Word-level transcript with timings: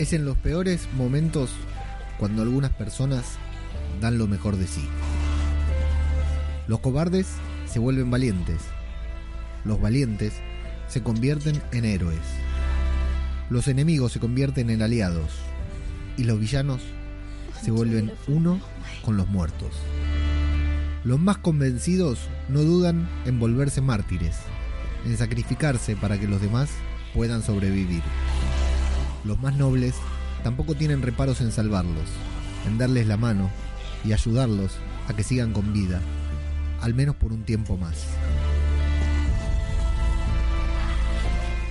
Es 0.00 0.14
en 0.14 0.24
los 0.24 0.38
peores 0.38 0.88
momentos 0.96 1.50
cuando 2.16 2.40
algunas 2.40 2.70
personas 2.70 3.36
dan 4.00 4.16
lo 4.16 4.26
mejor 4.26 4.56
de 4.56 4.66
sí. 4.66 4.88
Los 6.66 6.80
cobardes 6.80 7.26
se 7.66 7.80
vuelven 7.80 8.10
valientes. 8.10 8.62
Los 9.62 9.78
valientes 9.78 10.32
se 10.88 11.02
convierten 11.02 11.60
en 11.72 11.84
héroes. 11.84 12.22
Los 13.50 13.68
enemigos 13.68 14.12
se 14.12 14.20
convierten 14.20 14.70
en 14.70 14.80
aliados. 14.80 15.32
Y 16.16 16.24
los 16.24 16.40
villanos 16.40 16.80
se 17.62 17.70
vuelven 17.70 18.10
uno 18.26 18.58
con 19.04 19.18
los 19.18 19.28
muertos. 19.28 19.74
Los 21.04 21.20
más 21.20 21.36
convencidos 21.36 22.20
no 22.48 22.62
dudan 22.62 23.06
en 23.26 23.38
volverse 23.38 23.82
mártires, 23.82 24.38
en 25.04 25.18
sacrificarse 25.18 25.94
para 25.94 26.18
que 26.18 26.26
los 26.26 26.40
demás 26.40 26.70
puedan 27.12 27.42
sobrevivir. 27.42 28.02
Los 29.24 29.40
más 29.40 29.54
nobles 29.54 29.94
tampoco 30.42 30.74
tienen 30.74 31.02
reparos 31.02 31.40
en 31.40 31.52
salvarlos, 31.52 32.08
en 32.66 32.78
darles 32.78 33.06
la 33.06 33.16
mano 33.16 33.50
y 34.04 34.12
ayudarlos 34.12 34.72
a 35.08 35.14
que 35.14 35.22
sigan 35.22 35.52
con 35.52 35.72
vida, 35.72 36.00
al 36.80 36.94
menos 36.94 37.16
por 37.16 37.32
un 37.32 37.44
tiempo 37.44 37.76
más. 37.76 38.06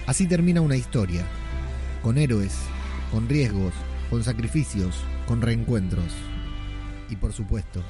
Así 0.05 0.27
termina 0.27 0.61
una 0.61 0.75
historia, 0.75 1.23
con 2.03 2.17
héroes, 2.17 2.55
con 3.11 3.27
riesgos, 3.27 3.73
con 4.09 4.23
sacrificios, 4.23 4.95
con 5.27 5.41
reencuentros 5.41 6.13
y 7.09 7.15
por 7.15 7.33
supuesto, 7.33 7.83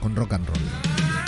con 0.00 0.16
rock 0.16 0.34
and 0.34 0.46
roll. 0.46 1.21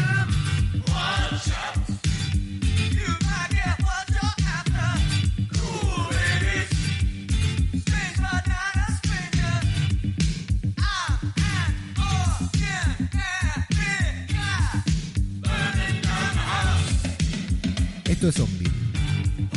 Esto 18.25 18.43
es 18.43 18.49
Zombie, 18.49 18.71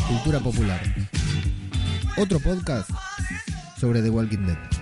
cultura 0.09 0.41
popular. 0.41 0.81
Otro 2.17 2.37
podcast 2.41 2.89
sobre 3.79 4.01
The 4.01 4.09
Walking 4.09 4.45
Dead. 4.45 4.76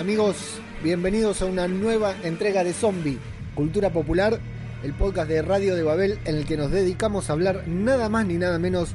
Amigos? 0.00 0.36
Bienvenidos 0.82 1.42
a 1.42 1.44
una 1.44 1.68
nueva 1.68 2.14
entrega 2.24 2.64
de 2.64 2.72
Zombie, 2.72 3.18
Cultura 3.54 3.90
Popular, 3.90 4.40
el 4.82 4.94
podcast 4.94 5.28
de 5.28 5.42
Radio 5.42 5.74
de 5.74 5.82
Babel 5.82 6.18
en 6.24 6.36
el 6.36 6.46
que 6.46 6.56
nos 6.56 6.70
dedicamos 6.70 7.28
a 7.28 7.34
hablar 7.34 7.68
nada 7.68 8.08
más 8.08 8.24
ni 8.24 8.38
nada 8.38 8.58
menos 8.58 8.94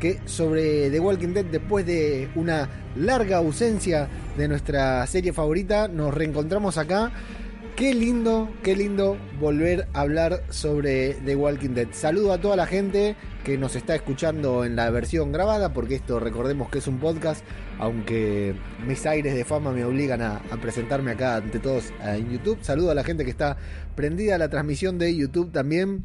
que 0.00 0.20
sobre 0.24 0.88
The 0.88 1.00
Walking 1.00 1.34
Dead 1.34 1.44
después 1.44 1.84
de 1.84 2.30
una 2.34 2.66
larga 2.96 3.36
ausencia 3.36 4.08
de 4.38 4.48
nuestra 4.48 5.06
serie 5.06 5.34
favorita. 5.34 5.86
Nos 5.86 6.14
reencontramos 6.14 6.78
acá. 6.78 7.12
Qué 7.76 7.94
lindo, 7.94 8.48
qué 8.62 8.74
lindo 8.74 9.18
volver 9.38 9.86
a 9.92 10.00
hablar 10.00 10.44
sobre 10.48 11.12
The 11.26 11.36
Walking 11.36 11.74
Dead. 11.74 11.88
Saludo 11.92 12.32
a 12.32 12.40
toda 12.40 12.56
la 12.56 12.66
gente 12.66 13.16
que 13.48 13.56
nos 13.56 13.76
está 13.76 13.94
escuchando 13.94 14.62
en 14.66 14.76
la 14.76 14.90
versión 14.90 15.32
grabada, 15.32 15.72
porque 15.72 15.94
esto 15.94 16.20
recordemos 16.20 16.68
que 16.68 16.80
es 16.80 16.86
un 16.86 16.98
podcast, 16.98 17.42
aunque 17.78 18.54
mis 18.86 19.06
aires 19.06 19.34
de 19.34 19.42
fama 19.46 19.72
me 19.72 19.86
obligan 19.86 20.20
a, 20.20 20.42
presentarme 20.60 21.12
acá 21.12 21.36
ante 21.36 21.58
todos 21.58 21.86
eh, 22.04 22.16
en 22.18 22.30
YouTube. 22.30 22.58
Saludo 22.60 22.90
a 22.90 22.94
la 22.94 23.04
gente 23.04 23.24
que 23.24 23.30
está 23.30 23.56
prendida 23.94 24.34
a 24.34 24.38
la 24.38 24.50
transmisión 24.50 24.98
de 24.98 25.16
YouTube 25.16 25.50
también. 25.50 26.04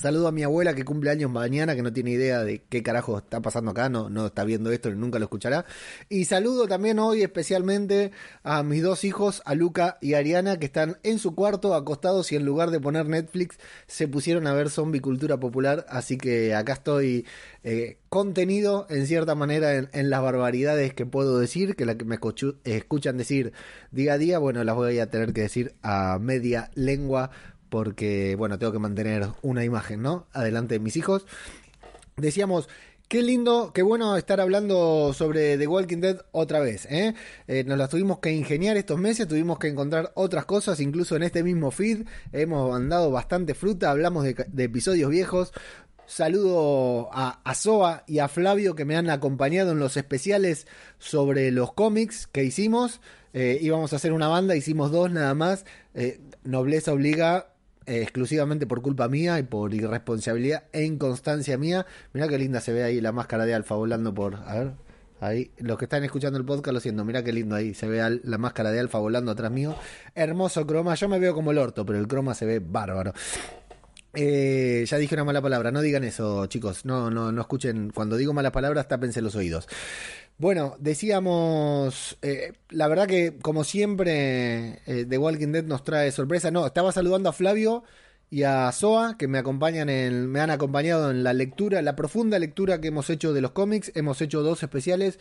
Saludo 0.00 0.28
a 0.28 0.32
mi 0.32 0.42
abuela 0.42 0.74
que 0.74 0.82
cumple 0.82 1.10
años 1.10 1.30
mañana, 1.30 1.76
que 1.76 1.82
no 1.82 1.92
tiene 1.92 2.12
idea 2.12 2.42
de 2.42 2.62
qué 2.70 2.82
carajo 2.82 3.18
está 3.18 3.42
pasando 3.42 3.72
acá, 3.72 3.90
no, 3.90 4.08
no 4.08 4.24
está 4.24 4.44
viendo 4.44 4.72
esto, 4.72 4.90
nunca 4.94 5.18
lo 5.18 5.26
escuchará. 5.26 5.66
Y 6.08 6.24
saludo 6.24 6.66
también 6.66 6.98
hoy 6.98 7.20
especialmente 7.20 8.10
a 8.42 8.62
mis 8.62 8.82
dos 8.82 9.04
hijos, 9.04 9.42
a 9.44 9.54
Luca 9.54 9.98
y 10.00 10.14
a 10.14 10.18
Ariana, 10.18 10.58
que 10.58 10.64
están 10.64 10.96
en 11.02 11.18
su 11.18 11.34
cuarto 11.34 11.74
acostados 11.74 12.32
y 12.32 12.36
en 12.36 12.46
lugar 12.46 12.70
de 12.70 12.80
poner 12.80 13.10
Netflix 13.10 13.58
se 13.88 14.08
pusieron 14.08 14.46
a 14.46 14.54
ver 14.54 14.70
zombie 14.70 15.02
cultura 15.02 15.38
popular. 15.38 15.84
Así 15.90 16.16
que 16.16 16.54
acá 16.54 16.72
estoy 16.72 17.26
eh, 17.62 17.98
contenido 18.08 18.86
en 18.88 19.06
cierta 19.06 19.34
manera 19.34 19.76
en, 19.76 20.08
las 20.08 20.22
barbaridades 20.22 20.94
que 20.94 21.04
puedo 21.04 21.38
decir, 21.38 21.76
que 21.76 21.84
la 21.84 21.98
que 21.98 22.06
me 22.06 22.18
escuchan 22.64 23.18
decir 23.18 23.52
día 23.90 24.14
a 24.14 24.18
día, 24.18 24.38
bueno, 24.38 24.64
las 24.64 24.76
voy 24.76 24.98
a 24.98 25.10
tener 25.10 25.34
que 25.34 25.42
decir 25.42 25.74
a 25.82 26.18
media 26.18 26.70
lengua 26.74 27.32
porque, 27.70 28.34
bueno, 28.36 28.58
tengo 28.58 28.72
que 28.72 28.78
mantener 28.78 29.28
una 29.42 29.64
imagen, 29.64 30.02
¿no? 30.02 30.26
Adelante 30.32 30.74
de 30.74 30.80
mis 30.80 30.96
hijos. 30.96 31.26
Decíamos, 32.16 32.68
Qué 33.10 33.22
lindo, 33.22 33.72
qué 33.74 33.82
bueno 33.82 34.16
estar 34.16 34.40
hablando 34.40 35.12
sobre 35.12 35.58
The 35.58 35.66
Walking 35.66 35.98
Dead 35.98 36.20
otra 36.30 36.60
vez. 36.60 36.86
¿eh? 36.86 37.12
Eh, 37.48 37.64
nos 37.64 37.76
las 37.76 37.90
tuvimos 37.90 38.20
que 38.20 38.30
ingeniar 38.30 38.76
estos 38.76 39.00
meses, 39.00 39.26
tuvimos 39.26 39.58
que 39.58 39.66
encontrar 39.66 40.12
otras 40.14 40.44
cosas, 40.44 40.78
incluso 40.78 41.16
en 41.16 41.24
este 41.24 41.42
mismo 41.42 41.72
feed 41.72 42.06
hemos 42.30 42.70
mandado 42.70 43.10
bastante 43.10 43.54
fruta, 43.54 43.90
hablamos 43.90 44.22
de, 44.22 44.64
episodios 44.64 45.10
viejos. 45.10 45.52
Saludo 46.06 47.10
a, 47.12 47.40
a 47.42 47.54
Soa 47.56 48.04
y 48.06 48.20
a 48.20 48.28
Flavio 48.28 48.76
que 48.76 48.84
me 48.84 48.96
han 48.96 49.10
acompañado 49.10 49.72
en 49.72 49.80
los 49.80 49.96
especiales 49.96 50.68
sobre 51.00 51.50
los 51.50 51.72
cómics 51.72 52.28
que 52.28 52.44
hicimos. 52.44 53.00
Eh, 53.32 53.58
íbamos 53.60 53.92
a 53.92 53.96
hacer 53.96 54.12
una 54.12 54.28
banda, 54.28 54.54
hicimos 54.54 54.92
dos 54.92 55.10
nada 55.10 55.34
más. 55.34 55.64
nobleza 56.44 56.92
obliga, 56.92 57.49
exclusivamente 57.90 58.66
por 58.66 58.82
culpa 58.82 59.08
mía 59.08 59.38
y 59.38 59.42
por 59.42 59.74
irresponsabilidad 59.74 60.64
e 60.72 60.84
inconstancia 60.84 61.58
mía. 61.58 61.86
Mirá 62.12 62.28
qué 62.28 62.38
linda 62.38 62.60
se 62.60 62.72
ve 62.72 62.84
ahí 62.84 63.00
la 63.00 63.12
máscara 63.12 63.46
de 63.46 63.54
Alfa 63.54 63.74
volando 63.74 64.14
por. 64.14 64.36
A 64.36 64.54
ver. 64.54 64.72
Ahí, 65.20 65.50
los 65.58 65.76
que 65.76 65.84
están 65.84 66.02
escuchando 66.02 66.38
el 66.38 66.46
podcast 66.46 66.72
lo 66.72 66.80
siento, 66.80 67.04
mirá 67.04 67.22
qué 67.22 67.30
lindo 67.30 67.54
ahí, 67.54 67.74
se 67.74 67.86
ve 67.86 68.20
la 68.22 68.38
máscara 68.38 68.70
de 68.70 68.80
Alfa 68.80 68.98
volando 68.98 69.30
atrás 69.30 69.50
mío. 69.50 69.76
Hermoso 70.14 70.66
croma, 70.66 70.94
yo 70.94 71.10
me 71.10 71.18
veo 71.18 71.34
como 71.34 71.50
el 71.50 71.58
orto, 71.58 71.84
pero 71.84 71.98
el 71.98 72.08
croma 72.08 72.34
se 72.34 72.46
ve 72.46 72.58
bárbaro. 72.58 73.12
Eh, 74.14 74.84
ya 74.88 74.96
dije 74.96 75.14
una 75.14 75.24
mala 75.24 75.42
palabra, 75.42 75.70
no 75.70 75.82
digan 75.82 76.04
eso, 76.04 76.46
chicos, 76.46 76.86
no, 76.86 77.10
no, 77.10 77.32
no 77.32 77.40
escuchen, 77.42 77.90
cuando 77.94 78.16
digo 78.16 78.32
malas 78.32 78.52
palabras, 78.52 78.88
tápense 78.88 79.20
los 79.20 79.36
oídos. 79.36 79.68
Bueno, 80.40 80.74
decíamos, 80.78 82.16
eh, 82.22 82.54
la 82.70 82.88
verdad 82.88 83.06
que 83.06 83.36
como 83.42 83.62
siempre, 83.62 84.80
eh, 84.86 85.04
The 85.06 85.18
Walking 85.18 85.48
Dead 85.52 85.64
nos 85.64 85.84
trae 85.84 86.10
sorpresa. 86.12 86.50
No, 86.50 86.64
estaba 86.64 86.92
saludando 86.92 87.28
a 87.28 87.34
Flavio 87.34 87.84
y 88.30 88.44
a 88.44 88.72
Soa, 88.72 89.18
que 89.18 89.28
me 89.28 89.36
acompañan 89.36 89.90
en, 89.90 90.30
me 90.30 90.40
han 90.40 90.48
acompañado 90.48 91.10
en 91.10 91.24
la 91.24 91.34
lectura, 91.34 91.82
la 91.82 91.94
profunda 91.94 92.38
lectura 92.38 92.80
que 92.80 92.88
hemos 92.88 93.10
hecho 93.10 93.34
de 93.34 93.42
los 93.42 93.50
cómics. 93.50 93.92
Hemos 93.94 94.22
hecho 94.22 94.40
dos 94.42 94.62
especiales, 94.62 95.18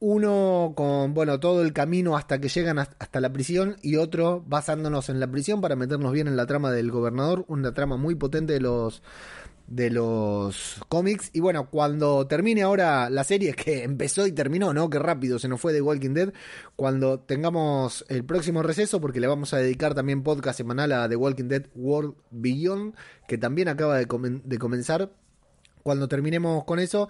uno 0.00 0.72
con, 0.76 1.14
bueno, 1.14 1.38
todo 1.38 1.62
el 1.62 1.72
camino 1.72 2.16
hasta 2.16 2.40
que 2.40 2.48
llegan 2.48 2.80
hasta 2.80 3.20
la 3.20 3.32
prisión 3.32 3.76
y 3.82 3.94
otro 3.96 4.42
basándonos 4.48 5.10
en 5.10 5.20
la 5.20 5.30
prisión 5.30 5.60
para 5.60 5.76
meternos 5.76 6.12
bien 6.12 6.26
en 6.26 6.36
la 6.36 6.46
trama 6.46 6.72
del 6.72 6.90
gobernador, 6.90 7.44
una 7.46 7.72
trama 7.72 7.98
muy 7.98 8.16
potente 8.16 8.54
de 8.54 8.60
los 8.60 9.00
de 9.66 9.90
los 9.90 10.80
cómics. 10.88 11.30
Y 11.32 11.40
bueno, 11.40 11.68
cuando 11.70 12.26
termine 12.26 12.62
ahora 12.62 13.10
la 13.10 13.24
serie, 13.24 13.54
que 13.56 13.84
empezó 13.84 14.26
y 14.26 14.32
terminó, 14.32 14.72
¿no? 14.72 14.90
Que 14.90 14.98
rápido 14.98 15.38
se 15.38 15.48
nos 15.48 15.60
fue 15.60 15.72
de 15.72 15.82
Walking 15.82 16.14
Dead. 16.14 16.32
Cuando 16.76 17.20
tengamos 17.20 18.04
el 18.08 18.24
próximo 18.24 18.62
receso, 18.62 19.00
porque 19.00 19.20
le 19.20 19.26
vamos 19.26 19.54
a 19.54 19.58
dedicar 19.58 19.94
también 19.94 20.22
podcast 20.22 20.58
semanal 20.58 20.92
a 20.92 21.08
The 21.08 21.16
Walking 21.16 21.48
Dead 21.48 21.66
World 21.74 22.14
Beyond, 22.30 22.94
que 23.28 23.38
también 23.38 23.68
acaba 23.68 23.96
de 23.98 24.06
comenzar. 24.58 25.10
Cuando 25.86 26.08
terminemos 26.08 26.64
con 26.64 26.80
eso, 26.80 27.08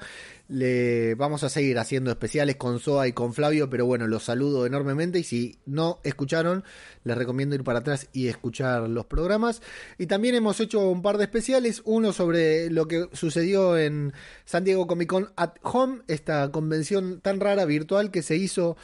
le 0.48 1.14
vamos 1.14 1.42
a 1.42 1.48
seguir 1.48 1.78
haciendo 1.78 2.10
especiales 2.10 2.56
con 2.56 2.78
Soa 2.78 3.08
y 3.08 3.12
con 3.14 3.32
Flavio, 3.32 3.70
pero 3.70 3.86
bueno, 3.86 4.06
los 4.06 4.24
saludo 4.24 4.66
enormemente 4.66 5.18
y 5.18 5.22
si 5.22 5.56
no 5.64 5.98
escucharon, 6.04 6.62
les 7.02 7.16
recomiendo 7.16 7.54
ir 7.54 7.64
para 7.64 7.78
atrás 7.78 8.06
y 8.12 8.28
escuchar 8.28 8.86
los 8.86 9.06
programas. 9.06 9.62
Y 9.96 10.08
también 10.08 10.34
hemos 10.34 10.60
hecho 10.60 10.90
un 10.90 11.00
par 11.00 11.16
de 11.16 11.24
especiales, 11.24 11.80
uno 11.86 12.12
sobre 12.12 12.68
lo 12.68 12.86
que 12.86 13.08
sucedió 13.14 13.78
en 13.78 14.12
San 14.44 14.64
Diego 14.64 14.86
Comic 14.86 15.08
Con 15.08 15.32
at 15.36 15.54
Home, 15.62 16.02
esta 16.06 16.52
convención 16.52 17.22
tan 17.22 17.40
rara 17.40 17.64
virtual 17.64 18.10
que 18.10 18.20
se 18.20 18.36
hizo 18.36 18.76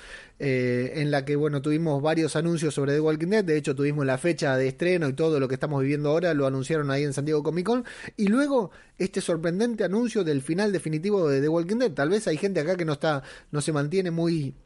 eh, 0.44 0.94
en 1.00 1.12
la 1.12 1.25
que 1.25 1.37
bueno 1.37 1.62
tuvimos 1.62 2.03
varios 2.03 2.35
anuncios 2.35 2.75
sobre 2.75 2.94
The 2.94 3.00
Walking 3.00 3.29
Dead, 3.29 3.44
de 3.44 3.56
hecho 3.56 3.77
tuvimos 3.77 4.05
la 4.05 4.19
fecha 4.19 4.56
de 4.56 4.67
estreno 4.67 5.09
y 5.09 5.12
todo 5.12 5.39
lo 5.39 5.47
que 5.47 5.55
estamos 5.55 5.81
viviendo 5.81 6.11
ahora 6.11 6.35
lo 6.35 6.49
anunciaron 6.49 6.91
ahí 6.91 7.05
en 7.05 7.12
San 7.12 7.25
Diego 7.25 7.44
Comic 7.44 7.65
Con. 7.65 7.85
Y 8.17 8.27
luego 8.27 8.73
este 8.99 9.21
sorprendente 9.21 9.85
anuncio 9.85 10.25
del 10.25 10.43
final 10.43 10.73
definitivo 10.73 11.29
de 11.29 11.41
The 11.41 11.49
Walking 11.49 11.77
Dead. 11.77 11.93
Tal 11.93 12.09
vez 12.09 12.27
hay 12.27 12.39
gente 12.39 12.59
acá 12.59 12.77
que 12.77 12.85
no 12.85 12.94
está, 12.94 13.23
no 13.53 13.61
se 13.61 13.73
mantiene 13.73 14.11
muy 14.11 14.56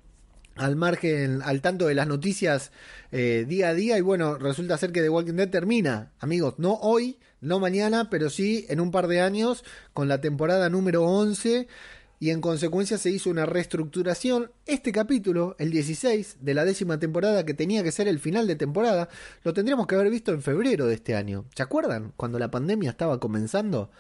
al 0.54 0.76
margen, 0.76 1.42
al 1.42 1.60
tanto 1.60 1.88
de 1.88 1.94
las 1.94 2.06
noticias 2.06 2.72
eh, 3.12 3.44
día 3.46 3.68
a 3.68 3.74
día. 3.74 3.98
Y 3.98 4.00
bueno, 4.00 4.38
resulta 4.38 4.78
ser 4.78 4.92
que 4.92 5.02
The 5.02 5.10
Walking 5.10 5.34
Dead 5.34 5.50
termina, 5.50 6.12
amigos, 6.20 6.54
no 6.56 6.72
hoy, 6.80 7.18
no 7.42 7.60
mañana, 7.60 8.08
pero 8.08 8.30
sí 8.30 8.64
en 8.70 8.80
un 8.80 8.90
par 8.90 9.08
de 9.08 9.20
años 9.20 9.62
con 9.92 10.08
la 10.08 10.22
temporada 10.22 10.70
número 10.70 11.04
11 11.04 11.68
y 12.18 12.30
en 12.30 12.40
consecuencia 12.40 12.98
se 12.98 13.10
hizo 13.10 13.30
una 13.30 13.46
reestructuración. 13.46 14.50
Este 14.64 14.92
capítulo, 14.92 15.56
el 15.58 15.70
16 15.70 16.38
de 16.40 16.54
la 16.54 16.64
décima 16.64 16.98
temporada, 16.98 17.44
que 17.44 17.54
tenía 17.54 17.82
que 17.82 17.92
ser 17.92 18.08
el 18.08 18.18
final 18.18 18.46
de 18.46 18.56
temporada, 18.56 19.08
lo 19.42 19.52
tendríamos 19.52 19.86
que 19.86 19.94
haber 19.94 20.10
visto 20.10 20.32
en 20.32 20.42
febrero 20.42 20.86
de 20.86 20.94
este 20.94 21.14
año. 21.14 21.44
¿Se 21.54 21.62
acuerdan? 21.62 22.12
Cuando 22.16 22.38
la 22.38 22.50
pandemia 22.50 22.90
estaba 22.90 23.20
comenzando 23.20 23.90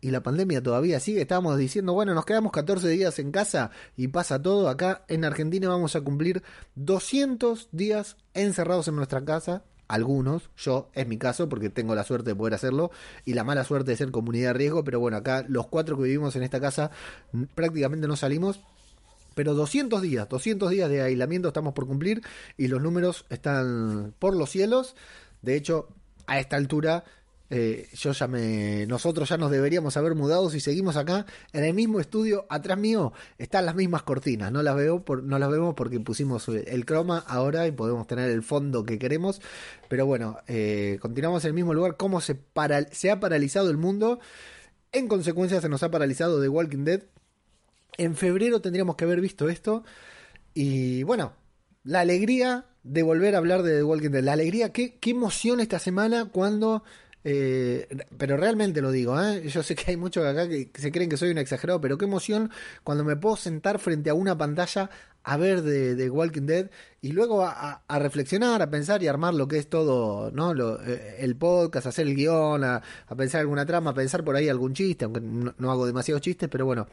y 0.00 0.10
la 0.10 0.22
pandemia 0.22 0.62
todavía 0.62 1.00
sigue, 1.00 1.22
estábamos 1.22 1.58
diciendo, 1.58 1.92
bueno, 1.92 2.14
nos 2.14 2.24
quedamos 2.24 2.52
14 2.52 2.88
días 2.88 3.18
en 3.18 3.30
casa 3.30 3.70
y 3.96 4.08
pasa 4.08 4.40
todo. 4.40 4.68
Acá 4.68 5.04
en 5.08 5.24
Argentina 5.24 5.68
vamos 5.68 5.96
a 5.96 6.00
cumplir 6.00 6.42
200 6.76 7.68
días 7.72 8.16
encerrados 8.34 8.88
en 8.88 8.96
nuestra 8.96 9.24
casa 9.24 9.64
algunos, 9.88 10.50
yo 10.56 10.90
es 10.94 11.06
mi 11.06 11.18
caso 11.18 11.48
porque 11.48 11.70
tengo 11.70 11.94
la 11.94 12.04
suerte 12.04 12.30
de 12.30 12.36
poder 12.36 12.54
hacerlo 12.54 12.90
y 13.24 13.34
la 13.34 13.44
mala 13.44 13.64
suerte 13.64 13.92
de 13.92 13.96
ser 13.96 14.10
comunidad 14.10 14.48
de 14.48 14.54
riesgo, 14.54 14.84
pero 14.84 15.00
bueno, 15.00 15.16
acá 15.16 15.44
los 15.48 15.66
cuatro 15.68 15.96
que 15.96 16.04
vivimos 16.04 16.34
en 16.36 16.42
esta 16.42 16.60
casa 16.60 16.90
prácticamente 17.54 18.06
no 18.08 18.16
salimos. 18.16 18.60
Pero 19.34 19.52
200 19.52 20.00
días, 20.00 20.28
200 20.30 20.70
días 20.70 20.88
de 20.88 21.02
aislamiento 21.02 21.48
estamos 21.48 21.74
por 21.74 21.86
cumplir 21.86 22.22
y 22.56 22.68
los 22.68 22.80
números 22.80 23.26
están 23.28 24.14
por 24.18 24.34
los 24.34 24.48
cielos. 24.48 24.96
De 25.42 25.56
hecho, 25.56 25.88
a 26.26 26.40
esta 26.40 26.56
altura 26.56 27.04
eh, 27.48 27.88
yo 27.92 28.12
ya 28.12 28.26
me. 28.26 28.86
Nosotros 28.86 29.28
ya 29.28 29.36
nos 29.36 29.50
deberíamos 29.50 29.96
haber 29.96 30.14
mudado 30.14 30.50
si 30.50 30.60
seguimos 30.60 30.96
acá. 30.96 31.26
En 31.52 31.64
el 31.64 31.74
mismo 31.74 32.00
estudio, 32.00 32.46
atrás 32.48 32.78
mío, 32.78 33.12
están 33.38 33.66
las 33.66 33.74
mismas 33.74 34.02
cortinas. 34.02 34.50
No 34.50 34.62
las 34.62 34.74
veo 34.74 35.04
no 35.22 35.38
las 35.38 35.50
vemos 35.50 35.74
porque 35.74 36.00
pusimos 36.00 36.48
el 36.48 36.84
croma 36.84 37.18
ahora 37.26 37.66
y 37.66 37.72
podemos 37.72 38.06
tener 38.06 38.30
el 38.30 38.42
fondo 38.42 38.84
que 38.84 38.98
queremos. 38.98 39.40
Pero 39.88 40.06
bueno, 40.06 40.38
eh, 40.48 40.98
continuamos 41.00 41.44
en 41.44 41.48
el 41.48 41.54
mismo 41.54 41.74
lugar. 41.74 41.96
¿Cómo 41.96 42.20
se, 42.20 42.34
para, 42.34 42.82
se 42.92 43.10
ha 43.10 43.20
paralizado 43.20 43.70
el 43.70 43.76
mundo? 43.76 44.18
En 44.92 45.08
consecuencia, 45.08 45.60
se 45.60 45.68
nos 45.68 45.82
ha 45.82 45.90
paralizado 45.90 46.40
The 46.40 46.48
Walking 46.48 46.84
Dead. 46.84 47.02
En 47.98 48.16
febrero 48.16 48.60
tendríamos 48.60 48.96
que 48.96 49.04
haber 49.04 49.20
visto 49.20 49.48
esto. 49.48 49.84
Y 50.52 51.04
bueno, 51.04 51.32
la 51.84 52.00
alegría 52.00 52.66
de 52.82 53.02
volver 53.02 53.34
a 53.34 53.38
hablar 53.38 53.62
de 53.62 53.76
The 53.76 53.84
Walking 53.84 54.10
Dead. 54.10 54.24
La 54.24 54.32
alegría, 54.32 54.72
qué, 54.72 54.98
qué 54.98 55.10
emoción 55.10 55.60
esta 55.60 55.78
semana 55.78 56.26
cuando 56.26 56.82
eh, 57.28 57.88
pero 58.16 58.36
realmente 58.36 58.80
lo 58.80 58.92
digo, 58.92 59.20
¿eh? 59.20 59.48
yo 59.48 59.64
sé 59.64 59.74
que 59.74 59.90
hay 59.90 59.96
muchos 59.96 60.24
acá 60.24 60.48
que 60.48 60.70
se 60.72 60.92
creen 60.92 61.10
que 61.10 61.16
soy 61.16 61.30
un 61.30 61.38
exagerado, 61.38 61.80
pero 61.80 61.98
qué 61.98 62.04
emoción 62.04 62.52
cuando 62.84 63.02
me 63.02 63.16
puedo 63.16 63.34
sentar 63.34 63.80
frente 63.80 64.10
a 64.10 64.14
una 64.14 64.38
pantalla 64.38 64.90
a 65.24 65.36
ver 65.36 65.62
de, 65.62 66.08
Walking 66.08 66.42
Dead 66.42 66.70
y 67.02 67.10
luego 67.10 67.42
a, 67.44 67.82
reflexionar, 67.98 68.62
a 68.62 68.70
pensar 68.70 69.02
y 69.02 69.08
armar 69.08 69.34
lo 69.34 69.48
que 69.48 69.58
es 69.58 69.68
todo, 69.68 70.30
¿no? 70.30 70.54
Lo, 70.54 70.80
eh, 70.84 71.16
el 71.18 71.34
podcast, 71.34 71.88
hacer 71.88 72.06
el 72.06 72.14
guion, 72.14 72.62
a, 72.62 72.80
pensar 73.16 73.40
alguna 73.40 73.66
trama, 73.66 73.90
a 73.90 73.94
pensar 73.94 74.22
por 74.22 74.36
ahí 74.36 74.48
algún 74.48 74.72
chiste, 74.72 75.04
aunque 75.04 75.20
no, 75.20 75.72
hago 75.72 75.84
demasiados 75.84 76.22
chistes, 76.22 76.48
pero 76.48 76.64
bueno, 76.64 76.86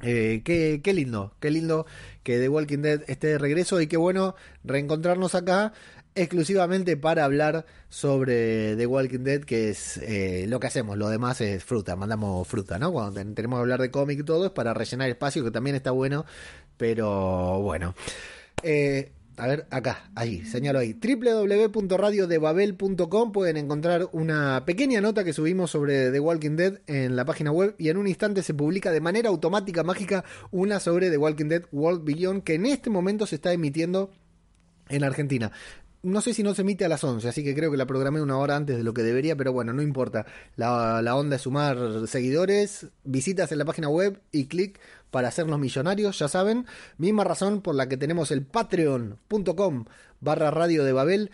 qué, 0.00 0.80
qué, 0.82 0.92
lindo, 0.92 1.34
qué 1.38 1.52
lindo 1.52 1.86
que 2.24 2.40
The 2.40 2.48
Walking 2.48 2.78
Dead 2.78 3.02
esté 3.06 3.28
de 3.28 3.38
regreso 3.38 3.80
y 3.80 3.86
qué 3.86 3.96
bueno 3.96 4.34
reencontrarnos 4.64 5.36
acá 5.36 5.72
exclusivamente 6.14 6.96
para 6.96 7.24
hablar 7.24 7.64
sobre 7.88 8.76
The 8.76 8.86
Walking 8.86 9.20
Dead, 9.20 9.42
que 9.42 9.70
es 9.70 9.98
eh, 9.98 10.46
lo 10.48 10.60
que 10.60 10.66
hacemos. 10.66 10.98
Lo 10.98 11.08
demás 11.08 11.40
es 11.40 11.64
fruta, 11.64 11.96
mandamos 11.96 12.46
fruta, 12.46 12.78
¿no? 12.78 12.92
Cuando 12.92 13.20
tenemos 13.34 13.58
que 13.58 13.60
hablar 13.60 13.80
de 13.80 13.90
cómic 13.90 14.20
y 14.20 14.24
todo 14.24 14.46
es 14.46 14.52
para 14.52 14.74
rellenar 14.74 15.08
espacio, 15.08 15.44
que 15.44 15.50
también 15.50 15.76
está 15.76 15.90
bueno, 15.90 16.24
pero 16.76 17.60
bueno. 17.60 17.94
Eh, 18.62 19.12
a 19.38 19.46
ver, 19.46 19.66
acá, 19.70 20.10
ahí, 20.14 20.44
señalo 20.44 20.78
ahí. 20.78 20.92
www.radiodebabel.com 20.92 23.32
pueden 23.32 23.56
encontrar 23.56 24.10
una 24.12 24.66
pequeña 24.66 25.00
nota 25.00 25.24
que 25.24 25.32
subimos 25.32 25.70
sobre 25.70 26.10
The 26.10 26.20
Walking 26.20 26.56
Dead 26.56 26.80
en 26.86 27.16
la 27.16 27.24
página 27.24 27.50
web 27.50 27.74
y 27.78 27.88
en 27.88 27.96
un 27.96 28.06
instante 28.06 28.42
se 28.42 28.52
publica 28.52 28.90
de 28.90 29.00
manera 29.00 29.30
automática, 29.30 29.84
mágica, 29.84 30.22
una 30.50 30.80
sobre 30.80 31.08
The 31.10 31.16
Walking 31.16 31.46
Dead 31.46 31.62
World 31.72 32.04
Beyond 32.04 32.44
que 32.44 32.52
en 32.54 32.66
este 32.66 32.90
momento 32.90 33.26
se 33.26 33.36
está 33.36 33.54
emitiendo 33.54 34.10
en 34.90 35.02
Argentina 35.02 35.50
no 36.02 36.20
sé 36.20 36.34
si 36.34 36.42
no 36.42 36.54
se 36.54 36.62
emite 36.62 36.84
a 36.84 36.88
las 36.88 37.04
11, 37.04 37.28
así 37.28 37.44
que 37.44 37.54
creo 37.54 37.70
que 37.70 37.76
la 37.76 37.86
programé 37.86 38.20
una 38.20 38.36
hora 38.38 38.56
antes 38.56 38.76
de 38.76 38.82
lo 38.82 38.92
que 38.92 39.02
debería, 39.02 39.36
pero 39.36 39.52
bueno, 39.52 39.72
no 39.72 39.82
importa. 39.82 40.26
La, 40.56 41.00
la 41.02 41.16
onda 41.16 41.36
es 41.36 41.42
sumar 41.42 42.06
seguidores, 42.06 42.88
visitas 43.04 43.52
en 43.52 43.58
la 43.58 43.64
página 43.64 43.88
web 43.88 44.20
y 44.32 44.46
clic 44.46 44.80
para 45.10 45.28
hacernos 45.28 45.60
millonarios, 45.60 46.18
ya 46.18 46.28
saben. 46.28 46.66
Misma 46.98 47.22
razón 47.24 47.60
por 47.60 47.74
la 47.74 47.88
que 47.88 47.96
tenemos 47.96 48.30
el 48.30 48.42
patreon.com 48.42 49.84
barra 50.20 50.50
radio 50.50 50.84
de 50.84 50.92
Babel. 50.92 51.30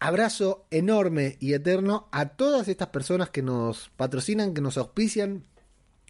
Abrazo 0.00 0.66
enorme 0.70 1.36
y 1.40 1.54
eterno 1.54 2.08
a 2.12 2.30
todas 2.30 2.68
estas 2.68 2.88
personas 2.88 3.30
que 3.30 3.42
nos 3.42 3.90
patrocinan, 3.96 4.52
que 4.52 4.60
nos 4.60 4.76
auspician 4.76 5.44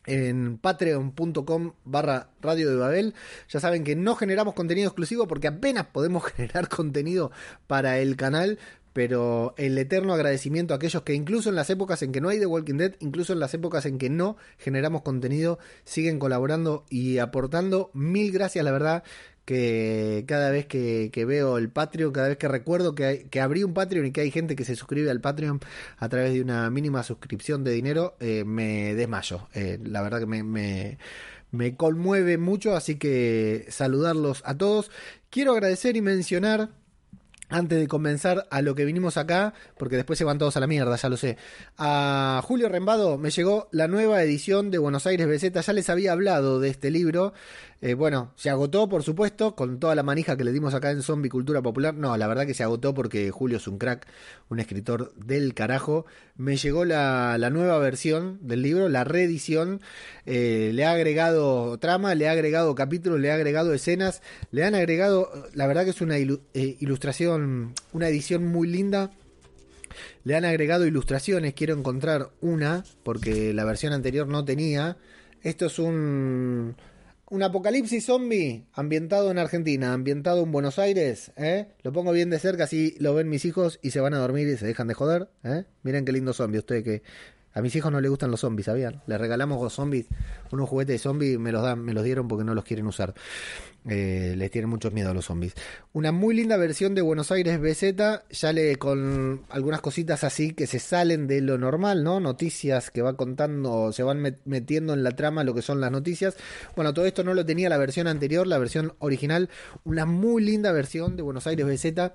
en 0.07 0.59
patreon.com 0.59 1.73
barra 1.85 2.29
radio 2.41 2.71
de 2.71 2.77
Babel. 2.77 3.15
Ya 3.49 3.61
saben 3.61 3.85
que 3.85 3.97
no 3.97 4.17
generamos 4.17 4.55
contenido 4.55 4.89
exclusivo 4.89 5.27
porque 5.27 5.49
apenas 5.49 5.87
podemos 5.87 6.25
generar 6.37 6.69
contenido 6.69 7.31
para 7.67 7.99
el 7.99 8.17
canal, 8.17 8.59
pero 8.93 9.55
el 9.57 9.77
eterno 9.77 10.15
agradecimiento 10.15 10.73
a 10.73 10.77
aquellos 10.77 11.03
que 11.03 11.15
incluso 11.15 11.49
en 11.49 11.57
las 11.57 11.69
épocas 11.71 12.03
en 12.03 12.13
que 12.13 12.21
no 12.21 12.29
hay 12.29 12.39
The 12.39 12.47
Walking 12.47 12.77
Dead, 12.77 12.95
incluso 13.01 13.33
en 13.33 13.41
las 13.41 13.53
épocas 13.55 13.87
en 13.87 13.99
que 13.99 14.09
no 14.09 14.37
generamos 14.59 15.03
contenido, 15.03 15.59
siguen 15.85 16.19
colaborando 16.19 16.85
y 16.89 17.19
aportando. 17.19 17.91
Mil 17.93 18.31
gracias, 18.31 18.65
la 18.65 18.73
verdad 18.73 19.03
que 19.45 20.25
cada 20.27 20.51
vez 20.51 20.67
que, 20.67 21.11
veo 21.27 21.59
el 21.59 21.69
Patreon, 21.69 22.13
cada 22.13 22.29
vez 22.29 22.39
que 22.39 22.49
recuerdo 22.49 22.95
que, 22.95 23.27
que 23.31 23.41
abrí 23.41 23.63
un 23.63 23.75
Patreon 23.75 24.07
y 24.07 24.13
que 24.13 24.23
hay 24.23 24.31
gente 24.31 24.57
que 24.57 24.65
se 24.65 24.77
suscribe 24.77 25.11
al 25.11 25.21
Patreon 25.21 25.61
a 25.99 26.09
través 26.09 26.33
de 26.33 26.41
una 26.41 26.71
mínima 26.71 27.03
suscripción 27.03 27.65
de 27.65 27.73
dinero, 27.73 28.17
eh, 28.21 28.45
me 28.45 28.95
desmayo. 28.95 29.49
Eh, 29.55 29.79
la 29.83 30.03
verdad 30.03 30.21
que 30.21 30.27
me, 30.27 30.43
me, 30.43 30.99
me 31.51 31.77
conmueve 31.77 32.39
mucho, 32.39 32.75
así 32.75 32.97
que 32.97 33.67
saludarlos 33.69 34.43
a 34.47 34.57
todos. 34.57 34.91
Quiero 35.31 35.53
agradecer 35.53 35.97
y 35.97 36.01
mencionar 36.01 36.71
antes 37.49 37.79
de 37.79 37.89
comenzar 37.89 38.47
a 38.51 38.63
lo 38.63 38.75
que 38.75 38.85
vinimos 38.85 39.17
acá, 39.17 39.55
porque 39.79 39.97
después 39.97 40.19
se 40.19 40.25
van 40.25 40.39
todos 40.39 40.57
a 40.57 40.61
la 40.61 40.67
mierda, 40.67 40.97
ya 40.97 41.09
lo 41.09 41.17
sé. 41.17 41.37
A 41.79 42.41
Julio 42.45 42.69
Rembado 42.69 43.19
me 43.19 43.31
llegó 43.31 43.69
la 43.71 43.87
nueva 43.87 44.23
edición 44.23 44.71
de 44.71 44.79
Buenos 44.79 45.07
Aires 45.07 45.27
BZ, 45.27 45.65
ya 45.65 45.73
les 45.73 45.91
había 45.91 46.13
hablado 46.13 46.59
de 46.59 46.71
este 46.71 46.91
libro. 46.91 47.33
Eh, 47.85 47.93
bueno, 47.93 48.33
se 48.35 48.49
agotó, 48.49 48.89
por 48.89 49.03
supuesto, 49.03 49.55
con 49.55 49.79
toda 49.79 49.95
la 49.95 50.03
manija 50.03 50.39
que 50.39 50.45
le 50.45 50.53
dimos 50.53 50.73
acá 50.73 50.91
en 50.91 51.03
Zombie 51.03 51.29
Cultura 51.29 51.61
Popular. 51.61 51.93
No, 51.93 52.17
la 52.17 52.27
verdad 52.27 52.47
que 52.47 52.55
se 52.55 52.63
agotó 52.63 52.95
porque 52.95 53.31
Julio 53.31 53.59
es 53.59 53.69
un 53.69 53.77
crack, 53.77 54.07
un 54.49 54.59
escritor 54.59 55.13
del 55.17 55.53
carajo. 55.53 56.07
Me 56.35 56.57
llegó 56.57 56.87
la, 56.87 57.37
nueva 57.53 57.79
versión 57.79 58.39
del 58.41 58.63
libro, 58.63 58.89
la 58.89 59.05
reedición. 59.05 59.83
Eh, 60.25 60.71
le 60.73 60.87
ha 60.87 60.93
agregado 60.93 61.77
trama, 61.77 62.15
le 62.15 62.27
ha 62.27 62.31
agregado 62.31 62.75
capítulos, 62.75 63.21
le 63.21 63.31
ha 63.31 63.35
agregado 63.35 63.75
escenas, 63.75 64.23
le 64.51 64.65
han 64.65 64.75
agregado, 64.75 65.31
la 65.53 65.67
verdad 65.67 65.85
que 65.85 65.91
es 65.91 66.01
una 66.01 66.17
eh, 66.17 66.39
ilustración, 66.55 67.75
una 67.93 68.09
edición 68.09 68.47
muy 68.47 68.67
linda. 68.67 69.11
Le 70.25 70.35
han 70.35 70.47
agregado 70.47 70.87
ilustraciones, 70.87 71.53
quiero 71.53 71.75
encontrar 71.75 72.31
una, 72.41 72.83
porque 73.03 73.53
la 73.53 73.67
versión 73.67 73.93
anterior 73.93 74.27
no 74.27 74.43
tenía. 74.43 74.97
Esto 75.43 75.67
es 75.67 75.79
un 75.79 76.77
un 77.31 77.43
apocalipsis 77.43 78.07
zombie 78.07 78.67
ambientado 78.73 79.31
en 79.31 79.39
Argentina, 79.39 79.93
ambientado 79.93 80.43
en 80.43 80.53
Buenos 80.53 80.79
Aires, 80.79 81.33
¿eh? 81.37 81.69
Lo 81.83 81.93
pongo 81.93 82.13
bien 82.13 82.31
de 82.31 82.39
cerca, 82.39 82.65
así 82.65 82.95
lo 82.99 83.15
ven 83.15 83.29
mis 83.29 83.45
hijos 83.45 83.79
y 83.83 83.91
se 83.91 84.01
van 84.01 84.15
a 84.15 84.19
dormir 84.19 84.47
y 84.49 84.57
se 84.57 84.67
dejan 84.67 84.89
de 84.89 84.95
joder, 84.95 85.29
¿eh? 85.43 85.65
Miren 85.83 86.05
qué 86.05 86.13
lindo 86.13 86.33
zombie, 86.33 86.59
ustedes 86.59 86.85
que 86.85 87.03
A 87.55 87.63
mis 87.63 87.75
hijos 87.77 87.93
no 87.93 88.01
les 88.01 88.11
gustan 88.11 88.33
los 88.33 88.41
zombies, 88.41 88.67
¿sabían? 88.67 89.01
Les 89.07 89.19
regalamos 89.19 89.63
los 89.63 89.73
zombies, 89.73 90.07
unos 90.51 90.69
juguetes 90.69 90.95
de 90.95 90.99
zombies, 90.99 91.39
me 91.39 91.53
los 91.53 91.63
dan, 91.63 91.85
me 91.85 91.95
los 91.95 92.03
dieron 92.03 92.27
porque 92.27 92.45
no 92.45 92.53
los 92.53 92.65
quieren 92.65 92.87
usar. 92.87 93.15
Eh, 93.87 94.35
les 94.37 94.51
tienen 94.51 94.69
mucho 94.69 94.91
miedo 94.91 95.11
a 95.11 95.15
los 95.15 95.27
zombies. 95.27 95.55
Una 95.93 96.11
muy 96.11 96.35
linda 96.35 96.57
versión 96.57 96.97
de 96.97 97.03
Buenos 97.03 97.31
Aires 97.31 97.61
BZ, 97.61 98.25
ya 98.31 98.53
le 98.53 98.75
con 98.77 99.43
algunas 99.51 99.81
cositas 99.81 100.25
así 100.25 100.53
que 100.53 100.67
se 100.67 100.81
salen 100.81 101.29
de 101.29 101.43
lo 101.43 101.57
normal, 101.57 102.03
¿no? 102.03 102.19
Noticias 102.19 102.91
que 102.91 103.03
va 103.03 103.17
contando, 103.17 103.93
se 103.93 104.03
van 104.03 104.39
metiendo 104.45 104.93
en 104.93 105.05
la 105.05 105.13
trama 105.13 105.45
lo 105.45 105.55
que 105.55 105.63
son 105.63 105.81
las 105.81 105.93
noticias. 105.93 106.37
Bueno, 106.75 106.93
todo 106.93 107.07
esto 107.07 107.23
no 107.23 107.35
lo 107.35 107.47
tenía 107.47 107.69
la 107.69 107.77
versión 107.77 108.09
anterior, 108.09 108.49
la 108.49 108.59
versión 108.59 108.95
original. 108.99 109.49
Una 109.85 110.07
muy 110.07 110.43
linda 110.43 110.73
versión 110.73 111.15
de 111.17 111.23
Buenos 111.23 111.47
Aires 111.47 111.67
BZ 111.67 112.15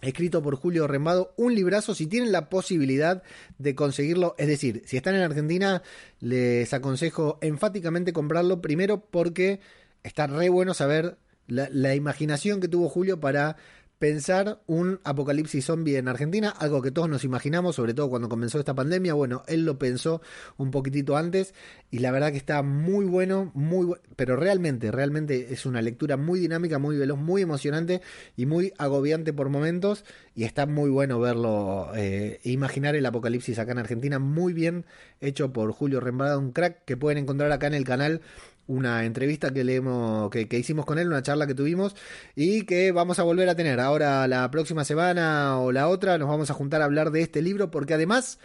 escrito 0.00 0.42
por 0.42 0.56
Julio 0.56 0.86
Rembado, 0.86 1.32
un 1.36 1.54
librazo 1.54 1.94
si 1.94 2.06
tienen 2.06 2.32
la 2.32 2.48
posibilidad 2.48 3.22
de 3.58 3.74
conseguirlo, 3.74 4.34
es 4.38 4.48
decir, 4.48 4.82
si 4.86 4.96
están 4.96 5.14
en 5.14 5.22
Argentina, 5.22 5.82
les 6.20 6.72
aconsejo 6.72 7.38
enfáticamente 7.40 8.12
comprarlo, 8.12 8.60
primero 8.60 9.00
porque 9.00 9.60
está 10.02 10.26
re 10.26 10.48
bueno 10.48 10.74
saber 10.74 11.18
la, 11.46 11.68
la 11.70 11.94
imaginación 11.94 12.60
que 12.60 12.68
tuvo 12.68 12.88
Julio 12.88 13.20
para 13.20 13.56
pensar 14.00 14.62
un 14.66 14.98
apocalipsis 15.04 15.66
zombie 15.66 15.98
en 15.98 16.08
Argentina, 16.08 16.48
algo 16.48 16.80
que 16.80 16.90
todos 16.90 17.06
nos 17.10 17.22
imaginamos, 17.22 17.76
sobre 17.76 17.92
todo 17.92 18.08
cuando 18.08 18.30
comenzó 18.30 18.58
esta 18.58 18.74
pandemia. 18.74 19.12
Bueno, 19.12 19.42
él 19.46 19.66
lo 19.66 19.78
pensó 19.78 20.22
un 20.56 20.70
poquitito 20.70 21.18
antes 21.18 21.54
y 21.90 21.98
la 21.98 22.10
verdad 22.10 22.32
que 22.32 22.38
está 22.38 22.62
muy 22.62 23.04
bueno, 23.04 23.52
muy 23.54 23.94
pero 24.16 24.36
realmente, 24.36 24.90
realmente 24.90 25.52
es 25.52 25.66
una 25.66 25.82
lectura 25.82 26.16
muy 26.16 26.40
dinámica, 26.40 26.78
muy 26.78 26.96
veloz, 26.96 27.18
muy 27.18 27.42
emocionante 27.42 28.00
y 28.38 28.46
muy 28.46 28.72
agobiante 28.78 29.34
por 29.34 29.50
momentos 29.50 30.06
y 30.34 30.44
está 30.44 30.64
muy 30.64 30.88
bueno 30.88 31.20
verlo, 31.20 31.90
eh, 31.94 32.40
imaginar 32.42 32.96
el 32.96 33.04
apocalipsis 33.04 33.58
acá 33.58 33.72
en 33.72 33.78
Argentina, 33.78 34.18
muy 34.18 34.54
bien 34.54 34.86
hecho 35.20 35.52
por 35.52 35.72
Julio 35.72 36.00
Rembrada, 36.00 36.38
un 36.38 36.52
crack 36.52 36.86
que 36.86 36.96
pueden 36.96 37.18
encontrar 37.18 37.52
acá 37.52 37.66
en 37.66 37.74
el 37.74 37.84
canal 37.84 38.22
una 38.66 39.04
entrevista 39.04 39.52
que, 39.52 39.64
le 39.64 39.82
que, 40.30 40.58
hicimos 40.58 40.86
con 40.86 40.98
él, 40.98 41.08
una 41.08 41.22
charla 41.22 41.46
que 41.46 41.54
tuvimos 41.54 41.96
y 42.34 42.62
que 42.62 42.92
vamos 42.92 43.18
a 43.18 43.22
volver 43.22 43.48
a 43.48 43.56
tener. 43.56 43.80
Ahora 43.80 44.26
la 44.28 44.50
próxima 44.50 44.84
semana 44.84 45.58
o 45.58 45.72
la 45.72 45.88
otra 45.88 46.18
nos 46.18 46.28
vamos 46.28 46.50
a 46.50 46.54
juntar 46.54 46.82
a 46.82 46.84
hablar 46.84 47.10
de 47.10 47.22
este 47.22 47.42
libro 47.42 47.70
porque 47.70 47.94
además 47.94 48.38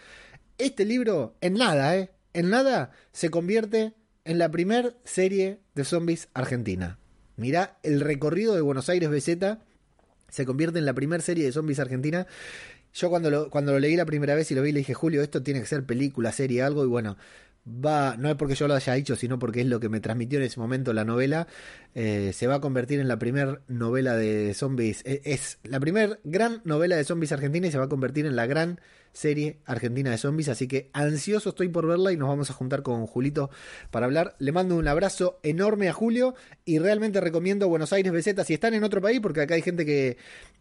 este 0.57 0.85
libro 0.85 1.35
en 1.41 1.55
nada, 1.55 1.95
¿eh? 1.97 2.11
En 2.33 2.49
nada 2.49 2.91
se 3.11 3.29
convierte 3.29 3.93
en 4.25 4.39
la 4.39 4.49
primer 4.49 4.97
serie 5.03 5.59
de 5.75 5.83
zombies 5.83 6.27
argentina. 6.33 6.97
Mirá 7.37 7.77
el 7.83 8.01
recorrido 8.01 8.55
de 8.55 8.61
Buenos 8.61 8.89
Aires 8.89 9.09
BZ 9.09 9.57
se 10.29 10.45
convierte 10.45 10.79
en 10.79 10.85
la 10.85 10.93
primera 10.93 11.23
serie 11.23 11.45
de 11.45 11.51
zombies 11.51 11.79
argentina. 11.79 12.27
Yo 12.93 13.09
cuando 13.09 13.29
lo, 13.29 13.49
cuando 13.49 13.71
lo 13.73 13.79
leí 13.79 13.95
la 13.95 14.05
primera 14.05 14.35
vez 14.35 14.51
y 14.51 14.55
lo 14.55 14.61
vi 14.61 14.71
le 14.71 14.79
dije, 14.79 14.93
Julio, 14.93 15.21
esto 15.21 15.43
tiene 15.43 15.61
que 15.61 15.65
ser 15.65 15.85
película, 15.85 16.31
serie, 16.31 16.61
algo. 16.61 16.83
Y 16.83 16.87
bueno, 16.87 17.17
va, 17.67 18.15
no 18.17 18.29
es 18.29 18.35
porque 18.35 18.55
yo 18.55 18.67
lo 18.67 18.75
haya 18.75 18.93
dicho, 18.93 19.15
sino 19.15 19.39
porque 19.39 19.61
es 19.61 19.67
lo 19.67 19.79
que 19.79 19.89
me 19.89 19.99
transmitió 19.99 20.39
en 20.39 20.45
ese 20.45 20.59
momento 20.59 20.93
la 20.93 21.05
novela, 21.05 21.47
eh, 21.93 22.31
se 22.33 22.47
va 22.47 22.55
a 22.55 22.61
convertir 22.61 22.99
en 22.99 23.07
la 23.07 23.17
primera 23.17 23.61
novela 23.67 24.15
de 24.15 24.53
zombies, 24.53 25.01
e, 25.05 25.21
es, 25.25 25.59
la 25.63 25.79
primera 25.79 26.19
gran 26.23 26.61
novela 26.63 26.95
de 26.95 27.03
zombies 27.03 27.31
argentina 27.31 27.67
y 27.67 27.71
se 27.71 27.77
va 27.77 27.85
a 27.85 27.89
convertir 27.89 28.25
en 28.25 28.35
la 28.35 28.45
gran 28.45 28.79
serie 29.15 29.59
argentina 29.65 30.11
de 30.11 30.17
zombies, 30.17 30.49
así 30.49 30.67
que 30.67 30.89
ansioso 30.93 31.49
estoy 31.49 31.69
por 31.69 31.87
verla 31.87 32.11
y 32.11 32.17
nos 32.17 32.27
vamos 32.27 32.49
a 32.49 32.53
juntar 32.53 32.83
con 32.83 33.07
Julito 33.07 33.49
para 33.89 34.05
hablar. 34.05 34.35
Le 34.39 34.51
mando 34.51 34.75
un 34.75 34.87
abrazo 34.87 35.39
enorme 35.41 35.87
a 35.87 35.93
Julio 35.93 36.35
y 36.65 36.79
realmente 36.79 37.21
recomiendo 37.21 37.69
Buenos 37.69 37.93
Aires 37.93 38.11
BZ 38.11 38.45
si 38.45 38.53
están 38.53 38.73
en 38.73 38.83
otro 38.83 39.01
país, 39.01 39.21
porque 39.21 39.41
acá 39.41 39.55
hay 39.55 39.61
gente 39.61 39.85
que 39.85 40.17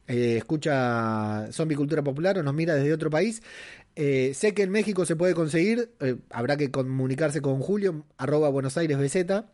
eh, 0.07 0.37
escucha 0.39 1.51
Zombie 1.51 1.77
Cultura 1.77 2.03
Popular 2.03 2.39
o 2.39 2.43
nos 2.43 2.55
mira 2.55 2.75
desde 2.77 2.93
otro 2.93 3.11
país. 3.11 3.43
Eh, 3.97 4.33
sé 4.35 4.55
que 4.55 4.63
en 4.63 4.71
México 4.71 5.05
se 5.05 5.17
puede 5.17 5.35
conseguir, 5.35 5.91
eh, 6.01 6.17
habrá 6.31 6.57
que 6.57 6.71
comunicarse 6.71 7.41
con 7.41 7.61
Julio, 7.61 8.05
arroba 8.17 8.49
Buenos 8.51 8.77
Aires 8.77 8.99
BZ. 8.99 9.45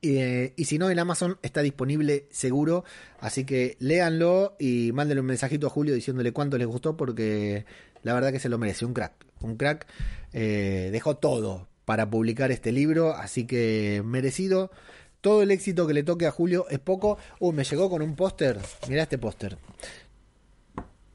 y 0.00 0.64
si 0.64 0.78
no, 0.78 0.90
en 0.90 0.98
Amazon 0.98 1.38
está 1.42 1.62
disponible 1.62 2.28
seguro. 2.30 2.84
Así 3.20 3.44
que 3.44 3.76
léanlo 3.80 4.56
y 4.58 4.92
mándenle 4.92 5.20
un 5.22 5.26
mensajito 5.26 5.66
a 5.66 5.70
Julio 5.70 5.94
diciéndole 5.94 6.32
cuánto 6.32 6.58
les 6.58 6.66
gustó 6.68 6.96
porque 6.96 7.64
la 8.02 8.14
verdad 8.14 8.32
que 8.32 8.40
se 8.40 8.48
lo 8.48 8.58
merece. 8.58 8.84
Un 8.84 8.94
crack. 8.94 9.12
Un 9.40 9.56
crack. 9.56 9.86
dejó 10.32 11.16
todo 11.16 11.68
para 11.84 12.10
publicar 12.10 12.50
este 12.50 12.72
libro. 12.72 13.14
Así 13.14 13.46
que 13.46 14.02
merecido. 14.04 14.70
Todo 15.20 15.42
el 15.42 15.50
éxito 15.50 15.86
que 15.86 15.94
le 15.94 16.04
toque 16.04 16.26
a 16.26 16.30
Julio 16.30 16.66
es 16.70 16.78
poco. 16.78 17.18
Uh, 17.40 17.52
me 17.52 17.64
llegó 17.64 17.90
con 17.90 18.02
un 18.02 18.14
póster. 18.14 18.58
Mirá 18.88 19.02
este 19.02 19.18
póster. 19.18 19.58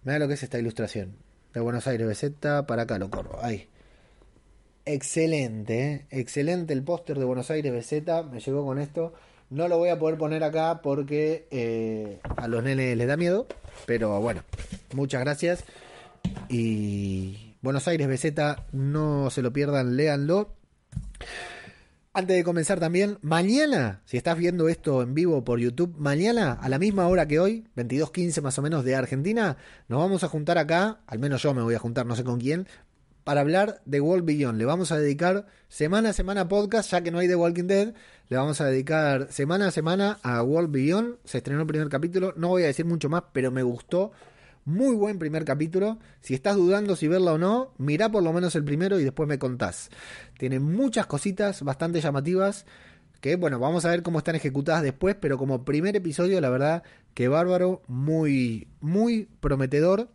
Mirá 0.03 0.19
lo 0.19 0.27
que 0.27 0.33
es 0.33 0.43
esta 0.43 0.59
ilustración. 0.59 1.15
De 1.53 1.61
Buenos 1.61 1.87
Aires 1.87 2.07
BZ 2.07 2.65
para 2.67 2.83
acá 2.83 2.99
lo 2.99 3.09
corro. 3.09 3.39
Ahí. 3.41 3.69
Excelente, 4.85 5.93
¿eh? 5.93 6.05
excelente 6.09 6.73
el 6.73 6.83
póster 6.83 7.17
de 7.17 7.23
Buenos 7.23 7.49
Aires 7.51 7.71
BZ. 7.71 8.25
Me 8.29 8.41
llegó 8.41 8.65
con 8.65 8.79
esto. 8.79 9.13
No 9.49 9.67
lo 9.69 9.77
voy 9.77 9.89
a 9.89 9.99
poder 9.99 10.17
poner 10.17 10.43
acá 10.43 10.81
porque 10.81 11.47
eh, 11.51 12.19
a 12.35 12.47
los 12.47 12.63
nenes 12.63 12.97
les 12.97 13.07
da 13.07 13.15
miedo. 13.15 13.47
Pero 13.85 14.19
bueno, 14.19 14.43
muchas 14.93 15.21
gracias. 15.21 15.63
Y 16.49 17.55
Buenos 17.61 17.87
Aires 17.87 18.07
BZ, 18.07 18.57
no 18.73 19.29
se 19.29 19.41
lo 19.41 19.51
pierdan, 19.51 19.95
léanlo. 19.95 20.55
Antes 22.15 22.37
de 22.37 22.43
comenzar 22.43 22.79
también, 22.79 23.17
mañana, 23.23 24.01
si 24.05 24.17
estás 24.17 24.37
viendo 24.37 24.69
esto 24.69 25.01
en 25.01 25.15
vivo 25.15 25.43
por 25.43 25.59
YouTube, 25.59 25.95
mañana 25.97 26.53
a 26.53 26.69
la 26.69 26.77
misma 26.77 27.07
hora 27.07 27.27
que 27.27 27.39
hoy, 27.39 27.65
22.15 27.75 28.41
más 28.43 28.59
o 28.59 28.61
menos 28.61 28.85
de 28.85 28.95
Argentina, 28.95 29.57
nos 29.87 29.99
vamos 29.99 30.23
a 30.23 30.27
juntar 30.27 30.59
acá, 30.59 30.99
al 31.07 31.17
menos 31.17 31.41
yo 31.41 31.55
me 31.55 31.63
voy 31.63 31.73
a 31.73 31.79
juntar, 31.79 32.05
no 32.05 32.15
sé 32.15 32.23
con 32.23 32.39
quién, 32.39 32.67
para 33.23 33.41
hablar 33.41 33.81
de 33.85 33.99
World 33.99 34.25
Beyond. 34.25 34.59
Le 34.59 34.65
vamos 34.65 34.91
a 34.91 34.99
dedicar 34.99 35.47
semana 35.69 36.09
a 36.09 36.13
semana 36.13 36.47
podcast, 36.47 36.91
ya 36.91 37.01
que 37.01 37.09
no 37.09 37.17
hay 37.17 37.27
de 37.27 37.35
Walking 37.35 37.63
Dead, 37.63 37.95
le 38.29 38.37
vamos 38.37 38.61
a 38.61 38.65
dedicar 38.65 39.31
semana 39.31 39.69
a 39.69 39.71
semana 39.71 40.19
a 40.21 40.43
World 40.43 40.69
Beyond. 40.69 41.15
Se 41.23 41.39
estrenó 41.39 41.61
el 41.61 41.67
primer 41.67 41.89
capítulo, 41.89 42.35
no 42.37 42.49
voy 42.49 42.61
a 42.61 42.67
decir 42.67 42.85
mucho 42.85 43.09
más, 43.09 43.23
pero 43.33 43.49
me 43.49 43.63
gustó 43.63 44.11
muy 44.65 44.95
buen 44.95 45.19
primer 45.19 45.45
capítulo. 45.45 45.99
Si 46.21 46.33
estás 46.33 46.55
dudando 46.55 46.95
si 46.95 47.07
verla 47.07 47.33
o 47.33 47.37
no, 47.37 47.73
mira 47.77 48.09
por 48.09 48.23
lo 48.23 48.33
menos 48.33 48.55
el 48.55 48.63
primero 48.63 48.99
y 48.99 49.03
después 49.03 49.27
me 49.27 49.39
contás. 49.39 49.89
Tiene 50.37 50.59
muchas 50.59 51.05
cositas 51.05 51.63
bastante 51.63 52.01
llamativas 52.01 52.65
que, 53.21 53.35
bueno, 53.37 53.57
vamos 53.59 53.85
a 53.85 53.89
ver 53.89 54.03
cómo 54.03 54.19
están 54.19 54.35
ejecutadas 54.35 54.83
después, 54.83 55.15
pero 55.19 55.37
como 55.37 55.63
primer 55.63 55.95
episodio, 55.95 56.41
la 56.41 56.49
verdad 56.49 56.83
que 57.13 57.29
bárbaro, 57.29 57.81
muy, 57.87 58.67
muy 58.81 59.29
prometedor. 59.39 60.09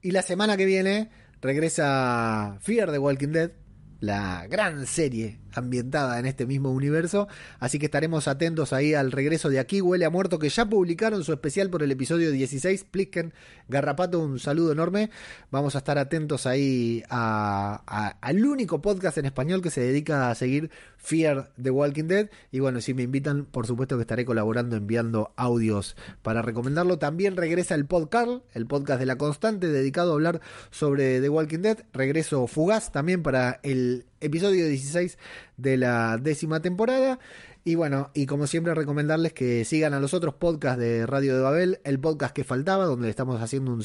Y 0.00 0.10
la 0.10 0.22
semana 0.22 0.56
que 0.56 0.64
viene 0.64 1.10
regresa 1.40 2.58
Fear 2.60 2.90
de 2.90 2.98
Walking 2.98 3.28
Dead, 3.28 3.52
la 4.00 4.48
gran 4.48 4.86
serie 4.86 5.38
ambientada 5.54 6.18
en 6.18 6.26
este 6.26 6.46
mismo 6.46 6.70
universo. 6.70 7.28
Así 7.58 7.78
que 7.78 7.86
estaremos 7.86 8.28
atentos 8.28 8.72
ahí 8.72 8.94
al 8.94 9.12
regreso 9.12 9.48
de 9.48 9.58
Aquí 9.58 9.80
Huele 9.80 10.04
a 10.04 10.10
Muerto, 10.10 10.38
que 10.38 10.48
ya 10.48 10.66
publicaron 10.66 11.24
su 11.24 11.32
especial 11.32 11.70
por 11.70 11.82
el 11.82 11.90
episodio 11.90 12.30
16. 12.30 12.84
Plicken, 12.84 13.32
Garrapato, 13.68 14.20
un 14.20 14.38
saludo 14.38 14.72
enorme. 14.72 15.10
Vamos 15.50 15.74
a 15.74 15.78
estar 15.78 15.98
atentos 15.98 16.46
ahí 16.46 17.02
al 17.08 18.44
único 18.44 18.80
podcast 18.82 19.18
en 19.18 19.26
español 19.26 19.62
que 19.62 19.70
se 19.70 19.80
dedica 19.80 20.30
a 20.30 20.34
seguir 20.34 20.70
Fear 20.96 21.52
the 21.60 21.70
Walking 21.70 22.04
Dead. 22.04 22.30
Y 22.50 22.60
bueno, 22.60 22.80
si 22.80 22.94
me 22.94 23.02
invitan, 23.02 23.44
por 23.44 23.66
supuesto 23.66 23.96
que 23.96 24.02
estaré 24.02 24.24
colaborando 24.24 24.76
enviando 24.76 25.32
audios 25.36 25.96
para 26.22 26.42
recomendarlo. 26.42 26.98
También 26.98 27.36
regresa 27.36 27.74
el 27.74 27.86
podcast, 27.86 28.42
el 28.54 28.66
podcast 28.66 29.00
de 29.00 29.06
la 29.06 29.16
constante, 29.16 29.68
dedicado 29.68 30.12
a 30.12 30.14
hablar 30.14 30.40
sobre 30.70 31.20
The 31.20 31.28
Walking 31.28 31.60
Dead. 31.60 31.78
Regreso 31.92 32.46
fugaz 32.46 32.92
también 32.92 33.22
para 33.22 33.60
el 33.62 34.06
episodio 34.22 34.66
16 34.66 35.18
de 35.56 35.76
la 35.76 36.18
décima 36.18 36.60
temporada. 36.60 37.18
Y 37.64 37.76
bueno, 37.76 38.10
y 38.12 38.26
como 38.26 38.46
siempre 38.46 38.74
recomendarles 38.74 39.32
que 39.32 39.64
sigan 39.64 39.94
a 39.94 40.00
los 40.00 40.14
otros 40.14 40.34
podcasts 40.34 40.80
de 40.80 41.06
Radio 41.06 41.36
de 41.36 41.42
Babel, 41.42 41.80
el 41.84 42.00
podcast 42.00 42.34
que 42.34 42.42
faltaba, 42.42 42.86
donde 42.86 43.08
estamos 43.08 43.40
haciendo 43.40 43.72
un 43.72 43.84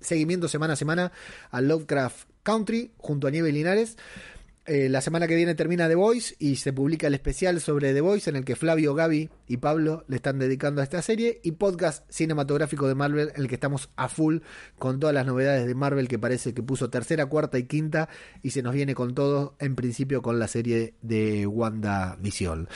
seguimiento 0.00 0.48
semana 0.48 0.72
a 0.72 0.76
semana 0.76 1.12
a 1.50 1.60
Lovecraft 1.60 2.28
Country 2.42 2.92
junto 2.96 3.26
a 3.26 3.30
Nieve 3.30 3.52
Linares. 3.52 3.98
Eh, 4.66 4.90
la 4.90 5.00
semana 5.00 5.26
que 5.26 5.34
viene 5.34 5.54
termina 5.54 5.88
The 5.88 5.94
Voice 5.94 6.36
y 6.38 6.56
se 6.56 6.72
publica 6.72 7.06
el 7.06 7.14
especial 7.14 7.60
sobre 7.60 7.94
The 7.94 8.02
Voice 8.02 8.28
en 8.28 8.36
el 8.36 8.44
que 8.44 8.56
Flavio, 8.56 8.94
Gaby 8.94 9.30
y 9.48 9.56
Pablo 9.56 10.04
le 10.06 10.16
están 10.16 10.38
dedicando 10.38 10.80
a 10.80 10.84
esta 10.84 11.00
serie 11.00 11.40
y 11.42 11.52
podcast 11.52 12.04
cinematográfico 12.10 12.86
de 12.86 12.94
Marvel 12.94 13.32
en 13.34 13.42
el 13.42 13.48
que 13.48 13.54
estamos 13.54 13.90
a 13.96 14.08
full 14.08 14.38
con 14.78 15.00
todas 15.00 15.14
las 15.14 15.24
novedades 15.24 15.66
de 15.66 15.74
Marvel 15.74 16.08
que 16.08 16.18
parece 16.18 16.52
que 16.52 16.62
puso 16.62 16.90
tercera, 16.90 17.26
cuarta 17.26 17.58
y 17.58 17.64
quinta 17.64 18.10
y 18.42 18.50
se 18.50 18.62
nos 18.62 18.74
viene 18.74 18.94
con 18.94 19.14
todo 19.14 19.56
en 19.60 19.76
principio 19.76 20.20
con 20.20 20.38
la 20.38 20.46
serie 20.46 20.94
de 21.00 21.46
Wanda 21.46 22.16
Vision. 22.20 22.68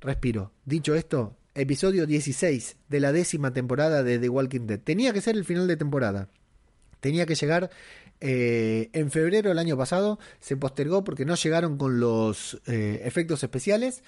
Respiro. 0.00 0.52
Dicho 0.64 0.94
esto, 0.94 1.36
episodio 1.54 2.06
16 2.06 2.76
de 2.88 3.00
la 3.00 3.12
décima 3.12 3.52
temporada 3.52 4.04
de 4.04 4.20
The 4.20 4.28
Walking 4.28 4.66
Dead. 4.66 4.78
Tenía 4.78 5.12
que 5.12 5.20
ser 5.20 5.36
el 5.36 5.44
final 5.44 5.66
de 5.66 5.76
temporada. 5.76 6.28
Tenía 7.00 7.26
que 7.26 7.34
llegar 7.34 7.70
eh, 8.20 8.90
en 8.92 9.10
febrero 9.10 9.48
del 9.48 9.58
año 9.58 9.76
pasado 9.76 10.18
se 10.40 10.56
postergó 10.56 11.04
porque 11.04 11.24
no 11.24 11.34
llegaron 11.34 11.78
con 11.78 12.00
los 12.00 12.60
eh, 12.66 13.02
efectos 13.04 13.42
especiales. 13.42 14.02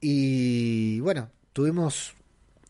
Y 0.00 1.00
bueno, 1.00 1.30
tuvimos 1.52 2.14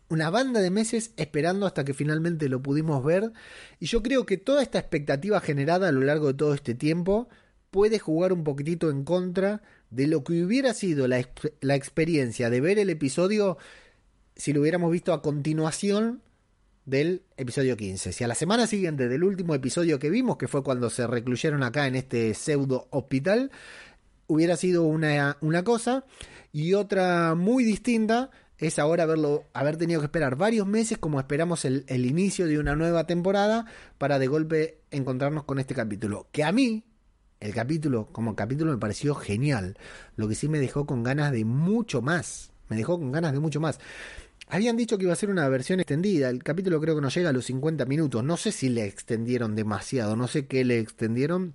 una 0.09 0.29
banda 0.29 0.61
de 0.61 0.71
meses 0.71 1.11
esperando 1.17 1.65
hasta 1.65 1.83
que 1.83 1.93
finalmente 1.93 2.49
lo 2.49 2.61
pudimos 2.61 3.03
ver. 3.03 3.33
Y 3.79 3.87
yo 3.87 4.01
creo 4.01 4.25
que 4.25 4.37
toda 4.37 4.61
esta 4.61 4.79
expectativa 4.79 5.41
generada 5.41 5.89
a 5.89 5.91
lo 5.91 6.01
largo 6.01 6.27
de 6.27 6.33
todo 6.35 6.53
este 6.53 6.73
tiempo 6.73 7.27
puede 7.71 7.99
jugar 7.99 8.31
un 8.31 8.43
poquitito 8.43 8.89
en 8.89 9.03
contra 9.03 9.61
de 9.89 10.07
lo 10.07 10.23
que 10.23 10.43
hubiera 10.43 10.73
sido 10.73 11.07
la, 11.07 11.27
la 11.61 11.75
experiencia 11.75 12.49
de 12.49 12.61
ver 12.61 12.79
el 12.79 12.89
episodio 12.89 13.57
si 14.35 14.53
lo 14.53 14.61
hubiéramos 14.61 14.91
visto 14.91 15.13
a 15.13 15.21
continuación 15.21 16.21
del 16.87 17.23
episodio 17.35 17.75
15. 17.75 18.13
Si 18.13 18.23
a 18.23 18.27
la 18.29 18.33
semana 18.33 18.65
siguiente 18.65 19.09
del 19.09 19.25
último 19.25 19.53
episodio 19.53 19.99
que 19.99 20.09
vimos, 20.09 20.37
que 20.37 20.47
fue 20.47 20.63
cuando 20.63 20.89
se 20.89 21.05
recluyeron 21.05 21.61
acá 21.61 21.85
en 21.85 21.95
este 21.95 22.33
pseudo 22.33 22.87
hospital, 22.91 23.51
hubiera 24.25 24.55
sido 24.55 24.83
una, 24.83 25.37
una 25.41 25.63
cosa 25.63 26.05
y 26.53 26.73
otra 26.73 27.35
muy 27.35 27.65
distinta 27.65 28.31
es 28.57 28.79
ahora 28.79 29.03
haberlo, 29.03 29.43
haber 29.53 29.75
tenido 29.75 29.99
que 29.99 30.05
esperar 30.05 30.37
varios 30.37 30.65
meses 30.65 30.97
como 30.97 31.19
esperamos 31.19 31.65
el, 31.65 31.83
el, 31.87 32.05
inicio 32.05 32.47
de 32.47 32.57
una 32.57 32.75
nueva 32.75 33.05
temporada 33.05 33.65
para 33.97 34.17
de 34.17 34.27
golpe 34.27 34.79
encontrarnos 34.89 35.43
con 35.43 35.59
este 35.59 35.75
capítulo. 35.75 36.29
Que 36.31 36.45
a 36.45 36.53
mí, 36.53 36.85
el 37.41 37.53
capítulo, 37.53 38.07
como 38.13 38.33
capítulo 38.33 38.71
me 38.71 38.77
pareció 38.77 39.13
genial. 39.13 39.77
Lo 40.15 40.29
que 40.29 40.35
sí 40.35 40.47
me 40.47 40.57
dejó 40.57 40.85
con 40.85 41.03
ganas 41.03 41.33
de 41.33 41.43
mucho 41.43 42.01
más. 42.01 42.53
Me 42.69 42.77
dejó 42.77 42.97
con 42.97 43.11
ganas 43.11 43.33
de 43.33 43.39
mucho 43.39 43.59
más. 43.59 43.79
Habían 44.49 44.77
dicho 44.77 44.97
que 44.97 45.03
iba 45.03 45.13
a 45.13 45.17
ser 45.17 45.29
una 45.29 45.47
versión 45.49 45.79
extendida. 45.79 46.29
El 46.29 46.43
capítulo 46.43 46.79
creo 46.79 46.95
que 46.95 47.01
no 47.01 47.09
llega 47.09 47.29
a 47.29 47.33
los 47.33 47.45
50 47.45 47.85
minutos. 47.85 48.23
No 48.23 48.37
sé 48.37 48.51
si 48.51 48.69
le 48.69 48.85
extendieron 48.85 49.55
demasiado. 49.55 50.15
No 50.15 50.27
sé 50.27 50.47
qué 50.47 50.63
le 50.63 50.79
extendieron. 50.79 51.53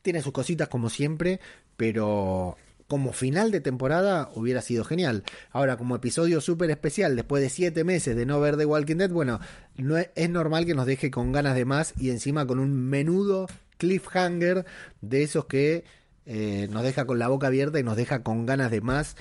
Tiene 0.00 0.22
sus 0.22 0.32
cositas 0.32 0.68
como 0.68 0.88
siempre. 0.88 1.40
Pero 1.76 2.56
como 2.88 3.12
final 3.12 3.50
de 3.50 3.60
temporada 3.60 4.30
hubiera 4.34 4.62
sido 4.62 4.84
genial. 4.84 5.24
Ahora, 5.50 5.76
como 5.76 5.96
episodio 5.96 6.40
súper 6.40 6.70
especial, 6.70 7.16
después 7.16 7.42
de 7.42 7.48
siete 7.48 7.84
meses 7.84 8.16
de 8.16 8.26
no 8.26 8.40
ver 8.40 8.56
The 8.56 8.66
Walking 8.66 8.96
Dead, 8.96 9.10
bueno, 9.10 9.40
no 9.76 9.96
es, 9.96 10.10
es, 10.14 10.28
normal 10.28 10.66
que 10.66 10.74
nos 10.74 10.86
deje 10.86 11.10
con 11.10 11.32
ganas 11.32 11.54
de 11.54 11.64
más 11.64 11.94
y 11.98 12.10
encima 12.10 12.46
con 12.46 12.58
un 12.58 12.74
menudo 12.74 13.46
cliffhanger 13.78 14.66
de 15.00 15.22
esos 15.22 15.46
que 15.46 15.84
eh, 16.24 16.68
nos 16.70 16.84
deja 16.84 17.04
con 17.04 17.18
la 17.18 17.28
boca 17.28 17.48
abierta 17.48 17.80
y 17.80 17.82
nos 17.82 17.96
deja 17.96 18.22
con 18.22 18.46
ganas 18.46 18.70
de 18.70 18.80
más. 18.80 19.16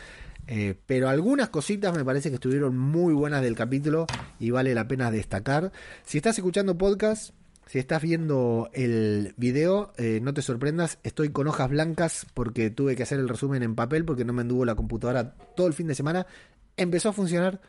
Eh, 0.47 0.75
pero 0.85 1.09
algunas 1.09 1.49
cositas 1.49 1.95
me 1.95 2.03
parece 2.03 2.29
que 2.29 2.35
estuvieron 2.35 2.77
muy 2.77 3.13
buenas 3.13 3.41
del 3.41 3.55
capítulo 3.55 4.05
y 4.39 4.49
vale 4.51 4.73
la 4.73 4.87
pena 4.87 5.11
destacar. 5.11 5.71
Si 6.03 6.17
estás 6.17 6.37
escuchando 6.37 6.77
podcast, 6.77 7.33
si 7.67 7.79
estás 7.79 8.01
viendo 8.01 8.69
el 8.73 9.33
video, 9.37 9.93
eh, 9.97 10.19
no 10.21 10.33
te 10.33 10.41
sorprendas, 10.41 10.99
estoy 11.03 11.29
con 11.29 11.47
hojas 11.47 11.69
blancas 11.69 12.27
porque 12.33 12.69
tuve 12.69 12.95
que 12.95 13.03
hacer 13.03 13.19
el 13.19 13.29
resumen 13.29 13.63
en 13.63 13.75
papel 13.75 14.03
porque 14.03 14.25
no 14.25 14.33
me 14.33 14.41
anduvo 14.41 14.65
la 14.65 14.75
computadora 14.75 15.35
todo 15.55 15.67
el 15.67 15.73
fin 15.73 15.87
de 15.87 15.95
semana. 15.95 16.27
Empezó 16.75 17.09
a 17.09 17.13
funcionar 17.13 17.61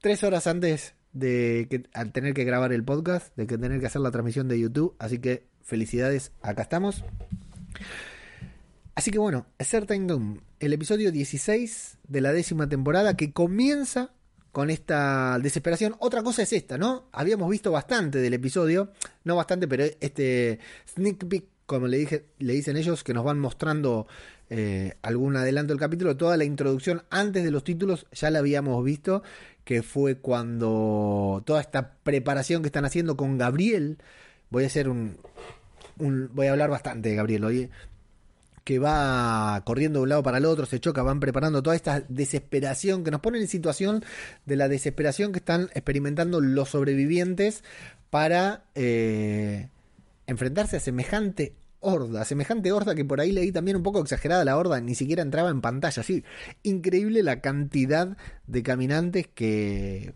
tres 0.00 0.22
horas 0.22 0.46
antes 0.46 0.94
de 1.12 1.66
que, 1.70 1.88
al 1.94 2.12
tener 2.12 2.34
que 2.34 2.44
grabar 2.44 2.72
el 2.72 2.84
podcast, 2.84 3.34
de 3.36 3.46
que 3.46 3.58
tener 3.58 3.80
que 3.80 3.86
hacer 3.86 4.02
la 4.02 4.10
transmisión 4.10 4.46
de 4.46 4.60
YouTube. 4.60 4.94
Así 4.98 5.18
que 5.18 5.48
felicidades, 5.62 6.32
acá 6.42 6.62
estamos. 6.62 7.04
Así 8.98 9.12
que 9.12 9.18
bueno, 9.20 9.46
Certain 9.60 10.08
Doom, 10.08 10.40
el 10.58 10.72
episodio 10.72 11.12
16 11.12 11.98
de 12.08 12.20
la 12.20 12.32
décima 12.32 12.68
temporada 12.68 13.16
que 13.16 13.32
comienza 13.32 14.10
con 14.50 14.70
esta 14.70 15.38
desesperación. 15.38 15.94
Otra 16.00 16.24
cosa 16.24 16.42
es 16.42 16.52
esta, 16.52 16.78
¿no? 16.78 17.08
Habíamos 17.12 17.48
visto 17.48 17.70
bastante 17.70 18.18
del 18.18 18.34
episodio, 18.34 18.90
no 19.22 19.36
bastante, 19.36 19.68
pero 19.68 19.84
este 20.00 20.58
sneak 20.96 21.28
peek, 21.28 21.44
como 21.64 21.86
le, 21.86 21.98
dije, 21.98 22.24
le 22.40 22.54
dicen 22.54 22.76
ellos, 22.76 23.04
que 23.04 23.14
nos 23.14 23.22
van 23.22 23.38
mostrando 23.38 24.08
eh, 24.50 24.94
algún 25.02 25.36
adelanto 25.36 25.74
del 25.74 25.78
capítulo, 25.78 26.16
toda 26.16 26.36
la 26.36 26.42
introducción 26.42 27.04
antes 27.08 27.44
de 27.44 27.52
los 27.52 27.62
títulos 27.62 28.04
ya 28.10 28.30
la 28.30 28.40
habíamos 28.40 28.84
visto, 28.84 29.22
que 29.62 29.84
fue 29.84 30.16
cuando 30.16 31.40
toda 31.46 31.60
esta 31.60 31.92
preparación 32.02 32.62
que 32.62 32.68
están 32.68 32.84
haciendo 32.84 33.16
con 33.16 33.38
Gabriel, 33.38 33.98
voy 34.50 34.64
a 34.64 34.66
hacer 34.66 34.88
un, 34.88 35.18
un 35.98 36.30
voy 36.32 36.48
a 36.48 36.50
hablar 36.50 36.68
bastante 36.68 37.10
de 37.10 37.14
Gabriel 37.14 37.44
hoy, 37.44 37.70
que 38.68 38.78
va 38.78 39.62
corriendo 39.64 40.00
de 40.00 40.02
un 40.02 40.08
lado 40.10 40.22
para 40.22 40.36
el 40.36 40.44
otro, 40.44 40.66
se 40.66 40.78
choca, 40.78 41.02
van 41.02 41.20
preparando 41.20 41.62
toda 41.62 41.74
esta 41.74 42.04
desesperación 42.10 43.02
que 43.02 43.10
nos 43.10 43.22
pone 43.22 43.38
en 43.38 43.48
situación 43.48 44.04
de 44.44 44.56
la 44.56 44.68
desesperación 44.68 45.32
que 45.32 45.38
están 45.38 45.70
experimentando 45.72 46.42
los 46.42 46.68
sobrevivientes 46.68 47.64
para 48.10 48.64
eh, 48.74 49.70
enfrentarse 50.26 50.76
a 50.76 50.80
semejante 50.80 51.54
horda, 51.80 52.26
semejante 52.26 52.70
horda 52.70 52.94
que 52.94 53.06
por 53.06 53.22
ahí 53.22 53.32
leí 53.32 53.52
también 53.52 53.78
un 53.78 53.82
poco 53.82 54.02
exagerada 54.02 54.44
la 54.44 54.58
horda, 54.58 54.82
ni 54.82 54.94
siquiera 54.94 55.22
entraba 55.22 55.48
en 55.48 55.62
pantalla, 55.62 56.02
así, 56.02 56.22
increíble 56.62 57.22
la 57.22 57.40
cantidad 57.40 58.18
de 58.46 58.62
caminantes 58.62 59.28
que, 59.28 60.12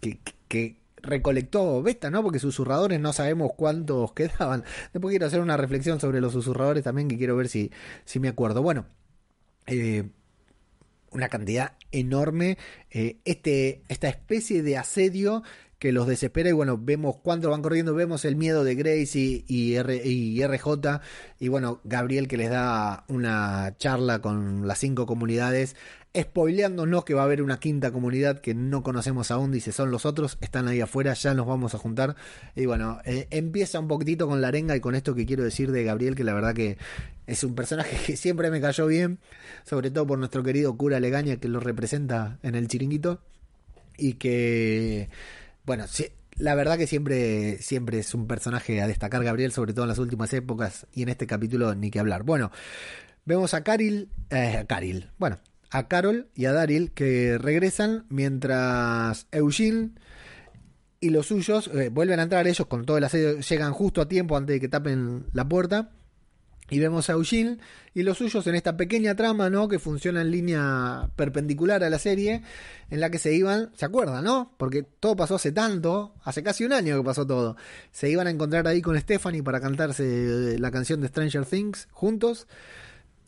que, 0.00 0.20
que 0.46 0.79
recolectó 1.02 1.82
Vesta, 1.82 2.10
¿no? 2.10 2.22
Porque 2.22 2.38
susurradores 2.38 3.00
no 3.00 3.12
sabemos 3.12 3.52
cuántos 3.56 4.12
quedaban. 4.14 4.64
Después 4.92 5.12
quiero 5.12 5.26
hacer 5.26 5.40
una 5.40 5.56
reflexión 5.56 6.00
sobre 6.00 6.20
los 6.20 6.32
susurradores 6.32 6.84
también, 6.84 7.08
que 7.08 7.18
quiero 7.18 7.36
ver 7.36 7.48
si, 7.48 7.70
si 8.04 8.20
me 8.20 8.28
acuerdo. 8.28 8.62
Bueno, 8.62 8.86
eh, 9.66 10.08
una 11.10 11.28
cantidad 11.28 11.72
enorme. 11.92 12.58
Eh, 12.90 13.18
este, 13.24 13.82
esta 13.88 14.08
especie 14.08 14.62
de 14.62 14.76
asedio 14.76 15.42
que 15.80 15.92
los 15.92 16.06
desespera 16.06 16.50
y 16.50 16.52
bueno, 16.52 16.78
vemos 16.78 17.16
cuando 17.16 17.48
van 17.48 17.62
corriendo, 17.62 17.94
vemos 17.94 18.26
el 18.26 18.36
miedo 18.36 18.64
de 18.64 18.74
Grace 18.74 19.18
y, 19.18 19.44
y, 19.48 19.76
R, 19.76 19.96
y, 20.04 20.46
RJ 20.46 21.00
y 21.38 21.48
bueno, 21.48 21.80
Gabriel 21.84 22.28
que 22.28 22.36
les 22.36 22.50
da 22.50 23.04
una 23.08 23.74
charla 23.78 24.20
con 24.20 24.68
las 24.68 24.78
cinco 24.78 25.06
comunidades, 25.06 25.76
spoileándonos 26.16 27.04
que 27.04 27.14
va 27.14 27.22
a 27.22 27.24
haber 27.24 27.40
una 27.42 27.60
quinta 27.60 27.92
comunidad 27.92 28.40
que 28.40 28.54
no 28.54 28.82
conocemos 28.82 29.30
aún, 29.30 29.52
dice 29.52 29.70
son 29.70 29.90
los 29.90 30.04
otros, 30.06 30.38
están 30.40 30.66
ahí 30.66 30.80
afuera, 30.80 31.14
ya 31.14 31.34
nos 31.34 31.46
vamos 31.46 31.74
a 31.74 31.78
juntar 31.78 32.16
y 32.56 32.66
bueno, 32.66 33.00
eh, 33.04 33.28
empieza 33.30 33.78
un 33.78 33.86
poquitito 33.86 34.26
con 34.26 34.40
la 34.40 34.48
arenga 34.48 34.74
y 34.74 34.80
con 34.80 34.94
esto 34.94 35.14
que 35.14 35.24
quiero 35.24 35.44
decir 35.44 35.70
de 35.70 35.84
Gabriel, 35.84 36.16
que 36.16 36.24
la 36.24 36.34
verdad 36.34 36.54
que 36.54 36.78
es 37.26 37.44
un 37.44 37.54
personaje 37.54 37.96
que 38.06 38.16
siempre 38.16 38.50
me 38.50 38.60
cayó 38.60 38.86
bien, 38.86 39.20
sobre 39.64 39.90
todo 39.90 40.06
por 40.06 40.18
nuestro 40.18 40.42
querido 40.42 40.76
cura 40.76 40.98
Legaña 40.98 41.36
que 41.36 41.48
lo 41.48 41.60
representa 41.60 42.38
en 42.42 42.56
el 42.56 42.66
chiringuito 42.66 43.20
y 43.96 44.14
que 44.14 45.10
bueno, 45.64 45.84
la 46.38 46.54
verdad 46.56 46.76
que 46.76 46.88
siempre, 46.88 47.58
siempre 47.58 48.00
es 48.00 48.14
un 48.14 48.26
personaje 48.26 48.80
a 48.80 48.88
destacar 48.88 49.22
Gabriel, 49.22 49.52
sobre 49.52 49.74
todo 49.74 49.84
en 49.84 49.90
las 49.90 49.98
últimas 49.98 50.32
épocas 50.32 50.86
y 50.92 51.02
en 51.02 51.10
este 51.10 51.28
capítulo 51.28 51.74
ni 51.76 51.90
que 51.90 52.00
hablar. 52.00 52.24
Bueno, 52.24 52.50
vemos 53.26 53.54
a 53.54 53.62
Caril, 53.62 54.08
eh, 54.30 54.64
Caril, 54.66 55.10
bueno, 55.18 55.38
a 55.70 55.88
Carol 55.88 56.28
y 56.34 56.46
a 56.46 56.52
Daryl 56.52 56.92
que 56.92 57.38
regresan 57.38 58.06
mientras 58.08 59.26
Eugene 59.30 59.90
y 61.00 61.10
los 61.10 61.26
suyos 61.26 61.68
eh, 61.68 61.88
vuelven 61.90 62.20
a 62.20 62.24
entrar 62.24 62.46
ellos 62.46 62.66
con 62.66 62.84
todo 62.84 62.98
el 62.98 63.04
asedio, 63.04 63.40
llegan 63.40 63.72
justo 63.72 64.00
a 64.00 64.08
tiempo 64.08 64.36
antes 64.36 64.54
de 64.54 64.60
que 64.60 64.68
tapen 64.68 65.26
la 65.32 65.48
puerta 65.48 65.90
y 66.70 66.78
vemos 66.78 67.10
a 67.10 67.14
Eugene 67.14 67.58
y 67.94 68.04
los 68.04 68.18
suyos 68.18 68.46
en 68.46 68.54
esta 68.54 68.76
pequeña 68.76 69.16
trama, 69.16 69.50
¿no? 69.50 69.66
Que 69.68 69.80
funciona 69.80 70.20
en 70.20 70.30
línea 70.30 71.10
perpendicular 71.16 71.82
a 71.82 71.90
la 71.90 71.98
serie, 71.98 72.42
en 72.90 73.00
la 73.00 73.10
que 73.10 73.18
se 73.18 73.34
iban, 73.34 73.72
¿se 73.74 73.84
acuerdan, 73.84 74.22
no? 74.22 74.54
Porque 74.56 74.84
todo 74.84 75.16
pasó 75.16 75.34
hace 75.34 75.50
tanto, 75.50 76.14
hace 76.22 76.44
casi 76.44 76.64
un 76.64 76.72
año 76.72 76.96
que 76.96 77.04
pasó 77.04 77.26
todo. 77.26 77.56
Se 77.90 78.08
iban 78.08 78.28
a 78.28 78.30
encontrar 78.30 78.68
ahí 78.68 78.80
con 78.80 78.98
Stephanie 78.98 79.42
para 79.42 79.60
cantarse 79.60 80.56
la 80.58 80.70
canción 80.70 81.00
de 81.00 81.08
Stranger 81.08 81.44
Things 81.44 81.88
juntos. 81.90 82.46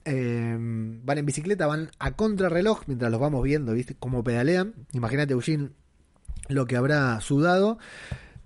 Eh, 0.04 0.56
van 0.58 1.18
en 1.18 1.26
bicicleta, 1.26 1.66
van 1.66 1.90
a 1.98 2.12
contrarreloj 2.12 2.82
mientras 2.86 3.10
los 3.10 3.20
vamos 3.20 3.42
viendo, 3.42 3.72
¿viste? 3.72 3.94
Como 3.94 4.24
pedalean. 4.24 4.74
Imagínate, 4.92 5.32
Eugene, 5.32 5.70
lo 6.48 6.66
que 6.66 6.76
habrá 6.76 7.20
sudado. 7.20 7.78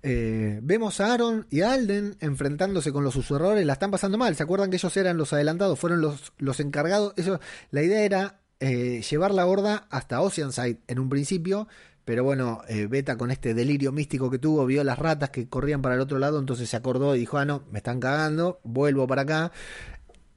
Eh, 0.03 0.61
vemos 0.63 1.01
a 1.01 1.13
Aaron 1.13 1.47
y 1.51 1.63
a 1.63 1.73
Alden 1.73 2.17
enfrentándose 2.21 2.93
con 2.93 3.03
los 3.03 3.15
susurradores, 3.15 3.67
la 3.67 3.73
están 3.73 3.91
pasando 3.91 4.19
mal. 4.19 4.37
¿Se 4.37 4.43
acuerdan 4.43 4.71
que 4.71 4.77
ellos 4.77 4.97
eran 4.97 5.17
los 5.17 5.33
adelantados? 5.33 5.79
Fueron 5.79 6.01
los, 6.01 6.33
los 6.39 6.61
encargados. 6.61 7.13
Eso, 7.17 7.41
la 7.71 7.83
idea 7.83 8.03
era 8.03 8.41
eh, 8.61 9.03
llevar 9.03 9.35
la 9.35 9.47
horda 9.47 9.87
hasta 9.91 10.21
Oceanside 10.21 10.79
en 10.87 10.99
un 10.99 11.09
principio. 11.09 11.67
Pero 12.05 12.23
bueno, 12.23 12.63
eh, 12.69 12.87
Beta 12.87 13.17
con 13.19 13.33
este 13.33 13.53
delirio 13.53 13.91
místico 13.91 14.31
que 14.31 14.39
tuvo, 14.39 14.65
vio 14.65 14.85
las 14.85 14.97
ratas 14.97 15.31
que 15.31 15.49
corrían 15.49 15.83
para 15.83 15.97
el 15.97 16.01
otro 16.01 16.21
lado, 16.21 16.39
entonces 16.39 16.71
se 16.71 16.77
acordó 16.77 17.17
y 17.17 17.19
dijo, 17.19 17.37
ah, 17.37 17.45
no, 17.45 17.65
me 17.73 17.79
están 17.79 17.99
cagando, 17.99 18.61
vuelvo 18.63 19.09
para 19.09 19.23
acá. 19.23 19.51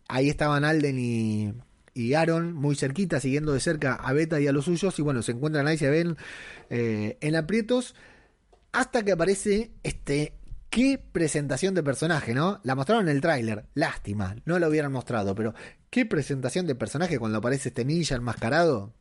Ahí 0.10 0.30
estaban 0.30 0.66
Alden 0.66 1.00
y, 1.00 1.54
y 1.94 2.14
Aaron 2.16 2.54
muy 2.54 2.76
cerquita, 2.76 3.22
siguiendo 3.22 3.54
de 3.54 3.62
cerca 3.62 3.94
a 3.96 4.12
Beta 4.12 4.42
y 4.42 4.48
a 4.48 4.52
los 4.52 4.66
suyos. 4.66 5.00
Y 5.00 5.02
bueno, 5.02 5.22
se 5.22 5.32
encuentran 5.32 5.68
ahí, 5.68 5.78
se 5.78 5.90
ven 5.90 6.18
en 6.70 7.36
aprietos. 7.38 7.96
Hasta 8.74 9.04
que 9.04 9.14
aparece 9.14 9.72
este. 9.84 10.34
Qué 10.70 11.00
presentación 11.12 11.74
de 11.74 11.82
personaje, 11.82 12.36
¿no? 12.36 12.60
La 12.64 12.76
mostraron 12.76 13.10
en 13.10 13.16
el 13.16 13.22
tráiler. 13.22 13.66
Lástima, 13.74 14.36
no 14.46 14.60
lo 14.60 14.68
hubieran 14.68 14.92
mostrado, 14.92 15.34
pero 15.34 15.56
qué 15.90 16.06
presentación 16.06 16.68
de 16.68 16.76
personaje 16.76 17.18
cuando 17.18 17.40
aparece 17.40 17.70
este 17.70 17.86
ninja 17.86 18.16
enmascarado. 18.16 18.94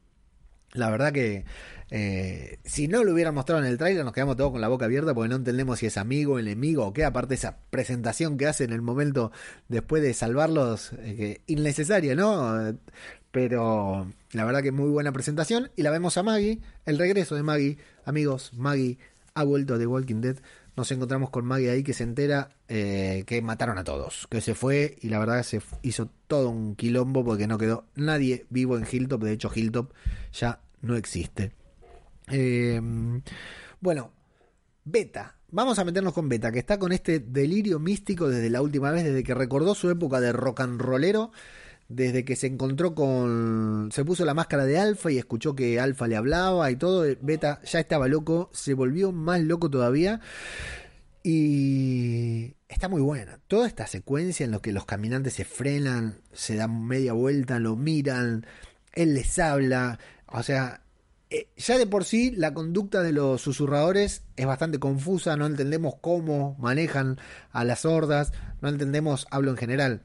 La 0.73 0.89
verdad 0.89 1.13
que 1.13 1.45
eh, 1.91 2.59
si 2.65 2.89
no 2.89 3.03
lo 3.05 3.13
hubieran 3.13 3.35
mostrado 3.35 3.63
en 3.63 3.69
el 3.69 3.79
tráiler 3.79 4.05
nos 4.05 4.13
quedamos 4.13 4.37
todos 4.37 4.53
con 4.53 4.61
la 4.61 4.69
boca 4.69 4.85
abierta 4.85 5.15
porque 5.15 5.29
no 5.29 5.37
entendemos 5.37 5.79
si 5.79 5.87
es 5.87 5.97
amigo, 5.97 6.39
enemigo 6.39 6.87
o 6.87 6.93
qué. 6.93 7.05
Aparte 7.05 7.35
esa 7.35 7.59
presentación 7.71 8.37
que 8.37 8.47
hace 8.47 8.65
en 8.65 8.73
el 8.73 8.83
momento 8.83 9.33
después 9.69 10.03
de 10.03 10.15
salvarlos, 10.15 10.93
eh, 10.99 11.41
innecesaria, 11.47 12.15
¿no? 12.15 12.75
pero 13.31 14.11
la 14.33 14.45
verdad 14.45 14.63
que 14.63 14.73
muy 14.73 14.91
buena 14.91 15.13
presentación. 15.13 15.71
Y 15.77 15.83
la 15.83 15.91
vemos 15.91 16.17
a 16.17 16.23
Maggie, 16.23 16.61
el 16.87 16.99
regreso 16.99 17.35
de 17.35 17.43
Maggie. 17.43 17.79
Amigos, 18.05 18.53
Maggie 18.55 18.99
ha 19.35 19.45
vuelto 19.45 19.79
de 19.79 19.87
Walking 19.87 20.21
Dead. 20.21 20.37
Nos 20.77 20.91
encontramos 20.93 21.31
con 21.31 21.45
Maggie 21.45 21.71
ahí 21.71 21.83
que 21.83 21.93
se 21.93 22.05
entera 22.05 22.51
eh, 22.69 23.25
que 23.27 23.43
mataron 23.43 23.79
a 23.79 23.85
todos, 23.85 24.29
que 24.31 24.41
se 24.41 24.55
fue 24.55 24.97
y 25.01 25.09
la 25.09 25.19
verdad 25.19 25.43
se 25.43 25.61
hizo 25.83 26.09
todo 26.29 26.51
un 26.51 26.77
quilombo 26.77 27.25
porque 27.25 27.49
no 27.49 27.59
quedó 27.59 27.85
nadie 27.97 28.47
vivo 28.49 28.79
en 28.79 28.87
Hilltop. 28.91 29.23
De 29.23 29.33
hecho, 29.33 29.51
Hilltop 29.53 29.93
ya 30.33 30.61
no 30.81 30.97
existe. 30.97 31.53
Eh, 32.31 32.81
bueno, 33.81 34.13
Beta. 34.85 35.35
Vamos 35.51 35.79
a 35.79 35.85
meternos 35.85 36.13
con 36.13 36.29
Beta, 36.29 36.53
que 36.53 36.59
está 36.59 36.79
con 36.79 36.93
este 36.93 37.21
delirio 37.21 37.79
místico 37.79 38.29
desde 38.29 38.51
la 38.51 38.61
última 38.61 38.91
vez, 38.91 39.05
desde 39.05 39.25
que 39.25 39.35
recordó 39.35 39.75
su 39.75 39.89
época 39.89 40.21
de 40.21 40.33
rock 40.33 40.61
and 40.61 40.81
rollero, 40.81 41.33
desde 41.89 42.25
que 42.25 42.37
se 42.37 42.49
encontró 42.49 42.95
con... 42.95 43.89
se 43.93 44.05
puso 44.05 44.27
la 44.27 44.35
máscara 44.35 44.67
de 44.67 44.79
Alfa 44.79 45.11
y 45.11 45.17
escuchó 45.17 45.55
que 45.55 45.81
Alfa 45.81 46.07
le 46.07 46.17
hablaba 46.17 46.71
y 46.71 46.77
todo. 46.77 47.07
Beta 47.23 47.63
ya 47.65 47.81
estaba 47.81 48.09
loco, 48.09 48.51
se 48.53 48.75
volvió 48.75 49.11
más 49.11 49.41
loco 49.41 49.71
todavía. 49.71 50.21
Y 51.23 52.55
está 52.69 52.89
muy 52.89 53.01
buena. 53.01 53.39
Toda 53.49 53.67
esta 53.67 53.87
secuencia 53.87 54.45
en 54.45 54.51
la 54.51 54.61
que 54.61 54.73
los 54.73 54.85
caminantes 54.85 55.35
se 55.35 55.45
frenan, 55.45 56.21
se 56.33 56.57
dan 56.57 56.87
media 56.87 57.15
vuelta, 57.15 57.59
lo 57.59 57.77
miran, 57.77 58.47
él 58.93 59.15
les 59.15 59.39
habla. 59.39 59.99
O 60.27 60.43
sea, 60.43 60.83
eh, 61.31 61.49
ya 61.57 61.77
de 61.77 61.87
por 61.87 62.05
sí 62.05 62.31
la 62.31 62.55
conducta 62.55 63.03
de 63.03 63.13
los 63.13 63.43
susurradores 63.43 64.23
es 64.37 64.47
bastante 64.47 64.79
confusa, 64.79 65.37
no 65.37 65.47
entendemos 65.47 65.95
cómo 66.01 66.57
manejan 66.59 67.19
a 67.53 67.65
las 67.65 67.85
hordas, 67.85 68.33
no 68.63 68.69
entendemos, 68.69 69.27
hablo 69.31 69.51
en 69.51 69.57
general. 69.57 70.03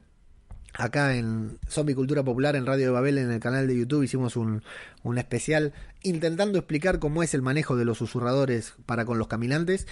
Acá 0.76 1.14
en 1.14 1.58
Zombie 1.68 1.94
Cultura 1.94 2.24
Popular, 2.24 2.56
en 2.56 2.66
Radio 2.66 2.86
de 2.86 2.90
Babel, 2.90 3.18
en 3.18 3.30
el 3.30 3.38
canal 3.38 3.68
de 3.68 3.78
YouTube, 3.78 4.02
hicimos 4.02 4.36
un, 4.36 4.62
un 5.04 5.18
especial 5.18 5.72
intentando 6.02 6.58
explicar 6.58 6.98
cómo 6.98 7.22
es 7.22 7.32
el 7.32 7.42
manejo 7.42 7.76
de 7.76 7.84
los 7.84 7.98
susurradores 7.98 8.74
para 8.84 9.04
con 9.04 9.18
los 9.18 9.28
caminantes. 9.28 9.86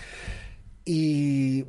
Y 0.84 1.66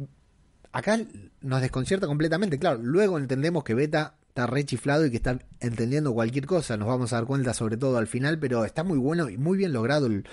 acá 0.71 0.99
nos 1.41 1.61
desconcierta 1.61 2.07
completamente. 2.07 2.57
Claro, 2.57 2.79
luego 2.81 3.19
entendemos 3.19 3.63
que 3.63 3.75
Beta 3.75 4.15
está 4.33 4.47
re 4.47 4.65
chiflado 4.65 5.05
y 5.05 5.11
que 5.11 5.17
está 5.17 5.37
entendiendo 5.59 6.11
cualquier 6.11 6.47
cosa. 6.47 6.75
Nos 6.75 6.87
vamos 6.87 7.13
a 7.13 7.17
dar 7.17 7.25
cuenta 7.25 7.53
sobre 7.53 7.77
todo 7.77 7.99
al 7.99 8.07
final, 8.07 8.39
pero 8.39 8.65
está 8.65 8.83
muy 8.83 8.97
bueno 8.97 9.29
y 9.29 9.37
muy 9.37 9.59
bien 9.59 9.73
logrado 9.73 10.07
el, 10.07 10.25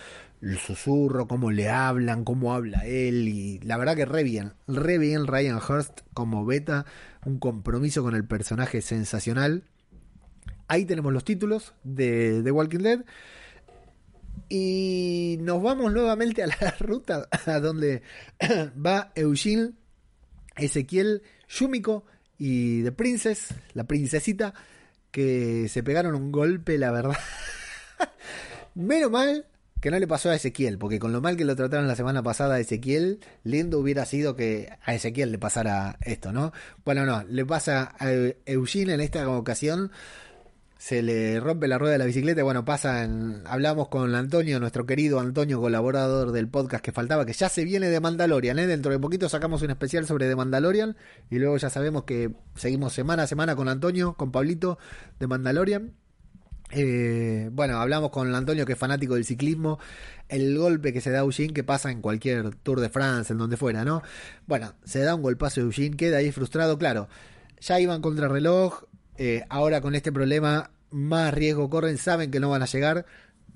susurro, 0.59 1.29
cómo 1.29 1.51
le 1.51 1.69
hablan, 1.69 2.25
cómo 2.25 2.55
habla 2.55 2.87
él. 2.87 3.29
Y 3.29 3.59
la 3.59 3.77
verdad 3.77 3.97
que 3.97 4.07
re 4.07 4.23
bien, 4.23 4.55
re 4.67 4.97
bien 4.97 5.27
Ryan 5.27 5.59
Hurst 5.59 6.01
como 6.15 6.47
beta, 6.47 6.87
un 7.27 7.39
compromiso 7.39 8.03
con 8.03 8.15
el 8.15 8.25
personaje 8.25 8.81
sensacional. 8.81 9.65
Ahí 10.67 10.87
tenemos 10.87 11.13
los 11.13 11.25
títulos 11.25 11.75
de 11.85 12.41
The 12.43 12.51
Walking 12.53 12.79
Dead. 12.79 13.05
Y 14.49 15.37
nos 15.43 15.63
vamos 15.63 15.93
nuevamente 15.93 16.43
a 16.43 16.47
la 16.47 16.75
ruta 16.81 17.29
a 17.45 17.61
donde 17.61 18.01
va 18.75 19.13
Eugene, 19.15 19.73
Ezequiel, 20.57 21.21
Yumiko 21.51 22.07
y 22.41 22.83
The 22.83 22.93
Princess, 22.93 23.55
la 23.75 23.85
princesita, 23.85 24.55
que 25.11 25.69
se 25.69 25.83
pegaron 25.83 26.15
un 26.15 26.33
golpe, 26.33 26.79
la 26.79 26.91
verdad. 26.91 27.19
Menos 28.75 29.11
mal 29.11 29.45
que 29.81 29.91
no 29.91 29.99
le 29.99 30.07
pasó 30.07 30.31
a 30.31 30.35
Ezequiel, 30.35 30.79
porque 30.79 30.99
con 30.99 31.13
lo 31.13 31.21
mal 31.21 31.37
que 31.37 31.45
lo 31.45 31.55
trataron 31.55 31.87
la 31.87 31.97
semana 31.97 32.23
pasada 32.23 32.55
a 32.55 32.61
Ezequiel, 32.61 33.21
lindo 33.45 33.79
hubiera 33.79 34.07
sido 34.07 34.37
que 34.37 34.71
a 34.83 34.95
Ezequiel 34.95 35.33
le 35.33 35.39
pasara 35.39 35.99
esto, 36.01 36.33
¿no? 36.33 36.53
Bueno, 36.83 37.05
no, 37.05 37.25
le 37.25 37.45
pasa 37.45 37.95
a 37.99 38.11
Eugene 38.47 38.95
en 38.95 39.01
esta 39.01 39.29
ocasión 39.29 39.91
se 40.81 41.03
le 41.03 41.39
rompe 41.41 41.69
la 41.69 41.77
rueda 41.77 41.93
de 41.93 41.99
la 41.99 42.07
bicicleta. 42.07 42.43
Bueno, 42.43 42.65
pasa 42.65 43.05
en, 43.05 43.43
hablamos 43.45 43.89
con 43.89 44.15
Antonio, 44.15 44.59
nuestro 44.59 44.87
querido 44.87 45.21
Antonio, 45.21 45.61
colaborador 45.61 46.33
del 46.33 46.49
podcast 46.49 46.83
que 46.83 46.91
faltaba, 46.91 47.27
que 47.27 47.35
ya 47.35 47.51
se 47.51 47.65
viene 47.65 47.91
de 47.91 48.01
Mandalorian. 48.01 48.59
¿eh? 48.59 48.67
Dentro 48.67 48.91
de 48.91 48.99
poquito 48.99 49.29
sacamos 49.29 49.61
un 49.61 49.69
especial 49.69 50.07
sobre 50.07 50.27
The 50.27 50.37
Mandalorian. 50.37 50.97
Y 51.31 51.39
luego 51.39 51.59
ya 51.59 51.69
sabemos 51.69 52.05
que 52.05 52.31
seguimos 52.55 52.95
semana 52.95 53.25
a 53.25 53.27
semana 53.27 53.55
con 53.57 53.69
Antonio, 53.69 54.15
con 54.15 54.33
Pablito 54.33 54.79
de 55.19 55.27
Mandalorian. 55.27 55.93
Eh, 56.71 57.51
bueno, 57.53 57.79
hablamos 57.79 58.09
con 58.11 58.35
Antonio, 58.35 58.65
que 58.65 58.73
es 58.73 58.79
fanático 58.79 59.17
del 59.17 59.27
ciclismo. 59.27 59.79
El 60.31 60.57
golpe 60.57 60.95
que 60.95 61.03
se 61.03 61.11
da 61.11 61.19
a 61.19 61.25
Eugene, 61.25 61.53
que 61.53 61.63
pasa 61.63 61.91
en 61.91 62.01
cualquier 62.01 62.55
Tour 62.55 62.81
de 62.81 62.89
France, 62.89 63.35
en 63.35 63.39
donde 63.39 63.59
fuera, 63.59 63.85
¿no? 63.85 64.01
Bueno, 64.47 64.73
se 64.85 65.01
da 65.01 65.15
un 65.15 65.21
golpazo 65.21 65.61
a 65.61 65.65
Eugene, 65.65 65.99
queda 65.99 66.17
ahí 66.17 66.33
frustrado, 66.33 66.79
claro. 66.79 67.11
Ya 67.61 67.79
iban 67.79 68.01
contra 68.01 68.29
reloj, 68.29 68.85
eh, 69.23 69.45
ahora 69.51 69.83
con 69.83 69.95
este 69.95 70.13
problema 70.13 70.71
más 70.91 71.35
riesgo 71.35 71.69
corren, 71.69 71.99
saben 71.99 72.31
que 72.31 72.41
no 72.41 72.49
van 72.49 72.63
a 72.63 72.67
llegar. 72.67 73.05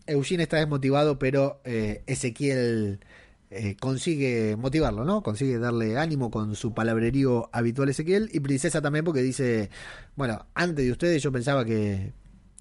Eugene 0.06 0.42
está 0.42 0.58
desmotivado, 0.58 1.18
pero 1.18 1.62
eh, 1.64 2.02
Ezequiel 2.06 3.00
eh, 3.48 3.74
consigue 3.80 4.56
motivarlo, 4.56 5.06
¿no? 5.06 5.22
Consigue 5.22 5.58
darle 5.58 5.96
ánimo 5.96 6.30
con 6.30 6.54
su 6.54 6.74
palabrerío 6.74 7.48
habitual 7.50 7.88
Ezequiel. 7.88 8.28
Y 8.34 8.40
Princesa 8.40 8.82
también 8.82 9.06
porque 9.06 9.22
dice, 9.22 9.70
bueno, 10.16 10.44
antes 10.52 10.84
de 10.84 10.92
ustedes 10.92 11.22
yo 11.22 11.32
pensaba 11.32 11.64
que 11.64 12.12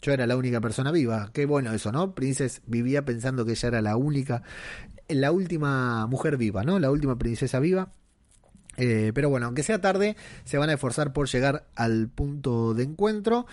yo 0.01 0.13
era 0.13 0.25
la 0.25 0.37
única 0.37 0.61
persona 0.61 0.89
viva. 0.93 1.29
Qué 1.33 1.45
bueno 1.45 1.73
eso, 1.73 1.91
¿no? 1.91 2.15
Princesa 2.15 2.61
vivía 2.67 3.03
pensando 3.03 3.43
que 3.43 3.51
ella 3.51 3.67
era 3.67 3.81
la 3.81 3.97
única, 3.97 4.43
la 5.09 5.33
última 5.33 6.07
mujer 6.07 6.37
viva, 6.37 6.63
¿no? 6.63 6.79
La 6.79 6.89
última 6.89 7.17
princesa 7.17 7.59
viva. 7.59 7.91
Eh, 8.77 9.11
pero 9.13 9.29
bueno, 9.29 9.47
aunque 9.47 9.63
sea 9.63 9.81
tarde, 9.81 10.15
se 10.45 10.57
van 10.57 10.69
a 10.69 10.73
esforzar 10.73 11.13
por 11.13 11.27
llegar 11.27 11.65
al 11.75 12.09
punto 12.09 12.73
de 12.73 12.83
encuentro. 12.83 13.45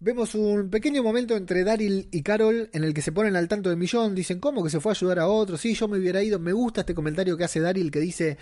Vemos 0.00 0.36
un 0.36 0.70
pequeño 0.70 1.02
momento 1.02 1.36
entre 1.36 1.64
Daryl 1.64 2.08
y 2.12 2.22
Carol 2.22 2.70
en 2.72 2.84
el 2.84 2.94
que 2.94 3.02
se 3.02 3.10
ponen 3.10 3.34
al 3.34 3.48
tanto 3.48 3.68
de 3.68 3.76
Millón. 3.76 4.14
Dicen, 4.14 4.38
¿cómo 4.38 4.62
que 4.62 4.70
se 4.70 4.78
fue 4.78 4.92
a 4.92 4.94
ayudar 4.94 5.18
a 5.18 5.26
otro? 5.26 5.56
Sí, 5.56 5.74
yo 5.74 5.88
me 5.88 5.98
hubiera 5.98 6.22
ido. 6.22 6.38
Me 6.38 6.52
gusta 6.52 6.82
este 6.82 6.94
comentario 6.94 7.36
que 7.36 7.44
hace 7.44 7.60
Daryl 7.60 7.90
que 7.90 7.98
dice, 7.98 8.38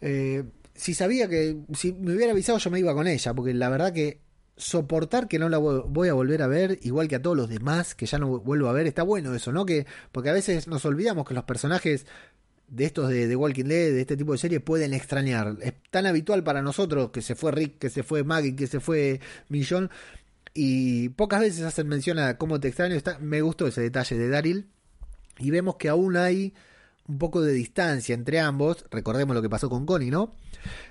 eh, 0.00 0.44
si 0.74 0.94
sabía 0.94 1.28
que, 1.28 1.58
si 1.74 1.92
me 1.92 2.14
hubiera 2.14 2.32
avisado 2.32 2.58
yo 2.58 2.70
me 2.70 2.78
iba 2.78 2.94
con 2.94 3.06
ella. 3.06 3.34
Porque 3.34 3.52
la 3.52 3.68
verdad 3.68 3.92
que 3.92 4.20
soportar 4.56 5.28
que 5.28 5.38
no 5.38 5.48
la 5.48 5.58
voy 5.58 6.08
a 6.08 6.14
volver 6.14 6.40
a 6.40 6.46
ver, 6.46 6.78
igual 6.82 7.08
que 7.08 7.16
a 7.16 7.22
todos 7.22 7.36
los 7.36 7.48
demás 7.48 7.94
que 7.94 8.06
ya 8.06 8.18
no 8.18 8.38
vuelvo 8.38 8.68
a 8.68 8.72
ver, 8.72 8.86
está 8.86 9.02
bueno 9.02 9.34
eso, 9.34 9.52
¿no? 9.52 9.66
Que, 9.66 9.86
porque 10.12 10.30
a 10.30 10.32
veces 10.32 10.68
nos 10.68 10.84
olvidamos 10.84 11.26
que 11.26 11.34
los 11.34 11.44
personajes 11.44 12.06
de 12.68 12.84
estos 12.84 13.08
de, 13.08 13.28
de, 13.28 13.36
Walking 13.36 13.64
Dead, 13.64 13.92
de 13.92 14.00
este 14.00 14.16
tipo 14.16 14.32
de 14.32 14.38
series, 14.38 14.60
pueden 14.60 14.94
extrañar. 14.94 15.56
Es 15.60 15.74
tan 15.90 16.06
habitual 16.06 16.42
para 16.42 16.62
nosotros 16.62 17.10
que 17.10 17.22
se 17.22 17.34
fue 17.34 17.52
Rick, 17.52 17.78
que 17.78 17.90
se 17.90 18.02
fue 18.02 18.24
Maggie, 18.24 18.56
que 18.56 18.66
se 18.66 18.80
fue 18.80 19.20
Millón. 19.48 19.90
Y 20.54 21.08
pocas 21.10 21.40
veces 21.40 21.62
hacen 21.62 21.88
mención 21.88 22.18
a 22.18 22.38
cómo 22.38 22.60
te 22.60 22.68
extraño. 22.68 22.96
Me 23.20 23.42
gustó 23.42 23.66
ese 23.66 23.80
detalle 23.80 24.16
de 24.16 24.28
Daryl. 24.28 24.66
Y 25.38 25.50
vemos 25.50 25.76
que 25.76 25.88
aún 25.88 26.16
hay 26.16 26.54
un 27.08 27.18
poco 27.18 27.42
de 27.42 27.52
distancia 27.52 28.14
entre 28.14 28.40
ambos. 28.40 28.84
Recordemos 28.90 29.34
lo 29.34 29.42
que 29.42 29.50
pasó 29.50 29.68
con 29.68 29.84
Connie, 29.84 30.10
¿no? 30.10 30.34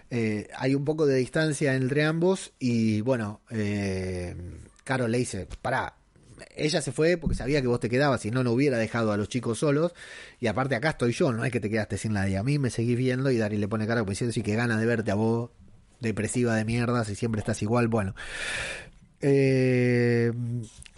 Eh, 0.09 0.49
hay 0.57 0.75
un 0.75 0.85
poco 0.85 1.05
de 1.05 1.15
distancia 1.15 1.75
entre 1.75 2.03
ambos. 2.03 2.53
Y 2.59 3.01
bueno, 3.01 3.41
eh, 3.49 4.35
Carol 4.83 5.11
le 5.11 5.17
dice: 5.19 5.47
Pará, 5.61 5.95
ella 6.55 6.81
se 6.81 6.91
fue 6.91 7.17
porque 7.17 7.35
sabía 7.35 7.61
que 7.61 7.67
vos 7.67 7.79
te 7.79 7.89
quedabas 7.89 8.25
y 8.25 8.31
no, 8.31 8.43
no 8.43 8.51
hubiera 8.51 8.77
dejado 8.77 9.11
a 9.11 9.17
los 9.17 9.29
chicos 9.29 9.59
solos. 9.59 9.93
Y 10.39 10.47
aparte 10.47 10.75
acá 10.75 10.89
estoy 10.89 11.13
yo, 11.13 11.31
no 11.31 11.45
es 11.45 11.51
que 11.51 11.59
te 11.59 11.69
quedaste 11.69 11.97
sin 11.97 12.13
nadie. 12.13 12.37
A 12.37 12.43
mí 12.43 12.59
me 12.59 12.69
seguís 12.69 12.97
viendo 12.97 13.31
y 13.31 13.37
Daryl 13.37 13.61
le 13.61 13.67
pone 13.67 13.87
cara 13.87 14.01
como 14.01 14.11
diciendo, 14.11 14.33
sí, 14.33 14.41
que 14.41 14.55
gana 14.55 14.77
de 14.77 14.85
verte 14.85 15.11
a 15.11 15.15
vos, 15.15 15.51
depresiva 15.99 16.55
de 16.55 16.65
mierda, 16.65 17.03
si 17.05 17.15
siempre 17.15 17.39
estás 17.39 17.61
igual. 17.61 17.87
Bueno. 17.87 18.15
Eh, 19.21 20.33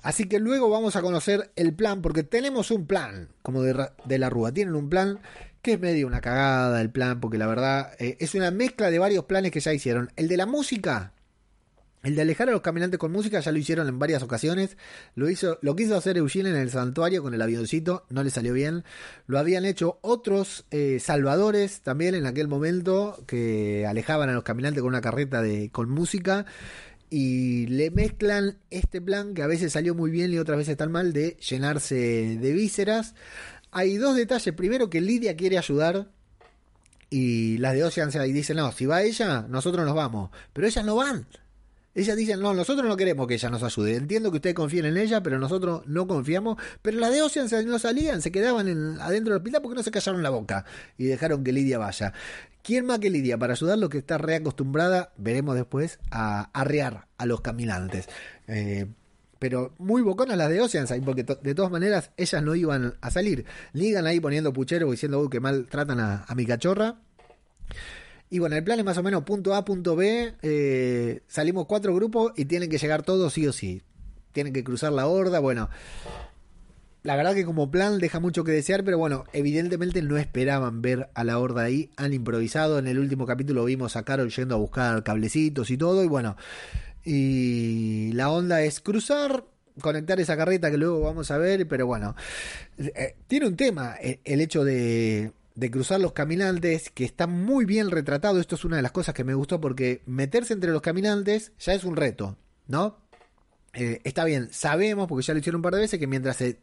así 0.02 0.28
que 0.28 0.40
luego 0.40 0.70
vamos 0.70 0.96
a 0.96 1.02
conocer 1.02 1.52
el 1.56 1.74
plan, 1.74 2.02
porque 2.02 2.24
tenemos 2.24 2.72
un 2.72 2.88
plan, 2.88 3.30
como 3.42 3.62
de, 3.62 3.90
de 4.06 4.18
la 4.20 4.30
Rúa. 4.30 4.52
Tienen 4.52 4.76
un 4.76 4.90
plan 4.90 5.20
que 5.66 5.74
es 5.74 5.80
medio 5.80 6.06
una 6.06 6.22
cagada 6.22 6.80
el 6.80 6.92
plan, 6.92 7.20
porque 7.20 7.40
la 7.40 7.48
verdad 7.48 7.94
eh, 7.98 8.18
es 8.20 8.36
una 8.36 8.52
mezcla 8.52 8.92
de 8.92 9.00
varios 9.00 9.26
planes 9.26 9.52
que 9.52 9.60
ya 9.60 9.74
hicieron. 9.74 10.12
El 10.16 10.28
de 10.28 10.38
la 10.38 10.46
música 10.46 11.15
el 12.06 12.16
de 12.16 12.22
alejar 12.22 12.50
a 12.50 12.52
los 12.52 12.62
caminantes 12.62 13.00
con 13.00 13.12
música 13.12 13.40
ya 13.40 13.52
lo 13.52 13.58
hicieron 13.58 13.88
en 13.88 13.98
varias 13.98 14.22
ocasiones. 14.22 14.78
Lo 15.16 15.28
hizo, 15.28 15.58
lo 15.62 15.76
quiso 15.76 15.98
hacer 15.98 16.18
Eugene 16.18 16.52
en 16.52 16.56
el 16.56 16.70
santuario 16.70 17.24
con 17.24 17.34
el 17.34 17.42
avioncito, 17.42 18.06
no 18.10 18.24
le 18.24 18.30
salió 18.30 18.54
bien. 18.54 18.84
Lo 19.26 19.40
habían 19.40 19.66
hecho 19.66 19.98
otros 20.02 20.66
eh, 20.70 21.00
salvadores 21.02 21.82
también 21.82 22.14
en 22.14 22.28
aquel 22.28 22.48
momento 22.48 23.24
que 23.26 23.88
alejaban 23.88 24.30
a 24.30 24.34
los 24.34 24.44
caminantes 24.44 24.84
con 24.84 24.90
una 24.90 25.02
carreta 25.02 25.42
de, 25.42 25.72
con 25.72 25.90
música. 25.90 26.46
Y 27.10 27.66
le 27.68 27.90
mezclan 27.90 28.60
este 28.70 29.02
plan 29.02 29.34
que 29.34 29.42
a 29.42 29.48
veces 29.48 29.74
salió 29.74 29.96
muy 29.96 30.12
bien 30.12 30.32
y 30.32 30.38
otras 30.38 30.60
veces 30.60 30.78
tan 30.78 30.92
mal 30.92 31.12
de 31.12 31.38
llenarse 31.38 31.96
de 32.40 32.54
vísceras. 32.54 33.16
Hay 33.72 33.98
dos 33.98 34.16
detalles. 34.16 34.54
Primero 34.54 34.92
que 34.92 35.02
Lidia 35.02 35.36
quiere 35.36 35.58
ayudar 35.58 36.08
y 37.10 37.58
las 37.58 37.74
de 37.74 37.84
Ocean 37.84 38.12
y 38.28 38.32
dicen, 38.32 38.58
no, 38.58 38.72
si 38.72 38.86
va 38.86 39.02
ella, 39.02 39.46
nosotros 39.50 39.86
nos 39.86 39.96
vamos. 39.96 40.30
Pero 40.54 40.68
ellas 40.68 40.86
no 40.86 40.98
van. 40.98 41.26
Ellas 41.96 42.16
dicen, 42.16 42.42
no, 42.42 42.54
nosotros 42.54 42.88
no 42.88 42.98
queremos 42.98 43.26
que 43.26 43.36
ella 43.36 43.50
nos 43.50 43.64
ayude. 43.64 43.96
Entiendo 43.96 44.30
que 44.30 44.38
ustedes 44.38 44.56
confíen 44.56 44.86
en 44.86 44.98
ella, 44.98 45.24
pero 45.24 45.40
nosotros 45.40 45.82
no 45.88 46.06
confiamos. 46.08 46.58
Pero 46.82 47.00
las 47.00 47.12
de 47.12 47.22
Ocean 47.22 47.48
no 47.66 47.80
salían, 47.80 48.22
se 48.22 48.32
quedaban 48.32 48.68
en, 48.68 49.00
adentro 49.00 49.34
del 49.34 49.42
hospital 49.42 49.62
porque 49.62 49.78
no 49.78 49.84
se 49.84 49.92
callaron 49.92 50.22
la 50.22 50.30
boca 50.30 50.66
y 50.98 51.06
dejaron 51.06 51.44
que 51.44 51.54
Lidia 51.54 51.80
vaya. 51.80 52.14
¿Quién 52.62 52.86
más 52.86 53.00
que 53.00 53.10
Lidia 53.10 53.38
para 53.38 53.54
ayudarlo 53.54 53.90
que 53.90 54.00
está 54.00 54.18
reacostumbrada, 54.18 55.14
veremos 55.18 55.56
después, 55.56 56.00
a 56.12 56.50
arrear 56.52 57.08
a 57.18 57.26
los 57.26 57.42
caminantes? 57.42 58.10
Eh, 58.48 58.88
pero 59.40 59.74
muy 59.78 60.02
boconas 60.02 60.38
las 60.38 60.50
de 60.50 60.62
Oceanside, 60.62 61.02
porque 61.02 61.24
de 61.24 61.56
todas 61.56 61.72
maneras 61.72 62.12
ellas 62.18 62.42
no 62.42 62.56
iban 62.56 62.96
a 63.02 63.12
salir. 63.12 63.46
Ligan 63.74 64.08
ahí 64.08 64.20
poniendo 64.20 64.52
puchero 64.54 64.90
diciendo 64.90 65.30
que 65.30 65.40
mal 65.40 65.68
tratan 65.68 66.00
a, 66.00 66.26
mi 66.36 66.46
cachorra. 66.46 66.96
Y 68.36 68.40
bueno, 68.40 68.58
el 68.58 68.66
plan 68.66 68.78
es 68.78 68.84
más 68.84 68.98
o 68.98 69.02
menos 69.02 69.24
punto 69.24 69.56
A, 69.56 69.64
punto 69.64 69.96
B. 69.96 70.34
Eh, 70.42 71.22
salimos 71.26 71.68
cuatro 71.68 71.96
grupos 71.96 72.34
y 72.36 72.44
tienen 72.44 72.70
que 72.70 72.78
llegar 72.78 73.02
todos 73.02 73.32
sí 73.32 73.48
o 73.48 73.54
sí. 73.54 73.82
Tienen 74.34 74.52
que 74.52 74.62
cruzar 74.62 74.92
la 74.92 75.08
horda. 75.08 75.40
Bueno, 75.40 75.70
la 77.04 77.16
verdad 77.16 77.34
que 77.34 77.46
como 77.46 77.72
plan 77.72 77.98
deja 77.98 78.20
mucho 78.20 78.44
que 78.44 78.52
desear, 78.52 78.84
pero 78.84 78.98
bueno, 78.98 79.24
evidentemente 79.32 80.02
no 80.02 80.18
esperaban 80.18 80.82
ver 80.82 81.10
a 81.14 81.24
la 81.24 81.40
horda 81.40 81.64
ahí. 81.64 81.92
Han 81.96 82.12
improvisado. 82.12 82.78
En 82.78 82.88
el 82.88 83.00
último 83.00 83.26
capítulo 83.26 83.64
vimos 83.64 83.96
a 83.96 84.04
Carol 84.04 84.30
yendo 84.30 84.56
a 84.56 84.58
buscar 84.58 85.02
cablecitos 85.04 85.72
y 85.72 85.78
todo. 85.78 86.04
Y 86.04 86.10
bueno, 86.10 86.36
y 87.06 88.12
la 88.16 88.30
onda 88.32 88.64
es 88.64 88.82
cruzar, 88.82 89.46
conectar 89.80 90.20
esa 90.20 90.36
carreta 90.36 90.70
que 90.70 90.78
luego 90.78 91.00
vamos 91.00 91.32
a 91.32 91.38
ver. 91.38 91.66
Pero 91.70 91.88
bueno, 91.88 92.18
eh, 92.80 93.16
tiene 93.28 93.48
un 93.48 93.56
tema 93.56 93.96
eh, 94.02 94.20
el 94.26 94.42
hecho 94.42 94.66
de 94.66 95.32
de 95.56 95.72
cruzar 95.72 96.00
los 96.00 96.14
caminantes, 96.14 96.90
que 96.90 97.06
está 97.06 97.28
muy 97.28 97.66
bien 97.66 97.90
retratado. 97.90 98.40
Esto 98.40 98.56
es 98.56 98.66
una 98.66 98.76
de 98.76 98.82
las 98.82 98.92
cosas 98.92 99.16
que 99.16 99.24
me 99.24 99.34
gustó 99.34 99.60
porque 99.62 100.02
meterse 100.06 100.54
entre 100.54 100.72
los 100.72 100.82
caminantes 100.82 101.54
ya 101.60 101.74
es 101.74 101.84
un 101.84 101.96
reto, 101.96 102.38
¿no? 102.68 102.98
Eh, 103.74 104.00
está 104.04 104.24
bien, 104.24 104.50
sabemos, 104.52 105.08
porque 105.08 105.26
ya 105.26 105.34
lo 105.34 105.40
hicieron 105.40 105.60
un 105.60 105.64
par 105.64 105.74
de 105.76 105.82
veces, 105.82 106.00
que 106.00 106.08
mientras 106.08 106.38
se 106.38 106.60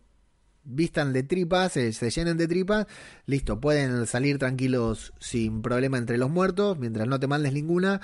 vistan 0.65 1.13
de 1.13 1.23
tripas, 1.23 1.73
se, 1.73 1.93
llenen 2.11 2.37
de 2.37 2.47
tripas, 2.47 2.87
listo, 3.27 3.61
pueden 3.61 4.07
salir 4.07 4.39
tranquilos 4.39 5.13
sin 5.19 5.61
problema 5.61 5.99
entre 5.99 6.19
los 6.19 6.31
muertos, 6.31 6.79
mientras 6.79 7.09
no 7.09 7.19
te 7.19 7.27
mandes 7.27 7.53
ninguna. 7.53 8.01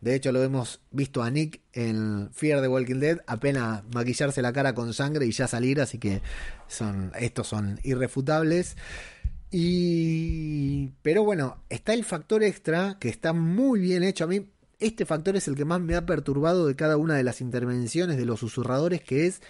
De 0.00 0.14
hecho, 0.14 0.30
lo 0.32 0.42
hemos 0.42 0.80
visto 0.90 1.22
a 1.22 1.30
Nick 1.30 1.60
en 1.72 2.30
Fear 2.32 2.60
the 2.60 2.68
Walking 2.68 3.00
Dead, 3.00 3.20
apenas 3.26 3.82
maquillarse 3.94 4.42
la 4.42 4.52
cara 4.52 4.74
con 4.74 4.92
sangre 4.92 5.26
y 5.26 5.32
ya 5.32 5.48
salir, 5.48 5.80
así 5.80 5.98
que 5.98 6.22
son, 6.68 7.12
estos 7.18 7.48
son 7.48 7.80
irrefutables. 7.82 8.76
Y. 9.52 10.88
Pero 11.02 11.24
bueno, 11.24 11.58
está 11.68 11.92
el 11.92 12.04
factor 12.04 12.42
extra 12.42 12.96
que 12.98 13.10
está 13.10 13.34
muy 13.34 13.80
bien 13.80 14.02
hecho. 14.02 14.24
A 14.24 14.26
mí, 14.26 14.48
este 14.80 15.04
factor 15.04 15.36
es 15.36 15.46
el 15.46 15.54
que 15.54 15.66
más 15.66 15.80
me 15.80 15.94
ha 15.94 16.06
perturbado 16.06 16.66
de 16.66 16.74
cada 16.74 16.96
una 16.96 17.14
de 17.14 17.22
las 17.22 17.42
intervenciones 17.42 18.16
de 18.16 18.24
los 18.24 18.40
susurradores, 18.40 19.02
que 19.02 19.26
es 19.26 19.42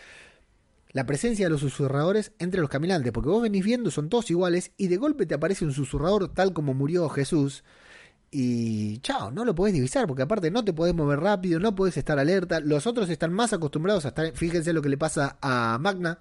la 0.90 1.06
presencia 1.06 1.46
de 1.46 1.50
los 1.50 1.60
susurradores 1.60 2.32
entre 2.40 2.60
los 2.60 2.68
caminantes. 2.68 3.12
Porque 3.12 3.30
vos 3.30 3.42
venís 3.42 3.64
viendo, 3.64 3.92
son 3.92 4.08
todos 4.08 4.28
iguales, 4.30 4.72
y 4.76 4.88
de 4.88 4.96
golpe 4.96 5.24
te 5.24 5.34
aparece 5.34 5.64
un 5.64 5.72
susurrador 5.72 6.34
tal 6.34 6.52
como 6.52 6.74
murió 6.74 7.08
Jesús. 7.08 7.62
Y 8.32 8.98
chao, 8.98 9.30
no 9.30 9.44
lo 9.44 9.54
podés 9.54 9.74
divisar, 9.74 10.08
porque 10.08 10.22
aparte 10.22 10.50
no 10.50 10.64
te 10.64 10.72
podés 10.72 10.94
mover 10.94 11.20
rápido, 11.20 11.60
no 11.60 11.76
podés 11.76 11.96
estar 11.96 12.18
alerta. 12.18 12.58
Los 12.58 12.88
otros 12.88 13.08
están 13.08 13.32
más 13.32 13.52
acostumbrados 13.52 14.04
a 14.04 14.08
estar. 14.08 14.32
Fíjense 14.32 14.72
lo 14.72 14.82
que 14.82 14.88
le 14.88 14.98
pasa 14.98 15.38
a 15.40 15.78
Magna, 15.78 16.18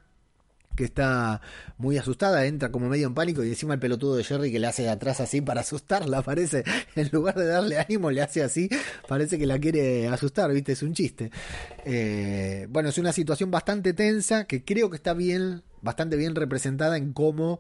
que 0.76 0.84
está 0.84 1.42
muy 1.78 1.98
asustada, 1.98 2.46
entra 2.46 2.72
como 2.72 2.90
medio 2.90 3.08
en 3.08 3.14
pánico 3.14 3.44
y 3.44 3.50
encima 3.50 3.74
el 3.74 3.80
pelotudo 3.80 4.16
de 4.16 4.24
Jerry 4.24 4.52
que 4.52 4.60
le 4.60 4.68
hace 4.68 4.84
de 4.84 4.90
atrás 4.90 5.20
así 5.20 5.42
para 5.42 5.62
asustarla, 5.62 6.22
parece, 6.22 6.64
en 6.96 7.10
lugar 7.12 7.36
de 7.36 7.46
darle 7.46 7.80
ánimo 7.80 8.12
le 8.12 8.22
hace 8.22 8.44
así, 8.44 8.70
parece 9.08 9.38
que 9.38 9.46
la 9.46 9.60
quiere 9.60 10.08
asustar, 10.08 10.52
viste, 10.52 10.74
es 10.74 10.84
un 10.84 10.94
chiste. 10.94 11.32
Eh, 11.86 12.68
bueno, 12.70 12.90
es 12.90 12.98
una 12.98 13.14
situación 13.14 13.52
bastante 13.52 13.94
tensa 13.94 14.46
que 14.46 14.64
creo 14.64 14.90
que 14.90 14.98
está 14.98 15.14
bien, 15.14 15.64
bastante 15.82 16.16
bien 16.16 16.36
representada 16.36 16.98
en 16.98 17.14
cómo 17.14 17.60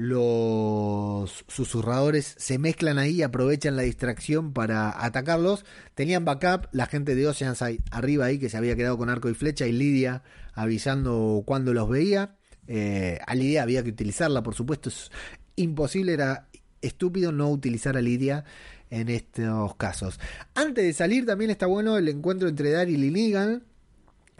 los 0.00 1.44
susurradores 1.46 2.34
se 2.38 2.58
mezclan 2.58 2.98
ahí 2.98 3.16
y 3.16 3.22
aprovechan 3.22 3.76
la 3.76 3.82
distracción 3.82 4.54
para 4.54 5.04
atacarlos. 5.04 5.66
Tenían 5.94 6.24
backup, 6.24 6.68
la 6.72 6.86
gente 6.86 7.14
de 7.14 7.28
Oceanside 7.28 7.82
arriba 7.90 8.24
ahí 8.24 8.38
que 8.38 8.48
se 8.48 8.56
había 8.56 8.76
quedado 8.76 8.96
con 8.96 9.10
arco 9.10 9.28
y 9.28 9.34
flecha 9.34 9.66
y 9.66 9.72
Lidia 9.72 10.22
avisando 10.54 11.42
cuando 11.44 11.74
los 11.74 11.86
veía. 11.90 12.36
Eh, 12.72 13.18
a 13.26 13.34
Lidia 13.34 13.64
había 13.64 13.82
que 13.82 13.90
utilizarla, 13.90 14.44
por 14.44 14.54
supuesto, 14.54 14.90
es 14.90 15.10
imposible, 15.56 16.12
era 16.12 16.46
estúpido 16.80 17.32
no 17.32 17.50
utilizar 17.50 17.96
a 17.96 18.00
Lidia 18.00 18.44
en 18.90 19.08
estos 19.08 19.74
casos. 19.74 20.20
Antes 20.54 20.84
de 20.84 20.92
salir 20.92 21.26
también 21.26 21.50
está 21.50 21.66
bueno 21.66 21.98
el 21.98 22.08
encuentro 22.08 22.48
entre 22.48 22.70
Daryl 22.70 23.02
y 23.02 23.10
Negan, 23.10 23.64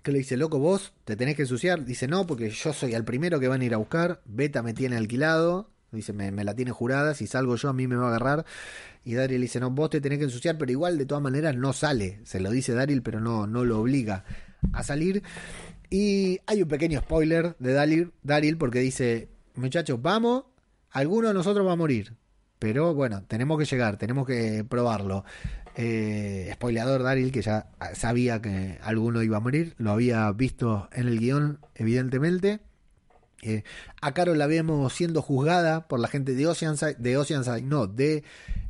que 0.05 0.13
le 0.13 0.19
dice, 0.19 0.37
loco, 0.37 0.61
vos 0.61 0.95
te 1.05 1.17
tenés 1.17 1.35
que 1.35 1.43
ensuciar. 1.43 1.85
Dice, 1.85 2.07
no, 2.07 2.25
porque 2.29 2.51
yo 2.51 2.73
soy 2.73 2.95
el 2.95 3.05
primero 3.05 3.41
que 3.41 3.49
van 3.49 3.63
a 3.63 3.65
ir 3.65 3.75
a 3.75 3.79
buscar. 3.79 4.23
Beta 4.25 4.63
me 4.63 4.75
tiene 4.75 4.97
alquilado. 4.97 5.69
Dice, 5.91 6.13
me, 6.13 6.31
la 6.45 6.55
tiene 6.55 6.71
jurada. 6.71 7.15
Si 7.15 7.27
salgo 7.27 7.57
yo, 7.57 7.69
a 7.69 7.73
mí 7.73 7.89
me 7.89 7.97
va 7.97 8.05
a 8.05 8.09
agarrar. 8.11 8.47
Y 9.05 9.15
Daryl 9.15 9.41
dice, 9.41 9.59
no, 9.59 9.73
vos 9.73 9.91
te 9.91 10.01
tenés 10.01 10.19
que 10.19 10.25
ensuciar, 10.27 10.57
pero 10.57 10.71
igual 10.71 10.99
de 10.99 11.05
todas 11.05 11.23
maneras 11.23 11.57
no 11.57 11.73
sale. 11.73 12.21
Se 12.23 12.39
lo 12.39 12.53
dice 12.53 12.75
Daryl, 12.75 13.03
pero 13.03 13.19
no, 13.19 13.49
no 13.49 13.65
lo 13.65 13.81
obliga 13.81 14.25
a 14.73 14.85
salir. 14.85 15.25
Y 15.91 16.39
hay 16.47 16.63
un 16.63 16.69
pequeño 16.69 17.01
spoiler 17.01 17.57
de 17.59 17.73
Daryl, 17.73 18.13
Daryl 18.23 18.57
porque 18.57 18.79
dice, 18.79 19.29
muchachos, 19.57 20.01
vamos, 20.01 20.45
alguno 20.91 21.29
de 21.29 21.35
nosotros 21.35 21.67
va 21.67 21.73
a 21.73 21.77
morir. 21.77 22.15
Pero 22.61 22.95
bueno, 22.95 23.25
tenemos 23.27 23.59
que 23.59 23.65
llegar, 23.65 23.97
tenemos 23.97 24.27
que 24.27 24.65
probarlo. 24.69 25.25
Eh, 25.75 26.51
spoileador 26.55 27.03
Daryl, 27.03 27.33
que 27.33 27.43
ya 27.43 27.71
sabía 27.95 28.41
que 28.41 28.79
alguno 28.83 29.23
iba 29.23 29.39
a 29.39 29.41
morir, 29.41 29.75
lo 29.79 29.91
había 29.91 30.31
visto 30.33 30.89
en 30.93 31.09
el 31.09 31.19
guion, 31.19 31.59
evidentemente. 31.75 32.61
Eh, 33.43 33.63
a 34.03 34.13
Carol 34.13 34.39
la 34.39 34.47
vemos 34.47 34.93
siendo 34.93 35.23
juzgada 35.23 35.89
por 35.89 35.99
la 35.99 36.09
gente 36.09 36.35
de 36.35 36.47
Oceanside, 36.47 36.97
de 36.99 37.17
Oceanside, 37.17 37.63
no, 37.63 37.87
de 37.87 38.23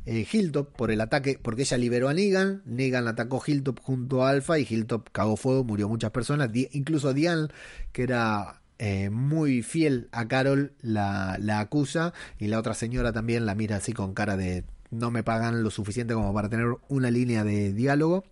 eh, 0.05 0.25
Hilltop 0.31 0.75
por 0.75 0.91
el 0.91 1.01
ataque, 1.01 1.37
porque 1.41 1.63
ella 1.63 1.77
liberó 1.77 2.07
a 2.07 2.13
Negan, 2.13 2.61
Negan 2.65 3.07
atacó 3.07 3.41
Hilltop 3.45 3.79
junto 3.81 4.23
a 4.23 4.29
Alpha 4.29 4.59
y 4.59 4.67
Hilltop 4.69 5.09
cagó 5.11 5.35
fuego, 5.35 5.63
murió 5.63 5.89
muchas 5.89 6.11
personas, 6.11 6.49
incluso 6.53 7.13
Diane, 7.13 7.49
que 7.91 8.03
era 8.03 8.61
eh, 8.79 9.09
muy 9.09 9.61
fiel 9.61 10.07
a 10.11 10.27
Carol, 10.27 10.73
la, 10.81 11.37
la 11.39 11.59
acusa 11.59 12.13
y 12.39 12.47
la 12.47 12.57
otra 12.57 12.73
señora 12.73 13.11
también 13.11 13.45
la 13.45 13.55
mira 13.55 13.75
así 13.77 13.93
con 13.93 14.13
cara 14.13 14.37
de 14.37 14.63
no 14.91 15.09
me 15.09 15.23
pagan 15.23 15.63
lo 15.63 15.71
suficiente 15.71 16.13
como 16.13 16.33
para 16.33 16.49
tener 16.49 16.67
una 16.89 17.09
línea 17.09 17.43
de 17.43 17.73
diálogo. 17.73 18.23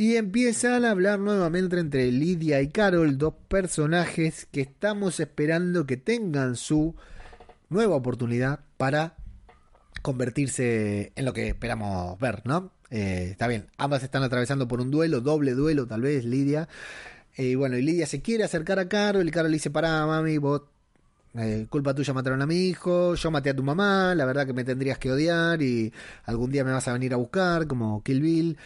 Y 0.00 0.14
empiezan 0.14 0.84
a 0.84 0.92
hablar 0.92 1.18
nuevamente 1.18 1.76
entre 1.80 2.12
Lidia 2.12 2.62
y 2.62 2.68
Carol, 2.68 3.18
dos 3.18 3.34
personajes 3.48 4.46
que 4.52 4.60
estamos 4.60 5.18
esperando 5.18 5.86
que 5.86 5.96
tengan 5.96 6.54
su 6.54 6.94
nueva 7.68 7.96
oportunidad 7.96 8.60
para 8.76 9.16
convertirse 10.00 11.12
en 11.16 11.24
lo 11.24 11.32
que 11.32 11.48
esperamos 11.48 12.16
ver, 12.20 12.42
¿no? 12.44 12.70
Eh, 12.90 13.30
está 13.32 13.48
bien, 13.48 13.66
ambas 13.76 14.04
están 14.04 14.22
atravesando 14.22 14.68
por 14.68 14.80
un 14.80 14.92
duelo, 14.92 15.20
doble 15.20 15.54
duelo 15.54 15.88
tal 15.88 16.02
vez, 16.02 16.24
Lidia. 16.24 16.68
Y 17.36 17.54
eh, 17.54 17.56
bueno, 17.56 17.76
y 17.76 17.82
Lidia 17.82 18.06
se 18.06 18.22
quiere 18.22 18.44
acercar 18.44 18.78
a 18.78 18.88
Carol 18.88 19.26
y 19.26 19.32
Carol 19.32 19.50
le 19.50 19.56
dice, 19.56 19.70
pará, 19.70 20.06
mami, 20.06 20.38
vos 20.38 20.62
eh, 21.34 21.66
culpa 21.68 21.92
tuya 21.92 22.14
mataron 22.14 22.40
a 22.40 22.46
mi 22.46 22.68
hijo, 22.68 23.16
yo 23.16 23.32
maté 23.32 23.50
a 23.50 23.56
tu 23.56 23.64
mamá, 23.64 24.14
la 24.14 24.26
verdad 24.26 24.46
que 24.46 24.52
me 24.52 24.62
tendrías 24.62 24.98
que 24.98 25.10
odiar 25.10 25.60
y 25.60 25.92
algún 26.22 26.52
día 26.52 26.62
me 26.62 26.70
vas 26.70 26.86
a 26.86 26.92
venir 26.92 27.12
a 27.14 27.16
buscar 27.16 27.66
como 27.66 28.00
Kill 28.04 28.20
Bill. 28.20 28.58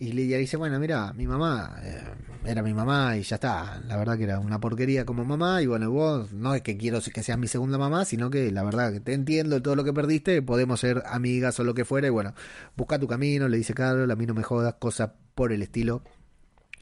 Y 0.00 0.12
Lidia 0.12 0.38
dice, 0.38 0.56
bueno, 0.56 0.78
mira, 0.78 1.12
mi 1.12 1.26
mamá 1.26 1.76
eh, 1.82 2.00
era 2.44 2.62
mi 2.62 2.72
mamá 2.72 3.16
y 3.16 3.22
ya 3.22 3.34
está. 3.34 3.82
La 3.88 3.96
verdad 3.96 4.16
que 4.16 4.24
era 4.24 4.38
una 4.38 4.60
porquería 4.60 5.04
como 5.04 5.24
mamá. 5.24 5.60
Y 5.60 5.66
bueno, 5.66 5.90
vos 5.90 6.32
no 6.32 6.54
es 6.54 6.62
que 6.62 6.76
quiero 6.76 7.00
que 7.00 7.22
seas 7.24 7.36
mi 7.36 7.48
segunda 7.48 7.78
mamá, 7.78 8.04
sino 8.04 8.30
que 8.30 8.52
la 8.52 8.62
verdad 8.62 8.92
que 8.92 9.00
te 9.00 9.12
entiendo 9.12 9.60
todo 9.60 9.74
lo 9.74 9.82
que 9.82 9.92
perdiste, 9.92 10.40
podemos 10.40 10.78
ser 10.78 11.02
amigas 11.06 11.58
o 11.58 11.64
lo 11.64 11.74
que 11.74 11.84
fuera. 11.84 12.06
Y 12.06 12.10
bueno, 12.10 12.32
busca 12.76 13.00
tu 13.00 13.08
camino, 13.08 13.48
le 13.48 13.56
dice 13.56 13.74
Carlos, 13.74 14.08
a 14.08 14.14
mí 14.14 14.24
no 14.24 14.34
me 14.34 14.44
jodas, 14.44 14.74
cosas 14.78 15.10
por 15.34 15.52
el 15.52 15.62
estilo. 15.62 16.02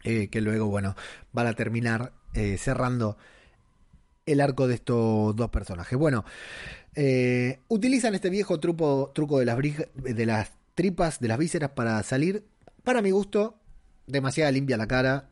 Eh, 0.05 0.29
que 0.29 0.43
luego, 0.43 0.67
bueno, 0.67 0.95
van 1.33 1.47
a 1.47 1.55
terminar 1.55 2.13
eh, 2.35 2.59
cerrando 2.59 3.17
el 4.27 4.43
arco 4.43 4.69
de 4.69 4.75
estos 4.75 5.35
dos 5.35 5.49
personajes. 5.49 5.99
Bueno, 5.99 6.27
utilizan 7.69 8.15
este 8.15 8.29
viejo 8.29 8.61
truco, 8.61 9.11
truco 9.15 9.39
de 9.39 9.47
las, 9.47 9.57
de 9.95 10.27
las 10.27 10.53
tripas, 10.75 11.19
de 11.19 11.29
las 11.29 11.39
vísceras 11.39 11.71
para 11.71 12.03
salir 12.03 12.45
para 12.87 13.03
mi 13.03 13.11
gusto, 13.11 13.59
demasiada 14.07 14.53
limpia 14.53 14.77
la 14.77 14.87
cara. 14.87 15.29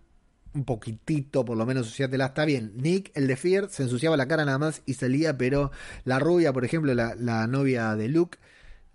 Un 0.54 0.64
poquitito, 0.64 1.44
por 1.44 1.56
lo 1.56 1.64
menos, 1.64 1.86
ensuciátela. 1.86 2.26
Está 2.26 2.44
bien. 2.44 2.72
Nick, 2.74 3.12
el 3.14 3.28
de 3.28 3.36
Fear, 3.36 3.68
se 3.70 3.84
ensuciaba 3.84 4.16
la 4.16 4.26
cara 4.26 4.44
nada 4.44 4.58
más 4.58 4.82
y 4.86 4.94
salía, 4.94 5.38
pero 5.38 5.70
la 6.04 6.18
rubia, 6.18 6.52
por 6.52 6.64
ejemplo, 6.64 6.92
la, 6.94 7.46
novia 7.46 7.94
de 7.94 8.08
Luke, 8.08 8.38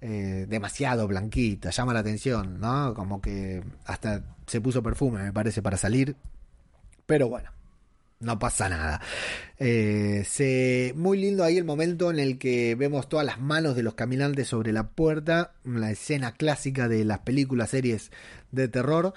eh, 0.02 0.46
demasiado 0.50 1.08
blanquita, 1.08 1.70
llama 1.70 1.94
la 1.94 2.02
atención, 2.02 2.60
¿no? 2.60 2.94
Como 2.94 3.22
que 3.22 3.64
hasta 3.86 4.26
se 4.46 4.60
puso 4.60 4.84
perfume, 4.84 5.24
me 5.24 5.32
parece, 5.32 5.62
para 5.62 5.78
salir. 5.78 6.18
Pero 7.06 7.30
bueno, 7.30 7.52
no 8.20 8.38
pasa 8.38 8.68
nada. 8.68 9.00
Eh, 9.58 10.94
muy 10.96 11.18
lindo 11.18 11.46
ahí 11.46 11.58
el 11.58 11.64
momento 11.64 12.12
en 12.12 12.20
el 12.20 12.38
que 12.38 12.76
vemos 12.76 13.08
todas 13.08 13.26
las 13.26 13.40
manos 13.40 13.78
de 13.78 13.84
los 13.84 13.94
caminantes 13.94 14.50
sobre 14.50 14.74
la 14.74 14.90
puerta, 14.90 15.54
la 15.64 15.92
escena 15.92 16.34
clásica 16.34 16.90
de 16.90 17.06
las 17.06 17.20
películas, 17.20 17.70
series 17.70 18.12
de 18.52 18.68
terror. 18.68 19.14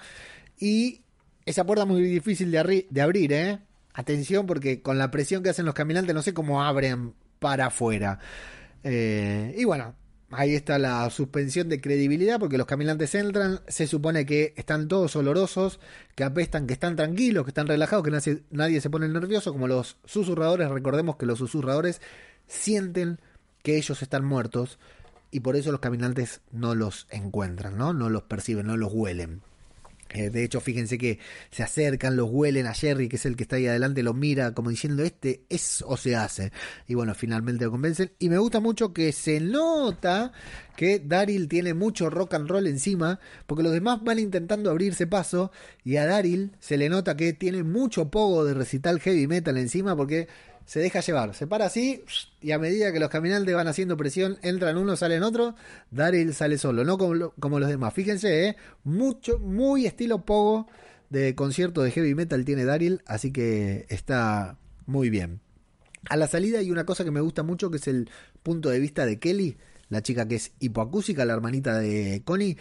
Y 0.59 1.01
esa 1.45 1.65
puerta 1.65 1.85
muy 1.85 2.01
difícil 2.01 2.51
de, 2.51 2.87
de 2.89 3.01
abrir, 3.01 3.33
¿eh? 3.33 3.59
Atención 3.93 4.47
porque 4.47 4.81
con 4.81 4.97
la 4.97 5.11
presión 5.11 5.43
que 5.43 5.49
hacen 5.49 5.65
los 5.65 5.75
caminantes 5.75 6.15
no 6.15 6.21
sé 6.21 6.33
cómo 6.33 6.63
abren 6.63 7.13
para 7.39 7.67
afuera. 7.67 8.19
Eh, 8.83 9.53
y 9.57 9.65
bueno, 9.65 9.95
ahí 10.31 10.55
está 10.55 10.79
la 10.79 11.09
suspensión 11.09 11.69
de 11.69 11.79
credibilidad 11.79 12.39
porque 12.39 12.57
los 12.57 12.65
caminantes 12.65 13.13
entran, 13.15 13.61
se 13.67 13.87
supone 13.87 14.25
que 14.25 14.53
están 14.57 14.87
todos 14.87 15.15
olorosos, 15.15 15.79
que 16.15 16.23
apestan, 16.23 16.67
que 16.67 16.73
están 16.73 16.95
tranquilos, 16.95 17.43
que 17.43 17.51
están 17.51 17.67
relajados, 17.67 18.03
que 18.03 18.11
nadie, 18.11 18.43
nadie 18.49 18.81
se 18.81 18.89
pone 18.89 19.07
nervioso, 19.07 19.51
como 19.51 19.67
los 19.67 19.97
susurradores, 20.05 20.69
recordemos 20.69 21.17
que 21.17 21.25
los 21.25 21.39
susurradores 21.39 22.01
sienten 22.47 23.19
que 23.61 23.77
ellos 23.77 24.01
están 24.01 24.25
muertos 24.25 24.79
y 25.33 25.39
por 25.39 25.55
eso 25.55 25.71
los 25.71 25.81
caminantes 25.81 26.41
no 26.51 26.75
los 26.75 27.07
encuentran, 27.09 27.77
¿no? 27.77 27.91
No 27.91 28.09
los 28.09 28.23
perciben, 28.23 28.67
no 28.67 28.77
los 28.77 28.93
huelen. 28.93 29.41
Eh, 30.13 30.29
de 30.29 30.43
hecho, 30.43 30.61
fíjense 30.61 30.99
que 30.99 31.17
se 31.49 31.63
acercan, 31.63 32.15
los 32.15 32.29
huelen 32.29 32.67
a 32.67 32.73
Jerry, 32.73 33.09
que 33.09 33.15
es 33.15 33.25
el 33.25 33.35
que 33.35 33.43
está 33.43 33.55
ahí 33.55 33.65
adelante, 33.65 34.03
lo 34.03 34.13
mira 34.13 34.53
como 34.53 34.69
diciendo, 34.69 35.01
este 35.01 35.43
es 35.49 35.83
o 35.87 35.97
se 35.97 36.15
hace. 36.15 36.51
Y 36.87 36.93
bueno, 36.93 37.15
finalmente 37.15 37.65
lo 37.65 37.71
convencen. 37.71 38.11
Y 38.19 38.29
me 38.29 38.37
gusta 38.37 38.59
mucho 38.59 38.93
que 38.93 39.11
se 39.11 39.39
nota 39.39 40.31
que 40.75 40.99
Daryl 40.99 41.47
tiene 41.47 41.73
mucho 41.73 42.11
rock 42.11 42.35
and 42.35 42.47
roll 42.47 42.67
encima, 42.67 43.19
porque 43.47 43.63
los 43.63 43.71
demás 43.71 44.03
van 44.03 44.19
intentando 44.19 44.69
abrirse 44.69 45.07
paso, 45.07 45.51
y 45.83 45.97
a 45.97 46.05
Daryl 46.05 46.51
se 46.59 46.77
le 46.77 46.89
nota 46.89 47.17
que 47.17 47.33
tiene 47.33 47.63
mucho 47.63 48.11
pogo 48.11 48.45
de 48.45 48.53
recital 48.53 48.99
heavy 48.99 49.25
metal 49.25 49.57
encima, 49.57 49.95
porque 49.95 50.27
se 50.65 50.79
deja 50.79 51.01
llevar, 51.01 51.35
se 51.35 51.47
para 51.47 51.65
así 51.65 52.03
y 52.41 52.51
a 52.51 52.59
medida 52.59 52.91
que 52.91 52.99
los 52.99 53.09
caminantes 53.09 53.53
van 53.53 53.67
haciendo 53.67 53.97
presión, 53.97 54.37
entran 54.41 54.77
uno, 54.77 54.95
salen 54.95 55.23
otro, 55.23 55.55
Daryl 55.91 56.33
sale 56.33 56.57
solo, 56.57 56.83
no 56.83 56.97
como, 56.97 57.59
los 57.59 57.69
demás. 57.69 57.93
Fíjense, 57.93 58.47
¿eh? 58.47 58.55
mucho, 58.83 59.39
muy 59.39 59.85
estilo 59.85 60.25
pogo 60.25 60.67
de 61.09 61.35
concierto 61.35 61.81
de 61.83 61.91
heavy 61.91 62.15
metal 62.15 62.45
tiene 62.45 62.65
Daryl, 62.65 63.01
así 63.05 63.31
que 63.31 63.85
está 63.89 64.57
muy 64.85 65.09
bien. 65.09 65.41
A 66.09 66.17
la 66.17 66.27
salida 66.27 66.59
hay 66.59 66.71
una 66.71 66.85
cosa 66.85 67.03
que 67.03 67.11
me 67.11 67.21
gusta 67.21 67.43
mucho 67.43 67.69
que 67.69 67.77
es 67.77 67.87
el 67.87 68.09
punto 68.41 68.69
de 68.69 68.79
vista 68.79 69.05
de 69.05 69.19
Kelly, 69.19 69.57
la 69.89 70.01
chica 70.01 70.27
que 70.27 70.35
es 70.35 70.51
hipoacúsica, 70.59 71.25
la 71.25 71.33
hermanita 71.33 71.77
de 71.77 72.21
Connie. 72.25 72.57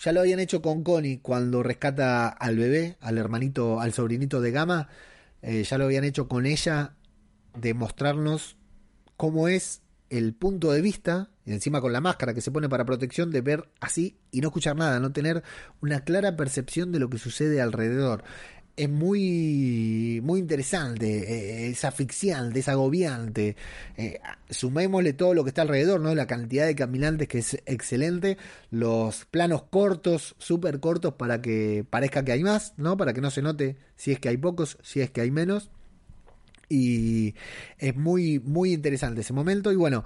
Ya 0.00 0.12
lo 0.12 0.20
habían 0.20 0.40
hecho 0.40 0.62
con 0.62 0.84
Connie 0.84 1.18
cuando 1.18 1.62
rescata 1.62 2.28
al 2.28 2.56
bebé, 2.56 2.96
al 3.00 3.18
hermanito, 3.18 3.80
al 3.80 3.92
sobrinito 3.92 4.40
de 4.40 4.52
Gama 4.52 4.88
eh, 5.42 5.62
ya 5.62 5.78
lo 5.78 5.84
habían 5.84 6.04
hecho 6.04 6.28
con 6.28 6.46
ella, 6.46 6.94
de 7.56 7.74
mostrarnos 7.74 8.56
cómo 9.16 9.48
es 9.48 9.82
el 10.10 10.34
punto 10.34 10.72
de 10.72 10.80
vista, 10.80 11.30
encima 11.44 11.80
con 11.80 11.92
la 11.92 12.00
máscara 12.00 12.34
que 12.34 12.40
se 12.40 12.50
pone 12.50 12.68
para 12.68 12.84
protección, 12.84 13.30
de 13.30 13.40
ver 13.40 13.68
así 13.80 14.18
y 14.30 14.40
no 14.40 14.48
escuchar 14.48 14.76
nada, 14.76 15.00
no 15.00 15.12
tener 15.12 15.42
una 15.80 16.00
clara 16.00 16.36
percepción 16.36 16.92
de 16.92 16.98
lo 16.98 17.10
que 17.10 17.18
sucede 17.18 17.60
alrededor. 17.60 18.24
Es 18.78 18.88
muy, 18.88 20.20
muy 20.22 20.38
interesante, 20.38 21.06
eh, 21.06 21.70
es 21.70 21.84
asfixiante, 21.84 22.60
es 22.60 22.68
agobiante. 22.68 23.56
Eh, 23.96 24.20
sumémosle 24.50 25.14
todo 25.14 25.34
lo 25.34 25.42
que 25.42 25.48
está 25.48 25.62
alrededor, 25.62 26.00
¿no? 26.00 26.14
La 26.14 26.28
cantidad 26.28 26.64
de 26.64 26.76
caminantes 26.76 27.26
que 27.26 27.38
es 27.38 27.54
excelente, 27.66 28.38
los 28.70 29.24
planos 29.24 29.64
cortos, 29.64 30.36
súper 30.38 30.78
cortos 30.78 31.14
para 31.14 31.42
que 31.42 31.84
parezca 31.90 32.24
que 32.24 32.30
hay 32.30 32.44
más, 32.44 32.74
¿no? 32.76 32.96
Para 32.96 33.14
que 33.14 33.20
no 33.20 33.32
se 33.32 33.42
note 33.42 33.78
si 33.96 34.12
es 34.12 34.20
que 34.20 34.28
hay 34.28 34.36
pocos, 34.36 34.78
si 34.82 35.00
es 35.00 35.10
que 35.10 35.22
hay 35.22 35.32
menos. 35.32 35.70
Y 36.68 37.34
es 37.78 37.96
muy, 37.96 38.38
muy 38.38 38.74
interesante 38.74 39.22
ese 39.22 39.32
momento. 39.32 39.72
Y 39.72 39.76
bueno, 39.76 40.04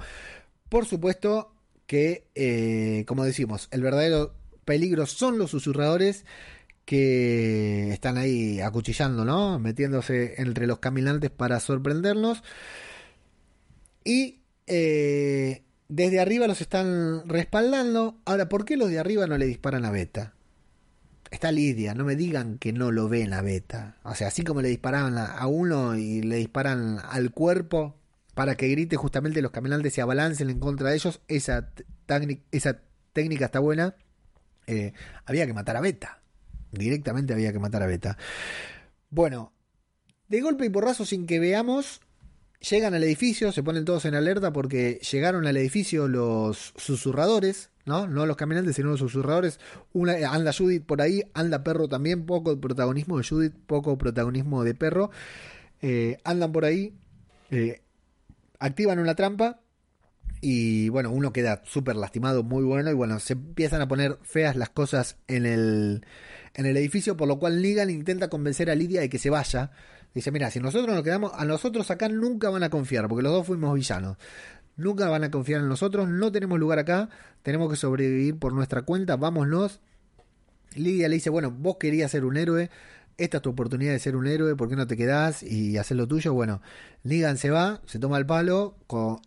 por 0.70 0.86
supuesto 0.86 1.52
que, 1.86 2.24
eh, 2.34 3.04
como 3.06 3.24
decimos, 3.24 3.68
el 3.70 3.82
verdadero 3.82 4.34
peligro 4.64 5.04
son 5.04 5.36
los 5.36 5.50
susurradores 5.50 6.24
que 6.84 7.92
están 7.92 8.18
ahí 8.18 8.60
acuchillando, 8.60 9.24
¿no? 9.24 9.58
Metiéndose 9.58 10.34
entre 10.38 10.66
los 10.66 10.78
caminantes 10.78 11.30
para 11.30 11.60
sorprendernos. 11.60 12.42
Y 14.04 14.40
eh, 14.66 15.62
desde 15.88 16.20
arriba 16.20 16.46
los 16.46 16.60
están 16.60 17.28
respaldando. 17.28 18.18
Ahora, 18.24 18.48
¿por 18.48 18.64
qué 18.64 18.76
los 18.76 18.90
de 18.90 18.98
arriba 18.98 19.26
no 19.26 19.38
le 19.38 19.46
disparan 19.46 19.84
a 19.84 19.90
Beta? 19.90 20.34
Está 21.30 21.50
Lidia, 21.50 21.94
no 21.94 22.04
me 22.04 22.14
digan 22.14 22.58
que 22.58 22.72
no 22.72 22.90
lo 22.90 23.08
ven 23.08 23.32
a 23.32 23.40
Beta. 23.40 23.96
O 24.02 24.14
sea, 24.14 24.28
así 24.28 24.42
como 24.42 24.60
le 24.60 24.68
disparaban 24.68 25.16
a 25.16 25.46
uno 25.46 25.96
y 25.96 26.20
le 26.22 26.36
disparan 26.36 26.98
al 27.02 27.32
cuerpo 27.32 27.96
para 28.34 28.54
que 28.54 28.68
grite 28.68 28.96
justamente 28.96 29.42
los 29.42 29.50
caminantes 29.50 29.94
se 29.94 30.02
abalancen 30.02 30.50
en 30.50 30.58
contra 30.58 30.90
de 30.90 30.96
ellos, 30.96 31.20
esa, 31.28 31.70
esa 32.50 32.80
técnica 33.12 33.46
está 33.46 33.60
buena. 33.60 33.94
Eh, 34.66 34.92
había 35.26 35.46
que 35.46 35.52
matar 35.52 35.76
a 35.76 35.80
Beta. 35.80 36.21
Directamente 36.72 37.32
había 37.32 37.52
que 37.52 37.58
matar 37.58 37.82
a 37.82 37.86
Beta. 37.86 38.16
Bueno, 39.10 39.52
de 40.28 40.40
golpe 40.40 40.64
y 40.64 40.70
porrazo 40.70 41.04
sin 41.04 41.26
que 41.26 41.38
veamos, 41.38 42.00
llegan 42.58 42.94
al 42.94 43.04
edificio, 43.04 43.52
se 43.52 43.62
ponen 43.62 43.84
todos 43.84 44.04
en 44.04 44.14
alerta 44.14 44.52
porque 44.52 45.00
llegaron 45.10 45.46
al 45.46 45.56
edificio 45.56 46.08
los 46.08 46.72
susurradores, 46.76 47.70
¿no? 47.84 48.06
No 48.06 48.26
los 48.26 48.36
caminantes, 48.36 48.76
sino 48.76 48.90
los 48.90 49.00
susurradores. 49.00 49.60
Anda 50.28 50.52
Judith 50.52 50.84
por 50.84 51.02
ahí, 51.02 51.22
anda 51.34 51.62
perro 51.62 51.88
también, 51.88 52.24
poco 52.26 52.58
protagonismo 52.60 53.18
de 53.18 53.24
Judith, 53.24 53.54
poco 53.66 53.98
protagonismo 53.98 54.64
de 54.64 54.74
perro. 54.74 55.10
Eh, 55.82 56.18
andan 56.24 56.52
por 56.52 56.64
ahí, 56.64 56.94
eh, 57.50 57.82
activan 58.58 58.98
una 58.98 59.14
trampa 59.14 59.61
y 60.44 60.88
bueno, 60.88 61.12
uno 61.12 61.32
queda 61.32 61.62
súper 61.64 61.94
lastimado, 61.94 62.42
muy 62.42 62.64
bueno, 62.64 62.90
y 62.90 62.94
bueno, 62.94 63.20
se 63.20 63.34
empiezan 63.34 63.80
a 63.80 63.86
poner 63.86 64.18
feas 64.22 64.56
las 64.56 64.70
cosas 64.70 65.16
en 65.28 65.46
el, 65.46 66.04
en 66.54 66.66
el 66.66 66.76
edificio, 66.76 67.16
por 67.16 67.28
lo 67.28 67.38
cual 67.38 67.62
Negan 67.62 67.90
intenta 67.90 68.28
convencer 68.28 68.68
a 68.68 68.74
Lidia 68.74 69.00
de 69.00 69.08
que 69.08 69.20
se 69.20 69.30
vaya. 69.30 69.70
Dice, 70.12 70.32
mira, 70.32 70.50
si 70.50 70.58
nosotros 70.58 70.96
nos 70.96 71.04
quedamos, 71.04 71.30
a 71.36 71.44
nosotros 71.44 71.88
acá 71.92 72.08
nunca 72.08 72.50
van 72.50 72.64
a 72.64 72.70
confiar, 72.70 73.06
porque 73.08 73.22
los 73.22 73.32
dos 73.32 73.46
fuimos 73.46 73.72
villanos. 73.72 74.18
Nunca 74.76 75.08
van 75.08 75.22
a 75.22 75.30
confiar 75.30 75.60
en 75.60 75.68
nosotros, 75.68 76.08
no 76.08 76.32
tenemos 76.32 76.58
lugar 76.58 76.80
acá, 76.80 77.08
tenemos 77.44 77.70
que 77.70 77.76
sobrevivir 77.76 78.36
por 78.36 78.52
nuestra 78.52 78.82
cuenta, 78.82 79.14
vámonos. 79.16 79.78
Lidia 80.74 81.08
le 81.08 81.14
dice, 81.14 81.30
bueno, 81.30 81.52
vos 81.52 81.76
querías 81.78 82.10
ser 82.10 82.24
un 82.24 82.36
héroe, 82.36 82.68
esta 83.16 83.36
es 83.36 83.42
tu 83.42 83.50
oportunidad 83.50 83.92
de 83.92 84.00
ser 84.00 84.16
un 84.16 84.26
héroe, 84.26 84.56
¿por 84.56 84.68
qué 84.68 84.74
no 84.74 84.88
te 84.88 84.96
quedás 84.96 85.44
y 85.44 85.78
hacer 85.78 85.96
lo 85.96 86.08
tuyo? 86.08 86.34
Bueno, 86.34 86.62
Negan 87.04 87.38
se 87.38 87.50
va, 87.50 87.80
se 87.86 88.00
toma 88.00 88.18
el 88.18 88.26
palo 88.26 88.76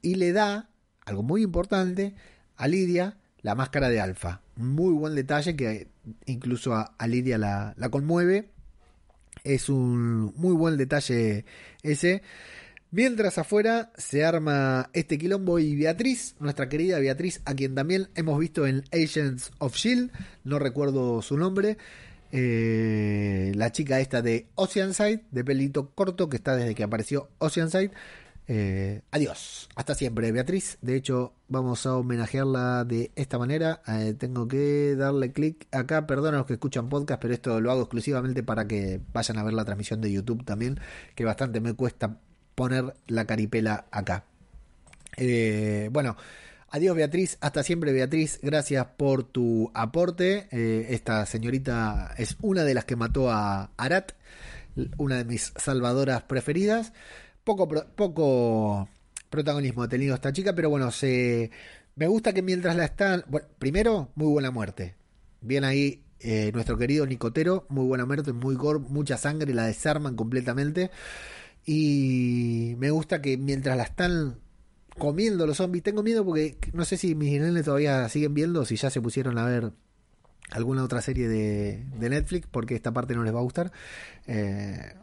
y 0.01 0.15
le 0.15 0.33
da, 0.33 0.67
algo 1.05 1.23
muy 1.23 1.43
importante, 1.43 2.13
a 2.57 2.67
Lidia 2.67 3.17
la 3.45 3.53
máscara 3.53 3.89
de 3.89 4.01
Alfa. 4.01 4.41
Muy 4.55 4.93
buen 4.93 5.13
detalle 5.13 5.55
que 5.55 5.87
incluso 6.25 6.73
a, 6.73 7.07
Lidia 7.07 7.37
la, 7.37 7.89
conmueve. 7.91 8.49
Es 9.43 9.69
un 9.69 10.33
muy 10.35 10.55
buen 10.55 10.77
detalle 10.77 11.45
ese. 11.83 12.23
Mientras 12.89 13.37
afuera 13.37 13.91
se 13.97 14.25
arma 14.25 14.89
este 14.93 15.19
quilombo 15.19 15.59
y 15.59 15.75
Beatriz, 15.75 16.35
nuestra 16.39 16.69
querida 16.69 16.97
Beatriz, 16.97 17.41
a 17.45 17.53
quien 17.53 17.75
también 17.75 18.07
hemos 18.15 18.39
visto 18.39 18.65
en 18.65 18.83
Agents 18.91 19.51
of 19.59 19.75
Shield, 19.75 20.11
no 20.43 20.57
recuerdo 20.57 21.21
su 21.21 21.37
nombre, 21.37 21.77
eh, 22.31 23.51
la 23.55 23.71
chica 23.71 23.99
esta 23.99 24.23
de 24.23 24.47
Oceanside, 24.55 25.21
de 25.29 25.43
pelito 25.43 25.91
corto, 25.91 26.29
que 26.29 26.37
está 26.37 26.55
desde 26.55 26.73
que 26.73 26.83
apareció 26.83 27.29
Oceanside, 27.37 27.91
eh, 28.47 29.01
adiós, 29.09 29.69
hasta 29.75 29.95
siempre, 29.95 30.31
Beatriz. 30.31 30.77
De 30.81 30.95
hecho, 30.95 31.33
vamos 31.47 31.85
a 31.85 31.95
homenajearla 31.95 32.85
de 32.85 33.11
esta 33.15 33.39
manera. 33.39 33.81
Eh, 33.87 34.13
tengo 34.17 34.47
que 34.47 34.95
darle 34.95 35.31
clic 35.31 35.67
acá. 35.71 36.05
Perdón 36.05 36.35
a 36.35 36.37
los 36.39 36.45
que 36.45 36.53
escuchan 36.53 36.89
podcast, 36.89 37.21
pero 37.21 37.33
esto 37.33 37.59
lo 37.59 37.71
hago 37.71 37.81
exclusivamente 37.81 38.43
para 38.43 38.67
que 38.67 39.01
vayan 39.13 39.37
a 39.39 39.43
ver 39.43 39.53
la 39.53 39.65
transmisión 39.65 39.99
de 40.01 40.11
YouTube 40.11 40.45
también, 40.45 40.79
que 41.15 41.25
bastante 41.25 41.59
me 41.59 41.73
cuesta 41.73 42.19
poner 42.53 42.95
la 43.07 43.25
caripela 43.25 43.85
acá. 43.89 44.25
Eh, 45.17 45.89
bueno, 45.91 46.15
adiós 46.69 46.95
Beatriz, 46.95 47.37
hasta 47.41 47.63
siempre 47.63 47.93
Beatriz, 47.93 48.39
gracias 48.43 48.85
por 48.97 49.23
tu 49.23 49.71
aporte. 49.73 50.47
esta 50.93 51.25
señorita 51.25 52.13
es 52.17 52.37
una 52.41 52.63
de 52.63 52.75
las 52.75 52.85
que 52.85 52.95
mató 52.95 53.31
a 53.31 53.71
Arat, 53.77 54.11
una 54.97 55.17
de 55.17 55.25
mis 55.25 55.53
salvadoras 55.55 56.23
preferidas 56.23 56.93
poco, 57.45 57.69
poco 57.95 58.89
protagonismo 59.29 59.83
ha 59.83 59.87
tenido 59.87 60.15
esta 60.15 60.33
chica, 60.33 60.53
pero 60.53 60.69
bueno, 60.69 60.91
se, 60.91 61.51
me 61.95 62.07
gusta 62.07 62.33
que 62.33 62.41
mientras 62.41 62.75
la 62.75 62.85
están... 62.85 63.23
Bueno, 63.27 63.47
primero, 63.57 64.09
muy 64.15 64.27
buena 64.27 64.51
muerte. 64.51 64.95
Bien 65.39 65.63
ahí 65.63 66.03
eh, 66.19 66.51
nuestro 66.53 66.77
querido 66.77 67.05
Nicotero, 67.05 67.65
muy 67.69 67.85
buena 67.85 68.05
muerte, 68.05 68.33
muy 68.33 68.55
gore, 68.55 68.79
mucha 68.79 69.17
sangre, 69.17 69.53
la 69.53 69.67
desarman 69.67 70.15
completamente. 70.15 70.91
Y 71.65 72.75
me 72.79 72.91
gusta 72.91 73.21
que 73.21 73.37
mientras 73.37 73.77
la 73.77 73.83
están 73.83 74.39
comiendo 74.97 75.47
los 75.47 75.57
zombies, 75.57 75.83
tengo 75.83 76.03
miedo 76.03 76.25
porque 76.25 76.57
no 76.73 76.85
sé 76.85 76.97
si 76.97 77.15
mis 77.15 77.39
nenes 77.39 77.65
todavía 77.65 78.09
siguen 78.09 78.33
viendo, 78.33 78.65
si 78.65 78.75
ya 78.75 78.89
se 78.89 79.01
pusieron 79.01 79.37
a 79.37 79.45
ver 79.45 79.71
alguna 80.51 80.83
otra 80.83 81.01
serie 81.01 81.27
de, 81.27 81.85
de 81.97 82.09
Netflix, 82.09 82.47
porque 82.49 82.75
esta 82.75 82.91
parte 82.91 83.15
no 83.15 83.23
les 83.23 83.33
va 83.33 83.39
a 83.39 83.43
gustar. 83.43 83.71
Eh, 84.27 84.95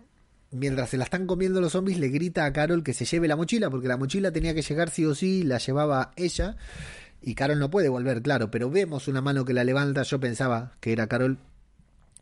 mientras 0.53 0.91
se 0.91 0.97
la 0.97 1.05
están 1.05 1.27
comiendo 1.27 1.61
los 1.61 1.73
zombies, 1.73 1.99
le 1.99 2.09
grita 2.09 2.45
a 2.45 2.53
Carol 2.53 2.85
que 2.85 2.95
se 2.95 3.05
lleve 3.05 3.29
la 3.29 3.37
mochila, 3.37 3.71
porque 3.71 3.89
la 3.89 3.97
mochila 3.97 4.31
tenía 4.31 4.55
que 4.55 4.63
llegar 4.63 4.91
sí 4.91 5.05
o 5.05 5.15
sí, 5.15 5.43
la 5.43 5.59
llevaba 5.59 6.13
ella. 6.17 6.57
Y 7.21 7.35
Carol 7.35 7.59
no 7.59 7.71
puede 7.71 7.89
volver, 7.89 8.23
claro, 8.23 8.51
pero 8.51 8.71
vemos 8.71 9.09
una 9.09 9.21
mano 9.21 9.45
que 9.45 9.53
la 9.53 9.65
levanta. 9.65 10.03
Yo 10.03 10.21
pensaba 10.21 10.77
que 10.81 10.93
era 10.93 11.07
Carol. 11.07 11.39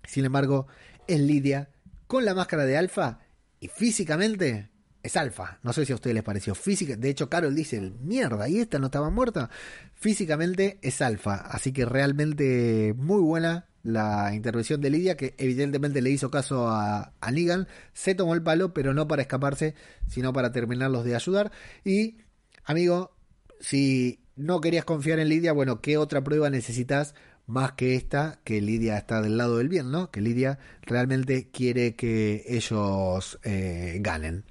Sin 0.07 0.25
embargo, 0.25 0.67
es 1.07 1.21
Lidia 1.21 1.71
con 2.07 2.25
la 2.25 2.35
máscara 2.35 2.65
de 2.65 2.77
Alfa. 2.77 3.21
Y 3.61 3.69
físicamente 3.69 4.71
es 5.03 5.17
alfa. 5.17 5.59
No 5.63 5.73
sé 5.73 5.87
si 5.87 5.93
a 5.93 5.95
ustedes 5.95 6.15
les 6.15 6.23
pareció. 6.23 6.55
Física, 6.55 6.97
de 6.97 7.11
hecho, 7.11 7.29
Carol 7.29 7.55
dice, 7.55 7.81
mierda, 8.03 8.49
¿y 8.49 8.59
esta 8.59 8.79
no 8.79 8.87
estaba 8.87 9.11
muerta? 9.11 9.51
Físicamente 9.95 10.79
es 10.83 11.01
alfa. 11.01 11.37
Así 11.37 11.73
que 11.73 11.85
realmente 11.85 12.95
muy 12.97 13.21
buena 13.21 13.70
la 13.83 14.35
intervención 14.35 14.81
de 14.81 14.91
Lidia, 14.91 15.17
que 15.17 15.35
evidentemente 15.39 16.03
le 16.03 16.11
hizo 16.11 16.31
caso 16.31 16.69
a, 16.69 17.13
a 17.21 17.31
Negan. 17.31 17.69
Se 17.93 18.15
tomó 18.15 18.35
el 18.35 18.43
palo, 18.43 18.75
pero 18.75 18.95
no 18.95 19.09
para 19.09 19.23
escaparse, 19.23 19.75
sino 20.07 20.33
para 20.33 20.53
terminarlos 20.53 21.05
de 21.05 21.15
ayudar. 21.15 21.53
Y, 21.85 22.19
amigo, 22.65 23.13
si 23.61 24.21
no 24.37 24.61
querías 24.61 24.85
confiar 24.85 25.19
en 25.19 25.29
Lidia, 25.29 25.53
bueno, 25.53 25.81
¿qué 25.81 25.97
otra 25.97 26.23
prueba 26.23 26.51
necesitas? 26.51 27.15
más 27.51 27.73
que 27.73 27.97
esta, 27.97 28.39
que 28.45 28.61
Lidia 28.61 28.97
está 28.97 29.21
del 29.21 29.37
lado 29.37 29.59
del 29.59 29.69
bien, 29.69 29.91
¿no? 29.91 30.11
Que 30.11 30.21
Lidia 30.21 30.59
realmente 30.83 31.49
quiere 31.51 31.97
que 31.97 32.45
ellos 32.47 33.39
eh, 33.43 33.99
ganen. 34.01 34.45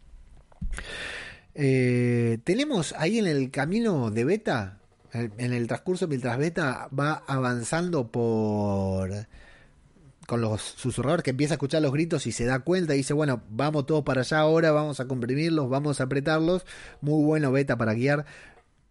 Eh, 1.56 2.40
tenemos 2.44 2.94
ahí 2.98 3.18
en 3.18 3.28
el 3.28 3.52
camino 3.52 4.12
de 4.12 4.26
Beta, 4.26 4.79
en 5.14 5.54
el 5.54 5.68
transcurso 5.68 6.08
mientras 6.08 6.38
Beta 6.38 6.88
va 6.98 7.24
avanzando 7.28 8.12
por 8.12 9.28
con 10.30 10.42
los 10.42 10.62
susurradores 10.62 11.24
que 11.24 11.32
empieza 11.32 11.56
a 11.56 11.56
escuchar 11.56 11.82
los 11.82 11.92
gritos 11.92 12.28
y 12.28 12.32
se 12.32 12.46
da 12.46 12.60
cuenta 12.60 12.94
y 12.94 12.98
dice, 12.98 13.14
bueno, 13.14 13.42
vamos 13.50 13.88
todos 13.88 14.04
para 14.04 14.22
allá 14.22 14.38
ahora, 14.42 14.72
vamos 14.72 15.00
a 15.00 15.08
comprimirlos, 15.08 15.68
vamos 15.70 16.00
a 16.00 16.04
apretarlos. 16.04 16.68
Muy 17.02 17.24
bueno 17.24 17.52
Beta 17.52 17.78
para 17.78 17.96
guiar. 17.96 18.28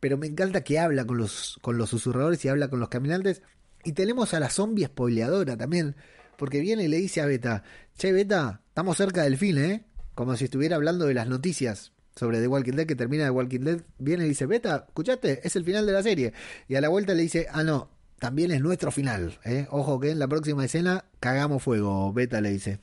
Pero 0.00 0.18
me 0.18 0.26
encanta 0.26 0.64
que 0.64 0.80
habla 0.80 1.04
con 1.06 1.16
los, 1.16 1.58
con 1.62 1.78
los 1.78 1.90
susurradores 1.90 2.44
y 2.44 2.48
habla 2.48 2.68
con 2.68 2.80
los 2.80 2.88
caminantes. 2.88 3.42
Y 3.84 3.92
tenemos 3.92 4.34
a 4.34 4.40
la 4.40 4.50
zombie 4.50 4.86
spoileadora 4.86 5.56
también. 5.56 5.94
Porque 6.36 6.58
viene 6.58 6.82
y 6.84 6.88
le 6.88 6.96
dice 6.96 7.20
a 7.20 7.26
Beta, 7.26 7.62
che 7.96 8.10
Beta, 8.10 8.62
estamos 8.66 8.96
cerca 8.96 9.22
del 9.22 9.36
fin, 9.36 9.58
¿eh? 9.58 9.84
como 10.16 10.36
si 10.36 10.46
estuviera 10.46 10.74
hablando 10.74 11.06
de 11.06 11.14
las 11.14 11.28
noticias 11.28 11.92
sobre 12.18 12.40
The 12.40 12.48
Walking 12.48 12.72
Dead 12.72 12.86
que 12.86 12.96
termina 12.96 13.24
The 13.24 13.30
Walking 13.30 13.60
Dead, 13.60 13.80
viene 13.98 14.26
y 14.26 14.28
dice, 14.30 14.46
Beta, 14.46 14.84
escuchaste, 14.88 15.40
es 15.46 15.56
el 15.56 15.64
final 15.64 15.86
de 15.86 15.92
la 15.92 16.02
serie. 16.02 16.32
Y 16.68 16.74
a 16.74 16.80
la 16.80 16.88
vuelta 16.88 17.14
le 17.14 17.22
dice, 17.22 17.46
ah, 17.50 17.62
no, 17.62 17.90
también 18.18 18.50
es 18.50 18.60
nuestro 18.60 18.90
final. 18.90 19.38
¿eh? 19.44 19.66
Ojo 19.70 20.00
que 20.00 20.10
en 20.10 20.18
la 20.18 20.28
próxima 20.28 20.64
escena 20.64 21.04
cagamos 21.20 21.62
fuego, 21.62 22.12
Beta 22.12 22.40
le 22.40 22.50
dice. 22.50 22.80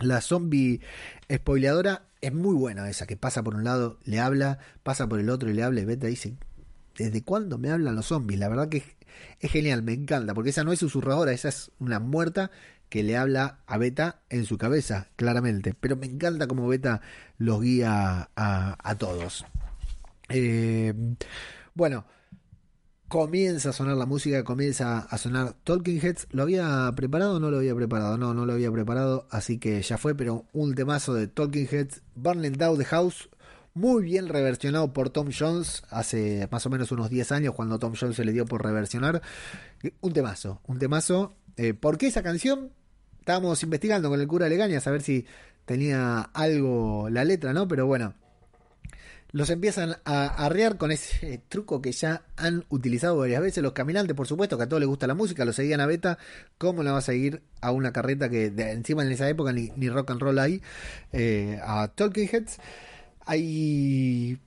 La 0.00 0.20
zombie 0.20 0.80
spoileadora 1.32 2.06
es 2.20 2.34
muy 2.34 2.54
buena 2.54 2.88
esa, 2.90 3.06
que 3.06 3.16
pasa 3.16 3.42
por 3.42 3.54
un 3.54 3.64
lado, 3.64 3.98
le 4.04 4.18
habla, 4.18 4.58
pasa 4.82 5.08
por 5.08 5.20
el 5.20 5.30
otro 5.30 5.50
y 5.50 5.54
le 5.54 5.62
habla 5.62 5.84
Beta 5.84 6.08
dice, 6.08 6.34
¿desde 6.96 7.22
cuándo 7.22 7.58
me 7.58 7.70
hablan 7.70 7.94
los 7.94 8.06
zombies? 8.06 8.40
La 8.40 8.48
verdad 8.48 8.68
que 8.68 8.78
es, 8.78 8.84
es 9.40 9.50
genial, 9.50 9.82
me 9.82 9.92
encanta, 9.92 10.34
porque 10.34 10.50
esa 10.50 10.64
no 10.64 10.72
es 10.72 10.80
susurradora, 10.80 11.32
esa 11.32 11.48
es 11.48 11.70
una 11.78 12.00
muerta 12.00 12.50
que 12.94 13.02
le 13.02 13.16
habla 13.16 13.58
a 13.66 13.76
Beta 13.76 14.20
en 14.30 14.44
su 14.44 14.56
cabeza, 14.56 15.08
claramente. 15.16 15.74
Pero 15.74 15.96
me 15.96 16.06
encanta 16.06 16.46
cómo 16.46 16.68
Beta 16.68 17.00
los 17.38 17.60
guía 17.60 18.30
a, 18.36 18.94
todos. 19.00 19.44
Eh, 20.28 20.94
bueno, 21.74 22.04
comienza 23.08 23.70
a 23.70 23.72
sonar 23.72 23.96
la 23.96 24.06
música, 24.06 24.44
comienza 24.44 25.00
a 25.00 25.18
sonar 25.18 25.56
Talking 25.64 25.98
Heads. 26.00 26.28
¿Lo 26.30 26.44
había 26.44 26.88
preparado 26.94 27.34
o 27.34 27.40
no 27.40 27.50
lo 27.50 27.56
había 27.56 27.74
preparado? 27.74 28.16
No, 28.16 28.32
no 28.32 28.46
lo 28.46 28.52
había 28.52 28.70
preparado, 28.70 29.26
así 29.28 29.58
que 29.58 29.82
ya 29.82 29.98
fue, 29.98 30.14
pero 30.14 30.44
un 30.52 30.76
temazo 30.76 31.14
de 31.14 31.26
Talking 31.26 31.66
Heads, 31.68 32.00
Burning 32.14 32.52
Down 32.52 32.78
the 32.78 32.84
House. 32.84 33.28
Muy 33.74 34.04
bien 34.04 34.28
reversionado 34.28 34.92
por 34.92 35.10
Tom 35.10 35.30
Jones 35.36 35.82
hace 35.90 36.46
más 36.52 36.64
o 36.64 36.70
menos 36.70 36.92
unos 36.92 37.10
10 37.10 37.32
años 37.32 37.54
cuando 37.56 37.80
Tom 37.80 37.94
Jones 38.00 38.14
se 38.14 38.24
le 38.24 38.30
dio 38.30 38.44
por 38.44 38.62
reversionar. 38.62 39.20
Un 40.00 40.12
temazo, 40.12 40.60
un 40.68 40.78
temazo. 40.78 41.34
Eh, 41.56 41.74
¿Por 41.74 41.98
qué 41.98 42.06
esa 42.06 42.22
canción? 42.22 42.70
Estábamos 43.24 43.62
investigando 43.62 44.10
con 44.10 44.20
el 44.20 44.28
cura 44.28 44.50
Legaña 44.50 44.76
a 44.76 44.80
saber 44.82 45.00
si 45.00 45.24
tenía 45.64 46.20
algo 46.34 47.08
la 47.08 47.24
letra, 47.24 47.54
¿no? 47.54 47.66
Pero 47.66 47.86
bueno, 47.86 48.12
los 49.32 49.48
empiezan 49.48 49.96
a 50.04 50.26
arrear 50.44 50.76
con 50.76 50.92
ese 50.92 51.40
truco 51.48 51.80
que 51.80 51.92
ya 51.92 52.20
han 52.36 52.66
utilizado 52.68 53.16
varias 53.16 53.40
veces 53.40 53.62
los 53.62 53.72
caminantes, 53.72 54.14
por 54.14 54.26
supuesto, 54.26 54.58
que 54.58 54.64
a 54.64 54.68
todos 54.68 54.80
les 54.80 54.88
gusta 54.90 55.06
la 55.06 55.14
música, 55.14 55.46
lo 55.46 55.54
seguían 55.54 55.80
a 55.80 55.86
Beta, 55.86 56.18
¿cómo 56.58 56.82
la 56.82 56.92
va 56.92 56.98
a 56.98 57.00
seguir 57.00 57.40
a 57.62 57.70
una 57.70 57.94
carreta 57.94 58.28
que 58.28 58.52
encima 58.58 59.02
en 59.02 59.12
esa 59.12 59.26
época 59.26 59.54
ni, 59.54 59.88
rock 59.88 60.10
and 60.10 60.20
roll 60.20 60.38
hay? 60.38 60.60
Eh, 61.14 61.58
a 61.64 61.88
Talking 61.88 62.28
Heads. 62.30 62.58
Hay 63.24 64.38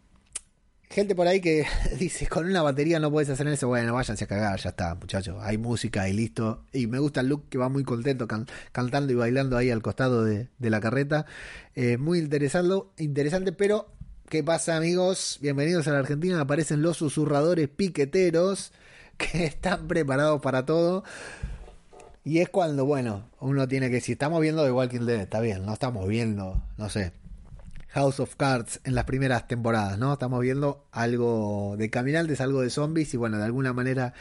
gente 0.90 1.16
por 1.16 1.28
ahí 1.28 1.42
que 1.42 1.66
dice, 2.00 2.28
con 2.28 2.46
una 2.46 2.62
batería 2.62 3.00
no 3.00 3.12
puedes 3.12 3.30
hacer 3.30 3.48
eso. 3.48 3.68
Bueno, 3.68 3.94
váyanse 3.94 4.24
a 4.24 4.28
cagar, 4.28 4.60
ya 4.60 4.70
está, 4.70 4.96
muchachos. 4.96 5.38
Hay 5.42 5.58
música 5.58 6.08
y 6.10 6.14
listo. 6.14 6.64
Y 6.74 6.88
me 6.88 7.00
gusta 7.00 7.22
el 7.22 7.28
look 7.28 7.50
que 7.50 7.58
va 7.58 7.70
muy 7.70 7.84
contento 7.84 8.28
cantando 8.72 9.14
y 9.14 9.16
bailando 9.16 9.58
ahí 9.58 9.70
al 9.70 9.82
costado 9.82 10.24
de, 10.24 10.48
la 10.60 10.80
carreta. 10.80 11.26
Eh, 11.76 11.98
muy 11.98 12.20
interesante, 12.20 12.76
interesante, 12.98 13.52
pero 13.52 13.88
¿qué 14.30 14.44
pasa, 14.44 14.78
amigos? 14.78 15.38
Bienvenidos 15.42 15.88
a 15.88 15.92
la 15.92 16.00
Argentina. 16.00 16.42
Aparecen 16.42 16.82
los 16.82 16.98
susurradores 16.98 17.70
piqueteros 17.70 18.72
que 19.18 19.46
están 19.46 19.88
preparados 19.88 20.42
para 20.42 20.66
todo. 20.66 21.04
Y 22.24 22.40
es 22.40 22.50
cuando, 22.50 22.86
bueno, 22.86 23.30
uno 23.40 23.70
tiene 23.70 23.90
que, 23.90 24.02
si 24.02 24.12
estamos 24.12 24.42
viendo 24.42 24.66
The 24.66 24.72
Walking 24.72 25.06
Dead, 25.06 25.22
está 25.22 25.40
bien, 25.40 25.66
no 25.66 25.72
estamos 25.72 26.06
viendo, 26.10 26.62
no 26.78 26.90
sé, 26.90 27.14
House 27.98 28.20
of 28.20 28.36
Cards 28.36 28.80
en 28.84 28.94
las 28.94 29.06
primeras 29.06 29.48
temporadas, 29.48 29.98
¿no? 29.98 30.14
Estamos 30.14 30.40
viendo 30.40 30.86
algo 30.92 31.74
de 31.80 31.90
caminantes, 31.90 32.42
algo 32.42 32.62
de 32.62 32.70
zombies 32.70 33.12
y 33.16 33.18
bueno, 33.18 33.40
de 33.40 33.46
alguna 33.46 33.74
manera 33.74 34.14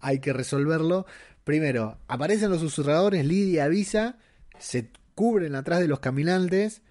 hay 0.00 0.18
que 0.18 0.34
resolverlo. 0.34 1.06
Primero, 1.42 1.96
aparecen 2.06 2.50
los 2.50 2.60
susurradores, 2.60 3.24
Lidia 3.24 3.64
avisa, 3.64 4.18
se 4.58 4.90
cubren 5.14 5.54
atrás 5.54 5.80
de 5.80 5.88
los 5.88 6.00
caminantes 6.00 6.82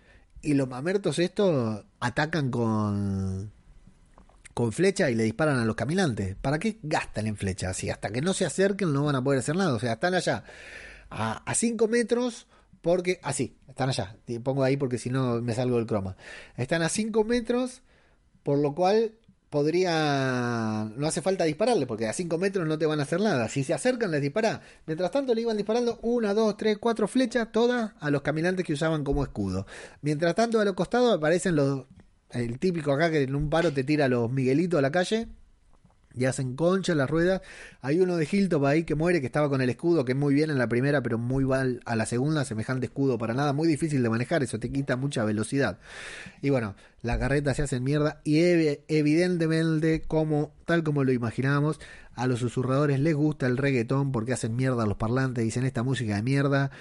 y 0.41 0.55
los 0.55 0.67
mamertos 0.67 1.19
estos 1.19 1.85
atacan 1.99 2.49
con 2.49 3.51
con 4.55 4.71
flecha 4.71 5.11
y 5.11 5.15
le 5.15 5.25
disparan 5.25 5.59
a 5.59 5.65
los 5.65 5.75
caminantes. 5.75 6.35
¿Para 6.41 6.57
qué 6.57 6.79
gastan 6.81 7.27
en 7.27 7.37
flecha 7.37 7.69
así? 7.69 7.91
Hasta 7.91 8.09
que 8.09 8.21
no 8.21 8.33
se 8.33 8.47
acerquen 8.47 8.91
no 8.91 9.05
van 9.05 9.17
a 9.17 9.23
poder 9.23 9.41
hacer 9.41 9.55
nada. 9.55 9.75
O 9.75 9.79
sea, 9.79 9.93
están 9.93 10.15
allá 10.15 10.45
a 11.11 11.53
5 11.53 11.87
metros 11.87 12.47
porque, 12.83 13.21
así, 13.23 13.55
están 13.69 13.87
allá. 13.87 14.17
Pongo 14.43 14.61
ahí 14.61 14.75
porque 14.75 14.97
si 14.97 15.09
no 15.09 15.41
me 15.41 15.53
salgo 15.53 15.77
del 15.77 15.87
croma. 15.87 16.17
Están 16.57 16.81
a 16.81 16.89
5 16.89 17.23
metros, 17.23 17.81
por 18.43 18.59
lo 18.59 18.75
cual 18.75 19.13
podría. 19.49 20.91
No 20.97 21.07
hace 21.07 21.21
falta 21.21 21.45
dispararle, 21.45 21.87
porque 21.87 22.07
a 22.07 22.13
5 22.13 22.37
metros 22.37 22.67
no 22.67 22.77
te 22.77 22.85
van 22.85 22.99
a 22.99 23.03
hacer 23.03 23.21
nada. 23.21 23.47
Si 23.47 23.63
se 23.63 23.73
acercan, 23.73 24.11
les 24.11 24.21
dispara. 24.21 24.61
Mientras 24.85 25.11
tanto, 25.11 25.33
le 25.33 25.39
iban 25.39 25.55
disparando 25.55 25.97
una, 26.01 26.33
dos, 26.33 26.57
tres, 26.57 26.77
cuatro 26.77 27.07
flechas, 27.07 27.53
todas 27.53 27.93
a 28.01 28.09
los 28.11 28.21
caminantes 28.21 28.65
que 28.65 28.73
usaban 28.73 29.05
como 29.05 29.23
escudo. 29.23 29.65
Mientras 30.01 30.35
tanto, 30.35 30.59
a 30.59 30.65
los 30.65 30.73
costados 30.73 31.15
aparecen 31.15 31.55
los. 31.55 31.85
El 32.31 32.59
típico 32.59 32.91
acá 32.91 33.09
que 33.09 33.21
en 33.21 33.33
un 33.33 33.49
paro 33.49 33.71
te 33.71 33.85
tira 33.85 34.09
los 34.09 34.29
Miguelitos 34.29 34.79
a 34.79 34.81
la 34.81 34.91
calle 34.91 35.29
y 36.15 36.25
hacen 36.25 36.55
concha 36.55 36.95
las 36.95 37.09
ruedas. 37.09 37.41
Hay 37.81 37.99
uno 37.99 38.17
de 38.17 38.27
Hilltop 38.29 38.65
ahí 38.65 38.83
que 38.83 38.95
muere, 38.95 39.19
que 39.19 39.25
estaba 39.25 39.49
con 39.49 39.61
el 39.61 39.69
escudo, 39.69 40.05
que 40.05 40.15
muy 40.15 40.33
bien 40.33 40.49
en 40.49 40.57
la 40.57 40.67
primera, 40.67 41.01
pero 41.01 41.17
muy 41.17 41.45
mal 41.45 41.81
a 41.85 41.95
la 41.95 42.05
segunda, 42.05 42.45
semejante 42.45 42.85
escudo 42.85 43.17
para 43.17 43.33
nada, 43.33 43.53
muy 43.53 43.67
difícil 43.67 44.03
de 44.03 44.09
manejar, 44.09 44.43
eso 44.43 44.59
te 44.59 44.71
quita 44.71 44.95
mucha 44.95 45.23
velocidad. 45.23 45.79
Y 46.41 46.49
bueno, 46.49 46.75
la 47.01 47.19
carreta 47.19 47.53
se 47.53 47.63
hace 47.63 47.77
en 47.77 47.83
mierda 47.83 48.21
y 48.23 48.39
evidentemente, 48.87 50.01
como, 50.01 50.53
tal 50.65 50.83
como 50.83 51.03
lo 51.03 51.11
imaginábamos, 51.11 51.79
a 52.15 52.27
los 52.27 52.39
susurradores 52.39 52.99
les 52.99 53.15
gusta 53.15 53.47
el 53.47 53.57
reggaetón 53.57 54.11
porque 54.11 54.33
hacen 54.33 54.55
mierda 54.55 54.83
a 54.83 54.85
los 54.85 54.97
parlantes, 54.97 55.43
dicen 55.43 55.65
esta 55.65 55.81
música 55.81 56.15
de 56.15 56.21
mierda, 56.21 56.71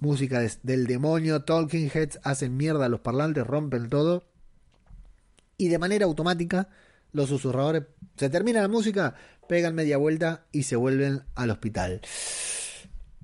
música 0.00 0.40
del 0.62 0.86
demonio, 0.86 1.44
Talking 1.44 1.90
Heads 1.92 2.20
hacen 2.22 2.56
mierda 2.56 2.86
a 2.86 2.88
los 2.88 3.00
parlantes, 3.00 3.46
rompen 3.46 3.88
todo. 3.88 4.24
Y 5.58 5.68
de 5.68 5.78
manera 5.78 6.04
automática, 6.04 6.68
los 7.16 7.30
susurradores 7.30 7.84
se 8.16 8.28
termina 8.28 8.60
la 8.60 8.68
música, 8.68 9.14
pegan 9.48 9.74
media 9.74 9.96
vuelta 9.96 10.44
y 10.52 10.64
se 10.64 10.76
vuelven 10.76 11.22
al 11.34 11.50
hospital. 11.50 12.02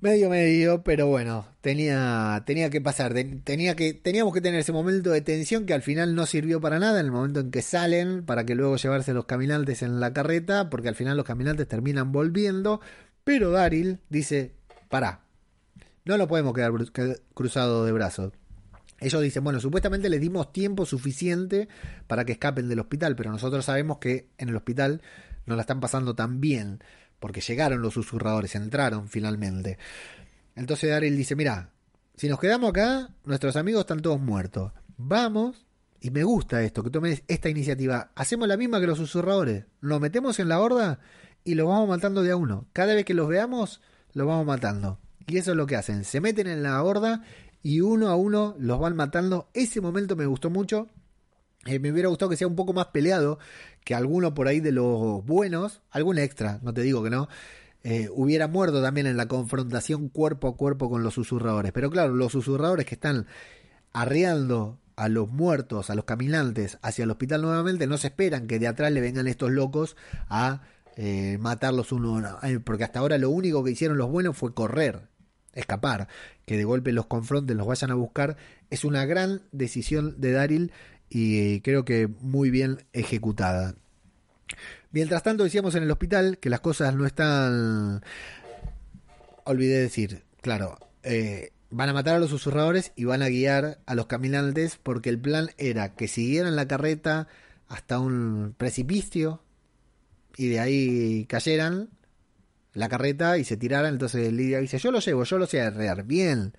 Medio 0.00 0.30
medio, 0.30 0.82
pero 0.82 1.06
bueno, 1.06 1.46
tenía, 1.60 2.42
tenía 2.44 2.70
que 2.70 2.80
pasar, 2.80 3.14
tenía 3.44 3.76
que, 3.76 3.94
teníamos 3.94 4.34
que 4.34 4.40
tener 4.40 4.58
ese 4.58 4.72
momento 4.72 5.10
de 5.10 5.20
tensión 5.20 5.64
que 5.64 5.74
al 5.74 5.82
final 5.82 6.16
no 6.16 6.26
sirvió 6.26 6.60
para 6.60 6.80
nada, 6.80 6.98
en 6.98 7.06
el 7.06 7.12
momento 7.12 7.38
en 7.38 7.52
que 7.52 7.62
salen, 7.62 8.24
para 8.24 8.44
que 8.44 8.56
luego 8.56 8.76
llevarse 8.76 9.12
los 9.12 9.26
caminantes 9.26 9.82
en 9.82 10.00
la 10.00 10.12
carreta, 10.12 10.70
porque 10.70 10.88
al 10.88 10.96
final 10.96 11.16
los 11.16 11.26
caminantes 11.26 11.68
terminan 11.68 12.10
volviendo, 12.10 12.80
pero 13.22 13.52
Daryl 13.52 14.00
dice, 14.08 14.54
pará, 14.88 15.20
no 16.04 16.16
lo 16.16 16.26
podemos 16.26 16.54
quedar 16.54 16.72
cruzado 17.34 17.84
de 17.84 17.92
brazos. 17.92 18.32
Ellos 19.02 19.22
dicen, 19.22 19.44
bueno, 19.44 19.60
supuestamente 19.60 20.08
les 20.08 20.20
dimos 20.20 20.52
tiempo 20.52 20.86
suficiente 20.86 21.68
para 22.06 22.24
que 22.24 22.32
escapen 22.32 22.68
del 22.68 22.80
hospital, 22.80 23.16
pero 23.16 23.30
nosotros 23.30 23.64
sabemos 23.64 23.98
que 23.98 24.28
en 24.38 24.48
el 24.48 24.56
hospital 24.56 25.02
no 25.46 25.56
la 25.56 25.62
están 25.62 25.80
pasando 25.80 26.14
tan 26.14 26.40
bien, 26.40 26.82
porque 27.18 27.40
llegaron 27.40 27.82
los 27.82 27.94
susurradores, 27.94 28.54
entraron 28.54 29.08
finalmente. 29.08 29.78
Entonces 30.54 30.90
Daryl 30.90 31.16
dice, 31.16 31.34
mira, 31.36 31.70
si 32.16 32.28
nos 32.28 32.38
quedamos 32.38 32.70
acá, 32.70 33.10
nuestros 33.24 33.56
amigos 33.56 33.80
están 33.80 34.00
todos 34.02 34.20
muertos. 34.20 34.72
Vamos, 34.96 35.66
y 36.00 36.10
me 36.10 36.24
gusta 36.24 36.62
esto, 36.62 36.82
que 36.82 36.90
tomes 36.90 37.22
esta 37.28 37.48
iniciativa. 37.48 38.10
Hacemos 38.14 38.46
la 38.48 38.56
misma 38.56 38.80
que 38.80 38.86
los 38.86 38.98
susurradores. 38.98 39.64
Nos 39.80 40.00
metemos 40.00 40.38
en 40.38 40.48
la 40.48 40.60
horda 40.60 41.00
y 41.44 41.54
los 41.54 41.66
vamos 41.66 41.88
matando 41.88 42.22
de 42.22 42.32
a 42.32 42.36
uno. 42.36 42.66
Cada 42.72 42.94
vez 42.94 43.04
que 43.04 43.14
los 43.14 43.28
veamos, 43.28 43.80
los 44.12 44.26
vamos 44.26 44.46
matando. 44.46 44.98
Y 45.26 45.38
eso 45.38 45.52
es 45.52 45.56
lo 45.56 45.66
que 45.66 45.76
hacen. 45.76 46.04
Se 46.04 46.20
meten 46.20 46.46
en 46.46 46.62
la 46.62 46.82
horda 46.82 47.22
y 47.62 47.80
uno 47.80 48.08
a 48.08 48.16
uno 48.16 48.54
los 48.58 48.78
van 48.78 48.96
matando. 48.96 49.48
Ese 49.54 49.80
momento 49.80 50.16
me 50.16 50.26
gustó 50.26 50.50
mucho 50.50 50.88
Eh, 51.64 51.78
me 51.78 51.92
hubiera 51.92 52.08
gustado 52.08 52.28
que 52.28 52.36
sea 52.36 52.48
un 52.48 52.56
poco 52.56 52.72
más 52.72 52.86
peleado 52.86 53.38
que 53.84 53.94
alguno 53.94 54.34
por 54.34 54.48
ahí 54.48 54.58
de 54.60 54.72
los 54.72 55.24
buenos, 55.24 55.80
algún 55.90 56.18
extra, 56.18 56.58
no 56.62 56.74
te 56.74 56.80
digo 56.82 57.04
que 57.04 57.10
no, 57.10 57.28
eh, 57.84 58.08
hubiera 58.12 58.48
muerto 58.48 58.82
también 58.82 59.06
en 59.06 59.16
la 59.16 59.26
confrontación 59.26 60.08
cuerpo 60.08 60.48
a 60.48 60.56
cuerpo 60.56 60.90
con 60.90 61.04
los 61.04 61.14
susurradores. 61.14 61.72
Pero 61.72 61.88
claro, 61.90 62.14
los 62.14 62.32
susurradores 62.32 62.84
que 62.86 62.96
están 62.96 63.26
arreando 63.92 64.80
a 64.96 65.08
los 65.08 65.30
muertos, 65.30 65.88
a 65.90 65.94
los 65.94 66.04
caminantes 66.04 66.78
hacia 66.82 67.04
el 67.04 67.10
hospital 67.10 67.42
nuevamente, 67.42 67.86
no 67.86 67.96
se 67.96 68.08
esperan 68.08 68.46
que 68.48 68.58
de 68.58 68.66
atrás 68.68 68.90
le 68.92 69.00
vengan 69.00 69.28
estos 69.28 69.50
locos 69.52 69.96
a 70.28 70.62
eh, 70.96 71.38
matarlos 71.40 71.92
uno 71.92 72.08
a 72.08 72.40
uno. 72.40 72.60
Porque 72.64 72.84
hasta 72.84 72.98
ahora 72.98 73.18
lo 73.18 73.30
único 73.30 73.62
que 73.62 73.70
hicieron 73.70 73.98
los 73.98 74.10
buenos 74.10 74.36
fue 74.36 74.52
correr, 74.52 75.08
escapar. 75.54 76.08
Que 76.46 76.56
de 76.56 76.64
golpe 76.64 76.92
los 76.92 77.06
confronten, 77.06 77.56
los 77.56 77.66
vayan 77.66 77.90
a 77.90 77.94
buscar. 77.94 78.36
Es 78.70 78.84
una 78.84 79.04
gran 79.04 79.42
decisión 79.52 80.20
de 80.20 80.32
Daryl 80.32 80.72
y 81.08 81.60
creo 81.60 81.84
que 81.84 82.08
muy 82.20 82.50
bien 82.50 82.84
ejecutada. 82.92 83.74
Mientras 84.90 85.22
tanto 85.22 85.44
decíamos 85.44 85.74
en 85.74 85.82
el 85.82 85.90
hospital 85.90 86.38
que 86.38 86.50
las 86.50 86.60
cosas 86.60 86.94
no 86.94 87.06
están... 87.06 88.02
Olvidé 89.44 89.80
decir, 89.80 90.22
claro, 90.40 90.78
eh, 91.02 91.50
van 91.70 91.88
a 91.88 91.92
matar 91.92 92.14
a 92.16 92.18
los 92.18 92.30
susurradores 92.30 92.92
y 92.94 93.04
van 93.04 93.22
a 93.22 93.28
guiar 93.28 93.80
a 93.86 93.94
los 93.94 94.06
caminantes 94.06 94.78
porque 94.80 95.08
el 95.08 95.18
plan 95.18 95.50
era 95.56 95.94
que 95.94 96.06
siguieran 96.06 96.54
la 96.54 96.68
carreta 96.68 97.26
hasta 97.66 97.98
un 97.98 98.54
precipicio 98.56 99.42
y 100.36 100.48
de 100.48 100.60
ahí 100.60 101.26
cayeran 101.28 101.88
la 102.74 102.88
carreta 102.88 103.38
y 103.38 103.44
se 103.44 103.56
tiraran. 103.56 103.94
Entonces 103.94 104.32
Lidia 104.32 104.58
dice, 104.58 104.78
yo 104.78 104.90
lo 104.90 105.00
llevo, 105.00 105.24
yo 105.24 105.38
lo 105.38 105.46
sé 105.46 105.60
arrear, 105.60 106.04
bien, 106.04 106.54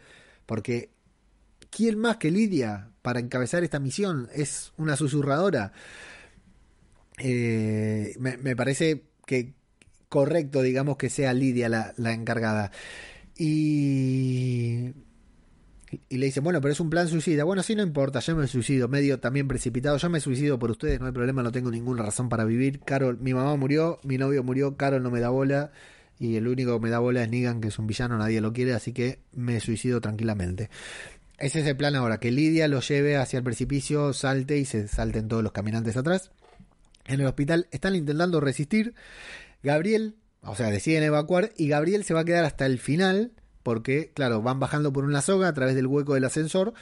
porque 0.45 0.89
¿quién 1.69 1.97
más 1.97 2.17
que 2.17 2.31
Lidia 2.31 2.89
para 3.01 3.19
encabezar 3.19 3.63
esta 3.63 3.79
misión? 3.79 4.29
Es 4.33 4.73
una 4.77 4.95
susurradora. 4.95 5.73
Eh, 7.19 8.15
me, 8.19 8.55
parece 8.55 9.03
que 9.25 9.53
correcto, 10.09 10.61
digamos, 10.61 10.97
que 10.97 11.09
sea 11.09 11.33
Lidia 11.33 11.69
la, 11.69 11.93
la 11.97 12.13
encargada. 12.13 12.71
Y, 13.37 14.91
y 16.09 16.17
le 16.17 16.25
dice, 16.27 16.39
bueno, 16.39 16.61
pero 16.61 16.71
es 16.71 16.79
un 16.79 16.89
plan 16.89 17.07
suicida. 17.07 17.43
Bueno, 17.43 17.63
sí, 17.63 17.75
no 17.75 17.83
importa, 17.83 18.19
yo 18.19 18.35
me 18.35 18.47
suicido, 18.47 18.87
medio 18.87 19.19
también 19.19 19.47
precipitado. 19.47 19.97
Yo 19.97 20.09
me 20.09 20.19
suicido 20.19 20.59
por 20.59 20.71
ustedes, 20.71 20.99
no 20.99 21.07
hay 21.07 21.11
problema, 21.11 21.43
no 21.43 21.51
tengo 21.51 21.71
ninguna 21.71 22.03
razón 22.03 22.29
para 22.29 22.45
vivir. 22.45 22.79
Carol, 22.81 23.17
mi 23.19 23.33
mamá 23.33 23.55
murió, 23.55 23.99
mi 24.03 24.17
novio 24.17 24.43
murió, 24.43 24.77
Carol 24.77 25.03
no 25.03 25.11
me 25.11 25.19
da 25.19 25.29
bola. 25.29 25.71
Y 26.19 26.35
el 26.35 26.47
único 26.47 26.73
que 26.73 26.83
me 26.83 26.89
da 26.89 26.99
bola 26.99 27.23
es 27.23 27.29
Negan, 27.29 27.59
que 27.59 27.69
es 27.69 27.79
un 27.79 27.87
villano, 27.87 28.17
nadie 28.17 28.41
lo 28.41 28.53
quiere, 28.53 28.73
así 28.73 28.93
que 28.93 29.19
me 29.33 29.59
suicido 29.59 29.99
tranquilamente. 29.99 30.69
Ese 31.37 31.59
es 31.61 31.67
el 31.67 31.75
plan 31.75 31.95
ahora, 31.95 32.19
que 32.19 32.31
Lidia 32.31 32.67
lo 32.67 32.79
lleve 32.79 33.17
hacia 33.17 33.37
el 33.37 33.43
precipicio, 33.43 34.13
salte 34.13 34.57
y 34.57 34.65
se 34.65 34.87
salten 34.87 35.27
todos 35.27 35.43
los 35.43 35.51
caminantes 35.51 35.97
atrás. 35.97 36.31
En 37.05 37.19
el 37.19 37.25
hospital 37.25 37.67
están 37.71 37.95
intentando 37.95 38.39
resistir. 38.39 38.93
Gabriel, 39.61 40.15
o 40.41 40.55
sea, 40.55 40.69
deciden 40.69 41.03
evacuar 41.03 41.51
y 41.57 41.67
Gabriel 41.67 42.03
se 42.03 42.13
va 42.13 42.21
a 42.21 42.25
quedar 42.25 42.45
hasta 42.45 42.65
el 42.65 42.79
final 42.79 43.31
porque, 43.63 44.11
claro, 44.13 44.41
van 44.41 44.59
bajando 44.59 44.93
por 44.93 45.05
una 45.05 45.21
soga 45.21 45.47
a 45.47 45.53
través 45.53 45.75
del 45.75 45.87
hueco 45.87 46.13
del 46.13 46.25
ascensor. 46.25 46.73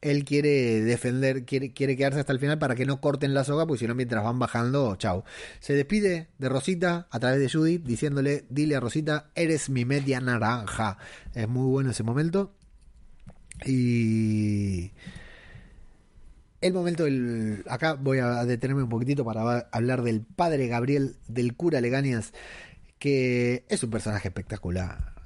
Él 0.00 0.24
quiere 0.24 0.80
defender, 0.82 1.44
quiere, 1.44 1.72
quiere 1.72 1.96
quedarse 1.96 2.20
hasta 2.20 2.32
el 2.32 2.38
final 2.38 2.58
para 2.58 2.74
que 2.74 2.86
no 2.86 3.00
corten 3.00 3.34
la 3.34 3.44
soga, 3.44 3.66
porque 3.66 3.80
si 3.80 3.86
no, 3.86 3.94
mientras 3.94 4.22
van 4.22 4.38
bajando, 4.38 4.94
chao. 4.96 5.24
Se 5.60 5.74
despide 5.74 6.28
de 6.38 6.48
Rosita 6.48 7.08
a 7.10 7.18
través 7.18 7.40
de 7.40 7.50
Judith, 7.50 7.84
diciéndole: 7.84 8.44
Dile 8.48 8.76
a 8.76 8.80
Rosita, 8.80 9.30
eres 9.34 9.70
mi 9.70 9.84
media 9.84 10.20
naranja. 10.20 10.98
Es 11.34 11.48
muy 11.48 11.68
bueno 11.68 11.90
ese 11.90 12.02
momento. 12.02 12.54
Y. 13.66 14.92
El 16.60 16.72
momento 16.72 17.04
del. 17.04 17.64
Acá 17.68 17.94
voy 17.94 18.18
a 18.18 18.44
detenerme 18.44 18.84
un 18.84 18.88
poquitito 18.88 19.24
para 19.24 19.68
hablar 19.72 20.02
del 20.02 20.22
padre 20.22 20.68
Gabriel 20.68 21.16
del 21.26 21.54
cura 21.54 21.80
Legañas, 21.80 22.32
que 22.98 23.64
es 23.68 23.82
un 23.82 23.90
personaje 23.90 24.28
espectacular 24.28 25.18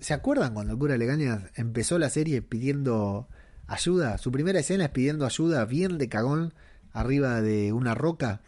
¿Se 0.00 0.14
acuerdan 0.14 0.52
cuando 0.52 0.72
el 0.72 0.78
cura 0.80 0.96
Legañas 0.96 1.44
empezó 1.54 1.98
la 1.98 2.10
serie 2.10 2.42
pidiendo 2.42 3.28
ayuda? 3.70 4.18
Su 4.18 4.32
primera 4.32 4.60
escena 4.60 4.84
es 4.84 4.90
pidiendo 4.90 5.24
ayuda 5.24 5.64
bien 5.64 5.96
de 5.96 6.08
cagón 6.08 6.52
arriba 6.92 7.40
de 7.40 7.72
una 7.72 7.94
roca. 7.94 8.42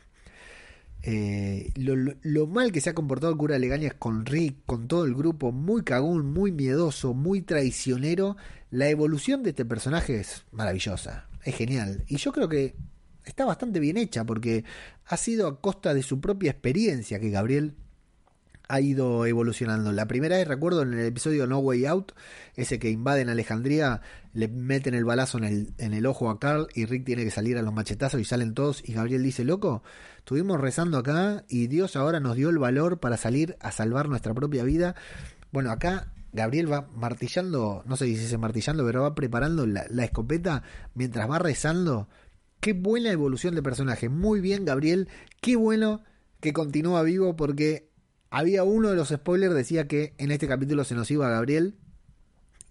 Eh, 1.05 1.73
lo, 1.75 2.47
mal 2.47 2.70
que 2.70 2.81
se 2.81 2.91
ha 2.91 2.95
comportado 2.95 3.33
el 3.33 3.39
cura 3.39 3.59
Legañas 3.59 3.95
con 3.95 4.27
Rick, 4.27 4.59
con 4.66 4.87
todo 4.89 5.05
el 5.05 5.14
grupo, 5.14 5.51
muy 5.53 5.83
cagón, 5.83 6.27
muy 6.33 6.53
miedoso, 6.53 7.14
muy 7.14 7.43
traicionero. 7.43 8.37
La 8.70 8.89
evolución 8.89 9.43
de 9.43 9.51
este 9.51 9.64
personaje 9.64 10.20
es 10.20 10.45
maravillosa, 10.51 11.29
es 11.45 11.55
genial. 11.55 12.05
Y 12.09 12.16
yo 12.16 12.33
creo 12.33 12.49
que 12.49 12.75
está 13.25 13.45
bastante 13.45 13.81
bien 13.81 13.97
hecha 13.97 14.25
porque 14.25 14.64
ha 15.07 15.16
sido 15.16 15.47
a 15.47 15.61
costa 15.61 15.95
de 15.95 16.03
su 16.03 16.20
propia 16.20 16.51
experiencia 16.51 17.20
que 17.20 17.31
Gabriel 17.31 17.75
ha 18.73 18.81
ido 18.81 19.27
evolucionando. 19.27 19.93
La 19.93 20.09
primera 20.09 20.39
vez, 20.39 20.49
recuerdo, 20.49 20.81
en 20.81 20.95
el 20.95 21.05
episodio 21.05 21.47
No 21.47 21.59
Way 21.59 21.85
Out, 21.85 22.12
ese 22.57 22.79
que 22.79 22.89
invaden 22.89 23.29
Alejandría, 23.29 24.01
le 24.33 24.49
meten 24.49 24.95
el 24.95 25.05
balazo 25.05 25.37
en 25.37 25.45
el, 25.45 25.75
en 25.77 25.93
el 25.93 26.07
ojo 26.07 26.31
a 26.31 26.41
Carl 26.41 26.68
y 26.75 26.87
Rick 26.87 27.05
tiene 27.05 27.23
que 27.23 27.31
salir 27.31 27.59
a 27.59 27.62
los 27.62 27.75
machetazos 27.75 28.18
y 28.18 28.25
salen 28.25 28.55
todos 28.55 28.83
y 28.89 28.95
Gabriel 28.95 29.23
dice, 29.23 29.45
loco, 29.45 29.83
estuvimos 30.16 30.59
rezando 30.59 30.97
acá 30.97 31.45
y 31.51 31.66
Dios 31.66 31.97
ahora 31.97 32.18
nos 32.18 32.35
dio 32.35 32.49
el 32.49 32.57
valor 32.57 32.99
para 32.99 33.18
salir 33.18 33.59
a 33.61 33.73
salvar 33.73 34.09
nuestra 34.09 34.33
propia 34.33 34.64
vida. 34.64 34.95
Bueno, 35.51 35.70
acá 35.70 36.11
Gabriel 36.33 36.73
va 36.73 36.89
martillando, 36.95 37.83
no 37.85 37.99
sé 37.99 38.07
si 38.07 38.16
se 38.16 38.39
martillando, 38.39 38.87
pero 38.87 39.03
va 39.03 39.14
preparando 39.14 39.66
la, 39.66 39.85
la 39.91 40.05
escopeta 40.05 40.62
mientras 40.95 41.31
va 41.31 41.39
rezando. 41.39 42.09
Qué 42.61 42.73
buena 42.73 43.11
evolución 43.11 43.55
de 43.55 43.62
personaje. 43.62 44.09
Muy 44.09 44.41
bien, 44.41 44.64
Gabriel. 44.64 45.11
Qué 45.43 45.57
bueno 45.57 46.03
que 46.41 46.55
continúa 46.55 47.03
vivo 47.03 47.37
porque 47.37 47.91
había 48.33 48.64
uno 48.64 48.89
de 48.89 48.97
los 48.97 49.11
spoilers 49.11 49.55
decía 49.55 49.87
que 49.87 50.14
en 50.16 50.30
este 50.30 50.49
capítulo 50.49 50.85
se 50.85 50.95
nos 50.95 51.11
iba 51.11 51.28
Gabriel 51.28 51.76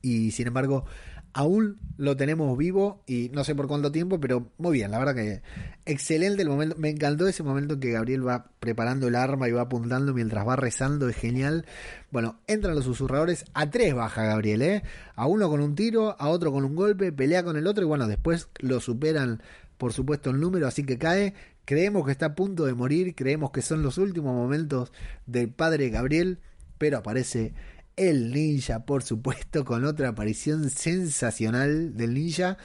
y 0.01 0.32
sin 0.32 0.47
embargo 0.47 0.86
aún 1.34 1.80
lo 1.97 2.18
tenemos 2.18 2.57
vivo 2.57 3.03
y 3.05 3.30
no 3.32 3.43
sé 3.43 3.53
por 3.53 3.68
cuánto 3.68 3.91
tiempo, 3.91 4.20
pero 4.20 4.51
muy 4.57 4.74
bien, 4.74 4.89
la 4.89 4.97
verdad 4.97 5.14
que 5.14 5.43
excelente 5.86 6.41
el 6.41 6.49
momento, 6.49 6.76
me 6.80 6.89
encantó 6.89 7.28
ese 7.28 7.43
momento 7.43 7.76
en 7.76 7.80
que 7.80 7.91
Gabriel 7.91 8.28
va 8.28 8.49
preparando 8.59 9.07
el 9.07 9.16
arma 9.16 9.47
y 9.47 9.51
va 9.51 9.62
apuntando 9.62 10.16
mientras 10.16 10.45
va 10.47 10.55
rezando, 10.55 11.07
es 11.07 11.16
genial. 11.16 11.66
Bueno, 12.09 12.39
entran 12.47 12.76
los 12.76 12.86
susurradores, 12.86 13.45
a 13.53 13.70
tres 13.70 13.93
baja 13.93 14.24
Gabriel, 14.24 14.64
¿eh? 14.64 14.84
A 15.16 15.28
uno 15.28 15.47
con 15.47 15.62
un 15.62 15.76
tiro, 15.76 16.16
a 16.20 16.28
otro 16.28 16.51
con 16.51 16.66
un 16.66 16.76
golpe, 16.76 17.12
pelea 17.12 17.43
con 17.43 17.55
el 17.55 17.68
otro 17.68 17.84
y 17.84 17.88
bueno, 17.88 18.07
después 18.07 18.49
lo 18.59 18.80
superan 18.82 19.41
por 19.78 19.93
supuesto 19.93 20.30
el 20.30 20.39
número, 20.39 20.68
así 20.68 20.84
que 20.84 20.99
cae 20.99 21.34
Creemos 21.66 22.05
que 22.05 22.12
está 22.12 22.28
a 22.28 22.36
punto 22.36 22.66
de 22.66 22.74
morir, 22.74 23.16
creemos 23.16 23.51
que 23.51 23.62
son 23.62 23.84
los 23.84 23.97
últimos 23.97 24.34
momentos 24.34 24.91
del 25.26 25.49
padre 25.49 25.89
Gabriel, 25.89 26.39
pero 26.78 26.97
aparece 26.97 27.53
el 27.95 28.32
ninja, 28.32 28.86
por 28.86 29.03
supuesto, 29.03 29.66
con 29.66 29.86
otra 29.86 30.09
aparición 30.09 30.70
sensacional 30.70 31.95
del 31.95 32.14
ninja. 32.14 32.57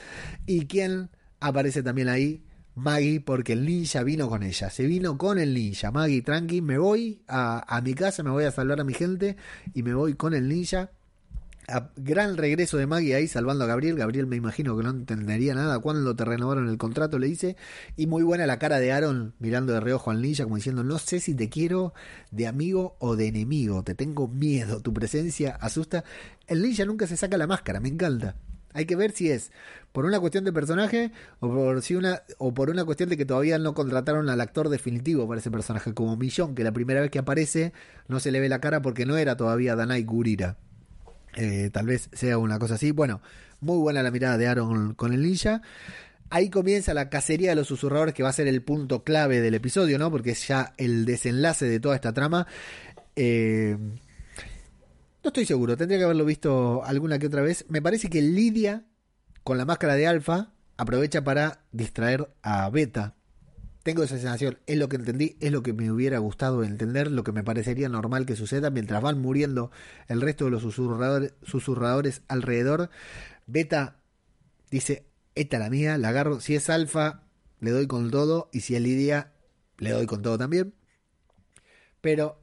¿Y 0.45 0.65
quién 0.65 1.09
aparece 1.39 1.83
también 1.83 2.09
ahí? 2.09 2.43
Maggie, 2.75 3.21
porque 3.21 3.53
el 3.53 3.65
ninja 3.65 4.03
vino 4.03 4.29
con 4.29 4.43
ella, 4.43 4.69
se 4.69 4.85
vino 4.85 5.17
con 5.17 5.39
el 5.39 5.53
ninja. 5.53 5.91
Maggie, 5.91 6.21
tranqui, 6.21 6.61
me 6.61 6.77
voy 6.77 7.23
a, 7.27 7.75
a 7.75 7.81
mi 7.81 7.93
casa, 7.93 8.23
me 8.23 8.29
voy 8.29 8.45
a 8.45 8.51
salvar 8.51 8.79
a 8.79 8.83
mi 8.83 8.93
gente 8.93 9.35
y 9.73 9.83
me 9.83 9.93
voy 9.93 10.13
con 10.13 10.33
el 10.33 10.47
ninja 10.47 10.91
gran 11.97 12.37
regreso 12.37 12.77
de 12.77 12.87
Maggie 12.87 13.15
ahí 13.15 13.27
salvando 13.27 13.65
a 13.65 13.67
Gabriel. 13.67 13.97
Gabriel 13.97 14.25
me 14.25 14.37
imagino 14.37 14.77
que 14.77 14.83
no 14.83 14.89
entendería 14.91 15.53
nada 15.53 15.79
cuando 15.79 16.15
te 16.15 16.23
renovaron 16.23 16.69
el 16.69 16.77
contrato, 16.77 17.19
le 17.19 17.27
dice. 17.27 17.57
Y 17.97 18.07
muy 18.07 18.23
buena 18.23 18.47
la 18.47 18.57
cara 18.57 18.79
de 18.79 18.93
Aaron 18.93 19.33
mirando 19.39 19.73
de 19.73 19.81
reojo 19.81 20.11
al 20.11 20.21
ninja 20.21 20.43
como 20.43 20.55
diciendo, 20.55 20.83
no 20.83 20.97
sé 20.97 21.19
si 21.19 21.35
te 21.35 21.49
quiero 21.49 21.93
de 22.31 22.47
amigo 22.47 22.95
o 22.99 23.15
de 23.17 23.27
enemigo, 23.27 23.83
te 23.83 23.95
tengo 23.95 24.27
miedo, 24.27 24.81
tu 24.81 24.93
presencia 24.93 25.57
asusta. 25.59 26.05
El 26.47 26.61
ninja 26.61 26.85
nunca 26.85 27.05
se 27.05 27.17
saca 27.17 27.37
la 27.37 27.47
máscara, 27.47 27.81
me 27.81 27.89
encanta. 27.89 28.35
Hay 28.73 28.85
que 28.85 28.95
ver 28.95 29.11
si 29.11 29.31
es 29.31 29.51
por 29.91 30.05
una 30.05 30.19
cuestión 30.19 30.43
de 30.43 30.53
personaje 30.53 31.11
o 31.39 31.49
por, 31.49 31.81
si 31.81 31.95
una, 31.95 32.21
o 32.37 32.53
por 32.53 32.69
una 32.69 32.85
cuestión 32.85 33.09
de 33.09 33.17
que 33.17 33.25
todavía 33.25 33.57
no 33.57 33.73
contrataron 33.73 34.29
al 34.29 34.39
actor 34.39 34.69
definitivo 34.69 35.27
para 35.27 35.39
ese 35.39 35.51
personaje, 35.51 35.93
como 35.93 36.15
Millón, 36.15 36.55
que 36.55 36.63
la 36.63 36.71
primera 36.71 37.01
vez 37.01 37.09
que 37.09 37.19
aparece 37.19 37.73
no 38.07 38.19
se 38.19 38.31
le 38.31 38.39
ve 38.39 38.47
la 38.47 38.61
cara 38.61 38.81
porque 38.81 39.05
no 39.05 39.17
era 39.17 39.35
todavía 39.35 39.75
Danai 39.75 40.03
Gurira. 40.03 40.57
Eh, 41.37 41.69
tal 41.71 41.85
vez 41.85 42.09
sea 42.13 42.39
una 42.39 42.57
cosa 42.57 42.75
así. 42.75 42.91
Bueno, 42.91 43.21
muy 43.61 43.77
buena 43.77 44.01
la 44.01 44.09
mirada 44.09 44.37
de 44.37 44.47
Aaron 44.47 44.95
con 44.95 45.13
el 45.13 45.21
ninja. 45.21 45.61
Ahí 46.31 46.49
comienza 46.49 46.95
la 46.95 47.09
cacería 47.09 47.51
de 47.51 47.55
los 47.55 47.67
susurradores, 47.67 48.13
que 48.13 48.23
va 48.23 48.29
a 48.29 48.33
ser 48.33 48.47
el 48.47 48.63
punto 48.63 49.03
clave 49.03 49.39
del 49.39 49.53
episodio, 49.53 49.99
¿no? 49.99 50.11
Porque 50.11 50.31
es 50.31 50.47
ya 50.47 50.73
el 50.77 51.05
desenlace 51.05 51.69
de 51.69 51.79
toda 51.79 51.95
esta 51.95 52.11
trama. 52.11 52.47
Eh, 53.15 53.77
no 55.23 55.27
estoy 55.27 55.45
seguro, 55.45 55.77
tendría 55.77 55.99
que 55.99 56.05
haberlo 56.05 56.25
visto 56.25 56.83
alguna 56.83 57.19
que 57.19 57.27
otra 57.27 57.43
vez. 57.43 57.65
Me 57.69 57.83
parece 57.83 58.09
que 58.09 58.21
Lidia, 58.21 58.83
con 59.43 59.59
la 59.59 59.65
máscara 59.65 59.95
de 59.95 60.07
Alfa, 60.07 60.51
aprovecha 60.75 61.23
para 61.23 61.61
distraer 61.71 62.29
a 62.41 62.69
Beta 62.71 63.15
tengo 63.87 64.03
esa 64.03 64.17
sensación, 64.17 64.59
es 64.67 64.77
lo 64.77 64.89
que 64.89 64.97
entendí, 64.97 65.37
es 65.39 65.49
lo 65.49 65.63
que 65.63 65.71
me 65.71 65.89
hubiera 65.89 66.19
gustado 66.19 66.65
entender, 66.65 67.09
lo 67.09 67.23
que 67.23 67.31
me 67.31 67.41
parecería 67.41 67.87
normal 67.87 68.25
que 68.25 68.35
suceda 68.35 68.69
mientras 68.69 69.01
van 69.01 69.17
muriendo 69.17 69.71
el 70.09 70.19
resto 70.19 70.43
de 70.43 70.51
los 70.51 70.61
susurradores, 70.61 71.35
susurradores 71.41 72.21
alrededor. 72.27 72.89
Beta 73.45 73.95
dice, 74.69 75.05
esta 75.35 75.57
la 75.57 75.69
mía, 75.69 75.97
la 75.97 76.09
agarro, 76.09 76.41
si 76.41 76.53
es 76.53 76.69
alfa, 76.69 77.23
le 77.61 77.71
doy 77.71 77.87
con 77.87 78.11
todo. 78.11 78.49
Y 78.51 78.59
si 78.59 78.75
es 78.75 78.81
Lidia, 78.81 79.31
le 79.77 79.91
doy 79.91 80.05
con 80.05 80.21
todo 80.21 80.37
también. 80.37 80.73
Pero 82.01 82.41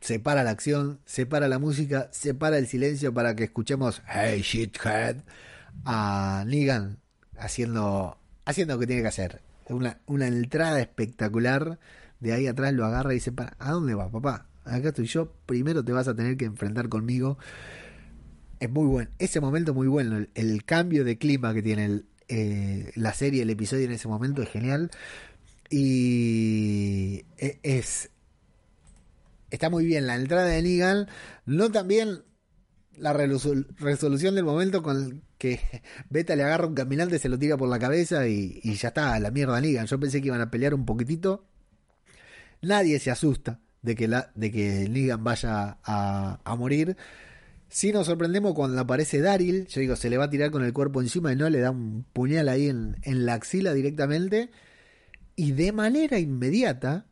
separa 0.00 0.42
la 0.42 0.50
acción, 0.50 0.98
separa 1.04 1.46
la 1.46 1.60
música, 1.60 2.08
separa 2.10 2.58
el 2.58 2.66
silencio 2.66 3.14
para 3.14 3.36
que 3.36 3.44
escuchemos 3.44 4.02
Hey 4.08 4.42
shithead 4.42 5.18
a 5.84 6.42
Negan 6.48 6.98
haciendo, 7.38 8.18
haciendo 8.44 8.74
lo 8.74 8.80
que 8.80 8.88
tiene 8.88 9.02
que 9.02 9.08
hacer. 9.08 9.53
Una, 9.68 9.98
una 10.06 10.26
entrada 10.26 10.80
espectacular. 10.80 11.78
De 12.20 12.32
ahí 12.32 12.46
atrás 12.46 12.72
lo 12.72 12.84
agarra 12.84 13.12
y 13.12 13.16
dice, 13.16 13.32
¿a 13.58 13.70
dónde 13.70 13.94
vas, 13.94 14.10
papá? 14.10 14.46
Acá 14.64 14.88
estoy 14.88 15.06
yo, 15.06 15.30
primero 15.46 15.84
te 15.84 15.92
vas 15.92 16.08
a 16.08 16.14
tener 16.14 16.36
que 16.36 16.46
enfrentar 16.46 16.88
conmigo. 16.88 17.38
Es 18.60 18.70
muy 18.70 18.86
bueno, 18.86 19.10
ese 19.18 19.40
momento 19.40 19.74
muy 19.74 19.88
bueno, 19.88 20.26
el, 20.34 20.64
cambio 20.64 21.04
de 21.04 21.18
clima 21.18 21.52
que 21.52 21.62
tiene 21.62 22.02
eh, 22.28 22.90
la 22.94 23.12
serie, 23.12 23.42
el 23.42 23.50
episodio 23.50 23.84
en 23.84 23.92
ese 23.92 24.08
momento 24.08 24.42
es 24.42 24.48
genial. 24.48 24.90
Y 25.70 27.24
e, 27.36 27.58
es, 27.62 28.10
está 29.50 29.68
muy 29.68 29.84
bien 29.84 30.06
la 30.06 30.16
entrada 30.16 30.46
de 30.46 30.62
Negan, 30.62 31.08
no 31.44 31.70
también 31.70 32.22
la 32.96 33.12
resolución 33.12 34.34
del 34.34 34.44
momento 34.44 34.82
con 34.82 35.23
que 35.44 35.60
Beta 36.10 36.34
le 36.34 36.42
agarra 36.42 36.66
un 36.66 36.74
caminante, 36.74 37.18
se 37.18 37.28
lo 37.28 37.38
tira 37.38 37.58
por 37.58 37.68
la 37.68 37.78
cabeza 37.78 38.26
y, 38.26 38.60
ya 38.62 38.88
está, 38.88 39.18
la 39.20 39.30
mierda 39.30 39.60
Negan. 39.60 39.86
Yo 39.86 40.00
pensé 40.00 40.22
que 40.22 40.28
iban 40.28 40.40
a 40.40 40.50
pelear 40.50 40.72
un 40.72 40.86
poquitito. 40.86 41.44
Nadie 42.62 42.98
se 42.98 43.10
asusta 43.10 43.60
de 43.82 43.94
que, 43.94 44.08
la, 44.08 44.32
de 44.34 44.50
que 44.50 45.16
vaya 45.20 45.78
a, 45.84 46.56
morir. 46.56 46.96
Si 47.68 47.92
nos 47.92 48.06
sorprendemos 48.06 48.54
cuando 48.54 48.80
aparece 48.80 49.20
Daryl, 49.20 49.66
yo 49.66 49.80
digo, 49.80 49.96
se 49.96 50.08
le 50.08 50.16
va 50.16 50.24
a 50.24 50.30
tirar 50.30 50.50
con 50.50 50.64
el 50.64 50.72
cuerpo 50.72 51.02
encima 51.02 51.32
y 51.32 51.36
no 51.36 51.50
le 51.50 51.58
da 51.58 51.70
un 51.70 52.06
puñal 52.12 52.48
ahí 52.48 52.68
en, 52.68 52.96
en 53.02 53.26
la 53.26 53.34
axila 53.34 53.74
directamente. 53.74 54.50
Y 55.36 55.52
de 55.52 55.72
manera 55.72 56.18
inmediata 56.18 57.06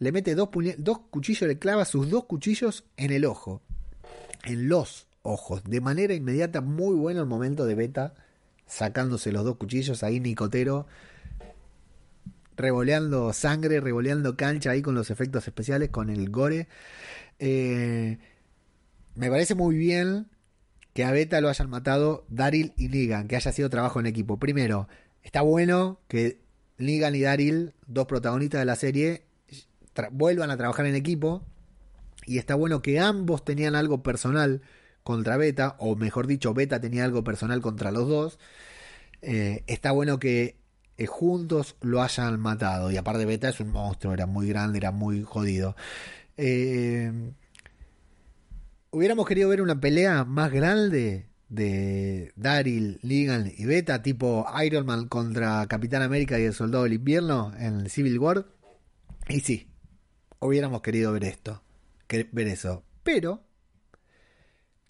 le 0.00 0.10
mete 0.10 0.34
dos, 0.34 0.48
dos 0.78 0.98
cuchillos, 1.10 1.46
le 1.46 1.58
clava 1.58 1.84
sus 1.84 2.10
dos 2.10 2.24
cuchillos 2.24 2.84
en 2.96 3.12
el 3.12 3.24
ojo. 3.24 3.62
En 4.44 4.68
los 4.68 5.06
ojos. 5.24 5.64
De 5.64 5.80
manera 5.80 6.14
inmediata, 6.14 6.60
muy 6.60 6.94
bueno 6.94 7.20
el 7.20 7.26
momento 7.26 7.66
de 7.66 7.74
Beta 7.74 8.14
sacándose 8.66 9.32
los 9.32 9.44
dos 9.44 9.56
cuchillos 9.56 10.04
ahí, 10.04 10.20
Nicotero. 10.20 10.86
Revoleando 12.56 13.32
sangre, 13.32 13.80
revoleando 13.80 14.36
cancha 14.36 14.70
ahí 14.70 14.82
con 14.82 14.94
los 14.94 15.10
efectos 15.10 15.48
especiales, 15.48 15.90
con 15.90 16.08
el 16.08 16.30
gore. 16.30 16.68
Eh, 17.40 18.18
me 19.16 19.28
parece 19.28 19.56
muy 19.56 19.76
bien 19.76 20.28
que 20.92 21.04
a 21.04 21.10
Beta 21.10 21.40
lo 21.40 21.48
hayan 21.48 21.68
matado 21.68 22.24
Daryl 22.28 22.72
y 22.76 22.88
Negan, 22.88 23.26
que 23.26 23.34
haya 23.34 23.50
sido 23.50 23.70
trabajo 23.70 23.98
en 23.98 24.06
equipo. 24.06 24.38
Primero, 24.38 24.88
está 25.22 25.40
bueno 25.40 25.98
que 26.06 26.38
Negan 26.78 27.16
y 27.16 27.22
Daryl, 27.22 27.74
dos 27.86 28.06
protagonistas 28.06 28.60
de 28.60 28.66
la 28.66 28.76
serie, 28.76 29.24
vuelvan 30.12 30.50
a 30.50 30.56
trabajar 30.56 30.86
en 30.86 30.94
equipo. 30.94 31.42
Y 32.26 32.38
está 32.38 32.54
bueno 32.54 32.80
que 32.80 33.00
ambos 33.00 33.44
tenían 33.44 33.74
algo 33.74 34.02
personal 34.02 34.62
contra 35.04 35.36
Beta, 35.36 35.76
o 35.78 35.94
mejor 35.94 36.26
dicho, 36.26 36.54
Beta 36.54 36.80
tenía 36.80 37.04
algo 37.04 37.22
personal 37.22 37.60
contra 37.60 37.92
los 37.92 38.08
dos. 38.08 38.38
Eh, 39.22 39.62
está 39.66 39.92
bueno 39.92 40.18
que 40.18 40.56
eh, 40.96 41.06
juntos 41.06 41.76
lo 41.82 42.02
hayan 42.02 42.40
matado. 42.40 42.90
Y 42.90 42.96
aparte 42.96 43.24
Beta 43.26 43.48
es 43.48 43.60
un 43.60 43.70
monstruo, 43.70 44.14
era 44.14 44.26
muy 44.26 44.48
grande, 44.48 44.78
era 44.78 44.90
muy 44.90 45.22
jodido. 45.22 45.76
Eh, 46.36 47.12
hubiéramos 48.90 49.26
querido 49.26 49.48
ver 49.50 49.62
una 49.62 49.78
pelea 49.80 50.24
más 50.24 50.50
grande 50.50 51.26
de 51.48 52.32
Daryl, 52.36 52.98
Negan 53.02 53.52
y 53.56 53.66
Beta, 53.66 54.02
tipo 54.02 54.46
Iron 54.64 54.86
Man 54.86 55.08
contra 55.08 55.66
Capitán 55.66 56.02
América 56.02 56.40
y 56.40 56.44
el 56.44 56.54
Soldado 56.54 56.84
del 56.84 56.94
Invierno 56.94 57.52
en 57.58 57.88
Civil 57.90 58.18
War. 58.18 58.46
Y 59.28 59.40
sí, 59.40 59.68
hubiéramos 60.40 60.80
querido 60.82 61.12
ver 61.12 61.24
esto, 61.24 61.62
ver 62.08 62.48
eso. 62.48 62.82
Pero 63.02 63.42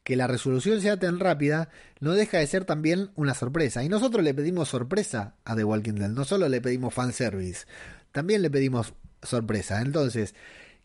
que 0.04 0.16
la 0.16 0.26
resolución 0.26 0.80
sea 0.80 0.98
tan 0.98 1.18
rápida 1.18 1.70
no 1.98 2.12
deja 2.12 2.38
de 2.38 2.46
ser 2.46 2.64
también 2.64 3.10
una 3.16 3.34
sorpresa. 3.34 3.82
Y 3.82 3.88
nosotros 3.88 4.22
le 4.22 4.34
pedimos 4.34 4.68
sorpresa 4.68 5.34
a 5.44 5.56
The 5.56 5.64
Walking 5.64 5.94
Dead. 5.94 6.10
No 6.10 6.24
solo 6.24 6.48
le 6.48 6.60
pedimos 6.60 6.94
fanservice, 6.94 7.66
también 8.12 8.42
le 8.42 8.50
pedimos 8.50 8.94
sorpresa. 9.22 9.80
Entonces, 9.80 10.34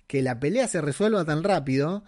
que 0.07 0.23
la 0.23 0.39
pelea 0.39 0.67
se 0.67 0.81
resuelva 0.81 1.25
tan 1.25 1.43
rápido 1.43 2.03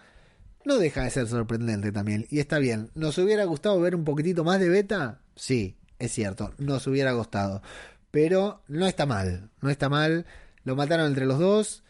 no 0.64 0.78
deja 0.78 1.04
de 1.04 1.10
ser 1.10 1.28
sorprendente 1.28 1.92
también. 1.92 2.26
Y 2.30 2.40
está 2.40 2.58
bien. 2.58 2.90
¿Nos 2.94 3.18
hubiera 3.18 3.44
gustado 3.44 3.80
ver 3.80 3.94
un 3.94 4.04
poquitito 4.04 4.44
más 4.44 4.60
de 4.60 4.68
beta? 4.68 5.20
Sí, 5.36 5.76
es 5.98 6.12
cierto. 6.12 6.54
Nos 6.58 6.86
hubiera 6.86 7.12
gustado. 7.12 7.62
Pero 8.10 8.62
no 8.68 8.86
está 8.86 9.06
mal. 9.06 9.50
No 9.60 9.70
está 9.70 9.88
mal. 9.88 10.26
Lo 10.64 10.76
mataron 10.76 11.06
entre 11.06 11.26
los 11.26 11.38
dos. 11.38 11.82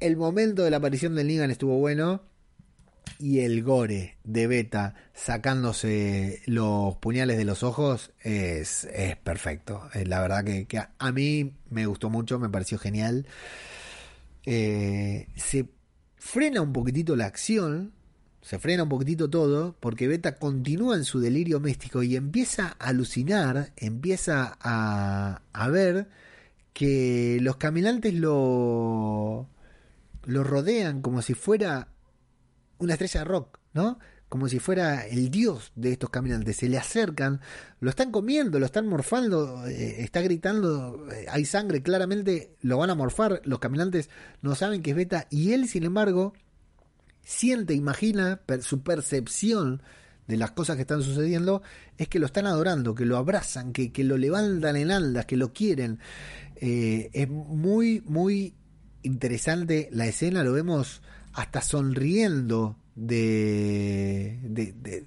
El 0.00 0.16
momento 0.16 0.62
de 0.62 0.70
la 0.70 0.78
aparición 0.78 1.14
del 1.14 1.28
Negan 1.28 1.50
estuvo 1.50 1.78
bueno. 1.78 2.22
Y 3.24 3.40
el 3.40 3.62
gore 3.62 4.18
de 4.22 4.46
Beta 4.46 4.96
sacándose 5.14 6.42
los 6.44 6.94
puñales 6.96 7.38
de 7.38 7.46
los 7.46 7.62
ojos 7.62 8.12
es, 8.20 8.84
es 8.92 9.16
perfecto. 9.16 9.88
Eh, 9.94 10.04
la 10.04 10.20
verdad 10.20 10.44
que, 10.44 10.78
a 10.98 11.10
mí 11.10 11.54
me 11.70 11.86
gustó 11.86 12.10
mucho, 12.10 12.38
me 12.38 12.50
pareció 12.50 12.78
genial. 12.78 13.26
Eh, 14.44 15.28
se 15.36 15.70
frena 16.18 16.60
un 16.60 16.74
poquitito 16.74 17.16
la 17.16 17.24
acción 17.24 17.94
se 18.42 18.58
frena 18.58 18.82
un 18.82 18.90
poquitito 18.90 19.30
todo 19.30 19.74
porque 19.80 20.06
Beta 20.06 20.36
continúa 20.36 20.94
en 20.94 21.04
su 21.04 21.18
delirio 21.18 21.60
místico 21.60 22.02
y 22.02 22.16
empieza 22.16 22.76
a 22.78 22.88
alucinar, 22.88 23.72
empieza 23.78 24.58
a, 24.60 25.40
a 25.54 25.68
ver 25.70 26.08
que 26.74 27.38
los 27.40 27.56
caminantes 27.56 28.12
lo, 28.12 29.48
lo 30.26 30.44
rodean 30.44 31.00
como 31.00 31.22
si 31.22 31.32
fuera 31.32 31.88
una 32.84 32.94
estrella 32.94 33.20
de 33.20 33.24
rock, 33.24 33.58
¿no? 33.72 33.98
Como 34.28 34.48
si 34.48 34.58
fuera 34.58 35.06
el 35.06 35.30
dios 35.30 35.72
de 35.76 35.92
estos 35.92 36.10
caminantes. 36.10 36.56
Se 36.56 36.68
le 36.68 36.78
acercan, 36.78 37.40
lo 37.80 37.90
están 37.90 38.10
comiendo, 38.10 38.58
lo 38.58 38.66
están 38.66 38.86
morfando, 38.88 39.66
eh, 39.66 40.02
está 40.02 40.22
gritando, 40.22 41.06
eh, 41.12 41.26
hay 41.28 41.44
sangre, 41.44 41.82
claramente 41.82 42.56
lo 42.62 42.78
van 42.78 42.90
a 42.90 42.94
morfar. 42.94 43.40
Los 43.44 43.58
caminantes 43.58 44.10
no 44.42 44.54
saben 44.54 44.82
que 44.82 44.90
es 44.90 44.96
Beta 44.96 45.26
y 45.30 45.52
él, 45.52 45.68
sin 45.68 45.84
embargo, 45.84 46.32
siente, 47.22 47.74
imagina, 47.74 48.40
su 48.60 48.82
percepción 48.82 49.82
de 50.26 50.36
las 50.36 50.52
cosas 50.52 50.76
que 50.76 50.82
están 50.82 51.02
sucediendo 51.02 51.62
es 51.98 52.08
que 52.08 52.18
lo 52.18 52.26
están 52.26 52.46
adorando, 52.46 52.94
que 52.94 53.04
lo 53.04 53.16
abrazan, 53.16 53.72
que, 53.72 53.92
que 53.92 54.04
lo 54.04 54.16
levantan 54.16 54.76
en 54.76 54.90
aldas, 54.90 55.26
que 55.26 55.36
lo 55.36 55.52
quieren. 55.52 56.00
Eh, 56.56 57.10
es 57.12 57.28
muy, 57.28 58.02
muy 58.06 58.54
interesante 59.02 59.88
la 59.92 60.06
escena, 60.06 60.42
lo 60.44 60.52
vemos 60.52 61.02
hasta 61.34 61.60
sonriendo 61.60 62.76
de, 62.94 64.38
de, 64.42 65.04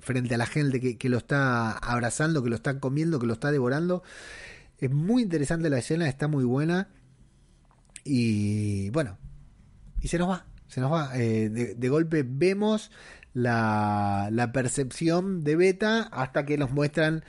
frente 0.00 0.34
a 0.34 0.38
la 0.38 0.46
gente 0.46 0.96
que, 0.96 1.08
lo 1.08 1.18
está 1.18 1.72
abrazando, 1.72 2.42
que 2.42 2.50
lo 2.50 2.56
está 2.56 2.78
comiendo, 2.78 3.18
que 3.18 3.26
lo 3.26 3.32
está 3.32 3.50
devorando. 3.50 4.02
Es 4.78 4.90
muy 4.90 5.22
interesante 5.22 5.70
la 5.70 5.78
escena, 5.78 6.08
está 6.08 6.28
muy 6.28 6.44
buena. 6.44 6.88
Y 8.04 8.90
bueno, 8.90 9.18
y 10.00 10.08
se 10.08 10.18
nos 10.18 10.28
va, 10.28 10.46
se 10.68 10.80
nos 10.80 10.92
va. 10.92 11.18
Eh, 11.18 11.48
de, 11.48 11.88
golpe 11.88 12.24
vemos 12.28 12.90
la, 13.32 14.50
percepción 14.52 15.42
de 15.42 15.56
Beta 15.56 16.02
hasta 16.12 16.44
que 16.44 16.58
nos 16.58 16.70
muestran 16.72 17.24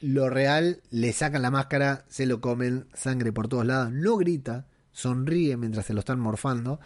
lo 0.00 0.30
real, 0.30 0.82
le 0.90 1.12
sacan 1.12 1.42
la 1.42 1.50
máscara, 1.50 2.04
se 2.08 2.26
lo 2.26 2.40
comen, 2.40 2.86
sangre 2.94 3.32
por 3.32 3.48
todos 3.48 3.66
lados, 3.66 3.90
no 3.92 4.16
grita, 4.16 4.66
sonríe 4.92 5.56
mientras 5.56 5.86
se 5.86 5.94
lo 5.94 6.00
están 6.00 6.20
morfando. 6.20 6.78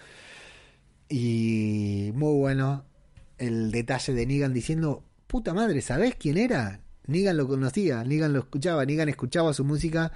Y 1.14 2.10
muy 2.14 2.38
bueno 2.38 2.86
el 3.36 3.70
detalle 3.70 4.14
de 4.14 4.24
Negan 4.24 4.54
diciendo, 4.54 5.04
puta 5.26 5.52
madre, 5.52 5.82
¿sabés 5.82 6.14
quién 6.14 6.38
era? 6.38 6.80
Negan 7.06 7.36
lo 7.36 7.46
conocía, 7.46 8.02
Negan 8.02 8.32
lo 8.32 8.38
escuchaba, 8.38 8.86
Negan 8.86 9.10
escuchaba 9.10 9.52
su 9.52 9.62
música 9.62 10.10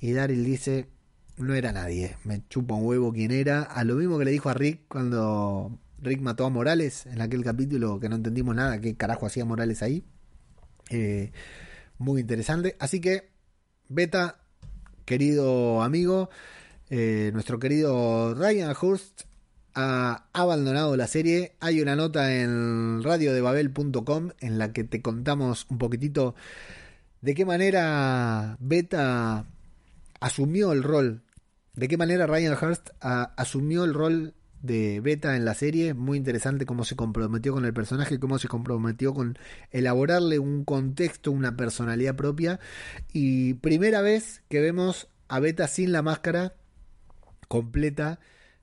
y 0.00 0.10
Daryl 0.10 0.44
dice, 0.44 0.88
no 1.36 1.54
era 1.54 1.70
nadie. 1.70 2.16
Me 2.24 2.42
chupa 2.48 2.74
un 2.74 2.84
huevo 2.84 3.12
quién 3.12 3.30
era. 3.30 3.62
A 3.62 3.84
lo 3.84 3.94
mismo 3.94 4.18
que 4.18 4.24
le 4.24 4.32
dijo 4.32 4.48
a 4.48 4.54
Rick 4.54 4.88
cuando 4.88 5.78
Rick 6.00 6.20
mató 6.20 6.46
a 6.46 6.50
Morales 6.50 7.06
en 7.06 7.20
aquel 7.20 7.44
capítulo 7.44 8.00
que 8.00 8.08
no 8.08 8.16
entendimos 8.16 8.56
nada, 8.56 8.80
qué 8.80 8.96
carajo 8.96 9.26
hacía 9.26 9.44
Morales 9.44 9.84
ahí. 9.84 10.04
Eh, 10.88 11.30
muy 11.98 12.22
interesante. 12.22 12.74
Así 12.80 13.00
que, 13.00 13.30
Beta, 13.88 14.40
querido 15.04 15.80
amigo, 15.80 16.28
eh, 16.88 17.30
nuestro 17.34 17.60
querido 17.60 18.34
Ryan 18.34 18.74
Hurst 18.82 19.29
ha 19.74 20.26
abandonado 20.32 20.96
la 20.96 21.06
serie. 21.06 21.56
Hay 21.60 21.80
una 21.80 21.96
nota 21.96 22.34
en 22.34 23.02
radiodebabel.com 23.02 24.30
en 24.40 24.58
la 24.58 24.72
que 24.72 24.84
te 24.84 25.02
contamos 25.02 25.66
un 25.70 25.78
poquitito 25.78 26.34
de 27.20 27.34
qué 27.34 27.44
manera 27.44 28.56
Beta 28.60 29.46
asumió 30.20 30.72
el 30.72 30.82
rol 30.82 31.22
de 31.74 31.88
qué 31.88 31.96
manera 31.96 32.26
Ryan 32.26 32.56
Hurst 32.60 32.90
a, 33.00 33.32
asumió 33.36 33.84
el 33.84 33.94
rol 33.94 34.34
de 34.62 35.00
Beta 35.00 35.36
en 35.36 35.46
la 35.46 35.54
serie, 35.54 35.94
muy 35.94 36.18
interesante 36.18 36.66
cómo 36.66 36.84
se 36.84 36.96
comprometió 36.96 37.54
con 37.54 37.64
el 37.64 37.72
personaje, 37.72 38.20
cómo 38.20 38.38
se 38.38 38.48
comprometió 38.48 39.14
con 39.14 39.38
elaborarle 39.70 40.38
un 40.38 40.64
contexto, 40.64 41.32
una 41.32 41.56
personalidad 41.56 42.16
propia. 42.16 42.60
Y 43.12 43.54
primera 43.54 44.02
vez 44.02 44.42
que 44.48 44.60
vemos 44.60 45.08
a 45.28 45.40
Beta 45.40 45.66
sin 45.68 45.92
la 45.92 46.02
máscara 46.02 46.54
completa 47.48 48.20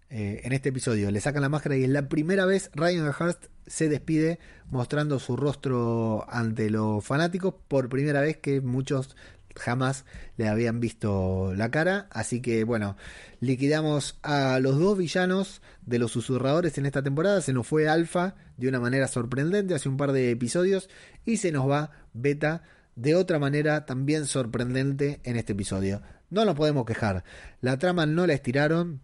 eh, 0.09 0.41
en 0.43 0.53
este 0.53 0.69
episodio. 0.69 1.11
Le 1.11 1.21
sacan 1.21 1.41
la 1.41 1.49
máscara 1.49 1.75
y 1.77 1.83
es 1.83 1.89
la 1.89 2.07
primera 2.07 2.45
vez 2.45 2.71
Ryan 2.73 3.07
Hurst 3.07 3.45
se 3.65 3.89
despide 3.89 4.39
mostrando 4.69 5.19
su 5.19 5.35
rostro 5.35 6.25
ante 6.29 6.69
los 6.69 7.03
fanáticos. 7.03 7.55
Por 7.67 7.89
primera 7.89 8.21
vez 8.21 8.37
que 8.37 8.61
muchos 8.61 9.15
jamás 9.57 10.05
le 10.37 10.47
habían 10.47 10.79
visto 10.79 11.53
la 11.55 11.71
cara. 11.71 12.07
Así 12.11 12.41
que 12.41 12.63
bueno, 12.63 12.95
liquidamos 13.39 14.17
a 14.23 14.59
los 14.59 14.79
dos 14.79 14.97
villanos 14.97 15.61
de 15.85 15.99
los 15.99 16.11
susurradores 16.11 16.77
en 16.77 16.85
esta 16.85 17.03
temporada. 17.03 17.41
Se 17.41 17.53
nos 17.53 17.67
fue 17.67 17.89
Alpha 17.89 18.35
de 18.57 18.69
una 18.69 18.79
manera 18.79 19.07
sorprendente 19.07 19.75
hace 19.75 19.89
un 19.89 19.97
par 19.97 20.11
de 20.11 20.31
episodios 20.31 20.89
y 21.25 21.37
se 21.37 21.51
nos 21.51 21.69
va 21.69 21.91
Beta 22.13 22.63
de 22.95 23.15
otra 23.15 23.37
manera 23.39 23.85
también 23.85 24.25
sorprendente 24.25 25.19
en 25.23 25.35
este 25.35 25.53
episodio. 25.53 26.01
No 26.29 26.45
nos 26.45 26.55
podemos 26.55 26.85
quejar. 26.85 27.23
La 27.61 27.77
trama 27.77 28.05
no 28.05 28.25
la 28.25 28.33
estiraron, 28.33 29.01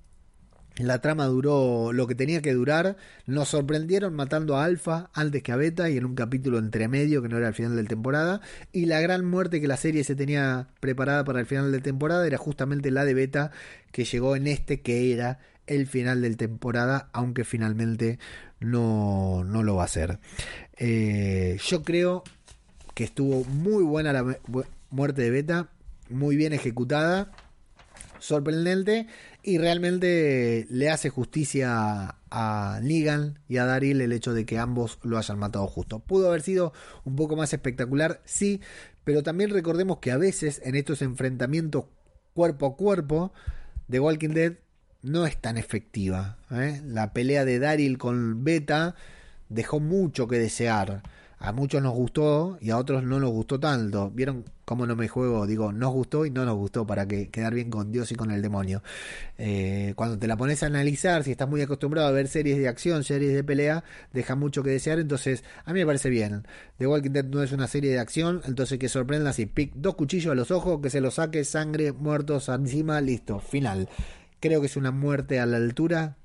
la 0.78 0.99
trama 1.01 1.26
duró 1.26 1.93
lo 1.93 2.07
que 2.07 2.15
tenía 2.15 2.41
que 2.41 2.53
durar. 2.53 2.97
Nos 3.28 3.49
sorprendieron 3.49 4.15
matando 4.15 4.57
a 4.57 4.65
Alpha 4.65 5.11
antes 5.13 5.43
que 5.43 5.51
a 5.51 5.55
Beta 5.55 5.89
y 5.89 5.97
en 5.97 6.05
un 6.05 6.15
capítulo 6.15 6.57
entre 6.57 6.88
medio 6.88 7.21
que 7.21 7.30
no 7.30 7.38
era 7.38 7.49
el 7.49 7.53
final 7.53 7.76
de 7.76 7.84
temporada. 7.84 8.41
Y 8.71 8.88
la 8.88 8.99
gran 8.99 9.24
muerte 9.26 9.61
que 9.61 9.67
la 9.67 9.78
serie 9.78 10.03
se 10.03 10.15
tenía 10.15 10.67
preparada 10.80 11.24
para 11.24 11.39
el 11.39 11.45
final 11.45 11.71
de 11.71 11.80
temporada 11.80 12.26
era 12.26 12.38
justamente 12.38 12.89
la 12.89 13.05
de 13.05 13.13
Beta 13.13 13.51
que 13.91 14.03
llegó 14.03 14.36
en 14.36 14.47
este 14.47 14.82
que 14.82 15.13
era 15.13 15.39
el 15.67 15.86
final 15.86 16.21
de 16.21 16.36
temporada, 16.36 17.09
aunque 17.13 17.43
finalmente 17.43 18.17
no, 18.59 19.43
no 19.43 19.61
lo 19.61 19.76
va 19.76 19.84
a 19.84 19.88
ser. 19.88 20.19
Eh, 20.78 21.59
yo 21.67 21.84
creo 21.84 22.24
que 22.95 23.03
estuvo 23.03 23.43
muy 23.45 23.84
buena 23.84 24.11
la 24.11 24.39
muerte 24.89 25.21
de 25.21 25.30
Beta, 25.30 25.69
muy 26.09 26.36
bien 26.36 26.51
ejecutada 26.51 27.32
sorprendente 28.24 29.07
y 29.43 29.57
realmente 29.57 30.65
le 30.69 30.89
hace 30.89 31.09
justicia 31.09 32.15
a 32.31 32.79
Negan 32.81 33.39
y 33.49 33.57
a 33.57 33.65
Daryl 33.65 33.99
el 33.99 34.13
hecho 34.13 34.33
de 34.33 34.45
que 34.45 34.57
ambos 34.57 34.99
lo 35.03 35.17
hayan 35.17 35.37
matado 35.37 35.67
justo. 35.67 35.99
Pudo 35.99 36.29
haber 36.29 36.41
sido 36.41 36.71
un 37.03 37.17
poco 37.17 37.35
más 37.35 37.53
espectacular, 37.53 38.21
sí, 38.23 38.61
pero 39.03 39.21
también 39.21 39.49
recordemos 39.49 39.97
que 39.97 40.11
a 40.11 40.17
veces 40.17 40.61
en 40.63 40.75
estos 40.75 41.01
enfrentamientos 41.01 41.85
cuerpo 42.33 42.67
a 42.67 42.75
cuerpo 42.77 43.33
de 43.89 43.99
Walking 43.99 44.29
Dead 44.29 44.53
no 45.01 45.27
es 45.27 45.37
tan 45.37 45.57
efectiva. 45.57 46.37
¿eh? 46.49 46.81
La 46.85 47.11
pelea 47.11 47.43
de 47.43 47.59
Daryl 47.59 47.97
con 47.97 48.45
Beta 48.45 48.95
dejó 49.49 49.81
mucho 49.81 50.27
que 50.29 50.39
desear 50.39 51.03
a 51.43 51.51
muchos 51.51 51.83
nos 51.83 51.93
gustó 51.93 52.57
y 52.61 52.69
a 52.69 52.77
otros 52.77 53.03
no 53.03 53.19
nos 53.19 53.29
gustó 53.31 53.59
tanto. 53.59 54.09
¿Vieron 54.11 54.45
cómo 54.63 54.87
no 54.87 54.95
me 54.95 55.09
juego? 55.09 55.45
Digo, 55.45 55.73
nos 55.73 55.91
gustó 55.91 56.25
y 56.25 56.31
no 56.31 56.45
nos 56.45 56.55
gustó 56.55 56.87
para 56.87 57.05
que 57.05 57.29
quedar 57.29 57.53
bien 57.53 57.69
con 57.69 57.91
Dios 57.91 58.13
y 58.13 58.15
con 58.15 58.31
el 58.31 58.41
demonio. 58.41 58.81
Eh, 59.37 59.91
cuando 59.97 60.17
te 60.17 60.25
la 60.25 60.37
pones 60.37 60.63
a 60.63 60.67
analizar, 60.67 61.25
si 61.25 61.31
estás 61.31 61.49
muy 61.49 61.61
acostumbrado 61.61 62.07
a 62.07 62.11
ver 62.11 62.29
series 62.29 62.57
de 62.57 62.69
acción, 62.69 63.03
series 63.03 63.33
de 63.33 63.43
pelea, 63.43 63.83
deja 64.13 64.37
mucho 64.37 64.63
que 64.63 64.69
desear. 64.69 64.99
Entonces, 64.99 65.43
a 65.65 65.73
mí 65.73 65.81
me 65.81 65.85
parece 65.85 66.09
bien. 66.09 66.47
The 66.77 66.87
Walking 66.87 67.11
Dead 67.11 67.25
no 67.25 67.43
es 67.43 67.51
una 67.51 67.67
serie 67.67 67.91
de 67.91 67.99
acción, 67.99 68.41
entonces 68.45 68.79
que 68.79 68.87
sorprenda 68.87 69.31
así. 69.31 69.45
Pic, 69.45 69.73
dos 69.75 69.95
cuchillos 69.95 70.31
a 70.31 70.35
los 70.35 70.49
ojos, 70.49 70.79
que 70.81 70.89
se 70.89 71.01
los 71.01 71.15
saque, 71.15 71.43
sangre, 71.43 71.91
muertos 71.91 72.47
encima, 72.47 73.01
listo, 73.01 73.39
final. 73.39 73.89
Creo 74.39 74.61
que 74.61 74.67
es 74.67 74.77
una 74.77 74.91
muerte 74.91 75.41
a 75.41 75.45
la 75.45 75.57
altura 75.57 76.15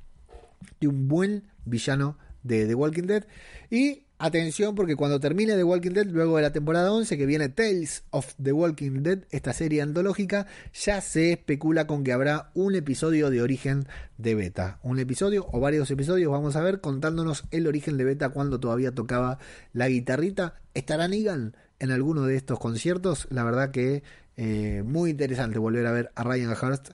de 0.79 0.87
un 0.87 1.09
buen 1.09 1.43
villano 1.65 2.17
de 2.45 2.67
The 2.67 2.75
Walking 2.77 3.09
Dead. 3.09 3.27
Y 3.69 4.05
Atención 4.21 4.75
porque 4.75 4.97
cuando 4.97 5.21
termine 5.21 5.55
The 5.55 5.63
Walking 5.63 5.93
Dead, 5.93 6.07
luego 6.07 6.37
de 6.37 6.43
la 6.43 6.53
temporada 6.53 6.93
11 6.93 7.17
que 7.17 7.25
viene 7.25 7.51
Tales 7.51 8.03
of 8.11 8.35
the 8.43 8.51
Walking 8.51 9.05
Dead, 9.05 9.21
esta 9.31 9.53
serie 9.53 9.81
antológica, 9.81 10.49
ya 10.75 11.01
se 11.01 11.31
especula 11.31 11.87
con 11.87 12.03
que 12.03 12.13
habrá 12.13 12.51
un 12.55 12.75
episodio 12.75 13.31
de 13.31 13.43
origen 13.43 13.87
de 14.17 14.35
Beta. 14.35 14.81
Un 14.83 14.99
episodio 14.99 15.47
o 15.53 15.61
varios 15.61 15.89
episodios, 15.93 16.33
vamos 16.33 16.57
a 16.57 16.63
ver, 16.63 16.81
contándonos 16.81 17.45
el 17.53 17.69
origen 17.69 17.97
de 17.97 18.03
Beta 18.03 18.31
cuando 18.31 18.59
todavía 18.59 18.91
tocaba 18.91 19.39
la 19.73 19.87
guitarrita. 19.87 20.55
¿Estará 20.75 21.07
Negan 21.07 21.57
en 21.79 21.93
alguno 21.93 22.25
de 22.25 22.35
estos 22.35 22.59
conciertos? 22.59 23.29
La 23.31 23.45
verdad 23.45 23.71
que 23.71 24.03
eh, 24.37 24.83
muy 24.85 25.11
interesante 25.11 25.61
volver 25.61 25.87
a 25.87 25.93
ver 25.93 26.11
a 26.17 26.25
Ryan 26.25 26.57
Hurst 26.61 26.91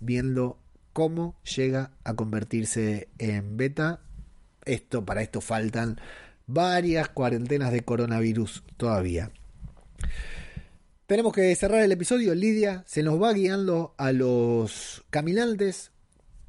viendo 0.00 0.58
cómo 0.92 1.36
llega 1.56 1.92
a 2.02 2.14
convertirse 2.14 3.06
en 3.18 3.56
Beta. 3.56 4.00
Esto, 4.64 5.04
para 5.04 5.22
esto 5.22 5.40
faltan 5.40 6.00
varias 6.46 7.08
cuarentenas 7.08 7.72
de 7.72 7.82
coronavirus 7.82 8.62
todavía. 8.76 9.30
Tenemos 11.06 11.32
que 11.32 11.54
cerrar 11.54 11.82
el 11.82 11.92
episodio. 11.92 12.34
Lidia 12.34 12.82
se 12.86 13.02
nos 13.02 13.22
va 13.22 13.32
guiando 13.32 13.94
a 13.98 14.12
los 14.12 15.04
caminantes, 15.10 15.92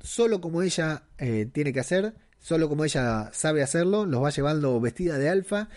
solo 0.01 0.39
como 0.39 0.61
ella 0.61 1.03
eh, 1.17 1.47
tiene 1.51 1.73
que 1.73 1.81
hacer, 1.81 2.15
solo 2.39 2.69
como 2.69 2.85
ella 2.85 3.31
sabe 3.33 3.63
hacerlo, 3.63 4.05
los 4.05 4.23
va 4.23 4.29
llevando 4.29 4.79
vestida 4.79 5.17
de 5.17 5.29
alfa. 5.29 5.69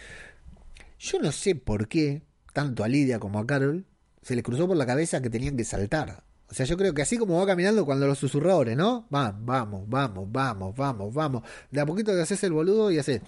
Yo 0.98 1.20
no 1.20 1.32
sé 1.32 1.54
por 1.54 1.88
qué, 1.88 2.22
tanto 2.52 2.84
a 2.84 2.88
Lidia 2.88 3.18
como 3.18 3.38
a 3.38 3.46
Carol, 3.46 3.84
se 4.22 4.34
les 4.34 4.44
cruzó 4.44 4.68
por 4.68 4.76
la 4.76 4.86
cabeza 4.86 5.22
que 5.22 5.30
tenían 5.30 5.56
que 5.56 5.64
saltar. 5.64 6.27
O 6.50 6.54
sea, 6.54 6.64
yo 6.64 6.76
creo 6.76 6.94
que 6.94 7.02
así 7.02 7.18
como 7.18 7.38
va 7.38 7.46
caminando 7.46 7.84
cuando 7.84 8.06
los 8.06 8.18
susurradores, 8.18 8.76
¿no? 8.76 9.06
Va, 9.14 9.36
vamos, 9.38 9.88
vamos, 9.88 10.30
vamos, 10.32 10.74
vamos, 10.74 11.12
vamos. 11.14 11.42
De 11.70 11.80
a 11.80 11.86
poquito 11.86 12.12
que 12.12 12.22
haces 12.22 12.42
el 12.44 12.52
boludo 12.52 12.90
y 12.90 12.98
haces. 12.98 13.20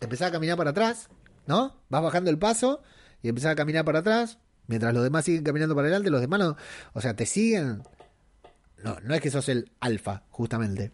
Empezás 0.00 0.28
a 0.28 0.32
caminar 0.32 0.56
para 0.56 0.70
atrás, 0.70 1.08
¿no? 1.46 1.76
Vas 1.88 2.02
bajando 2.02 2.30
el 2.30 2.38
paso 2.38 2.82
y 3.22 3.28
empezás 3.28 3.52
a 3.52 3.54
caminar 3.54 3.84
para 3.84 4.00
atrás. 4.00 4.38
Mientras 4.66 4.92
los 4.92 5.04
demás 5.04 5.24
siguen 5.24 5.44
caminando 5.44 5.76
para 5.76 5.86
adelante, 5.86 6.10
los 6.10 6.20
demás 6.20 6.40
no. 6.40 6.56
O 6.92 7.00
sea, 7.00 7.14
te 7.14 7.24
siguen. 7.24 7.82
No, 8.82 8.98
no 9.00 9.14
es 9.14 9.20
que 9.20 9.30
sos 9.30 9.48
el 9.48 9.70
alfa, 9.78 10.24
justamente. 10.30 10.92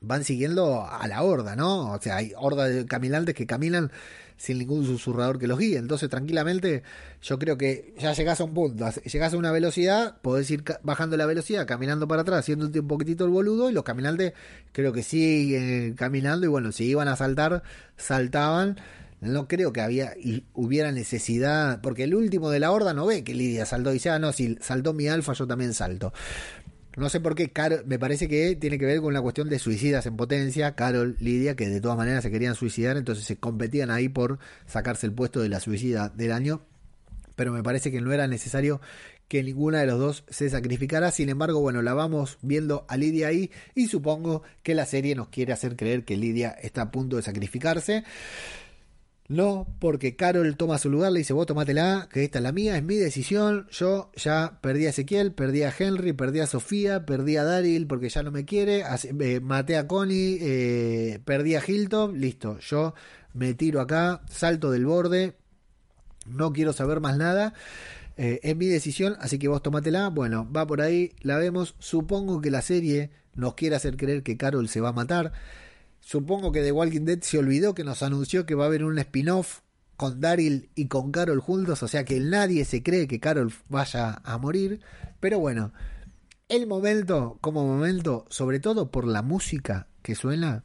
Van 0.00 0.24
siguiendo 0.24 0.86
a 0.86 1.06
la 1.08 1.22
horda, 1.22 1.56
¿no? 1.56 1.92
O 1.92 2.00
sea, 2.00 2.16
hay 2.16 2.32
horda 2.36 2.64
de 2.64 2.86
caminantes 2.86 3.34
que 3.34 3.46
caminan 3.46 3.90
sin 4.38 4.58
ningún 4.58 4.86
susurrador 4.86 5.38
que 5.38 5.46
los 5.46 5.58
guíe. 5.58 5.76
Entonces, 5.76 6.08
tranquilamente, 6.08 6.82
yo 7.20 7.38
creo 7.38 7.58
que 7.58 7.92
ya 7.98 8.14
llegás 8.14 8.40
a 8.40 8.44
un 8.44 8.54
punto, 8.54 8.88
llegás 9.04 9.34
a 9.34 9.36
una 9.36 9.52
velocidad, 9.52 10.18
podés 10.22 10.50
ir 10.50 10.64
bajando 10.82 11.18
la 11.18 11.26
velocidad, 11.26 11.66
caminando 11.66 12.08
para 12.08 12.22
atrás, 12.22 12.40
haciéndote 12.40 12.80
un 12.80 12.88
poquitito 12.88 13.24
el 13.26 13.30
boludo, 13.30 13.68
y 13.68 13.74
los 13.74 13.84
caminantes 13.84 14.32
creo 14.72 14.92
que 14.92 15.02
siguen 15.02 15.94
caminando, 15.94 16.46
y 16.46 16.48
bueno, 16.48 16.72
si 16.72 16.84
iban 16.84 17.08
a 17.08 17.16
saltar, 17.16 17.62
saltaban. 17.98 18.78
No 19.20 19.48
creo 19.48 19.72
que 19.72 19.80
había 19.80 20.16
y 20.16 20.44
hubiera 20.54 20.92
necesidad, 20.92 21.80
porque 21.80 22.04
el 22.04 22.14
último 22.14 22.50
de 22.50 22.60
la 22.60 22.70
horda 22.70 22.94
no 22.94 23.04
ve 23.04 23.24
que 23.24 23.34
Lidia 23.34 23.66
saltó 23.66 23.90
y 23.90 23.94
dice, 23.94 24.10
ah, 24.10 24.20
no, 24.20 24.32
si 24.32 24.56
saltó 24.60 24.92
mi 24.92 25.08
alfa, 25.08 25.32
yo 25.32 25.44
también 25.44 25.74
salto. 25.74 26.12
No 26.96 27.08
sé 27.08 27.20
por 27.20 27.34
qué, 27.34 27.52
me 27.86 27.98
parece 27.98 28.28
que 28.28 28.56
tiene 28.56 28.78
que 28.78 28.86
ver 28.86 29.00
con 29.00 29.14
la 29.14 29.20
cuestión 29.20 29.48
de 29.48 29.58
suicidas 29.58 30.06
en 30.06 30.16
potencia. 30.16 30.74
Carol, 30.74 31.16
Lidia, 31.20 31.54
que 31.54 31.68
de 31.68 31.80
todas 31.80 31.96
maneras 31.96 32.24
se 32.24 32.30
querían 32.30 32.54
suicidar, 32.54 32.96
entonces 32.96 33.24
se 33.24 33.36
competían 33.36 33.90
ahí 33.90 34.08
por 34.08 34.38
sacarse 34.66 35.06
el 35.06 35.12
puesto 35.12 35.40
de 35.40 35.48
la 35.48 35.60
suicida 35.60 36.08
del 36.08 36.32
año. 36.32 36.62
Pero 37.36 37.52
me 37.52 37.62
parece 37.62 37.92
que 37.92 38.00
no 38.00 38.12
era 38.12 38.26
necesario 38.26 38.80
que 39.28 39.42
ninguna 39.42 39.80
de 39.80 39.86
los 39.86 39.98
dos 39.98 40.24
se 40.28 40.50
sacrificara. 40.50 41.10
Sin 41.12 41.28
embargo, 41.28 41.60
bueno, 41.60 41.82
la 41.82 41.94
vamos 41.94 42.38
viendo 42.42 42.84
a 42.88 42.96
Lidia 42.96 43.28
ahí 43.28 43.50
y 43.74 43.86
supongo 43.86 44.42
que 44.62 44.74
la 44.74 44.86
serie 44.86 45.14
nos 45.14 45.28
quiere 45.28 45.52
hacer 45.52 45.76
creer 45.76 46.04
que 46.04 46.16
Lidia 46.16 46.50
está 46.50 46.82
a 46.82 46.90
punto 46.90 47.16
de 47.16 47.22
sacrificarse. 47.22 48.04
No, 49.28 49.66
porque 49.78 50.16
Carol 50.16 50.56
toma 50.56 50.78
su 50.78 50.88
lugar, 50.88 51.12
le 51.12 51.18
dice, 51.18 51.34
vos 51.34 51.46
tomátela, 51.46 52.08
que 52.10 52.24
esta 52.24 52.38
es 52.38 52.42
la 52.42 52.50
mía, 52.50 52.78
es 52.78 52.82
mi 52.82 52.96
decisión. 52.96 53.66
Yo 53.70 54.10
ya 54.16 54.58
perdí 54.62 54.86
a 54.86 54.90
Ezequiel, 54.90 55.32
perdí 55.32 55.64
a 55.64 55.74
Henry, 55.78 56.14
perdí 56.14 56.40
a 56.40 56.46
Sofía, 56.46 57.04
perdí 57.04 57.36
a 57.36 57.44
Daryl 57.44 57.86
porque 57.86 58.08
ya 58.08 58.22
no 58.22 58.30
me 58.30 58.46
quiere, 58.46 58.84
eh, 59.20 59.40
maté 59.40 59.76
a 59.76 59.86
Connie, 59.86 60.38
eh, 60.40 61.20
perdí 61.26 61.56
a 61.56 61.62
Hilton, 61.66 62.18
listo. 62.18 62.58
Yo 62.60 62.94
me 63.34 63.52
tiro 63.52 63.82
acá, 63.82 64.22
salto 64.30 64.70
del 64.70 64.86
borde, 64.86 65.34
no 66.24 66.54
quiero 66.54 66.72
saber 66.72 67.00
más 67.00 67.18
nada. 67.18 67.52
Eh, 68.16 68.40
es 68.42 68.56
mi 68.56 68.66
decisión, 68.66 69.14
así 69.20 69.38
que 69.38 69.48
vos 69.48 69.62
tomátela. 69.62 70.08
Bueno, 70.08 70.50
va 70.50 70.66
por 70.66 70.80
ahí, 70.80 71.12
la 71.20 71.36
vemos. 71.36 71.74
Supongo 71.78 72.40
que 72.40 72.50
la 72.50 72.62
serie 72.62 73.10
nos 73.34 73.54
quiere 73.54 73.76
hacer 73.76 73.98
creer 73.98 74.22
que 74.22 74.38
Carol 74.38 74.70
se 74.70 74.80
va 74.80 74.88
a 74.88 74.92
matar. 74.92 75.32
Supongo 76.08 76.52
que 76.52 76.62
The 76.62 76.72
Walking 76.72 77.04
Dead 77.04 77.20
se 77.20 77.36
olvidó 77.36 77.74
que 77.74 77.84
nos 77.84 78.02
anunció 78.02 78.46
que 78.46 78.54
va 78.54 78.64
a 78.64 78.68
haber 78.68 78.82
un 78.82 78.98
spin-off 78.98 79.60
con 79.98 80.22
Daryl 80.22 80.70
y 80.74 80.86
con 80.86 81.12
Carol 81.12 81.38
juntos, 81.38 81.82
o 81.82 81.86
sea 81.86 82.06
que 82.06 82.18
nadie 82.18 82.64
se 82.64 82.82
cree 82.82 83.06
que 83.06 83.20
Carol 83.20 83.52
vaya 83.68 84.22
a 84.24 84.38
morir. 84.38 84.80
Pero 85.20 85.38
bueno, 85.38 85.74
el 86.48 86.66
momento, 86.66 87.36
como 87.42 87.66
momento, 87.66 88.24
sobre 88.30 88.58
todo 88.58 88.90
por 88.90 89.06
la 89.06 89.20
música 89.20 89.86
que 90.00 90.14
suena, 90.14 90.64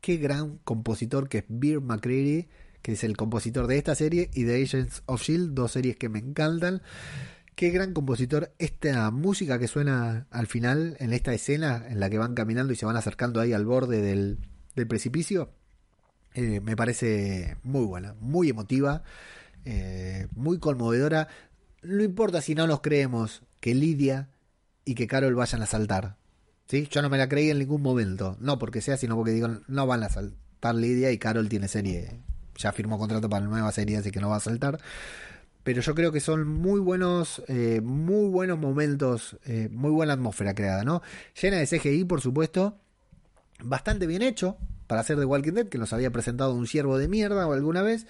qué 0.00 0.16
gran 0.16 0.58
compositor 0.64 1.28
que 1.28 1.38
es 1.38 1.44
Beer 1.46 1.80
McCreary, 1.80 2.48
que 2.82 2.94
es 2.94 3.04
el 3.04 3.16
compositor 3.16 3.68
de 3.68 3.78
esta 3.78 3.94
serie 3.94 4.28
y 4.34 4.42
de 4.42 4.60
Agents 4.60 5.04
of 5.06 5.22
Shield, 5.22 5.54
dos 5.54 5.70
series 5.70 5.94
que 5.98 6.08
me 6.08 6.18
encantan. 6.18 6.82
Qué 7.56 7.70
gran 7.70 7.94
compositor. 7.94 8.52
Esta 8.58 9.10
música 9.10 9.58
que 9.58 9.66
suena 9.66 10.26
al 10.30 10.46
final, 10.46 10.94
en 11.00 11.14
esta 11.14 11.32
escena 11.32 11.86
en 11.88 12.00
la 12.00 12.10
que 12.10 12.18
van 12.18 12.34
caminando 12.34 12.74
y 12.74 12.76
se 12.76 12.84
van 12.84 12.98
acercando 12.98 13.40
ahí 13.40 13.54
al 13.54 13.64
borde 13.64 14.02
del, 14.02 14.40
del 14.74 14.86
precipicio, 14.86 15.54
eh, 16.34 16.60
me 16.60 16.76
parece 16.76 17.56
muy 17.62 17.86
buena, 17.86 18.14
muy 18.20 18.50
emotiva, 18.50 19.04
eh, 19.64 20.28
muy 20.32 20.58
conmovedora. 20.58 21.28
No 21.80 22.02
importa 22.02 22.42
si 22.42 22.54
no 22.54 22.66
nos 22.66 22.82
creemos 22.82 23.42
que 23.60 23.74
Lidia 23.74 24.28
y 24.84 24.94
que 24.94 25.06
Carol 25.06 25.34
vayan 25.34 25.62
a 25.62 25.66
saltar. 25.66 26.18
¿sí? 26.68 26.86
Yo 26.90 27.00
no 27.00 27.08
me 27.08 27.16
la 27.16 27.30
creí 27.30 27.48
en 27.48 27.58
ningún 27.58 27.80
momento. 27.80 28.36
No 28.38 28.58
porque 28.58 28.82
sea, 28.82 28.98
sino 28.98 29.16
porque 29.16 29.30
digo, 29.30 29.48
no 29.66 29.86
van 29.86 30.02
a 30.02 30.10
saltar 30.10 30.74
Lidia 30.74 31.10
y 31.10 31.16
Carol 31.16 31.48
tiene 31.48 31.68
serie. 31.68 32.20
Ya 32.58 32.72
firmó 32.72 32.98
contrato 32.98 33.30
para 33.30 33.46
la 33.46 33.50
nueva 33.50 33.72
serie, 33.72 33.96
así 33.96 34.10
que 34.10 34.20
no 34.20 34.28
va 34.28 34.36
a 34.36 34.40
saltar. 34.40 34.78
Pero 35.66 35.80
yo 35.82 35.96
creo 35.96 36.12
que 36.12 36.20
son 36.20 36.46
muy 36.46 36.78
buenos, 36.78 37.42
eh, 37.48 37.80
muy 37.82 38.28
buenos 38.28 38.56
momentos, 38.56 39.36
eh, 39.44 39.68
muy 39.72 39.90
buena 39.90 40.12
atmósfera 40.12 40.54
creada, 40.54 40.84
¿no? 40.84 41.02
Llena 41.42 41.56
de 41.56 41.66
CGI, 41.66 42.04
por 42.04 42.20
supuesto. 42.20 42.78
Bastante 43.64 44.06
bien 44.06 44.22
hecho 44.22 44.58
para 44.86 45.00
hacer 45.00 45.16
de 45.16 45.24
Walking 45.24 45.54
Dead, 45.54 45.66
que 45.66 45.78
nos 45.78 45.92
había 45.92 46.12
presentado 46.12 46.54
un 46.54 46.68
ciervo 46.68 46.98
de 46.98 47.08
mierda 47.08 47.52
alguna 47.52 47.82
vez. 47.82 48.06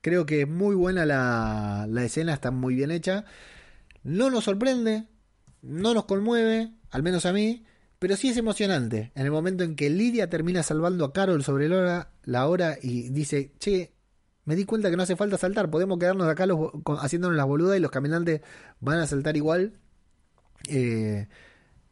Creo 0.00 0.26
que 0.26 0.40
es 0.40 0.48
muy 0.48 0.74
buena 0.74 1.06
la, 1.06 1.86
la 1.88 2.02
escena, 2.02 2.34
está 2.34 2.50
muy 2.50 2.74
bien 2.74 2.90
hecha. 2.90 3.24
No 4.02 4.28
nos 4.28 4.42
sorprende, 4.42 5.04
no 5.62 5.94
nos 5.94 6.04
conmueve, 6.04 6.72
al 6.90 7.04
menos 7.04 7.26
a 7.26 7.32
mí, 7.32 7.64
pero 8.00 8.16
sí 8.16 8.30
es 8.30 8.36
emocionante. 8.36 9.12
En 9.14 9.24
el 9.24 9.30
momento 9.30 9.62
en 9.62 9.76
que 9.76 9.88
Lidia 9.88 10.30
termina 10.30 10.64
salvando 10.64 11.04
a 11.04 11.12
Carol 11.12 11.44
sobre 11.44 11.68
la 11.68 11.76
hora, 11.76 12.10
la 12.24 12.48
hora 12.48 12.76
y 12.82 13.10
dice, 13.10 13.52
che, 13.60 13.92
me 14.48 14.56
di 14.56 14.64
cuenta 14.64 14.88
que 14.88 14.96
no 14.96 15.02
hace 15.02 15.14
falta 15.14 15.36
saltar, 15.36 15.68
podemos 15.68 15.98
quedarnos 15.98 16.26
acá 16.26 16.46
los, 16.46 16.70
haciéndonos 17.02 17.36
las 17.36 17.44
boludas 17.44 17.76
y 17.76 17.80
los 17.80 17.90
caminantes 17.90 18.40
van 18.80 18.98
a 18.98 19.06
saltar 19.06 19.36
igual. 19.36 19.74
Eh, 20.70 21.28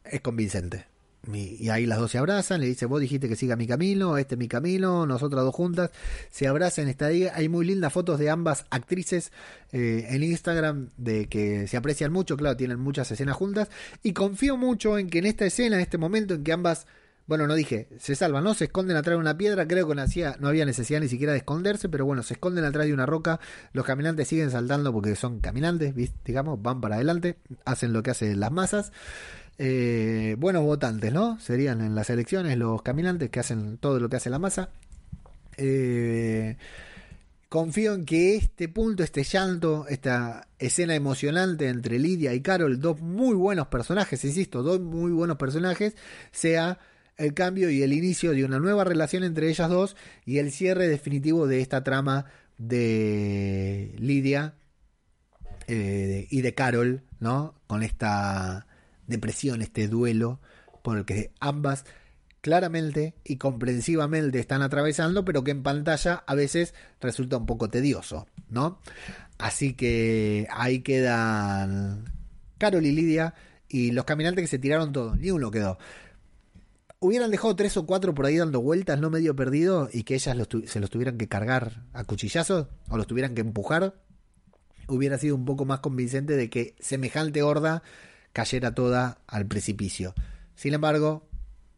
es 0.02 0.20
convincente. 0.22 0.86
Y, 1.30 1.68
ahí 1.68 1.84
las 1.84 1.98
dos 1.98 2.12
se 2.12 2.16
abrazan, 2.16 2.62
le 2.62 2.66
dice, 2.66 2.86
vos 2.86 2.98
dijiste 2.98 3.28
que 3.28 3.36
siga 3.36 3.56
mi 3.56 3.66
camino, 3.66 4.16
este 4.16 4.36
es 4.36 4.38
mi 4.38 4.48
camino, 4.48 5.04
nosotras 5.04 5.44
dos 5.44 5.54
juntas, 5.54 5.90
se 6.30 6.46
abrazan, 6.46 6.88
está 6.88 7.08
hay 7.08 7.48
muy 7.50 7.66
lindas 7.66 7.92
fotos 7.92 8.18
de 8.18 8.30
ambas 8.30 8.64
actrices 8.70 9.32
eh, 9.72 10.06
en 10.08 10.22
Instagram, 10.22 10.88
de 10.96 11.26
que 11.26 11.68
se 11.68 11.76
aprecian 11.76 12.10
mucho, 12.10 12.38
claro, 12.38 12.56
tienen 12.56 12.80
muchas 12.80 13.10
escenas 13.10 13.36
juntas, 13.36 13.68
y 14.02 14.14
confío 14.14 14.56
mucho 14.56 14.96
en 14.96 15.10
que 15.10 15.18
en 15.18 15.26
esta 15.26 15.44
escena, 15.44 15.76
en 15.76 15.82
este 15.82 15.98
momento 15.98 16.32
en 16.32 16.42
que 16.42 16.52
ambas, 16.54 16.86
bueno, 17.26 17.46
no 17.46 17.54
dije, 17.54 17.88
se 17.98 18.14
salvan, 18.14 18.44
¿no? 18.44 18.54
Se 18.54 18.64
esconden 18.64 18.96
atrás 18.96 19.14
de 19.14 19.20
una 19.20 19.36
piedra, 19.36 19.66
creo 19.66 19.88
que 19.88 19.94
no, 19.94 20.02
hacía, 20.02 20.36
no 20.38 20.48
había 20.48 20.64
necesidad 20.64 21.00
ni 21.00 21.08
siquiera 21.08 21.32
de 21.32 21.38
esconderse, 21.38 21.88
pero 21.88 22.06
bueno, 22.06 22.22
se 22.22 22.34
esconden 22.34 22.64
atrás 22.64 22.86
de 22.86 22.94
una 22.94 23.06
roca, 23.06 23.40
los 23.72 23.84
caminantes 23.84 24.28
siguen 24.28 24.50
saltando 24.50 24.92
porque 24.92 25.16
son 25.16 25.40
caminantes, 25.40 25.94
digamos, 26.24 26.62
van 26.62 26.80
para 26.80 26.96
adelante, 26.96 27.36
hacen 27.64 27.92
lo 27.92 28.02
que 28.02 28.12
hacen 28.12 28.38
las 28.38 28.52
masas. 28.52 28.92
Eh, 29.58 30.36
buenos 30.38 30.62
votantes, 30.62 31.12
¿no? 31.12 31.40
Serían 31.40 31.80
en 31.80 31.94
las 31.94 32.10
elecciones 32.10 32.56
los 32.58 32.82
caminantes 32.82 33.30
que 33.30 33.40
hacen 33.40 33.78
todo 33.78 33.98
lo 33.98 34.08
que 34.08 34.16
hace 34.16 34.30
la 34.30 34.38
masa. 34.38 34.68
Eh, 35.56 36.56
confío 37.48 37.94
en 37.94 38.04
que 38.04 38.36
este 38.36 38.68
punto, 38.68 39.02
este 39.02 39.24
llanto, 39.24 39.86
esta 39.88 40.46
escena 40.58 40.94
emocionante 40.94 41.68
entre 41.68 41.98
Lidia 41.98 42.34
y 42.34 42.40
Carol, 42.40 42.80
dos 42.80 43.00
muy 43.00 43.34
buenos 43.34 43.68
personajes, 43.68 44.24
insisto, 44.24 44.62
dos 44.62 44.80
muy 44.80 45.10
buenos 45.10 45.38
personajes, 45.38 45.96
sea 46.30 46.78
el 47.16 47.34
cambio 47.34 47.70
y 47.70 47.82
el 47.82 47.92
inicio 47.92 48.32
de 48.32 48.44
una 48.44 48.58
nueva 48.58 48.84
relación 48.84 49.24
entre 49.24 49.48
ellas 49.48 49.70
dos 49.70 49.96
y 50.24 50.38
el 50.38 50.52
cierre 50.52 50.88
definitivo 50.88 51.46
de 51.46 51.60
esta 51.60 51.82
trama 51.82 52.26
de 52.58 53.94
Lidia 53.98 54.54
eh, 55.66 56.26
y 56.30 56.42
de 56.42 56.54
Carol, 56.54 57.02
¿no? 57.20 57.54
Con 57.66 57.82
esta 57.82 58.66
depresión, 59.06 59.62
este 59.62 59.88
duelo 59.88 60.40
por 60.82 60.98
el 60.98 61.04
que 61.04 61.32
ambas 61.40 61.84
claramente 62.40 63.14
y 63.24 63.38
comprensivamente 63.38 64.38
están 64.38 64.62
atravesando, 64.62 65.24
pero 65.24 65.42
que 65.42 65.50
en 65.50 65.64
pantalla 65.64 66.22
a 66.26 66.34
veces 66.34 66.74
resulta 67.00 67.36
un 67.36 67.46
poco 67.46 67.68
tedioso, 67.68 68.28
¿no? 68.48 68.80
Así 69.38 69.74
que 69.74 70.46
ahí 70.50 70.80
quedan 70.80 72.04
Carol 72.58 72.86
y 72.86 72.92
Lidia 72.92 73.34
y 73.68 73.90
los 73.90 74.04
caminantes 74.04 74.44
que 74.44 74.48
se 74.48 74.58
tiraron 74.58 74.92
todos, 74.92 75.18
ni 75.18 75.30
uno 75.30 75.50
quedó. 75.50 75.78
Hubieran 77.06 77.30
dejado 77.30 77.54
tres 77.54 77.76
o 77.76 77.86
cuatro 77.86 78.16
por 78.16 78.26
ahí 78.26 78.36
dando 78.36 78.60
vueltas, 78.60 78.98
no 78.98 79.10
medio 79.10 79.36
perdido, 79.36 79.88
y 79.92 80.02
que 80.02 80.16
ellas 80.16 80.36
se 80.64 80.80
los 80.80 80.90
tuvieran 80.90 81.16
que 81.18 81.28
cargar 81.28 81.84
a 81.92 82.02
cuchillazos 82.02 82.66
o 82.88 82.96
los 82.96 83.06
tuvieran 83.06 83.36
que 83.36 83.42
empujar, 83.42 83.94
hubiera 84.88 85.16
sido 85.16 85.36
un 85.36 85.44
poco 85.44 85.64
más 85.64 85.78
convincente 85.78 86.34
de 86.36 86.50
que 86.50 86.74
semejante 86.80 87.44
horda 87.44 87.84
cayera 88.32 88.74
toda 88.74 89.20
al 89.28 89.46
precipicio. 89.46 90.14
Sin 90.56 90.74
embargo, 90.74 91.28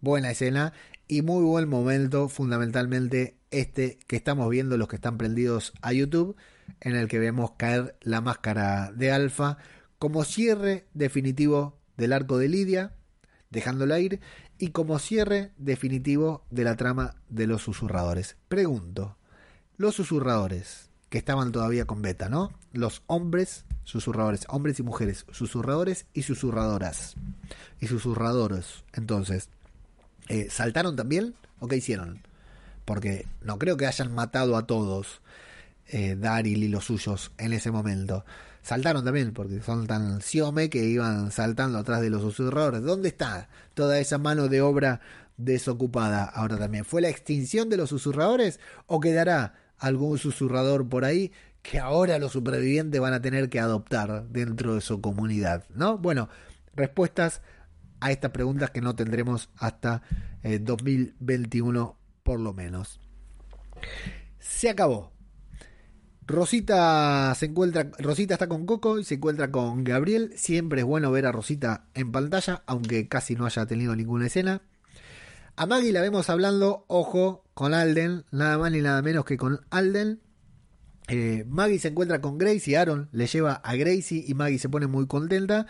buena 0.00 0.30
escena 0.30 0.72
y 1.08 1.20
muy 1.20 1.44
buen 1.44 1.68
momento, 1.68 2.30
fundamentalmente 2.30 3.36
este 3.50 3.98
que 4.06 4.16
estamos 4.16 4.48
viendo 4.48 4.78
los 4.78 4.88
que 4.88 4.96
están 4.96 5.18
prendidos 5.18 5.74
a 5.82 5.92
YouTube, 5.92 6.36
en 6.80 6.96
el 6.96 7.06
que 7.06 7.18
vemos 7.18 7.50
caer 7.58 7.98
la 8.00 8.22
máscara 8.22 8.92
de 8.92 9.12
Alfa 9.12 9.58
como 9.98 10.24
cierre 10.24 10.86
definitivo 10.94 11.76
del 11.98 12.14
arco 12.14 12.38
de 12.38 12.48
Lidia, 12.48 12.94
dejándola 13.50 13.98
ir, 14.00 14.20
y 14.58 14.70
como 14.70 14.98
cierre 14.98 15.52
definitivo 15.56 16.44
de 16.50 16.64
la 16.64 16.76
trama 16.76 17.14
de 17.28 17.46
los 17.46 17.62
susurradores. 17.62 18.36
Pregunto, 18.48 19.16
los 19.76 19.94
susurradores 19.94 20.90
que 21.08 21.18
estaban 21.18 21.52
todavía 21.52 21.86
con 21.86 22.02
beta, 22.02 22.28
¿no? 22.28 22.52
Los 22.72 23.02
hombres 23.06 23.64
susurradores, 23.88 24.44
hombres 24.48 24.78
y 24.78 24.82
mujeres, 24.82 25.24
susurradores 25.32 26.04
y 26.12 26.22
susurradoras. 26.22 27.16
Y 27.80 27.86
susurradores. 27.86 28.84
Entonces, 28.92 29.48
eh, 30.28 30.48
¿saltaron 30.50 30.94
también 30.94 31.34
o 31.58 31.68
qué 31.68 31.76
hicieron? 31.76 32.20
Porque 32.84 33.26
no 33.40 33.58
creo 33.58 33.78
que 33.78 33.86
hayan 33.86 34.14
matado 34.14 34.56
a 34.58 34.66
todos 34.66 35.22
eh, 35.86 36.16
Daryl 36.18 36.62
y 36.62 36.68
los 36.68 36.84
suyos 36.84 37.32
en 37.38 37.54
ese 37.54 37.70
momento. 37.70 38.26
Saltaron 38.68 39.02
también, 39.02 39.32
porque 39.32 39.62
son 39.62 39.86
tan 39.86 40.20
siome 40.20 40.68
que 40.68 40.84
iban 40.84 41.30
saltando 41.30 41.78
atrás 41.78 42.02
de 42.02 42.10
los 42.10 42.20
susurradores. 42.20 42.82
¿Dónde 42.82 43.08
está 43.08 43.48
toda 43.72 43.98
esa 43.98 44.18
mano 44.18 44.48
de 44.48 44.60
obra 44.60 45.00
desocupada 45.38 46.24
ahora 46.24 46.58
también? 46.58 46.84
¿Fue 46.84 47.00
la 47.00 47.08
extinción 47.08 47.70
de 47.70 47.78
los 47.78 47.88
susurradores 47.88 48.60
o 48.86 49.00
quedará 49.00 49.54
algún 49.78 50.18
susurrador 50.18 50.86
por 50.86 51.06
ahí 51.06 51.32
que 51.62 51.78
ahora 51.78 52.18
los 52.18 52.32
supervivientes 52.32 53.00
van 53.00 53.14
a 53.14 53.22
tener 53.22 53.48
que 53.48 53.58
adoptar 53.58 54.28
dentro 54.28 54.74
de 54.74 54.82
su 54.82 55.00
comunidad, 55.00 55.64
¿no? 55.74 55.96
Bueno, 55.96 56.28
respuestas 56.74 57.40
a 58.00 58.12
estas 58.12 58.32
preguntas 58.32 58.68
que 58.68 58.82
no 58.82 58.94
tendremos 58.94 59.48
hasta 59.56 60.02
2021 60.42 61.96
eh, 61.96 62.04
por 62.22 62.38
lo 62.38 62.52
menos. 62.52 63.00
Se 64.38 64.68
acabó. 64.68 65.17
Rosita 66.28 67.34
se 67.34 67.46
encuentra, 67.46 67.90
Rosita 67.98 68.34
está 68.34 68.48
con 68.48 68.66
Coco 68.66 68.98
y 68.98 69.04
se 69.04 69.14
encuentra 69.14 69.50
con 69.50 69.82
Gabriel. 69.82 70.34
Siempre 70.36 70.80
es 70.80 70.86
bueno 70.86 71.10
ver 71.10 71.24
a 71.24 71.32
Rosita 71.32 71.86
en 71.94 72.12
pantalla, 72.12 72.62
aunque 72.66 73.08
casi 73.08 73.34
no 73.34 73.46
haya 73.46 73.64
tenido 73.64 73.96
ninguna 73.96 74.26
escena. 74.26 74.60
A 75.56 75.64
Maggie 75.64 75.90
la 75.90 76.02
vemos 76.02 76.28
hablando, 76.28 76.84
ojo, 76.86 77.44
con 77.54 77.72
Alden, 77.72 78.26
nada 78.30 78.58
más 78.58 78.70
ni 78.70 78.82
nada 78.82 79.00
menos 79.00 79.24
que 79.24 79.38
con 79.38 79.60
Alden. 79.70 80.20
Eh, 81.08 81.46
Maggie 81.48 81.78
se 81.78 81.88
encuentra 81.88 82.20
con 82.20 82.36
Gracie, 82.36 82.76
Aaron 82.76 83.08
le 83.10 83.26
lleva 83.26 83.54
a 83.54 83.74
Gracie 83.76 84.22
y 84.28 84.34
Maggie 84.34 84.58
se 84.58 84.68
pone 84.68 84.86
muy 84.86 85.06
contenta. 85.06 85.66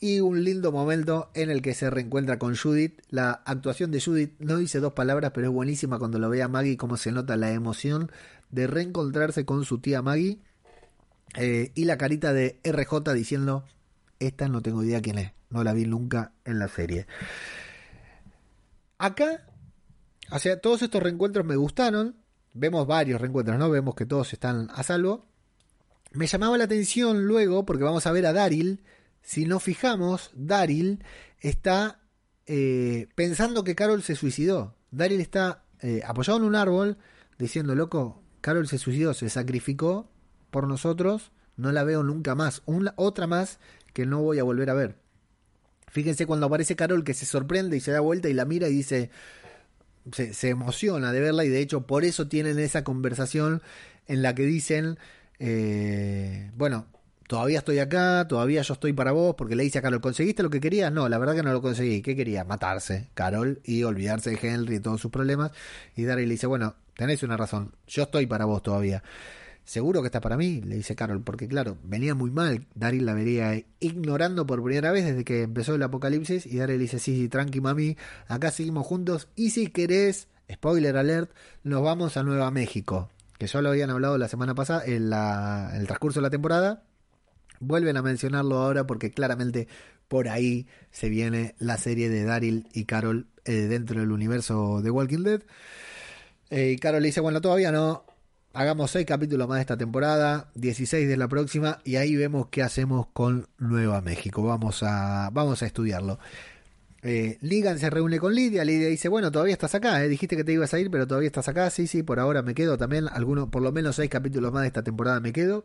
Y 0.00 0.18
un 0.18 0.42
lindo 0.42 0.72
momento 0.72 1.30
en 1.34 1.50
el 1.50 1.62
que 1.62 1.74
se 1.74 1.88
reencuentra 1.88 2.38
con 2.40 2.56
Judith. 2.56 3.00
La 3.10 3.42
actuación 3.44 3.92
de 3.92 4.00
Judith 4.00 4.32
no 4.40 4.56
dice 4.56 4.80
dos 4.80 4.94
palabras, 4.94 5.30
pero 5.32 5.46
es 5.46 5.52
buenísima 5.52 6.00
cuando 6.00 6.18
lo 6.18 6.28
ve 6.30 6.42
a 6.42 6.48
Maggie, 6.48 6.76
cómo 6.76 6.96
se 6.96 7.12
nota 7.12 7.36
la 7.36 7.52
emoción 7.52 8.10
de 8.50 8.66
reencontrarse 8.66 9.44
con 9.44 9.64
su 9.64 9.78
tía 9.78 10.02
Maggie. 10.02 10.40
Eh, 11.36 11.70
y 11.74 11.84
la 11.84 11.96
carita 11.96 12.32
de 12.32 12.60
RJ 12.64 13.12
diciendo, 13.14 13.64
esta 14.18 14.48
no 14.48 14.62
tengo 14.62 14.82
idea 14.82 15.00
quién 15.00 15.18
es, 15.18 15.32
no 15.48 15.62
la 15.62 15.72
vi 15.72 15.86
nunca 15.86 16.32
en 16.44 16.58
la 16.58 16.68
serie. 16.68 17.06
Acá, 18.98 19.46
o 20.30 20.38
sea, 20.38 20.60
todos 20.60 20.82
estos 20.82 21.02
reencuentros 21.02 21.46
me 21.46 21.56
gustaron, 21.56 22.16
vemos 22.52 22.86
varios 22.86 23.20
reencuentros, 23.20 23.58
¿no? 23.58 23.70
Vemos 23.70 23.94
que 23.94 24.06
todos 24.06 24.32
están 24.32 24.68
a 24.74 24.82
salvo. 24.82 25.26
Me 26.12 26.26
llamaba 26.26 26.58
la 26.58 26.64
atención 26.64 27.26
luego, 27.26 27.64
porque 27.64 27.84
vamos 27.84 28.06
a 28.06 28.12
ver 28.12 28.26
a 28.26 28.32
Daryl. 28.32 28.82
Si 29.22 29.44
nos 29.44 29.62
fijamos, 29.62 30.30
Daryl 30.34 31.04
está 31.38 32.00
eh, 32.46 33.08
pensando 33.14 33.62
que 33.62 33.76
Carol 33.76 34.02
se 34.02 34.16
suicidó. 34.16 34.74
Daryl 34.90 35.20
está 35.20 35.64
eh, 35.80 36.02
apoyado 36.04 36.38
en 36.38 36.44
un 36.44 36.56
árbol, 36.56 36.98
diciendo, 37.38 37.74
loco, 37.74 38.22
Carol 38.40 38.68
se 38.68 38.78
suicidó, 38.78 39.14
se 39.14 39.28
sacrificó 39.28 40.08
por 40.50 40.66
nosotros, 40.66 41.32
no 41.56 41.72
la 41.72 41.84
veo 41.84 42.02
nunca 42.02 42.34
más. 42.34 42.62
Una, 42.66 42.94
otra 42.96 43.26
más 43.26 43.58
que 43.92 44.06
no 44.06 44.22
voy 44.22 44.38
a 44.38 44.44
volver 44.44 44.70
a 44.70 44.74
ver. 44.74 44.96
Fíjense 45.88 46.26
cuando 46.26 46.46
aparece 46.46 46.76
Carol 46.76 47.04
que 47.04 47.14
se 47.14 47.26
sorprende 47.26 47.76
y 47.76 47.80
se 47.80 47.90
da 47.90 48.00
vuelta 48.00 48.28
y 48.28 48.34
la 48.34 48.44
mira 48.44 48.68
y 48.68 48.74
dice, 48.74 49.10
se, 50.12 50.48
emociona 50.48 51.12
de 51.12 51.20
verla 51.20 51.44
y 51.44 51.48
de 51.48 51.60
hecho 51.60 51.86
por 51.86 52.04
eso 52.04 52.28
tienen 52.28 52.58
esa 52.58 52.84
conversación 52.84 53.60
en 54.06 54.22
la 54.22 54.34
que 54.34 54.44
dicen, 54.44 54.98
eh, 55.38 56.50
bueno, 56.56 56.86
todavía 57.26 57.58
estoy 57.58 57.78
acá, 57.78 58.26
todavía 58.28 58.62
yo 58.62 58.74
estoy 58.74 58.92
para 58.92 59.12
vos, 59.12 59.34
porque 59.36 59.54
le 59.54 59.62
dice 59.62 59.78
a 59.78 59.82
Carol, 59.82 60.00
¿conseguiste 60.00 60.42
lo 60.42 60.50
que 60.50 60.60
querías? 60.60 60.92
No, 60.92 61.08
la 61.08 61.18
verdad 61.18 61.34
que 61.34 61.42
no 61.42 61.52
lo 61.52 61.62
conseguí. 61.62 62.02
¿Qué 62.02 62.16
quería? 62.16 62.44
Matarse, 62.44 63.08
Carol, 63.14 63.60
y 63.64 63.84
olvidarse 63.84 64.30
de 64.30 64.38
Henry 64.42 64.76
y 64.76 64.80
todos 64.80 65.00
sus 65.00 65.12
problemas. 65.12 65.52
Y 65.94 66.04
Daryl 66.04 66.28
le 66.28 66.34
dice, 66.34 66.48
bueno, 66.48 66.74
tenéis 67.00 67.22
una 67.22 67.38
razón, 67.38 67.74
yo 67.86 68.02
estoy 68.02 68.26
para 68.26 68.44
vos 68.44 68.62
todavía. 68.62 69.02
¿Seguro 69.64 70.02
que 70.02 70.08
está 70.08 70.20
para 70.20 70.36
mí? 70.36 70.60
Le 70.60 70.76
dice 70.76 70.94
Carol, 70.94 71.22
porque 71.22 71.48
claro, 71.48 71.78
venía 71.82 72.14
muy 72.14 72.30
mal. 72.30 72.66
Daryl 72.74 73.06
la 73.06 73.14
vería 73.14 73.64
ignorando 73.78 74.46
por 74.46 74.62
primera 74.62 74.92
vez 74.92 75.06
desde 75.06 75.24
que 75.24 75.44
empezó 75.44 75.74
el 75.76 75.82
apocalipsis. 75.82 76.44
Y 76.44 76.58
Daryl 76.58 76.78
dice, 76.78 76.98
sí, 76.98 77.16
sí, 77.16 77.30
tranqui 77.30 77.62
mami, 77.62 77.96
acá 78.28 78.50
seguimos 78.50 78.86
juntos. 78.86 79.28
Y 79.34 79.48
si 79.48 79.68
querés, 79.68 80.28
spoiler 80.52 80.98
alert, 80.98 81.30
nos 81.62 81.82
vamos 81.82 82.18
a 82.18 82.22
Nueva 82.22 82.50
México. 82.50 83.08
Que 83.38 83.46
ya 83.46 83.62
lo 83.62 83.70
habían 83.70 83.88
hablado 83.88 84.18
la 84.18 84.28
semana 84.28 84.54
pasada, 84.54 84.84
en, 84.84 85.08
la, 85.08 85.70
en 85.72 85.80
el 85.80 85.86
transcurso 85.86 86.20
de 86.20 86.24
la 86.24 86.30
temporada. 86.30 86.82
Vuelven 87.60 87.96
a 87.96 88.02
mencionarlo 88.02 88.58
ahora 88.58 88.86
porque 88.86 89.10
claramente 89.10 89.68
por 90.06 90.28
ahí 90.28 90.66
se 90.90 91.08
viene 91.08 91.54
la 91.58 91.78
serie 91.78 92.10
de 92.10 92.24
Daryl 92.24 92.66
y 92.74 92.84
Carol 92.84 93.28
eh, 93.46 93.52
dentro 93.52 94.00
del 94.00 94.12
universo 94.12 94.82
de 94.82 94.90
Walking 94.90 95.22
Dead. 95.22 95.42
Eh, 96.50 96.72
y 96.72 96.76
Carol 96.78 97.02
le 97.02 97.08
dice, 97.08 97.20
bueno, 97.20 97.40
todavía 97.40 97.72
no, 97.72 98.04
hagamos 98.52 98.90
6 98.90 99.06
capítulos 99.06 99.48
más 99.48 99.56
de 99.56 99.62
esta 99.62 99.76
temporada, 99.76 100.50
16 100.54 101.08
de 101.08 101.16
la 101.16 101.28
próxima, 101.28 101.80
y 101.84 101.96
ahí 101.96 102.16
vemos 102.16 102.48
qué 102.50 102.62
hacemos 102.62 103.06
con 103.12 103.48
Nueva 103.58 104.00
México. 104.00 104.42
Vamos 104.42 104.82
a, 104.82 105.30
vamos 105.32 105.62
a 105.62 105.66
estudiarlo. 105.66 106.18
Eh, 107.02 107.38
Ligan 107.40 107.78
se 107.78 107.88
reúne 107.88 108.18
con 108.18 108.34
Lidia, 108.34 108.64
Lidia 108.64 108.88
dice, 108.88 109.08
bueno, 109.08 109.30
todavía 109.30 109.54
estás 109.54 109.74
acá, 109.74 110.04
¿eh? 110.04 110.08
dijiste 110.08 110.36
que 110.36 110.44
te 110.44 110.52
ibas 110.52 110.74
a 110.74 110.78
ir, 110.78 110.90
pero 110.90 111.06
todavía 111.06 111.28
estás 111.28 111.48
acá, 111.48 111.70
sí, 111.70 111.86
sí, 111.86 112.02
por 112.02 112.20
ahora 112.20 112.42
me 112.42 112.54
quedo 112.54 112.76
también, 112.76 113.08
algunos, 113.08 113.48
por 113.48 113.62
lo 113.62 113.72
menos 113.72 113.96
6 113.96 114.10
capítulos 114.10 114.52
más 114.52 114.62
de 114.62 114.68
esta 114.68 114.82
temporada 114.82 115.20
me 115.20 115.32
quedo. 115.32 115.64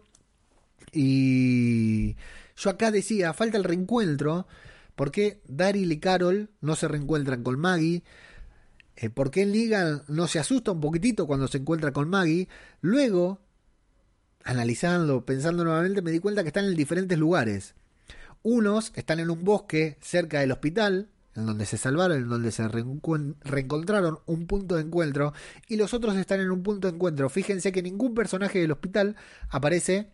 Y 0.93 2.15
yo 2.55 2.69
acá 2.69 2.91
decía, 2.91 3.33
falta 3.33 3.57
el 3.57 3.65
reencuentro, 3.65 4.47
porque 4.95 5.41
Daryl 5.47 5.91
y 5.91 5.99
Carol 5.99 6.49
no 6.61 6.75
se 6.77 6.87
reencuentran 6.87 7.43
con 7.43 7.59
Maggie, 7.59 8.03
eh, 8.95 9.09
¿Por 9.09 9.31
qué 9.31 9.45
Ligan 9.45 10.03
no 10.07 10.27
se 10.27 10.39
asusta 10.39 10.71
un 10.71 10.79
poquitito 10.79 11.27
cuando 11.27 11.47
se 11.47 11.57
encuentra 11.57 11.91
con 11.91 12.09
Maggie? 12.09 12.47
Luego, 12.81 13.41
analizando, 14.43 15.25
pensando 15.25 15.63
nuevamente, 15.63 16.01
me 16.01 16.11
di 16.11 16.19
cuenta 16.19 16.43
que 16.43 16.49
están 16.49 16.65
en 16.65 16.75
diferentes 16.75 17.17
lugares. 17.17 17.75
Unos 18.41 18.91
están 18.95 19.19
en 19.19 19.29
un 19.31 19.43
bosque 19.43 19.97
cerca 20.01 20.39
del 20.39 20.51
hospital, 20.51 21.09
en 21.35 21.45
donde 21.45 21.65
se 21.65 21.77
salvaron, 21.77 22.17
en 22.17 22.29
donde 22.29 22.51
se 22.51 22.67
reencontraron 22.67 24.19
un 24.25 24.47
punto 24.47 24.75
de 24.75 24.83
encuentro, 24.83 25.33
y 25.67 25.75
los 25.75 25.93
otros 25.93 26.15
están 26.15 26.39
en 26.39 26.51
un 26.51 26.63
punto 26.63 26.87
de 26.87 26.95
encuentro. 26.95 27.27
Fíjense 27.29 27.71
que 27.71 27.81
ningún 27.81 28.13
personaje 28.13 28.59
del 28.59 28.71
hospital 28.71 29.17
aparece 29.49 30.11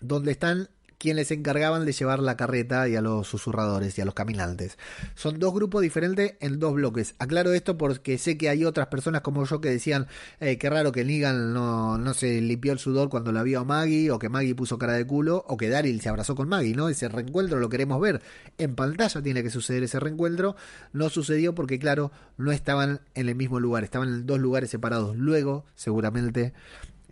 donde 0.00 0.32
están 0.32 0.68
quienes 0.98 1.28
se 1.28 1.34
encargaban 1.34 1.84
de 1.84 1.92
llevar 1.92 2.20
la 2.20 2.36
carreta 2.36 2.88
y 2.88 2.96
a 2.96 3.00
los 3.00 3.26
susurradores 3.26 3.96
y 3.98 4.00
a 4.00 4.04
los 4.04 4.14
caminantes. 4.14 4.78
Son 5.14 5.38
dos 5.38 5.54
grupos 5.54 5.82
diferentes 5.82 6.34
en 6.40 6.58
dos 6.58 6.74
bloques. 6.74 7.14
Aclaro 7.18 7.52
esto 7.52 7.76
porque 7.76 8.18
sé 8.18 8.38
que 8.38 8.48
hay 8.48 8.64
otras 8.64 8.88
personas 8.88 9.22
como 9.22 9.44
yo 9.44 9.60
que 9.60 9.70
decían 9.70 10.06
eh, 10.40 10.58
que 10.58 10.70
raro 10.70 10.92
que 10.92 11.04
Negan 11.04 11.52
no, 11.52 11.98
no 11.98 12.14
se 12.14 12.40
limpió 12.40 12.72
el 12.72 12.78
sudor 12.78 13.08
cuando 13.08 13.32
la 13.32 13.42
vio 13.42 13.60
a 13.60 13.64
Maggie, 13.64 14.10
o 14.10 14.18
que 14.18 14.28
Maggie 14.28 14.54
puso 14.54 14.78
cara 14.78 14.94
de 14.94 15.06
culo, 15.06 15.44
o 15.48 15.56
que 15.56 15.68
Daryl 15.68 16.00
se 16.00 16.08
abrazó 16.08 16.34
con 16.34 16.48
Maggie, 16.48 16.74
¿no? 16.74 16.88
Ese 16.88 17.08
reencuentro 17.08 17.58
lo 17.58 17.68
queremos 17.68 18.00
ver. 18.00 18.22
En 18.58 18.74
pantalla 18.74 19.22
tiene 19.22 19.42
que 19.42 19.50
suceder 19.50 19.82
ese 19.82 20.00
reencuentro. 20.00 20.56
No 20.92 21.10
sucedió 21.10 21.54
porque, 21.54 21.78
claro, 21.78 22.12
no 22.36 22.52
estaban 22.52 23.00
en 23.14 23.28
el 23.28 23.34
mismo 23.34 23.60
lugar, 23.60 23.84
estaban 23.84 24.08
en 24.08 24.26
dos 24.26 24.38
lugares 24.38 24.70
separados. 24.70 25.16
Luego, 25.16 25.64
seguramente, 25.74 26.52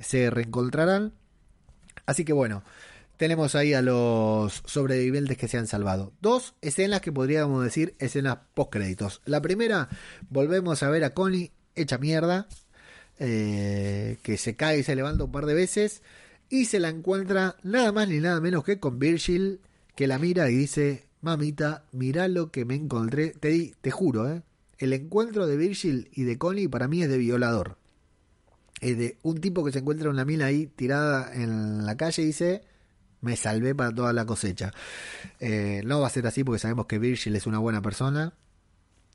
se 0.00 0.30
reencontrarán. 0.30 1.12
Así 2.06 2.24
que 2.24 2.32
bueno, 2.32 2.62
tenemos 3.16 3.54
ahí 3.54 3.74
a 3.74 3.82
los 3.82 4.62
sobrevivientes 4.66 5.36
que 5.36 5.48
se 5.48 5.58
han 5.58 5.66
salvado. 5.66 6.12
Dos 6.20 6.54
escenas 6.60 7.00
que 7.00 7.12
podríamos 7.12 7.62
decir 7.62 7.94
escenas 7.98 8.38
post 8.54 8.72
créditos. 8.72 9.22
La 9.24 9.40
primera, 9.40 9.88
volvemos 10.28 10.82
a 10.82 10.90
ver 10.90 11.04
a 11.04 11.14
Connie 11.14 11.52
hecha 11.74 11.98
mierda, 11.98 12.48
eh, 13.18 14.18
que 14.22 14.36
se 14.36 14.56
cae 14.56 14.78
y 14.78 14.82
se 14.82 14.96
levanta 14.96 15.24
un 15.24 15.32
par 15.32 15.46
de 15.46 15.54
veces 15.54 16.02
y 16.48 16.66
se 16.66 16.80
la 16.80 16.88
encuentra 16.88 17.56
nada 17.62 17.92
más 17.92 18.08
ni 18.08 18.18
nada 18.18 18.40
menos 18.40 18.64
que 18.64 18.80
con 18.80 18.98
Virgil, 18.98 19.60
que 19.94 20.06
la 20.06 20.18
mira 20.18 20.50
y 20.50 20.56
dice, 20.56 21.06
mamita, 21.20 21.84
mira 21.92 22.28
lo 22.28 22.50
que 22.50 22.64
me 22.64 22.74
encontré. 22.74 23.30
Te, 23.30 23.74
te 23.80 23.90
juro, 23.90 24.30
¿eh? 24.30 24.42
el 24.78 24.92
encuentro 24.92 25.46
de 25.46 25.56
Virgil 25.56 26.08
y 26.12 26.24
de 26.24 26.38
Connie 26.38 26.68
para 26.68 26.88
mí 26.88 27.02
es 27.02 27.08
de 27.08 27.18
violador. 27.18 27.78
Es 28.80 28.98
de 28.98 29.18
un 29.22 29.40
tipo 29.40 29.64
que 29.64 29.72
se 29.72 29.78
encuentra 29.78 30.10
una 30.10 30.24
mina 30.24 30.46
ahí 30.46 30.66
tirada 30.66 31.32
en 31.32 31.86
la 31.86 31.96
calle 31.96 32.22
y 32.22 32.26
dice 32.26 32.62
me 33.24 33.36
salvé 33.36 33.74
para 33.74 33.92
toda 33.92 34.12
la 34.12 34.26
cosecha. 34.26 34.72
Eh, 35.40 35.82
no 35.84 36.00
va 36.00 36.06
a 36.06 36.10
ser 36.10 36.26
así 36.26 36.44
porque 36.44 36.58
sabemos 36.58 36.86
que 36.86 36.98
Virgil 36.98 37.34
es 37.36 37.46
una 37.46 37.58
buena 37.58 37.82
persona. 37.82 38.34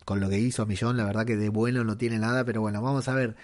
Con 0.05 0.19
lo 0.19 0.29
que 0.29 0.39
hizo 0.39 0.65
Millón, 0.65 0.97
la 0.97 1.05
verdad 1.05 1.25
que 1.25 1.37
de 1.37 1.49
bueno 1.49 1.83
no 1.83 1.97
tiene 1.97 2.17
nada, 2.17 2.43
pero 2.43 2.61
bueno, 2.61 2.81
vamos 2.81 3.07
a 3.07 3.13
ver 3.13 3.35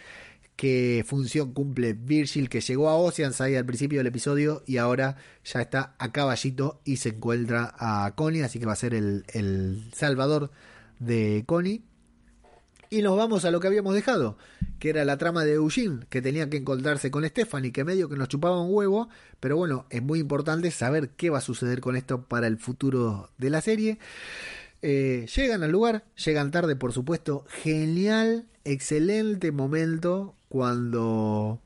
qué 0.56 1.04
función 1.06 1.54
cumple 1.54 1.94
Virgil 1.94 2.50
que 2.50 2.62
llegó 2.62 2.90
a 2.90 2.96
Oceanside 2.96 3.58
al 3.58 3.66
principio 3.66 4.00
del 4.00 4.08
episodio 4.08 4.64
y 4.66 4.78
ahora 4.78 5.18
ya 5.44 5.62
está 5.62 5.96
a 6.00 6.12
caballito 6.12 6.82
y 6.84 6.98
se 6.98 7.10
encuentra 7.10 7.76
a 7.78 8.14
Connie, 8.16 8.42
así 8.42 8.58
que 8.60 8.66
va 8.66 8.74
a 8.74 8.78
ser 8.78 8.96
el, 8.96 9.26
el 9.34 9.92
salvador 9.94 10.52
de 11.00 11.44
Connie. 11.46 11.84
Y 12.90 13.02
nos 13.02 13.18
vamos 13.18 13.46
a 13.46 13.52
lo 13.52 13.60
que 13.60 13.68
habíamos 13.68 13.94
dejado, 13.94 14.38
que 14.80 14.90
era 14.90 15.06
la 15.06 15.18
trama 15.18 15.44
de 15.44 15.54
Eugene, 15.54 16.06
que 16.10 16.22
tenía 16.22 16.50
que 16.50 16.58
encontrarse 16.58 17.12
con 17.12 17.26
Stephanie, 17.26 17.72
que 17.72 17.84
medio 17.84 18.10
que 18.10 18.16
nos 18.16 18.30
chupaba 18.30 18.62
un 18.62 18.74
huevo, 18.74 19.10
pero 19.40 19.58
bueno, 19.58 19.86
es 19.90 20.02
muy 20.02 20.20
importante 20.20 20.72
saber 20.72 21.10
qué 21.10 21.30
va 21.30 21.40
a 21.40 21.42
suceder 21.42 21.82
con 21.82 21.96
esto 21.96 22.24
para 22.24 22.48
el 22.48 22.58
futuro 22.58 23.30
de 23.38 23.50
la 23.50 23.62
serie. 23.62 23.98
Eh, 24.82 25.26
llegan 25.36 25.64
al 25.64 25.72
lugar, 25.72 26.04
llegan 26.24 26.52
tarde 26.52 26.76
por 26.76 26.94
supuesto, 26.94 27.46
genial, 27.50 28.46
excelente 28.64 29.52
momento 29.52 30.36
cuando 30.48 31.60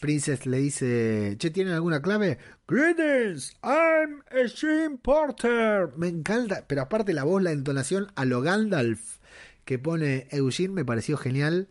Princess 0.00 0.46
le 0.46 0.58
dice, 0.58 1.36
che, 1.38 1.50
¿tienen 1.50 1.74
alguna 1.74 2.02
clave? 2.02 2.38
Greetings, 2.66 3.56
I'm 3.62 4.22
Eugene 4.32 4.98
Porter. 5.00 5.90
Me 5.96 6.08
encanta, 6.08 6.64
pero 6.66 6.82
aparte 6.82 7.12
la 7.12 7.22
voz, 7.22 7.40
la 7.40 7.52
entonación 7.52 8.10
a 8.16 8.24
lo 8.24 8.40
Gandalf 8.40 9.21
que 9.64 9.78
pone 9.78 10.28
Eugene 10.30 10.74
me 10.74 10.84
pareció 10.84 11.16
genial. 11.16 11.68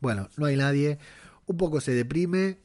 Bueno, 0.00 0.28
no 0.36 0.46
hay 0.46 0.56
nadie. 0.56 0.98
Un 1.46 1.56
poco 1.56 1.80
se 1.80 1.92
deprime, 1.92 2.58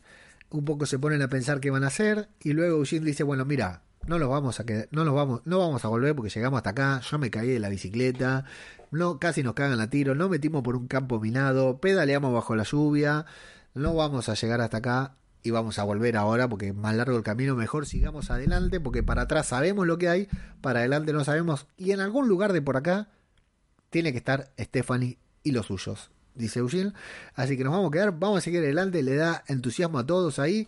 un 0.50 0.66
poco 0.66 0.86
se 0.86 1.00
ponen 1.00 1.22
a 1.22 1.30
pensar 1.30 1.60
qué 1.60 1.70
van 1.72 1.84
a 1.84 1.88
hacer 1.88 2.30
y 2.42 2.54
luego 2.54 2.78
Eugene 2.78 3.06
dice, 3.06 3.24
bueno, 3.24 3.46
mira, 3.46 3.84
no 4.08 4.20
nos 4.20 4.30
vamos 4.30 4.60
a 4.60 4.66
quedar, 4.66 4.88
no 4.92 5.06
nos 5.06 5.14
vamos, 5.14 5.42
no 5.46 5.60
vamos 5.60 5.86
a 5.86 5.88
volver 5.88 6.16
porque 6.16 6.30
llegamos 6.30 6.58
hasta 6.58 6.72
acá, 6.72 7.02
yo 7.02 7.20
me 7.20 7.30
caí 7.30 7.50
de 7.50 7.60
la 7.60 7.70
bicicleta, 7.70 8.46
no 8.90 9.20
casi 9.20 9.44
nos 9.44 9.54
cagan 9.54 9.80
a 9.80 9.90
tiro, 9.90 10.16
no 10.16 10.30
metimos 10.30 10.64
por 10.64 10.76
un 10.76 10.88
campo 10.88 11.20
minado, 11.20 11.80
pedaleamos 11.80 12.34
bajo 12.34 12.56
la 12.56 12.64
lluvia, 12.64 13.26
no 13.74 13.94
vamos 13.94 14.30
a 14.30 14.34
llegar 14.34 14.62
hasta 14.62 14.78
acá 14.78 15.16
y 15.44 15.52
vamos 15.52 15.80
a 15.80 15.84
volver 15.84 16.18
ahora 16.18 16.50
porque 16.50 16.70
es 16.70 16.76
más 16.76 16.96
largo 16.96 17.16
el 17.18 17.24
camino, 17.24 17.56
mejor 17.56 17.86
sigamos 17.86 18.32
adelante 18.32 18.80
porque 18.80 19.04
para 19.04 19.24
atrás 19.24 19.48
sabemos 19.48 19.88
lo 19.88 19.98
que 19.98 20.10
hay, 20.10 20.28
para 20.62 20.80
adelante 20.80 21.14
no 21.14 21.24
sabemos 21.24 21.68
y 21.78 21.92
en 21.92 22.00
algún 22.00 22.28
lugar 22.28 22.54
de 22.54 22.62
por 22.62 22.78
acá 22.78 23.10
tiene 23.92 24.12
que 24.12 24.18
estar 24.18 24.52
Stephanie 24.60 25.20
y 25.44 25.52
los 25.52 25.68
suyos, 25.68 26.10
dice 26.34 26.60
Eugene. 26.60 26.94
Así 27.36 27.56
que 27.58 27.64
nos 27.64 27.74
vamos 27.74 27.90
a 27.90 27.92
quedar, 27.92 28.18
vamos 28.18 28.40
a 28.40 28.42
seguir 28.42 28.62
adelante, 28.62 29.04
le 29.04 29.16
da 29.16 29.44
entusiasmo 29.48 30.00
a 30.00 30.06
todos 30.06 30.40
ahí. 30.40 30.68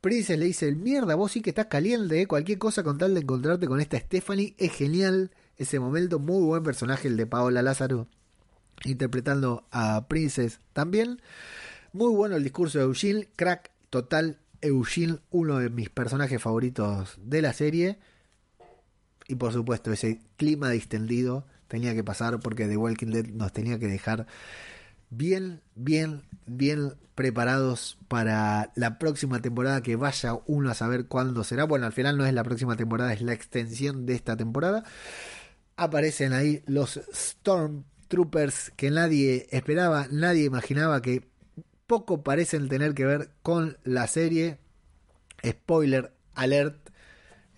Princess 0.00 0.38
le 0.38 0.46
dice, 0.46 0.72
mierda, 0.72 1.14
vos 1.14 1.32
sí 1.32 1.42
que 1.42 1.50
estás 1.50 1.66
caliente, 1.66 2.22
¿eh? 2.22 2.26
cualquier 2.26 2.58
cosa 2.58 2.82
con 2.82 2.96
tal 2.96 3.12
de 3.12 3.20
encontrarte 3.20 3.66
con 3.66 3.80
esta 3.80 3.98
Stephanie 3.98 4.54
es 4.56 4.72
genial. 4.72 5.30
Ese 5.58 5.78
momento, 5.78 6.18
muy 6.18 6.42
buen 6.42 6.62
personaje 6.62 7.08
el 7.08 7.18
de 7.18 7.26
Paola 7.26 7.60
Lázaro, 7.60 8.06
interpretando 8.84 9.66
a 9.70 10.06
Princess 10.08 10.60
también. 10.72 11.20
Muy 11.92 12.14
bueno 12.14 12.36
el 12.36 12.44
discurso 12.44 12.78
de 12.78 12.84
Eugene, 12.84 13.28
crack 13.36 13.72
total 13.90 14.38
Eugene, 14.62 15.18
uno 15.30 15.58
de 15.58 15.68
mis 15.68 15.90
personajes 15.90 16.40
favoritos 16.40 17.18
de 17.22 17.42
la 17.42 17.52
serie. 17.52 17.98
Y 19.28 19.34
por 19.34 19.52
supuesto 19.52 19.92
ese 19.92 20.22
clima 20.36 20.70
distendido 20.70 21.44
tenía 21.70 21.94
que 21.94 22.04
pasar 22.04 22.40
porque 22.40 22.66
The 22.66 22.76
Walking 22.76 23.12
Dead 23.12 23.26
nos 23.28 23.52
tenía 23.52 23.78
que 23.78 23.86
dejar 23.86 24.26
bien, 25.08 25.62
bien, 25.74 26.22
bien 26.46 26.94
preparados 27.14 27.96
para 28.08 28.72
la 28.74 28.98
próxima 28.98 29.40
temporada 29.40 29.82
que 29.82 29.96
vaya 29.96 30.34
uno 30.46 30.70
a 30.70 30.74
saber 30.74 31.06
cuándo 31.06 31.44
será. 31.44 31.64
Bueno, 31.64 31.86
al 31.86 31.92
final 31.92 32.18
no 32.18 32.26
es 32.26 32.34
la 32.34 32.44
próxima 32.44 32.76
temporada, 32.76 33.12
es 33.12 33.22
la 33.22 33.32
extensión 33.32 34.04
de 34.04 34.14
esta 34.14 34.36
temporada. 34.36 34.84
Aparecen 35.76 36.32
ahí 36.32 36.62
los 36.66 37.00
Stormtroopers 37.14 38.72
que 38.76 38.90
nadie 38.90 39.46
esperaba, 39.50 40.08
nadie 40.10 40.44
imaginaba 40.44 41.00
que 41.00 41.28
poco 41.86 42.22
parecen 42.22 42.68
tener 42.68 42.94
que 42.94 43.06
ver 43.06 43.30
con 43.42 43.78
la 43.84 44.08
serie. 44.08 44.58
Spoiler 45.46 46.12
alert, 46.34 46.79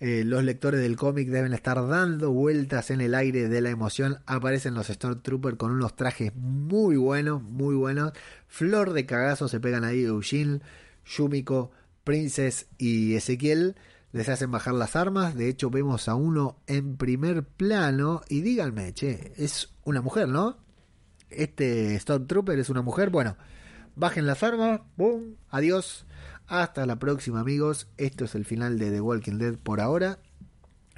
eh, 0.05 0.25
los 0.25 0.43
lectores 0.43 0.81
del 0.81 0.97
cómic 0.97 1.29
deben 1.29 1.53
estar 1.53 1.87
dando 1.87 2.29
vueltas 2.29 2.91
en 2.91 2.99
el 2.99 3.15
aire 3.15 3.47
de 3.47 3.61
la 3.61 3.69
emoción. 3.69 4.17
Aparecen 4.25 4.73
los 4.73 4.87
Stormtroopers 4.87 5.55
con 5.55 5.71
unos 5.71 5.95
trajes 5.95 6.35
muy 6.35 6.97
buenos, 6.97 7.41
muy 7.41 7.73
buenos. 7.73 8.11
Flor 8.49 8.91
de 8.91 9.05
cagazo 9.05 9.47
se 9.47 9.61
pegan 9.61 9.85
ahí 9.85 10.03
Eugene, 10.03 10.59
Yumiko, 11.05 11.71
Princess 12.03 12.67
y 12.77 13.15
Ezequiel. 13.15 13.77
les 14.11 14.27
hacen 14.27 14.51
bajar 14.51 14.73
las 14.73 14.97
armas. 14.97 15.35
De 15.35 15.47
hecho, 15.47 15.69
vemos 15.69 16.09
a 16.09 16.15
uno 16.15 16.57
en 16.67 16.97
primer 16.97 17.45
plano. 17.45 18.23
Y 18.27 18.41
díganme, 18.41 18.93
che, 18.93 19.31
es 19.37 19.69
una 19.85 20.01
mujer, 20.01 20.27
¿no? 20.27 20.57
Este 21.29 21.97
Stormtrooper 21.97 22.59
es 22.59 22.69
una 22.69 22.81
mujer. 22.81 23.09
Bueno, 23.09 23.37
bajen 23.95 24.27
las 24.27 24.43
armas. 24.43 24.81
Boom. 24.97 25.37
Adiós. 25.49 26.05
Hasta 26.53 26.85
la 26.85 26.99
próxima, 26.99 27.39
amigos. 27.39 27.87
Esto 27.97 28.25
es 28.25 28.35
el 28.35 28.45
final 28.45 28.77
de 28.77 28.91
The 28.91 29.01
Walking 29.01 29.39
Dead 29.39 29.55
por 29.55 29.81
ahora. 29.81 30.19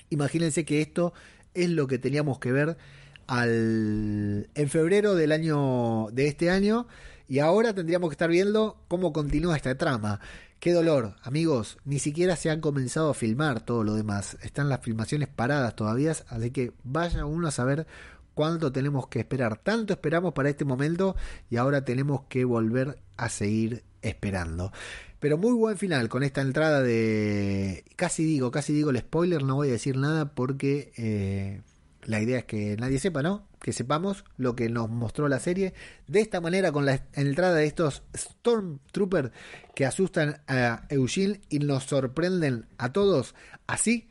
Imagínense 0.10 0.66
que 0.66 0.82
esto 0.82 1.14
es 1.54 1.70
lo 1.70 1.88
que 1.88 1.98
teníamos 1.98 2.40
que 2.40 2.52
ver 2.52 2.78
al 3.26 4.50
en 4.54 4.70
febrero 4.70 5.16
del 5.16 5.32
año 5.32 6.10
de 6.12 6.28
este 6.28 6.50
año 6.50 6.88
y 7.30 7.40
ahora 7.40 7.74
tendríamos 7.74 8.10
que 8.10 8.16
estar 8.16 8.30
viendo 8.30 8.84
cómo 8.90 9.14
continúa 9.14 9.56
esta 9.56 9.78
trama. 9.78 10.20
Qué 10.60 10.74
dolor, 10.74 11.16
amigos, 11.22 11.78
ni 11.86 12.00
siquiera 12.00 12.36
se 12.36 12.50
han 12.50 12.60
comenzado 12.60 13.12
a 13.12 13.14
filmar 13.14 13.62
todo 13.62 13.86
lo 13.86 13.94
demás. 13.94 14.38
Están 14.42 14.68
las 14.68 14.82
filmaciones 14.82 15.30
paradas 15.30 15.74
todavía, 15.74 16.14
así 16.28 16.52
que 16.52 16.74
vaya 16.84 17.26
uno 17.26 17.48
a 17.48 17.52
saber 17.52 17.88
cuánto 18.34 18.74
tenemos 18.74 19.08
que 19.08 19.20
esperar. 19.20 19.58
Tanto 19.60 19.94
esperamos 19.94 20.34
para 20.34 20.50
este 20.50 20.66
momento 20.66 21.16
y 21.50 21.56
ahora 21.56 21.86
tenemos 21.86 22.24
que 22.28 22.44
volver 22.44 23.00
a 23.16 23.30
seguir 23.30 23.86
esperando. 24.02 24.74
Pero 25.20 25.38
muy 25.38 25.54
buen 25.54 25.78
final 25.78 26.10
con 26.10 26.24
esta 26.24 26.42
entrada 26.42 26.82
de... 26.82 27.84
Casi 27.96 28.24
digo, 28.24 28.52
casi 28.52 28.74
digo 28.74 28.90
el 28.90 29.00
spoiler, 29.00 29.44
no 29.44 29.56
voy 29.56 29.70
a 29.70 29.74
decir 29.74 29.98
nada 29.98 30.34
porque 30.36 30.92
eh, 30.98 31.62
la 32.04 32.22
idea 32.22 32.40
es 32.40 32.46
que 32.46 32.78
nadie 32.78 33.00
sepa, 33.00 33.24
¿no? 33.24 33.48
Que 33.60 33.74
sepamos 33.74 34.26
lo 34.38 34.56
que 34.56 34.70
nos 34.70 34.90
mostró 34.90 35.28
la 35.28 35.40
serie. 35.40 35.74
De 36.08 36.22
esta 36.22 36.42
manera, 36.42 36.72
con 36.72 36.86
la 36.86 37.04
entrada 37.14 37.56
de 37.56 37.66
estos 37.66 38.04
Stormtroopers 38.16 39.32
que 39.74 39.86
asustan 39.86 40.42
a 40.48 40.86
Eugene 40.90 41.42
y 41.50 41.60
nos 41.60 41.86
sorprenden 41.86 42.68
a 42.78 42.94
todos. 42.94 43.34
Así, 43.68 44.10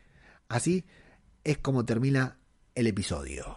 así 0.48 0.84
es 1.44 1.58
como 1.58 1.84
termina 1.84 2.38
el 2.74 2.86
episodio. 2.88 3.56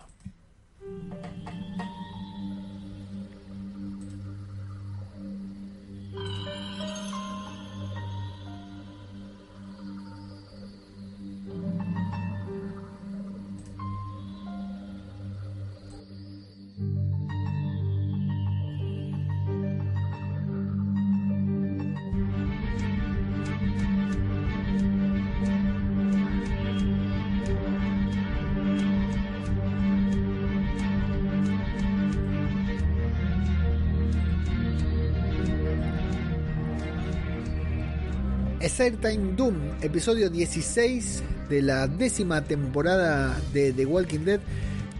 Certain 38.78 39.36
Doom, 39.36 39.56
episodio 39.82 40.30
16 40.30 41.24
de 41.50 41.64
la 41.64 41.88
décima 41.88 42.44
temporada 42.44 43.36
de 43.52 43.74
The 43.74 43.88
Walking 43.88 44.20
Dead. 44.20 44.40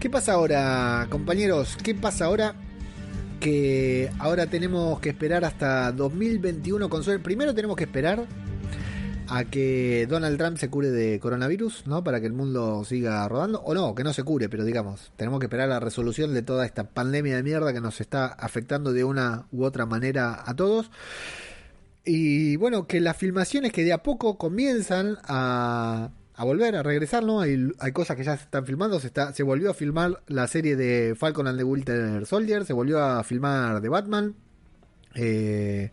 ¿Qué 0.00 0.10
pasa 0.10 0.32
ahora, 0.32 1.06
compañeros? 1.10 1.78
¿Qué 1.80 1.94
pasa 1.94 2.24
ahora? 2.24 2.56
Que 3.38 4.10
ahora 4.18 4.48
tenemos 4.48 4.98
que 4.98 5.10
esperar 5.10 5.44
hasta 5.44 5.92
2021 5.92 6.90
con 6.90 7.04
suerte. 7.04 7.22
Primero 7.22 7.54
tenemos 7.54 7.76
que 7.76 7.84
esperar 7.84 8.26
a 9.28 9.44
que 9.44 10.08
Donald 10.08 10.38
Trump 10.38 10.56
se 10.56 10.68
cure 10.68 10.90
de 10.90 11.20
coronavirus, 11.20 11.86
¿no? 11.86 12.02
Para 12.02 12.20
que 12.20 12.26
el 12.26 12.32
mundo 12.32 12.82
siga 12.84 13.28
rodando. 13.28 13.60
O 13.60 13.74
no, 13.74 13.94
que 13.94 14.02
no 14.02 14.12
se 14.12 14.24
cure, 14.24 14.48
pero 14.48 14.64
digamos, 14.64 15.12
tenemos 15.14 15.38
que 15.38 15.46
esperar 15.46 15.68
la 15.68 15.78
resolución 15.78 16.34
de 16.34 16.42
toda 16.42 16.66
esta 16.66 16.82
pandemia 16.82 17.36
de 17.36 17.44
mierda 17.44 17.72
que 17.72 17.80
nos 17.80 18.00
está 18.00 18.26
afectando 18.26 18.92
de 18.92 19.04
una 19.04 19.46
u 19.52 19.62
otra 19.62 19.86
manera 19.86 20.42
a 20.44 20.56
todos. 20.56 20.90
Y 22.10 22.56
bueno, 22.56 22.86
que 22.86 23.00
las 23.00 23.18
filmaciones 23.18 23.70
que 23.70 23.84
de 23.84 23.92
a 23.92 24.02
poco 24.02 24.38
comienzan 24.38 25.18
a, 25.24 26.08
volver, 26.38 26.74
a 26.74 26.82
regresar, 26.82 27.22
¿no? 27.22 27.42
Hay, 27.42 27.68
hay, 27.80 27.92
cosas 27.92 28.16
que 28.16 28.24
ya 28.24 28.34
se 28.34 28.44
están 28.44 28.64
filmando, 28.64 28.98
se, 28.98 29.08
está, 29.08 29.34
se 29.34 29.42
volvió 29.42 29.70
a 29.70 29.74
filmar 29.74 30.22
la 30.26 30.46
serie 30.46 30.74
de 30.74 31.14
Falcon 31.14 31.46
and 31.48 31.58
the 31.58 31.64
Winter 31.64 32.24
Soldier, 32.24 32.64
se 32.64 32.72
volvió 32.72 32.98
a 32.98 33.22
filmar 33.24 33.82
de 33.82 33.88
Batman. 33.90 34.34
Eh, 35.16 35.90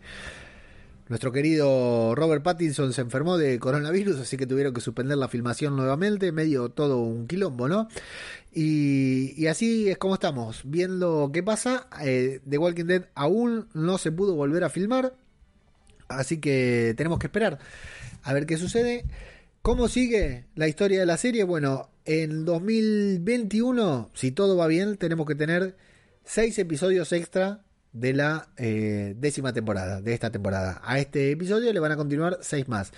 nuestro 1.10 1.32
querido 1.32 2.14
Robert 2.14 2.42
Pattinson 2.42 2.94
se 2.94 3.02
enfermó 3.02 3.36
de 3.36 3.58
coronavirus, 3.58 4.18
así 4.20 4.38
que 4.38 4.46
tuvieron 4.46 4.72
que 4.72 4.80
suspender 4.80 5.18
la 5.18 5.28
filmación 5.28 5.76
nuevamente, 5.76 6.32
medio 6.32 6.70
todo 6.70 6.96
un 6.96 7.26
quilombo, 7.26 7.68
¿no? 7.68 7.88
Y, 8.54 9.34
y 9.36 9.48
así 9.48 9.90
es 9.90 9.98
como 9.98 10.14
estamos, 10.14 10.62
viendo 10.64 11.28
qué 11.30 11.42
pasa. 11.42 11.88
Eh, 12.02 12.40
The 12.48 12.56
Walking 12.56 12.86
Dead 12.86 13.04
aún 13.14 13.68
no 13.74 13.98
se 13.98 14.12
pudo 14.12 14.34
volver 14.34 14.64
a 14.64 14.70
filmar. 14.70 15.12
Así 16.08 16.38
que 16.38 16.94
tenemos 16.96 17.18
que 17.18 17.26
esperar 17.26 17.58
a 18.22 18.32
ver 18.32 18.46
qué 18.46 18.56
sucede. 18.56 19.04
¿Cómo 19.62 19.88
sigue 19.88 20.44
la 20.54 20.68
historia 20.68 21.00
de 21.00 21.06
la 21.06 21.16
serie? 21.16 21.44
Bueno, 21.44 21.90
en 22.04 22.44
2021, 22.44 24.10
si 24.14 24.30
todo 24.30 24.56
va 24.56 24.68
bien, 24.68 24.96
tenemos 24.96 25.26
que 25.26 25.34
tener 25.34 25.76
seis 26.24 26.58
episodios 26.58 27.12
extra 27.12 27.62
de 27.92 28.12
la 28.12 28.48
eh, 28.56 29.14
décima 29.16 29.52
temporada, 29.52 30.00
de 30.02 30.12
esta 30.12 30.30
temporada. 30.30 30.80
A 30.84 30.98
este 30.98 31.30
episodio 31.30 31.72
le 31.72 31.80
van 31.80 31.92
a 31.92 31.96
continuar 31.96 32.38
seis 32.42 32.68
más. 32.68 32.92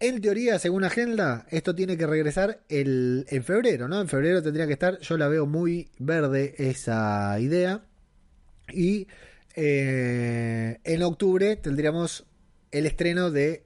En 0.00 0.20
teoría, 0.20 0.58
según 0.58 0.82
agenda, 0.82 1.46
esto 1.50 1.76
tiene 1.76 1.96
que 1.96 2.08
regresar 2.08 2.62
el, 2.68 3.24
en 3.28 3.44
febrero, 3.44 3.86
¿no? 3.86 4.00
En 4.00 4.08
febrero 4.08 4.42
tendría 4.42 4.66
que 4.66 4.72
estar, 4.72 4.98
yo 4.98 5.16
la 5.16 5.28
veo 5.28 5.46
muy 5.46 5.90
verde 5.98 6.56
esa 6.58 7.38
idea. 7.38 7.82
Y 8.72 9.06
eh, 9.54 10.78
en 10.84 11.02
octubre 11.02 11.56
tendríamos 11.56 12.26
el 12.70 12.86
estreno 12.86 13.30
de 13.30 13.64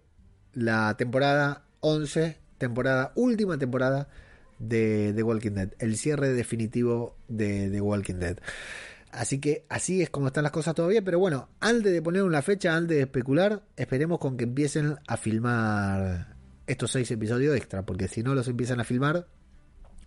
la 0.52 0.96
temporada 0.96 1.64
11, 1.80 2.38
temporada, 2.58 3.12
última 3.14 3.58
temporada 3.58 4.08
de 4.58 5.12
The 5.14 5.22
Walking 5.22 5.52
Dead, 5.52 5.72
el 5.78 5.96
cierre 5.96 6.32
definitivo 6.32 7.16
de 7.28 7.70
The 7.70 7.80
Walking 7.80 8.14
Dead. 8.14 8.38
Así 9.12 9.38
que 9.38 9.64
así 9.68 10.02
es 10.02 10.10
como 10.10 10.26
están 10.26 10.42
las 10.42 10.52
cosas 10.52 10.74
todavía, 10.74 11.02
pero 11.02 11.18
bueno, 11.18 11.48
antes 11.60 11.92
de 11.92 12.02
poner 12.02 12.22
una 12.22 12.42
fecha, 12.42 12.74
antes 12.74 12.96
de 12.96 13.02
especular, 13.04 13.62
esperemos 13.76 14.18
con 14.18 14.36
que 14.36 14.44
empiecen 14.44 14.96
a 15.06 15.16
filmar 15.16 16.36
estos 16.66 16.90
seis 16.90 17.10
episodios 17.10 17.56
extra, 17.56 17.86
porque 17.86 18.08
si 18.08 18.22
no 18.22 18.34
los 18.34 18.48
empiezan 18.48 18.80
a 18.80 18.84
filmar, 18.84 19.26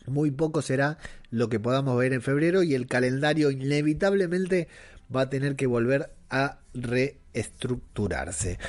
muy 0.06 0.32
poco 0.32 0.62
será 0.62 0.98
lo 1.30 1.50
que 1.50 1.60
podamos 1.60 1.98
ver 1.98 2.14
en 2.14 2.22
febrero 2.22 2.64
y 2.64 2.76
el 2.76 2.88
calendario 2.88 3.52
inevitablemente 3.52 4.68
va 5.14 5.22
a 5.22 5.30
tener 5.30 5.55
que 5.55 5.68
volver 5.68 6.12
a 6.30 6.60
reestructurarse. 6.74 8.60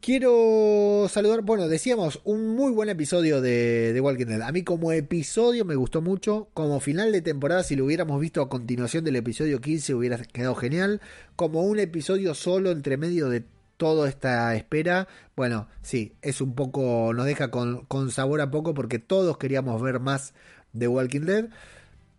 Quiero 0.00 1.08
saludar, 1.10 1.42
bueno, 1.42 1.68
decíamos, 1.68 2.22
un 2.24 2.56
muy 2.56 2.72
buen 2.72 2.88
episodio 2.88 3.42
de, 3.42 3.92
de 3.92 4.00
Walking 4.00 4.24
Dead. 4.26 4.40
A 4.40 4.50
mí 4.50 4.62
como 4.62 4.92
episodio 4.92 5.66
me 5.66 5.74
gustó 5.74 6.00
mucho. 6.00 6.48
Como 6.54 6.80
final 6.80 7.12
de 7.12 7.20
temporada, 7.20 7.62
si 7.62 7.76
lo 7.76 7.84
hubiéramos 7.84 8.18
visto 8.18 8.40
a 8.40 8.48
continuación 8.48 9.04
del 9.04 9.16
episodio 9.16 9.60
15, 9.60 9.94
hubiera 9.94 10.16
quedado 10.16 10.54
genial. 10.54 11.02
Como 11.36 11.64
un 11.64 11.78
episodio 11.78 12.32
solo 12.32 12.70
entre 12.70 12.96
medio 12.96 13.28
de 13.28 13.44
toda 13.76 14.08
esta 14.08 14.54
espera, 14.56 15.06
bueno, 15.36 15.68
sí, 15.82 16.14
es 16.22 16.40
un 16.40 16.54
poco, 16.54 17.12
nos 17.14 17.26
deja 17.26 17.50
con, 17.50 17.84
con 17.84 18.10
sabor 18.10 18.40
a 18.40 18.50
poco 18.50 18.72
porque 18.72 18.98
todos 18.98 19.36
queríamos 19.36 19.82
ver 19.82 20.00
más 20.00 20.32
de 20.72 20.88
Walking 20.88 21.22
Dead. 21.22 21.50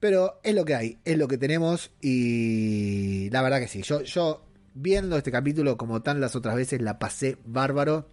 Pero 0.02 0.40
es 0.44 0.56
lo 0.56 0.65
que 0.65 0.73
hay, 0.73 0.98
es 1.06 1.15
lo 1.15 1.28
que 1.28 1.38
tenemos 1.38 1.91
y 2.02 3.30
la 3.30 3.44
verdad 3.44 3.60
que 3.60 3.68
sí, 3.68 3.84
yo, 3.84 4.02
yo 4.02 4.44
viendo 4.73 5.15
este 5.15 5.32
capítulo 5.32 5.78
como 5.78 6.02
tan 6.02 6.19
las 6.19 6.36
otras 6.36 6.56
veces 6.56 6.82
la 6.82 6.98
pasé 6.98 7.38
bárbaro. 7.45 8.07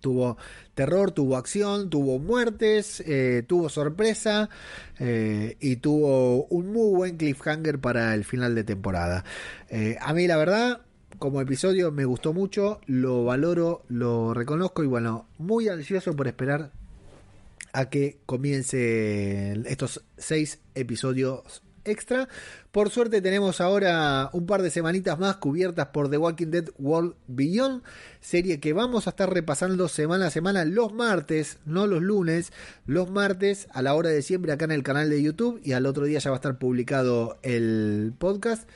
Tuvo 0.00 0.38
terror, 0.74 1.10
tuvo 1.10 1.36
acción, 1.36 1.90
tuvo 1.90 2.18
muertes, 2.18 3.02
eh, 3.06 3.44
tuvo 3.46 3.68
sorpresa 3.68 4.48
eh, 4.98 5.58
y 5.60 5.76
tuvo 5.76 6.46
un 6.46 6.72
muy 6.72 6.96
buen 6.96 7.16
cliffhanger 7.18 7.78
para 7.80 8.14
el 8.14 8.24
final 8.24 8.54
de 8.54 8.64
temporada. 8.64 9.22
Eh, 9.68 9.98
a 10.00 10.14
mí 10.14 10.26
la 10.26 10.38
verdad, 10.38 10.80
como 11.18 11.42
episodio 11.42 11.92
me 11.92 12.06
gustó 12.06 12.32
mucho, 12.32 12.80
lo 12.86 13.24
valoro, 13.24 13.82
lo 13.88 14.32
reconozco 14.32 14.82
y 14.82 14.86
bueno, 14.86 15.28
muy 15.36 15.68
ansioso 15.68 16.16
por 16.16 16.28
esperar 16.28 16.72
a 17.72 17.90
que 17.90 18.20
comience 18.26 19.52
estos 19.66 20.02
seis 20.16 20.60
episodios 20.74 21.62
extra. 21.84 22.28
Por 22.72 22.90
suerte 22.90 23.20
tenemos 23.20 23.60
ahora 23.60 24.30
un 24.32 24.46
par 24.46 24.62
de 24.62 24.70
semanitas 24.70 25.18
más 25.18 25.36
cubiertas 25.36 25.88
por 25.88 26.08
The 26.08 26.18
Walking 26.18 26.48
Dead 26.48 26.68
World 26.78 27.14
Beyond, 27.26 27.82
serie 28.20 28.60
que 28.60 28.72
vamos 28.72 29.06
a 29.06 29.10
estar 29.10 29.32
repasando 29.32 29.88
semana 29.88 30.26
a 30.26 30.30
semana 30.30 30.64
los 30.64 30.92
martes, 30.92 31.58
no 31.64 31.86
los 31.86 32.02
lunes, 32.02 32.52
los 32.86 33.10
martes 33.10 33.66
a 33.72 33.82
la 33.82 33.94
hora 33.94 34.10
de 34.10 34.22
siempre 34.22 34.52
acá 34.52 34.66
en 34.66 34.72
el 34.72 34.82
canal 34.82 35.10
de 35.10 35.22
YouTube 35.22 35.60
y 35.64 35.72
al 35.72 35.86
otro 35.86 36.04
día 36.04 36.20
ya 36.20 36.30
va 36.30 36.36
a 36.36 36.38
estar 36.38 36.58
publicado 36.58 37.38
el 37.42 38.12
podcast. 38.18 38.68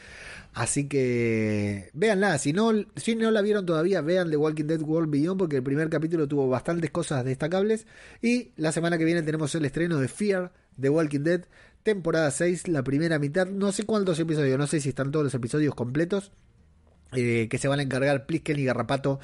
Así 0.54 0.86
que 0.86 1.90
véanla, 1.94 2.38
si 2.38 2.52
no, 2.52 2.70
si 2.94 3.16
no 3.16 3.32
la 3.32 3.42
vieron 3.42 3.66
todavía, 3.66 4.00
vean 4.02 4.30
The 4.30 4.36
Walking 4.36 4.66
Dead 4.66 4.80
World 4.80 5.10
Beyond 5.10 5.36
porque 5.36 5.56
el 5.56 5.64
primer 5.64 5.90
capítulo 5.90 6.28
tuvo 6.28 6.48
bastantes 6.48 6.92
cosas 6.92 7.24
destacables. 7.24 7.88
Y 8.22 8.52
la 8.56 8.70
semana 8.70 8.96
que 8.96 9.04
viene 9.04 9.22
tenemos 9.22 9.52
el 9.56 9.64
estreno 9.64 9.98
de 9.98 10.06
Fear, 10.06 10.52
The 10.80 10.90
Walking 10.90 11.24
Dead, 11.24 11.44
temporada 11.82 12.30
6, 12.30 12.68
la 12.68 12.84
primera 12.84 13.18
mitad. 13.18 13.48
No 13.48 13.72
sé 13.72 13.82
cuántos 13.82 14.20
episodios, 14.20 14.56
no 14.56 14.68
sé 14.68 14.80
si 14.80 14.90
están 14.90 15.10
todos 15.10 15.24
los 15.24 15.34
episodios 15.34 15.74
completos. 15.74 16.30
Eh, 17.14 17.48
que 17.48 17.58
se 17.58 17.68
van 17.68 17.80
a 17.80 17.82
encargar 17.82 18.26
Plisken 18.26 18.58
y 18.58 18.64
Garrapato 18.64 19.20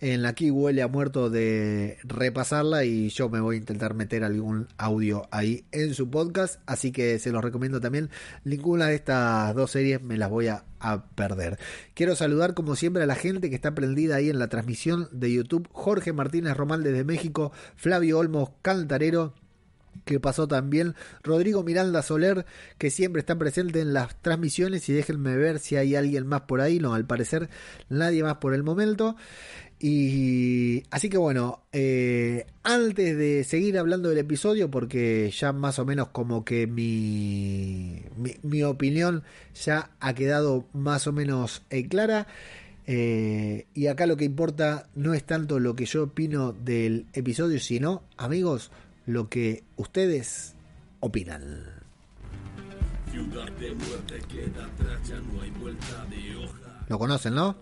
en 0.00 0.22
la 0.22 0.34
que 0.34 0.50
huele 0.50 0.82
a 0.82 0.88
muerto 0.88 1.30
de 1.30 1.98
repasarla 2.04 2.84
y 2.84 3.08
yo 3.08 3.28
me 3.28 3.40
voy 3.40 3.56
a 3.56 3.58
intentar 3.58 3.94
meter 3.94 4.24
algún 4.24 4.68
audio 4.76 5.26
ahí 5.30 5.64
en 5.72 5.94
su 5.94 6.10
podcast 6.10 6.60
así 6.66 6.92
que 6.92 7.18
se 7.18 7.32
los 7.32 7.42
recomiendo 7.42 7.80
también. 7.80 8.10
Ninguna 8.44 8.88
de 8.88 8.96
estas 8.96 9.54
dos 9.54 9.70
series 9.70 10.02
me 10.02 10.18
las 10.18 10.30
voy 10.30 10.48
a, 10.48 10.64
perder. 11.14 11.58
Quiero 11.94 12.14
saludar 12.14 12.52
como 12.52 12.76
siempre 12.76 13.02
a 13.02 13.06
la 13.06 13.14
gente 13.14 13.48
que 13.48 13.56
está 13.56 13.74
prendida 13.74 14.16
ahí 14.16 14.28
en 14.28 14.38
la 14.38 14.48
transmisión 14.48 15.08
de 15.12 15.32
YouTube. 15.32 15.66
Jorge 15.72 16.12
Martínez 16.12 16.54
Román 16.58 16.82
desde 16.82 17.04
México 17.04 17.52
Flavio 17.74 18.18
Olmos 18.18 18.50
Cantarero 18.60 19.32
que 20.04 20.20
pasó 20.20 20.48
también 20.48 20.94
Rodrigo 21.22 21.62
Miranda 21.62 22.02
Soler, 22.02 22.46
que 22.78 22.90
siempre 22.90 23.20
está 23.20 23.36
presente 23.36 23.80
en 23.80 23.92
las 23.92 24.20
transmisiones 24.20 24.88
y 24.88 24.92
déjenme 24.92 25.36
ver 25.36 25.58
si 25.58 25.76
hay 25.76 25.96
alguien 25.96 26.26
más 26.26 26.42
por 26.42 26.60
ahí, 26.60 26.78
no, 26.78 26.94
al 26.94 27.06
parecer 27.06 27.48
nadie 27.88 28.22
más 28.22 28.36
por 28.36 28.54
el 28.54 28.62
momento. 28.62 29.16
Y 29.86 30.84
así 30.90 31.10
que 31.10 31.18
bueno, 31.18 31.64
eh, 31.72 32.46
antes 32.62 33.18
de 33.18 33.44
seguir 33.44 33.78
hablando 33.78 34.08
del 34.08 34.18
episodio, 34.18 34.70
porque 34.70 35.30
ya 35.30 35.52
más 35.52 35.78
o 35.78 35.84
menos 35.84 36.08
como 36.08 36.44
que 36.44 36.66
mi, 36.66 38.02
mi, 38.42 38.62
opinión 38.62 39.24
ya 39.54 39.90
ha 40.00 40.14
quedado 40.14 40.66
más 40.72 41.06
o 41.06 41.12
menos 41.12 41.64
eh, 41.68 41.86
clara, 41.86 42.28
eh, 42.86 43.66
y 43.74 43.88
acá 43.88 44.06
lo 44.06 44.16
que 44.16 44.24
importa 44.24 44.88
no 44.94 45.12
es 45.12 45.24
tanto 45.24 45.58
lo 45.58 45.74
que 45.74 45.86
yo 45.86 46.04
opino 46.04 46.52
del 46.52 47.06
episodio, 47.12 47.58
sino, 47.58 48.04
amigos, 48.16 48.70
lo 49.06 49.28
que 49.28 49.64
ustedes 49.76 50.54
opinan. 51.00 51.82
Ciudad 53.10 53.50
de 53.52 53.74
muerte 53.74 54.20
queda 54.28 54.66
atrás, 54.66 55.08
ya 55.08 55.20
no 55.20 55.40
hay 55.40 55.50
vuelta 55.50 56.04
de 56.06 56.36
hoja. 56.36 56.84
Lo 56.88 56.98
conocen, 56.98 57.34
¿no? 57.34 57.56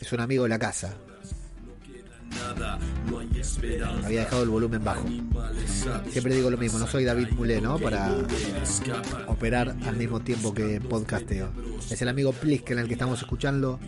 Es 0.00 0.12
un 0.12 0.20
amigo 0.20 0.42
de 0.44 0.48
la 0.50 0.58
casa. 0.58 0.94
Había 4.04 4.20
dejado 4.20 4.42
el 4.42 4.48
volumen 4.48 4.84
bajo. 4.84 5.06
Siempre 6.10 6.34
digo 6.34 6.50
lo 6.50 6.58
mismo, 6.58 6.78
no 6.78 6.86
soy 6.86 7.04
David 7.04 7.30
Mulé, 7.30 7.60
¿no? 7.60 7.78
Para 7.78 8.12
operar 9.28 9.74
al 9.86 9.96
mismo 9.96 10.20
tiempo 10.20 10.52
que 10.52 10.80
podcasteo. 10.80 11.50
Es 11.90 12.02
el 12.02 12.08
amigo 12.08 12.32
Plisken 12.32 12.78
el 12.78 12.86
que 12.86 12.94
estamos 12.94 13.20
escuchando 13.20 13.78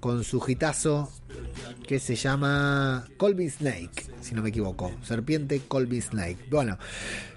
con 0.00 0.24
su 0.24 0.40
gitazo 0.40 1.10
que 1.86 1.98
se 1.98 2.16
llama 2.16 3.06
Colby 3.16 3.48
Snake, 3.48 4.06
si 4.20 4.34
no 4.34 4.42
me 4.42 4.50
equivoco. 4.50 4.92
Serpiente 5.02 5.60
Colby 5.66 6.00
Snake. 6.00 6.38
Bueno, 6.50 6.78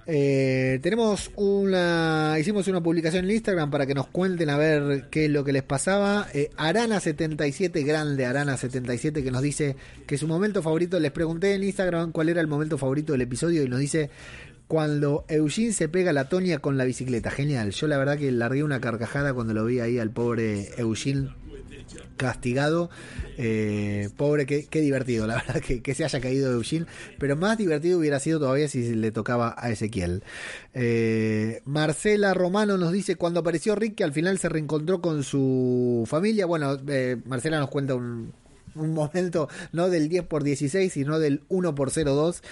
eh, 0.06 0.80
tenemos 0.82 1.32
una. 1.36 2.36
Hicimos 2.40 2.68
una 2.68 2.82
publicación 2.82 3.26
en 3.26 3.32
Instagram 3.32 3.70
para 3.72 3.86
que 3.86 3.94
nos 3.94 4.08
cuenten 4.08 4.50
a 4.50 4.58
ver 4.58 5.08
qué 5.10 5.26
es 5.26 5.32
lo 5.32 5.44
que 5.44 5.54
les 5.54 5.64
pasaba. 5.64 6.28
Eh, 6.34 6.50
Arana77, 6.58 7.86
grande 7.86 8.28
Arana77, 8.28 9.24
que 9.24 9.32
nos 9.32 9.42
dice 9.42 9.76
que 10.08 10.18
su 10.18 10.28
momento 10.28 10.62
favorito. 10.62 11.00
Les 11.00 11.12
pregunté 11.12 11.54
en 11.54 11.64
Instagram 11.64 12.12
cuál 12.12 12.30
era 12.30 12.42
el 12.42 12.48
momento 12.48 12.78
favorito 12.78 13.14
del 13.14 13.22
episodio 13.22 13.64
y 13.64 13.70
nos 13.70 13.80
dice 13.80 14.10
cuando 14.68 15.26
Eugene 15.28 15.74
se 15.74 15.90
pega 15.90 16.14
la 16.14 16.30
Tonia 16.30 16.60
con 16.60 16.78
la 16.78 16.86
bicicleta. 16.86 17.30
Genial. 17.30 17.72
Yo 17.72 17.88
la 17.88 17.98
verdad 17.98 18.18
que 18.18 18.32
largué 18.32 18.64
una 18.64 18.80
carcajada 18.80 19.34
cuando 19.34 19.54
lo 19.54 19.66
vi 19.66 19.80
ahí 19.80 20.00
al 20.00 20.12
pobre 20.12 20.70
Eugene 20.78 21.30
castigado. 22.18 22.90
Eh, 23.38 24.10
pobre, 24.18 24.46
qué, 24.46 24.82
divertido, 24.82 25.26
la 25.26 25.36
verdad 25.48 25.62
que, 25.62 25.96
se 25.96 26.04
haya 26.04 26.22
caído 26.22 26.52
Eugene. 26.52 26.86
Pero 27.18 27.36
más 27.36 27.58
divertido 27.58 28.00
hubiera 28.00 28.20
sido 28.20 28.40
todavía 28.40 28.68
si 28.68 28.96
le 28.96 29.12
tocaba 29.12 29.56
a 29.58 29.72
Ezequiel. 29.72 30.24
Eh, 30.74 31.62
Marcela 31.66 32.34
Romano 32.34 32.78
nos 32.78 32.92
dice: 32.92 33.16
Cuando 33.16 33.40
apareció 33.40 33.76
Rick, 33.76 33.96
que 33.96 34.04
al 34.04 34.14
final 34.14 34.38
se 34.38 34.50
reencontró 34.50 35.02
con 35.02 35.24
su 35.24 36.04
familia. 36.08 36.46
Bueno, 36.46 36.78
eh, 36.88 37.18
Marcela 37.26 37.60
nos 37.60 37.70
cuenta 37.70 37.96
un, 37.96 38.34
momento 38.76 39.50
no 39.74 39.90
del 39.90 40.08
10 40.08 40.26
por 40.28 40.44
16, 40.44 40.94
sino 40.94 41.20
del 41.20 41.42
1 41.50 41.76
por 41.76 41.92
02. 41.92 42.44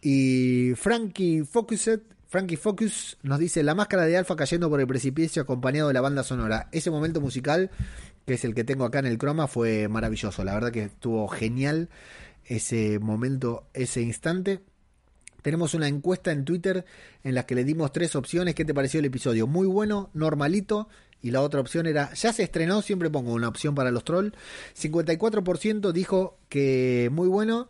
Y 0.00 0.72
Frankie 0.76 1.44
Focuset. 1.44 2.02
Frankie 2.32 2.56
Focus 2.56 3.18
nos 3.22 3.38
dice 3.38 3.62
la 3.62 3.74
máscara 3.74 4.06
de 4.06 4.16
Alfa 4.16 4.34
cayendo 4.36 4.70
por 4.70 4.80
el 4.80 4.86
precipicio 4.86 5.42
acompañado 5.42 5.88
de 5.88 5.94
la 5.94 6.00
banda 6.00 6.22
sonora. 6.22 6.66
Ese 6.72 6.90
momento 6.90 7.20
musical, 7.20 7.70
que 8.26 8.34
es 8.34 8.44
el 8.44 8.54
que 8.54 8.64
tengo 8.64 8.84
acá 8.84 8.98
en 8.98 9.06
el 9.06 9.18
croma, 9.18 9.46
fue 9.46 9.88
maravilloso. 9.88 10.44
La 10.44 10.54
verdad 10.54 10.72
que 10.72 10.84
estuvo 10.84 11.26
genial 11.28 11.88
ese 12.44 12.98
momento, 12.98 13.66
ese 13.74 14.02
instante. 14.02 14.60
Tenemos 15.42 15.74
una 15.74 15.88
encuesta 15.88 16.30
en 16.30 16.44
Twitter 16.44 16.84
en 17.24 17.34
la 17.34 17.44
que 17.46 17.54
le 17.54 17.64
dimos 17.64 17.92
tres 17.92 18.14
opciones. 18.14 18.54
¿Qué 18.54 18.64
te 18.64 18.74
pareció 18.74 19.00
el 19.00 19.06
episodio? 19.06 19.46
Muy 19.46 19.66
bueno, 19.66 20.10
normalito. 20.14 20.88
Y 21.20 21.30
la 21.30 21.40
otra 21.40 21.60
opción 21.60 21.86
era, 21.86 22.12
ya 22.14 22.32
se 22.32 22.42
estrenó, 22.42 22.82
siempre 22.82 23.10
pongo 23.10 23.32
una 23.32 23.48
opción 23.48 23.74
para 23.74 23.90
los 23.90 24.04
trolls. 24.04 24.32
54% 24.80 25.92
dijo 25.92 26.38
que 26.48 27.10
muy 27.12 27.28
bueno. 27.28 27.68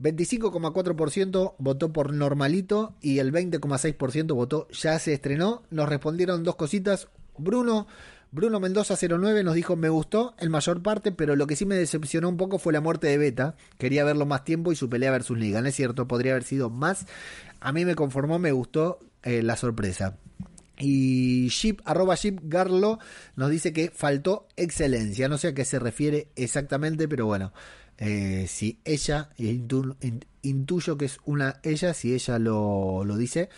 25,4% 0.00 1.54
votó 1.58 1.92
por 1.92 2.12
normalito 2.12 2.94
y 3.00 3.20
el 3.20 3.32
20,6% 3.32 4.34
votó 4.34 4.68
ya 4.70 4.98
se 4.98 5.12
estrenó. 5.12 5.62
Nos 5.70 5.88
respondieron 5.88 6.42
dos 6.42 6.56
cositas. 6.56 7.08
Bruno, 7.38 7.86
Bruno 8.32 8.60
Mendoza 8.60 8.96
09 8.98 9.44
nos 9.44 9.54
dijo 9.54 9.76
me 9.76 9.90
gustó 9.90 10.34
en 10.38 10.50
mayor 10.50 10.82
parte, 10.82 11.12
pero 11.12 11.36
lo 11.36 11.46
que 11.46 11.54
sí 11.54 11.66
me 11.66 11.74
decepcionó 11.74 12.30
un 12.30 12.38
poco 12.38 12.58
fue 12.58 12.72
la 12.72 12.80
muerte 12.80 13.06
de 13.06 13.18
Beta. 13.18 13.56
Quería 13.78 14.04
verlo 14.04 14.24
más 14.24 14.42
tiempo 14.44 14.72
y 14.72 14.76
su 14.76 14.88
pelea 14.88 15.10
versus 15.10 15.36
Negan. 15.36 15.66
Es 15.66 15.74
cierto, 15.76 16.08
podría 16.08 16.32
haber 16.32 16.44
sido 16.44 16.70
más. 16.70 17.06
A 17.60 17.72
mí 17.72 17.84
me 17.84 17.94
conformó, 17.94 18.38
me 18.38 18.52
gustó 18.52 19.00
eh, 19.22 19.42
la 19.42 19.56
sorpresa. 19.56 20.16
Y 20.78 21.48
Ship, 21.48 21.80
arroba 21.84 22.14
Ship 22.14 22.38
Garlo 22.42 22.98
nos 23.36 23.50
dice 23.50 23.74
que 23.74 23.90
faltó 23.94 24.48
excelencia. 24.56 25.28
No 25.28 25.36
sé 25.36 25.48
a 25.48 25.54
qué 25.54 25.66
se 25.66 25.78
refiere 25.78 26.28
exactamente, 26.34 27.06
pero 27.08 27.26
bueno. 27.26 27.52
Eh, 27.98 28.46
si 28.48 28.80
ella, 28.86 29.28
intu- 29.38 29.94
in- 30.00 30.24
intuyo 30.40 30.96
que 30.96 31.04
es 31.04 31.18
una 31.26 31.60
ella, 31.62 31.92
si 31.92 32.14
ella 32.14 32.38
lo, 32.38 33.04
lo 33.04 33.16
dice, 33.18 33.50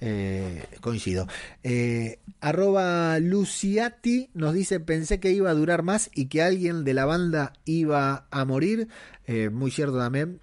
eh, 0.00 0.64
coincido. 0.80 1.26
Eh, 1.62 2.18
arroba 2.40 3.18
Luciati 3.18 4.30
nos 4.34 4.54
dice, 4.54 4.80
pensé 4.80 5.20
que 5.20 5.32
iba 5.32 5.50
a 5.50 5.54
durar 5.54 5.82
más 5.82 6.10
y 6.14 6.26
que 6.26 6.42
alguien 6.42 6.84
de 6.84 6.94
la 6.94 7.04
banda 7.04 7.52
iba 7.64 8.26
a 8.30 8.44
morir. 8.44 8.88
Eh, 9.26 9.50
muy 9.50 9.70
cierto 9.70 9.98
también. 9.98 10.40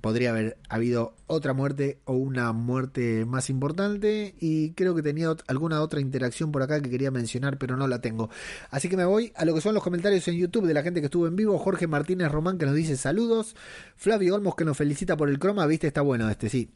Podría 0.00 0.30
haber 0.30 0.56
habido 0.70 1.14
otra 1.26 1.52
muerte 1.52 1.98
o 2.06 2.14
una 2.14 2.52
muerte 2.52 3.26
más 3.26 3.50
importante 3.50 4.34
y 4.40 4.72
creo 4.72 4.94
que 4.94 5.02
tenía 5.02 5.28
alguna 5.46 5.82
otra 5.82 6.00
interacción 6.00 6.50
por 6.50 6.62
acá 6.62 6.80
que 6.80 6.88
quería 6.88 7.10
mencionar 7.10 7.58
pero 7.58 7.76
no 7.76 7.86
la 7.86 8.00
tengo 8.00 8.30
así 8.70 8.88
que 8.88 8.96
me 8.96 9.04
voy 9.04 9.30
a 9.36 9.44
lo 9.44 9.54
que 9.54 9.60
son 9.60 9.74
los 9.74 9.82
comentarios 9.82 10.26
en 10.28 10.36
YouTube 10.36 10.66
de 10.66 10.72
la 10.72 10.82
gente 10.82 11.00
que 11.00 11.06
estuvo 11.06 11.26
en 11.26 11.36
vivo 11.36 11.58
Jorge 11.58 11.86
Martínez 11.86 12.32
Román 12.32 12.56
que 12.56 12.64
nos 12.64 12.74
dice 12.74 12.96
saludos 12.96 13.54
Flavio 13.96 14.34
Olmos 14.34 14.56
que 14.56 14.64
nos 14.64 14.78
felicita 14.78 15.18
por 15.18 15.28
el 15.28 15.38
croma 15.38 15.66
viste 15.66 15.86
está 15.86 16.00
bueno 16.00 16.30
este 16.30 16.48
sí 16.48 16.70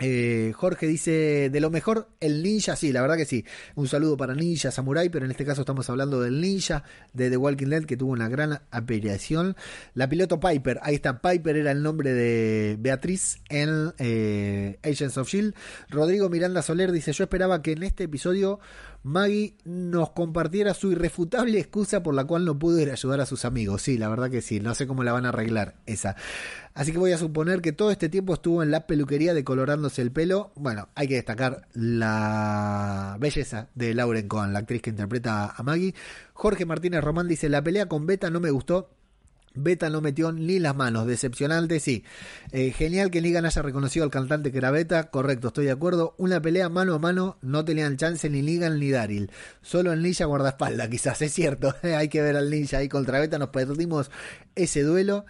eh, 0.00 0.52
Jorge 0.56 0.88
dice 0.88 1.50
de 1.50 1.60
lo 1.60 1.70
mejor 1.70 2.08
el 2.18 2.42
ninja, 2.42 2.74
sí, 2.74 2.92
la 2.92 3.00
verdad 3.00 3.16
que 3.16 3.26
sí. 3.26 3.44
Un 3.76 3.86
saludo 3.86 4.16
para 4.16 4.34
Ninja 4.34 4.72
Samurai, 4.72 5.08
pero 5.08 5.24
en 5.24 5.30
este 5.30 5.44
caso 5.44 5.60
estamos 5.60 5.88
hablando 5.88 6.20
del 6.20 6.40
ninja 6.40 6.82
de 7.12 7.30
The 7.30 7.36
Walking 7.36 7.68
Dead 7.68 7.84
que 7.84 7.96
tuvo 7.96 8.12
una 8.12 8.28
gran 8.28 8.60
aparición. 8.72 9.56
La 9.94 10.08
piloto 10.08 10.40
Piper, 10.40 10.80
ahí 10.82 10.96
está, 10.96 11.20
Piper 11.20 11.56
era 11.56 11.70
el 11.70 11.82
nombre 11.82 12.12
de 12.12 12.76
Beatriz 12.78 13.38
en 13.48 13.92
eh, 13.98 14.78
Agents 14.82 15.16
of 15.16 15.28
Shield. 15.28 15.54
Rodrigo 15.90 16.28
Miranda 16.28 16.62
Soler 16.62 16.90
dice: 16.90 17.12
Yo 17.12 17.24
esperaba 17.24 17.62
que 17.62 17.72
en 17.72 17.84
este 17.84 18.04
episodio 18.04 18.58
Maggie 19.04 19.54
nos 19.64 20.10
compartiera 20.10 20.72
su 20.72 20.90
irrefutable 20.90 21.60
excusa 21.60 22.02
por 22.02 22.14
la 22.14 22.24
cual 22.24 22.46
no 22.46 22.58
pudo 22.58 22.80
ir 22.80 22.88
a 22.88 22.94
ayudar 22.94 23.20
a 23.20 23.26
sus 23.26 23.44
amigos. 23.44 23.82
Sí, 23.82 23.98
la 23.98 24.08
verdad 24.08 24.30
que 24.30 24.40
sí, 24.40 24.60
no 24.60 24.74
sé 24.74 24.86
cómo 24.86 25.04
la 25.04 25.12
van 25.12 25.26
a 25.26 25.28
arreglar 25.28 25.76
esa. 25.86 26.16
Así 26.74 26.90
que 26.90 26.98
voy 26.98 27.12
a 27.12 27.18
suponer 27.18 27.62
que 27.62 27.72
todo 27.72 27.92
este 27.92 28.08
tiempo 28.08 28.34
estuvo 28.34 28.60
en 28.62 28.72
la 28.72 28.88
peluquería 28.88 29.32
decolorándose 29.32 30.02
el 30.02 30.10
pelo. 30.10 30.52
Bueno, 30.56 30.88
hay 30.96 31.06
que 31.06 31.14
destacar 31.14 31.68
la 31.72 33.16
belleza 33.20 33.68
de 33.76 33.94
Lauren 33.94 34.26
Cohen, 34.26 34.52
la 34.52 34.58
actriz 34.58 34.82
que 34.82 34.90
interpreta 34.90 35.54
a 35.56 35.62
Maggie. 35.62 35.94
Jorge 36.32 36.66
Martínez 36.66 37.04
Román 37.04 37.28
dice, 37.28 37.48
la 37.48 37.62
pelea 37.62 37.86
con 37.86 38.06
Beta 38.06 38.28
no 38.28 38.40
me 38.40 38.50
gustó. 38.50 38.90
Beta 39.56 39.88
no 39.88 40.00
metió 40.00 40.32
ni 40.32 40.58
las 40.58 40.74
manos, 40.74 41.06
decepcionante, 41.06 41.78
sí. 41.78 42.02
Eh, 42.50 42.72
genial 42.72 43.12
que 43.12 43.22
Negan 43.22 43.46
haya 43.46 43.62
reconocido 43.62 44.04
al 44.04 44.10
cantante 44.10 44.50
que 44.50 44.58
era 44.58 44.72
Beta, 44.72 45.10
correcto, 45.10 45.48
estoy 45.48 45.66
de 45.66 45.70
acuerdo. 45.70 46.16
Una 46.18 46.42
pelea 46.42 46.68
mano 46.68 46.94
a 46.94 46.98
mano 46.98 47.38
no 47.40 47.64
tenían 47.64 47.96
chance 47.96 48.28
ni 48.28 48.42
Negan 48.42 48.80
ni 48.80 48.90
Daryl. 48.90 49.30
Solo 49.62 49.92
el 49.92 50.02
ninja 50.02 50.24
guardaespaldas, 50.24 50.88
quizás, 50.88 51.22
es 51.22 51.32
cierto. 51.32 51.72
Hay 51.82 52.08
que 52.08 52.20
ver 52.20 52.36
al 52.36 52.50
ninja 52.50 52.78
ahí 52.78 52.88
contra 52.88 53.20
Beta, 53.20 53.38
nos 53.38 53.50
perdimos 53.50 54.10
ese 54.56 54.82
duelo. 54.82 55.24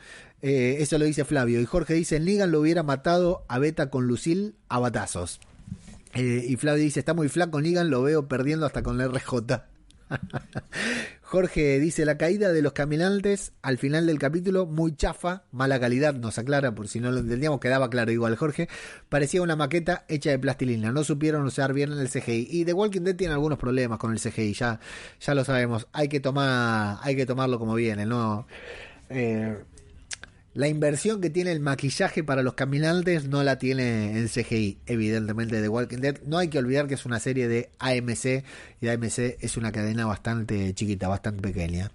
Eh, 0.46 0.82
eso 0.82 0.98
lo 0.98 1.06
dice 1.06 1.24
Flavio. 1.24 1.58
Y 1.58 1.64
Jorge 1.64 1.94
dice, 1.94 2.20
Negan 2.20 2.52
lo 2.52 2.60
hubiera 2.60 2.82
matado 2.82 3.46
a 3.48 3.58
Beta 3.58 3.88
con 3.88 4.06
Lucil 4.06 4.56
a 4.68 4.78
batazos. 4.78 5.40
Eh, 6.12 6.44
y 6.46 6.56
Flavio 6.56 6.84
dice, 6.84 7.00
está 7.00 7.14
muy 7.14 7.30
flaco 7.30 7.62
Negan, 7.62 7.88
lo 7.88 8.02
veo 8.02 8.28
perdiendo 8.28 8.66
hasta 8.66 8.82
con 8.82 8.98
la 8.98 9.08
RJ. 9.08 9.62
Jorge 11.22 11.80
dice 11.80 12.04
la 12.04 12.18
caída 12.18 12.52
de 12.52 12.60
los 12.60 12.74
caminantes 12.74 13.52
al 13.62 13.78
final 13.78 14.06
del 14.06 14.18
capítulo, 14.18 14.66
muy 14.66 14.94
chafa, 14.94 15.44
mala 15.50 15.80
calidad, 15.80 16.12
nos 16.12 16.38
aclara 16.38 16.74
por 16.74 16.88
si 16.88 17.00
no 17.00 17.10
lo 17.10 17.20
entendíamos, 17.20 17.58
quedaba 17.58 17.88
claro 17.88 18.12
igual 18.12 18.36
Jorge, 18.36 18.68
parecía 19.08 19.40
una 19.40 19.56
maqueta 19.56 20.04
hecha 20.08 20.30
de 20.30 20.38
plastilina, 20.38 20.92
no 20.92 21.02
supieron 21.04 21.42
usar 21.44 21.72
bien 21.72 21.90
el 21.90 22.10
CGI 22.10 22.48
y 22.50 22.64
The 22.66 22.74
Walking 22.74 23.00
Dead 23.00 23.16
tiene 23.16 23.32
algunos 23.32 23.58
problemas 23.58 23.98
con 23.98 24.12
el 24.12 24.20
CGI, 24.20 24.52
ya, 24.52 24.78
ya 25.18 25.34
lo 25.34 25.42
sabemos, 25.42 25.88
hay 25.92 26.08
que 26.08 26.20
tomar, 26.20 26.98
hay 27.02 27.16
que 27.16 27.24
tomarlo 27.24 27.58
como 27.58 27.74
viene, 27.74 28.04
no 28.04 28.46
eh, 29.08 29.56
la 30.54 30.68
inversión 30.68 31.20
que 31.20 31.30
tiene 31.30 31.50
el 31.50 31.58
maquillaje 31.58 32.22
para 32.22 32.42
los 32.44 32.54
caminantes 32.54 33.28
no 33.28 33.42
la 33.42 33.58
tiene 33.58 34.16
en 34.16 34.28
CGI, 34.28 34.78
evidentemente, 34.86 35.60
de 35.60 35.68
Walking 35.68 35.98
Dead. 35.98 36.22
No 36.26 36.38
hay 36.38 36.48
que 36.48 36.58
olvidar 36.58 36.86
que 36.86 36.94
es 36.94 37.04
una 37.04 37.18
serie 37.18 37.48
de 37.48 37.70
AMC 37.80 38.44
y 38.80 38.88
AMC 38.88 39.18
es 39.40 39.56
una 39.56 39.72
cadena 39.72 40.06
bastante 40.06 40.72
chiquita, 40.72 41.08
bastante 41.08 41.42
pequeña. 41.42 41.90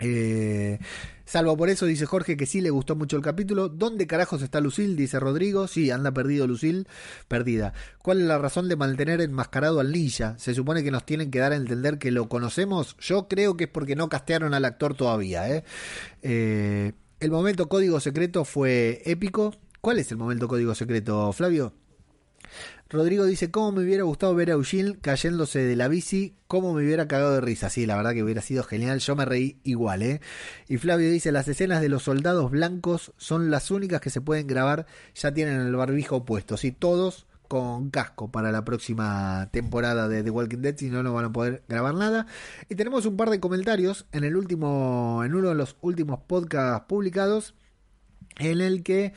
Eh, 0.00 0.80
salvo 1.24 1.56
por 1.56 1.70
eso, 1.70 1.86
dice 1.86 2.04
Jorge 2.04 2.36
que 2.36 2.46
sí 2.46 2.60
le 2.60 2.70
gustó 2.70 2.96
mucho 2.96 3.16
el 3.16 3.22
capítulo. 3.22 3.68
¿Dónde 3.68 4.08
carajos 4.08 4.42
está 4.42 4.60
Lucil? 4.60 4.96
Dice 4.96 5.20
Rodrigo. 5.20 5.68
Sí, 5.68 5.92
anda 5.92 6.10
perdido 6.10 6.48
Lucil, 6.48 6.88
perdida. 7.28 7.74
¿Cuál 8.02 8.22
es 8.22 8.26
la 8.26 8.38
razón 8.38 8.68
de 8.68 8.74
mantener 8.74 9.20
enmascarado 9.20 9.78
al 9.78 9.92
ninja? 9.92 10.36
Se 10.36 10.52
supone 10.52 10.82
que 10.82 10.90
nos 10.90 11.06
tienen 11.06 11.30
que 11.30 11.38
dar 11.38 11.52
a 11.52 11.56
entender 11.56 11.98
que 11.98 12.10
lo 12.10 12.28
conocemos. 12.28 12.96
Yo 12.98 13.28
creo 13.28 13.56
que 13.56 13.64
es 13.64 13.70
porque 13.70 13.94
no 13.94 14.08
castearon 14.08 14.52
al 14.52 14.64
actor 14.64 14.96
todavía. 14.96 15.48
¿eh? 15.48 15.62
eh 16.22 16.92
el 17.24 17.30
momento 17.30 17.70
código 17.70 18.00
secreto 18.00 18.44
fue 18.44 19.00
épico. 19.06 19.54
¿Cuál 19.80 19.98
es 19.98 20.10
el 20.10 20.18
momento 20.18 20.46
código 20.46 20.74
secreto, 20.74 21.32
Flavio? 21.32 21.72
Rodrigo 22.90 23.24
dice, 23.24 23.50
¿cómo 23.50 23.72
me 23.72 23.82
hubiera 23.82 24.02
gustado 24.02 24.34
ver 24.34 24.50
a 24.50 24.52
Eugene 24.52 24.98
cayéndose 25.00 25.60
de 25.60 25.74
la 25.74 25.88
bici? 25.88 26.34
¿Cómo 26.48 26.74
me 26.74 26.84
hubiera 26.84 27.08
cagado 27.08 27.32
de 27.32 27.40
risa? 27.40 27.70
Sí, 27.70 27.86
la 27.86 27.96
verdad 27.96 28.12
que 28.12 28.22
hubiera 28.22 28.42
sido 28.42 28.62
genial. 28.62 28.98
Yo 28.98 29.16
me 29.16 29.24
reí 29.24 29.58
igual, 29.64 30.02
¿eh? 30.02 30.20
Y 30.68 30.76
Flavio 30.76 31.10
dice, 31.10 31.32
las 31.32 31.48
escenas 31.48 31.80
de 31.80 31.88
los 31.88 32.02
soldados 32.02 32.50
blancos 32.50 33.14
son 33.16 33.50
las 33.50 33.70
únicas 33.70 34.02
que 34.02 34.10
se 34.10 34.20
pueden 34.20 34.46
grabar. 34.46 34.84
Ya 35.14 35.32
tienen 35.32 35.62
el 35.62 35.74
barbijo 35.74 36.26
puesto. 36.26 36.58
Sí, 36.58 36.72
todos 36.72 37.26
con 37.54 37.88
casco 37.90 38.32
para 38.32 38.50
la 38.50 38.64
próxima 38.64 39.48
temporada 39.52 40.08
de 40.08 40.24
The 40.24 40.30
Walking 40.30 40.58
Dead, 40.58 40.76
si 40.76 40.90
no, 40.90 41.04
no 41.04 41.14
van 41.14 41.26
a 41.26 41.32
poder 41.32 41.62
grabar 41.68 41.94
nada. 41.94 42.26
Y 42.68 42.74
tenemos 42.74 43.06
un 43.06 43.16
par 43.16 43.30
de 43.30 43.38
comentarios 43.38 44.06
en 44.10 44.24
el 44.24 44.34
último, 44.34 45.22
en 45.24 45.36
uno 45.36 45.50
de 45.50 45.54
los 45.54 45.76
últimos 45.80 46.18
podcasts 46.26 46.86
publicados, 46.88 47.54
en 48.40 48.60
el 48.60 48.82
que 48.82 49.12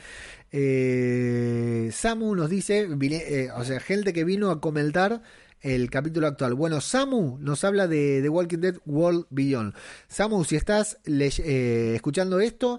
eh, 0.52 1.90
Samu 1.92 2.36
nos 2.36 2.48
dice, 2.48 2.88
eh, 2.88 3.48
o 3.56 3.64
sea, 3.64 3.80
gente 3.80 4.12
que 4.12 4.22
vino 4.22 4.52
a 4.52 4.60
comentar 4.60 5.20
el 5.60 5.90
capítulo 5.90 6.28
actual. 6.28 6.54
Bueno, 6.54 6.80
Samu 6.80 7.38
nos 7.40 7.64
habla 7.64 7.88
de 7.88 8.20
The 8.22 8.28
Walking 8.28 8.58
Dead 8.58 8.76
World 8.86 9.26
Beyond. 9.30 9.74
Samu, 10.06 10.44
si 10.44 10.54
estás 10.54 10.98
eh, 11.06 11.94
escuchando 11.96 12.38
esto, 12.38 12.78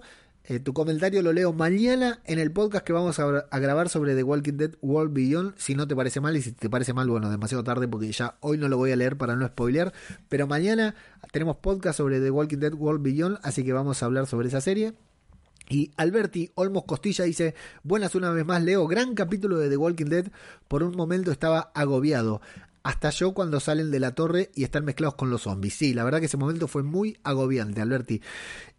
eh, 0.49 0.59
tu 0.59 0.73
comentario 0.73 1.21
lo 1.21 1.31
leo 1.31 1.53
mañana 1.53 2.21
en 2.26 2.39
el 2.39 2.51
podcast 2.51 2.84
que 2.84 2.91
vamos 2.91 3.19
a, 3.19 3.59
grabar 3.59 3.88
sobre 3.88 4.15
The 4.15 4.23
Walking 4.23 4.53
Dead 4.53 4.71
World 4.81 5.13
Beyond. 5.13 5.53
Si 5.57 5.76
no 5.76 5.88
te 5.88 5.95
parece 5.95 6.21
mal 6.21 6.35
y 6.35 6.41
si 6.41 6.53
te 6.53 6.71
parece 6.71 6.91
mal, 6.91 7.07
bueno, 7.07 7.30
demasiado 7.30 7.63
tarde 7.63 7.88
porque 7.88 8.11
ya 8.11 8.35
hoy 8.39 8.57
no 8.57 8.67
lo 8.67 8.76
voy 8.76 8.91
a 8.91 8.95
leer 8.95 9.15
para 9.15 9.35
no 9.35 9.45
spoilear. 9.45 9.93
Pero 10.27 10.47
mañana 10.47 10.95
tenemos 11.31 11.57
podcast 11.57 11.97
sobre 11.97 12.19
The 12.19 12.31
Walking 12.31 12.57
Dead 12.57 12.73
World 12.73 13.03
Beyond, 13.03 13.38
así 13.43 13.63
que 13.63 13.73
vamos 13.73 14.01
a 14.01 14.07
hablar 14.07 14.26
sobre 14.26 14.47
esa 14.47 14.59
serie. 14.59 14.95
Y 15.69 15.91
Alberti 15.97 16.51
Olmos 16.55 16.85
Costilla 16.85 17.26
dice, 17.26 17.53
buenas 17.84 18.15
una 18.15 18.31
vez 18.31 18.43
más 18.43 18.63
Leo, 18.63 18.88
gran 18.88 19.13
capítulo 19.13 19.59
de 19.59 19.69
The 19.69 19.77
Walking 19.77 20.07
Dead, 20.07 20.31
por 20.67 20.81
un 20.81 20.95
momento 20.95 21.31
estaba 21.31 21.69
agobiado 21.76 22.41
hasta 22.90 23.11
yo 23.11 23.36
cuando 23.36 23.60
salen 23.60 23.91
de 23.91 23.99
la 23.99 24.16
torre 24.16 24.49
y 24.56 24.64
están 24.64 24.84
mezclados 24.84 25.14
con 25.14 25.30
los 25.30 25.44
zombies. 25.44 25.76
Sí, 25.76 25.94
la 25.94 26.03
verdad 26.03 26.20
que 26.20 26.26
ese 26.26 26.38
momento 26.38 26.68
fue 26.68 26.82
muy 26.82 27.20
agobiante, 27.24 27.82
Alberti. 27.82 28.20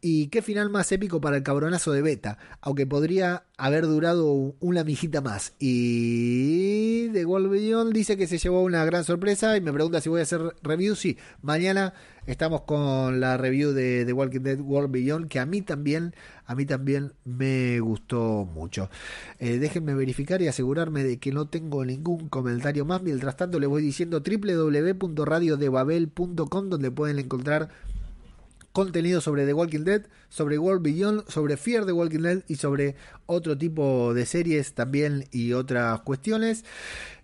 Y 0.01 0.27
qué 0.29 0.43
final 0.43 0.69
más 0.69 0.91
épico 0.91 1.21
para 1.21 1.37
el 1.37 1.45
cabronazo 1.45 1.93
de 1.93 2.03
Beta, 2.03 2.37
aunque 2.61 2.89
podría 2.89 3.45
haber 3.57 3.87
durado 3.87 4.57
una 4.59 4.83
mijita 4.83 5.21
más. 5.21 5.53
Y 5.61 7.07
de 7.09 7.25
Beyond 7.25 7.93
dice 7.93 8.17
que 8.17 8.27
se 8.27 8.39
llevó 8.39 8.65
una 8.65 8.85
gran 8.85 9.05
sorpresa 9.05 9.57
y 9.57 9.61
me 9.61 9.73
pregunta 9.73 10.01
si 10.01 10.09
voy 10.09 10.19
a 10.19 10.25
hacer 10.25 10.41
review. 10.63 10.97
Sí, 10.97 11.17
mañana 11.41 11.95
estamos 12.27 12.63
con 12.63 13.21
la 13.21 13.37
review 13.37 13.71
de 13.73 14.05
The 14.05 14.13
Walking 14.13 14.41
Dead 14.41 14.61
World 14.61 14.91
Beyond, 14.91 15.29
que 15.29 15.39
a 15.39 15.47
mí 15.47 15.63
también, 15.63 16.17
a 16.51 16.55
mí 16.57 16.67
también 16.67 17.13
me 17.25 17.79
gustó 17.79 18.45
mucho. 18.45 18.91
Eh, 19.39 19.59
déjenme 19.59 19.95
verificar 19.95 20.43
y 20.43 20.49
asegurarme 20.49 21.05
de 21.05 21.21
que 21.21 21.31
no 21.31 21.47
tengo 21.47 21.85
ningún 21.85 22.29
comentario 22.29 22.85
más. 22.85 23.03
Mientras 23.03 23.37
tanto, 23.37 23.61
les 23.61 23.69
voy 23.69 23.83
diciendo 23.83 24.21
www.radiodebabel.com, 24.21 26.69
donde 26.69 26.91
pueden 26.91 27.21
encontrar 27.21 27.69
contenido 28.73 29.21
sobre 29.21 29.47
The 29.47 29.53
Walking 29.53 29.85
Dead, 29.85 30.07
sobre 30.29 30.59
World 30.59 30.83
Beyond, 30.83 31.29
sobre 31.29 31.57
Fear 31.57 31.87
the 31.87 31.93
Walking 31.93 32.23
Dead 32.23 32.43
y 32.49 32.57
sobre 32.57 32.95
otro 33.27 33.57
tipo 33.57 34.15
de 34.15 34.27
series 34.27 34.75
también 34.75 35.27
y 35.31 35.53
otras 35.53 36.01
cuestiones. 36.03 36.65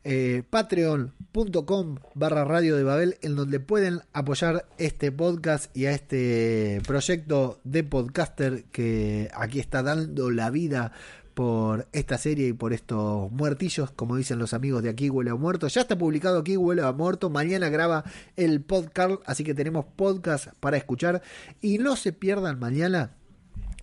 Eh, 0.08 0.44
Patreon.com 0.48 1.96
barra 2.14 2.44
Radio 2.44 2.76
de 2.76 2.84
Babel, 2.84 3.18
en 3.22 3.34
donde 3.34 3.58
pueden 3.58 4.02
apoyar 4.12 4.68
este 4.78 5.10
podcast 5.10 5.76
y 5.76 5.86
a 5.86 5.90
este 5.90 6.80
proyecto 6.86 7.58
de 7.64 7.82
podcaster 7.82 8.64
que 8.70 9.28
aquí 9.34 9.58
está 9.58 9.82
dando 9.82 10.30
la 10.30 10.50
vida 10.50 10.92
por 11.36 11.86
esta 11.92 12.16
serie 12.16 12.48
y 12.48 12.52
por 12.54 12.72
estos 12.72 13.30
muertillos, 13.30 13.90
como 13.90 14.16
dicen 14.16 14.38
los 14.38 14.54
amigos 14.54 14.82
de 14.82 14.88
Aquí 14.88 15.10
Huele 15.10 15.32
a 15.32 15.34
Muerto. 15.34 15.68
Ya 15.68 15.82
está 15.82 15.98
publicado 15.98 16.38
Aquí 16.38 16.56
Huele 16.56 16.80
a 16.80 16.92
Muerto. 16.92 17.28
Mañana 17.28 17.68
graba 17.68 18.04
el 18.36 18.62
podcast, 18.62 19.16
así 19.26 19.44
que 19.44 19.52
tenemos 19.52 19.84
podcast 19.84 20.46
para 20.60 20.78
escuchar. 20.78 21.20
Y 21.60 21.76
no 21.76 21.94
se 21.96 22.14
pierdan 22.14 22.58
mañana 22.58 23.16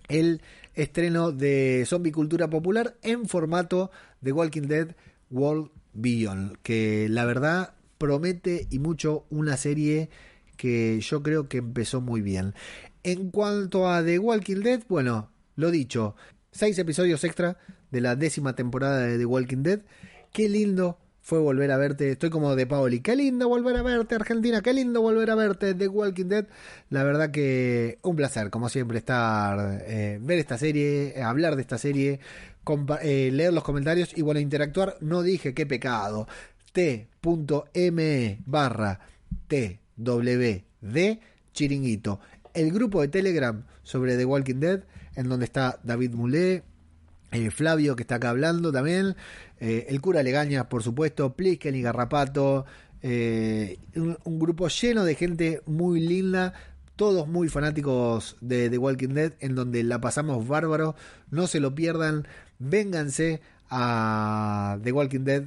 el 0.08 0.42
estreno 0.74 1.30
de 1.30 1.84
Zombie 1.86 2.10
Cultura 2.10 2.50
Popular 2.50 2.96
en 3.02 3.28
formato 3.28 3.92
de 4.20 4.32
Walking 4.32 4.62
Dead 4.62 4.96
World 5.30 5.70
Beyond, 5.92 6.56
que 6.64 7.06
la 7.08 7.24
verdad 7.24 7.74
promete 7.98 8.66
y 8.68 8.80
mucho 8.80 9.26
una 9.30 9.56
serie 9.56 10.10
que 10.56 10.98
yo 11.00 11.22
creo 11.22 11.48
que 11.48 11.58
empezó 11.58 12.00
muy 12.00 12.20
bien. 12.20 12.52
En 13.04 13.30
cuanto 13.30 13.88
a 13.88 14.04
The 14.04 14.18
Walking 14.18 14.62
Dead, 14.62 14.82
bueno, 14.88 15.30
lo 15.54 15.70
dicho, 15.70 16.16
seis 16.54 16.78
episodios 16.78 17.24
extra 17.24 17.58
de 17.90 18.00
la 18.00 18.16
décima 18.16 18.54
temporada 18.54 19.00
de 19.00 19.18
The 19.18 19.26
Walking 19.26 19.62
Dead. 19.62 19.80
Qué 20.32 20.48
lindo 20.48 20.98
fue 21.20 21.40
volver 21.40 21.70
a 21.72 21.76
verte. 21.76 22.12
Estoy 22.12 22.30
como 22.30 22.54
de 22.54 22.66
Paoli. 22.66 23.00
Qué 23.00 23.16
lindo 23.16 23.48
volver 23.48 23.76
a 23.76 23.82
verte, 23.82 24.14
Argentina. 24.14 24.62
Qué 24.62 24.72
lindo 24.72 25.02
volver 25.02 25.30
a 25.30 25.34
verte, 25.34 25.74
The 25.74 25.88
Walking 25.88 26.26
Dead. 26.26 26.46
La 26.90 27.02
verdad 27.02 27.30
que 27.30 27.98
un 28.02 28.14
placer, 28.14 28.50
como 28.50 28.68
siempre, 28.68 28.98
estar, 28.98 29.82
eh, 29.86 30.18
ver 30.22 30.38
esta 30.38 30.56
serie, 30.56 31.20
hablar 31.22 31.56
de 31.56 31.62
esta 31.62 31.78
serie, 31.78 32.20
eh, 33.02 33.30
leer 33.32 33.52
los 33.52 33.64
comentarios 33.64 34.16
y 34.16 34.22
bueno, 34.22 34.38
interactuar. 34.38 34.96
No 35.00 35.22
dije 35.22 35.54
qué 35.54 35.66
pecado. 35.66 36.28
T.me 36.72 38.38
barra 38.46 39.00
TWD 39.48 40.62
chiringuito. 41.52 42.20
El 42.52 42.72
grupo 42.72 43.00
de 43.00 43.08
Telegram 43.08 43.64
sobre 43.82 44.16
The 44.16 44.24
Walking 44.24 44.60
Dead 44.60 44.84
en 45.16 45.28
donde 45.28 45.44
está 45.44 45.78
David 45.82 46.12
Mulé, 46.12 46.62
eh, 47.32 47.50
Flavio 47.50 47.96
que 47.96 48.02
está 48.02 48.16
acá 48.16 48.30
hablando 48.30 48.70
también, 48.70 49.16
eh, 49.58 49.86
el 49.88 50.00
cura 50.00 50.22
Legaña, 50.22 50.68
por 50.68 50.82
supuesto, 50.82 51.34
Plisken 51.34 51.74
y 51.74 51.82
Garrapato, 51.82 52.64
eh, 53.02 53.78
un, 53.96 54.38
grupo 54.38 54.68
lleno 54.68 55.04
de 55.04 55.14
gente 55.14 55.60
muy 55.66 56.00
linda, 56.00 56.54
todos 56.96 57.26
muy 57.26 57.48
fanáticos 57.48 58.36
de 58.40 58.70
The 58.70 58.78
Walking 58.78 59.14
Dead, 59.14 59.32
en 59.40 59.56
donde 59.56 59.82
la 59.82 60.00
pasamos 60.00 60.46
bárbaro, 60.46 60.94
no 61.30 61.46
se 61.48 61.58
lo 61.58 61.74
pierdan, 61.74 62.26
vénganse 62.60 63.40
a 63.68 64.78
The 64.82 64.92
Walking 64.92 65.24
Dead, 65.24 65.44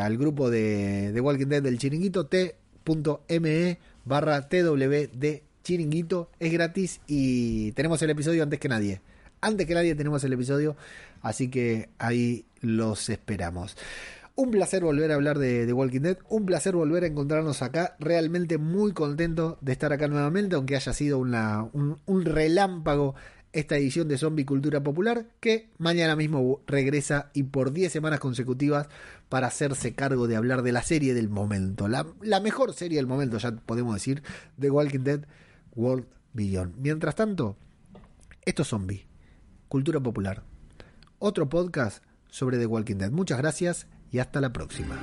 al 0.00 0.16
grupo 0.16 0.48
de 0.48 1.10
The 1.12 1.20
Walking 1.20 1.48
Dead 1.48 1.62
del 1.62 1.78
chiringuito 1.78 2.26
t.me 2.26 3.78
barra 4.06 4.48
twd 4.48 5.47
chiringuito, 5.68 6.30
es 6.40 6.50
gratis 6.50 7.02
y 7.06 7.72
tenemos 7.72 8.00
el 8.00 8.08
episodio 8.08 8.42
antes 8.42 8.58
que 8.58 8.70
nadie. 8.70 9.02
Antes 9.42 9.66
que 9.66 9.74
nadie 9.74 9.94
tenemos 9.94 10.24
el 10.24 10.32
episodio, 10.32 10.76
así 11.20 11.50
que 11.50 11.90
ahí 11.98 12.46
los 12.62 13.10
esperamos. 13.10 13.76
Un 14.34 14.50
placer 14.50 14.82
volver 14.82 15.12
a 15.12 15.16
hablar 15.16 15.38
de, 15.38 15.70
Walking 15.70 16.00
Dead, 16.00 16.16
un 16.30 16.46
placer 16.46 16.74
volver 16.74 17.04
a 17.04 17.08
encontrarnos 17.08 17.60
acá, 17.60 17.96
realmente 17.98 18.56
muy 18.56 18.92
contento 18.92 19.58
de 19.60 19.72
estar 19.72 19.92
acá 19.92 20.08
nuevamente, 20.08 20.56
aunque 20.56 20.74
haya 20.74 20.94
sido 20.94 21.18
una, 21.18 21.68
un, 21.74 22.24
relámpago 22.24 23.14
esta 23.52 23.76
edición 23.76 24.08
de 24.08 24.16
Zombie 24.16 24.46
Cultura 24.46 24.82
Popular 24.82 25.26
que 25.38 25.68
mañana 25.76 26.16
mismo 26.16 26.62
regresa 26.66 27.30
y 27.34 27.42
por 27.42 27.72
10 27.72 27.92
semanas 27.92 28.20
consecutivas 28.20 28.88
para 29.28 29.48
hacerse 29.48 29.94
cargo 29.94 30.28
de 30.28 30.36
hablar 30.36 30.62
de 30.62 30.72
la 30.72 30.82
serie 30.82 31.12
del 31.12 31.28
momento, 31.28 31.88
la, 31.88 32.06
la 32.22 32.40
mejor 32.40 32.72
serie 32.72 32.96
del 32.96 33.06
momento, 33.06 33.36
ya 33.36 33.52
podemos 33.52 33.94
decir, 33.94 34.22
The 34.58 34.70
Walking 34.70 35.00
Dead 35.00 35.20
World 35.78 36.06
Beyond. 36.32 36.76
Mientras 36.76 37.14
tanto, 37.14 37.56
esto 38.44 38.62
es 38.62 38.68
Zombie, 38.68 39.06
Cultura 39.68 40.00
Popular, 40.00 40.42
otro 41.20 41.48
podcast 41.48 42.02
sobre 42.28 42.58
The 42.58 42.66
Walking 42.66 42.96
Dead. 42.96 43.12
Muchas 43.12 43.38
gracias 43.38 43.86
y 44.10 44.18
hasta 44.18 44.40
la 44.40 44.52
próxima. 44.52 45.00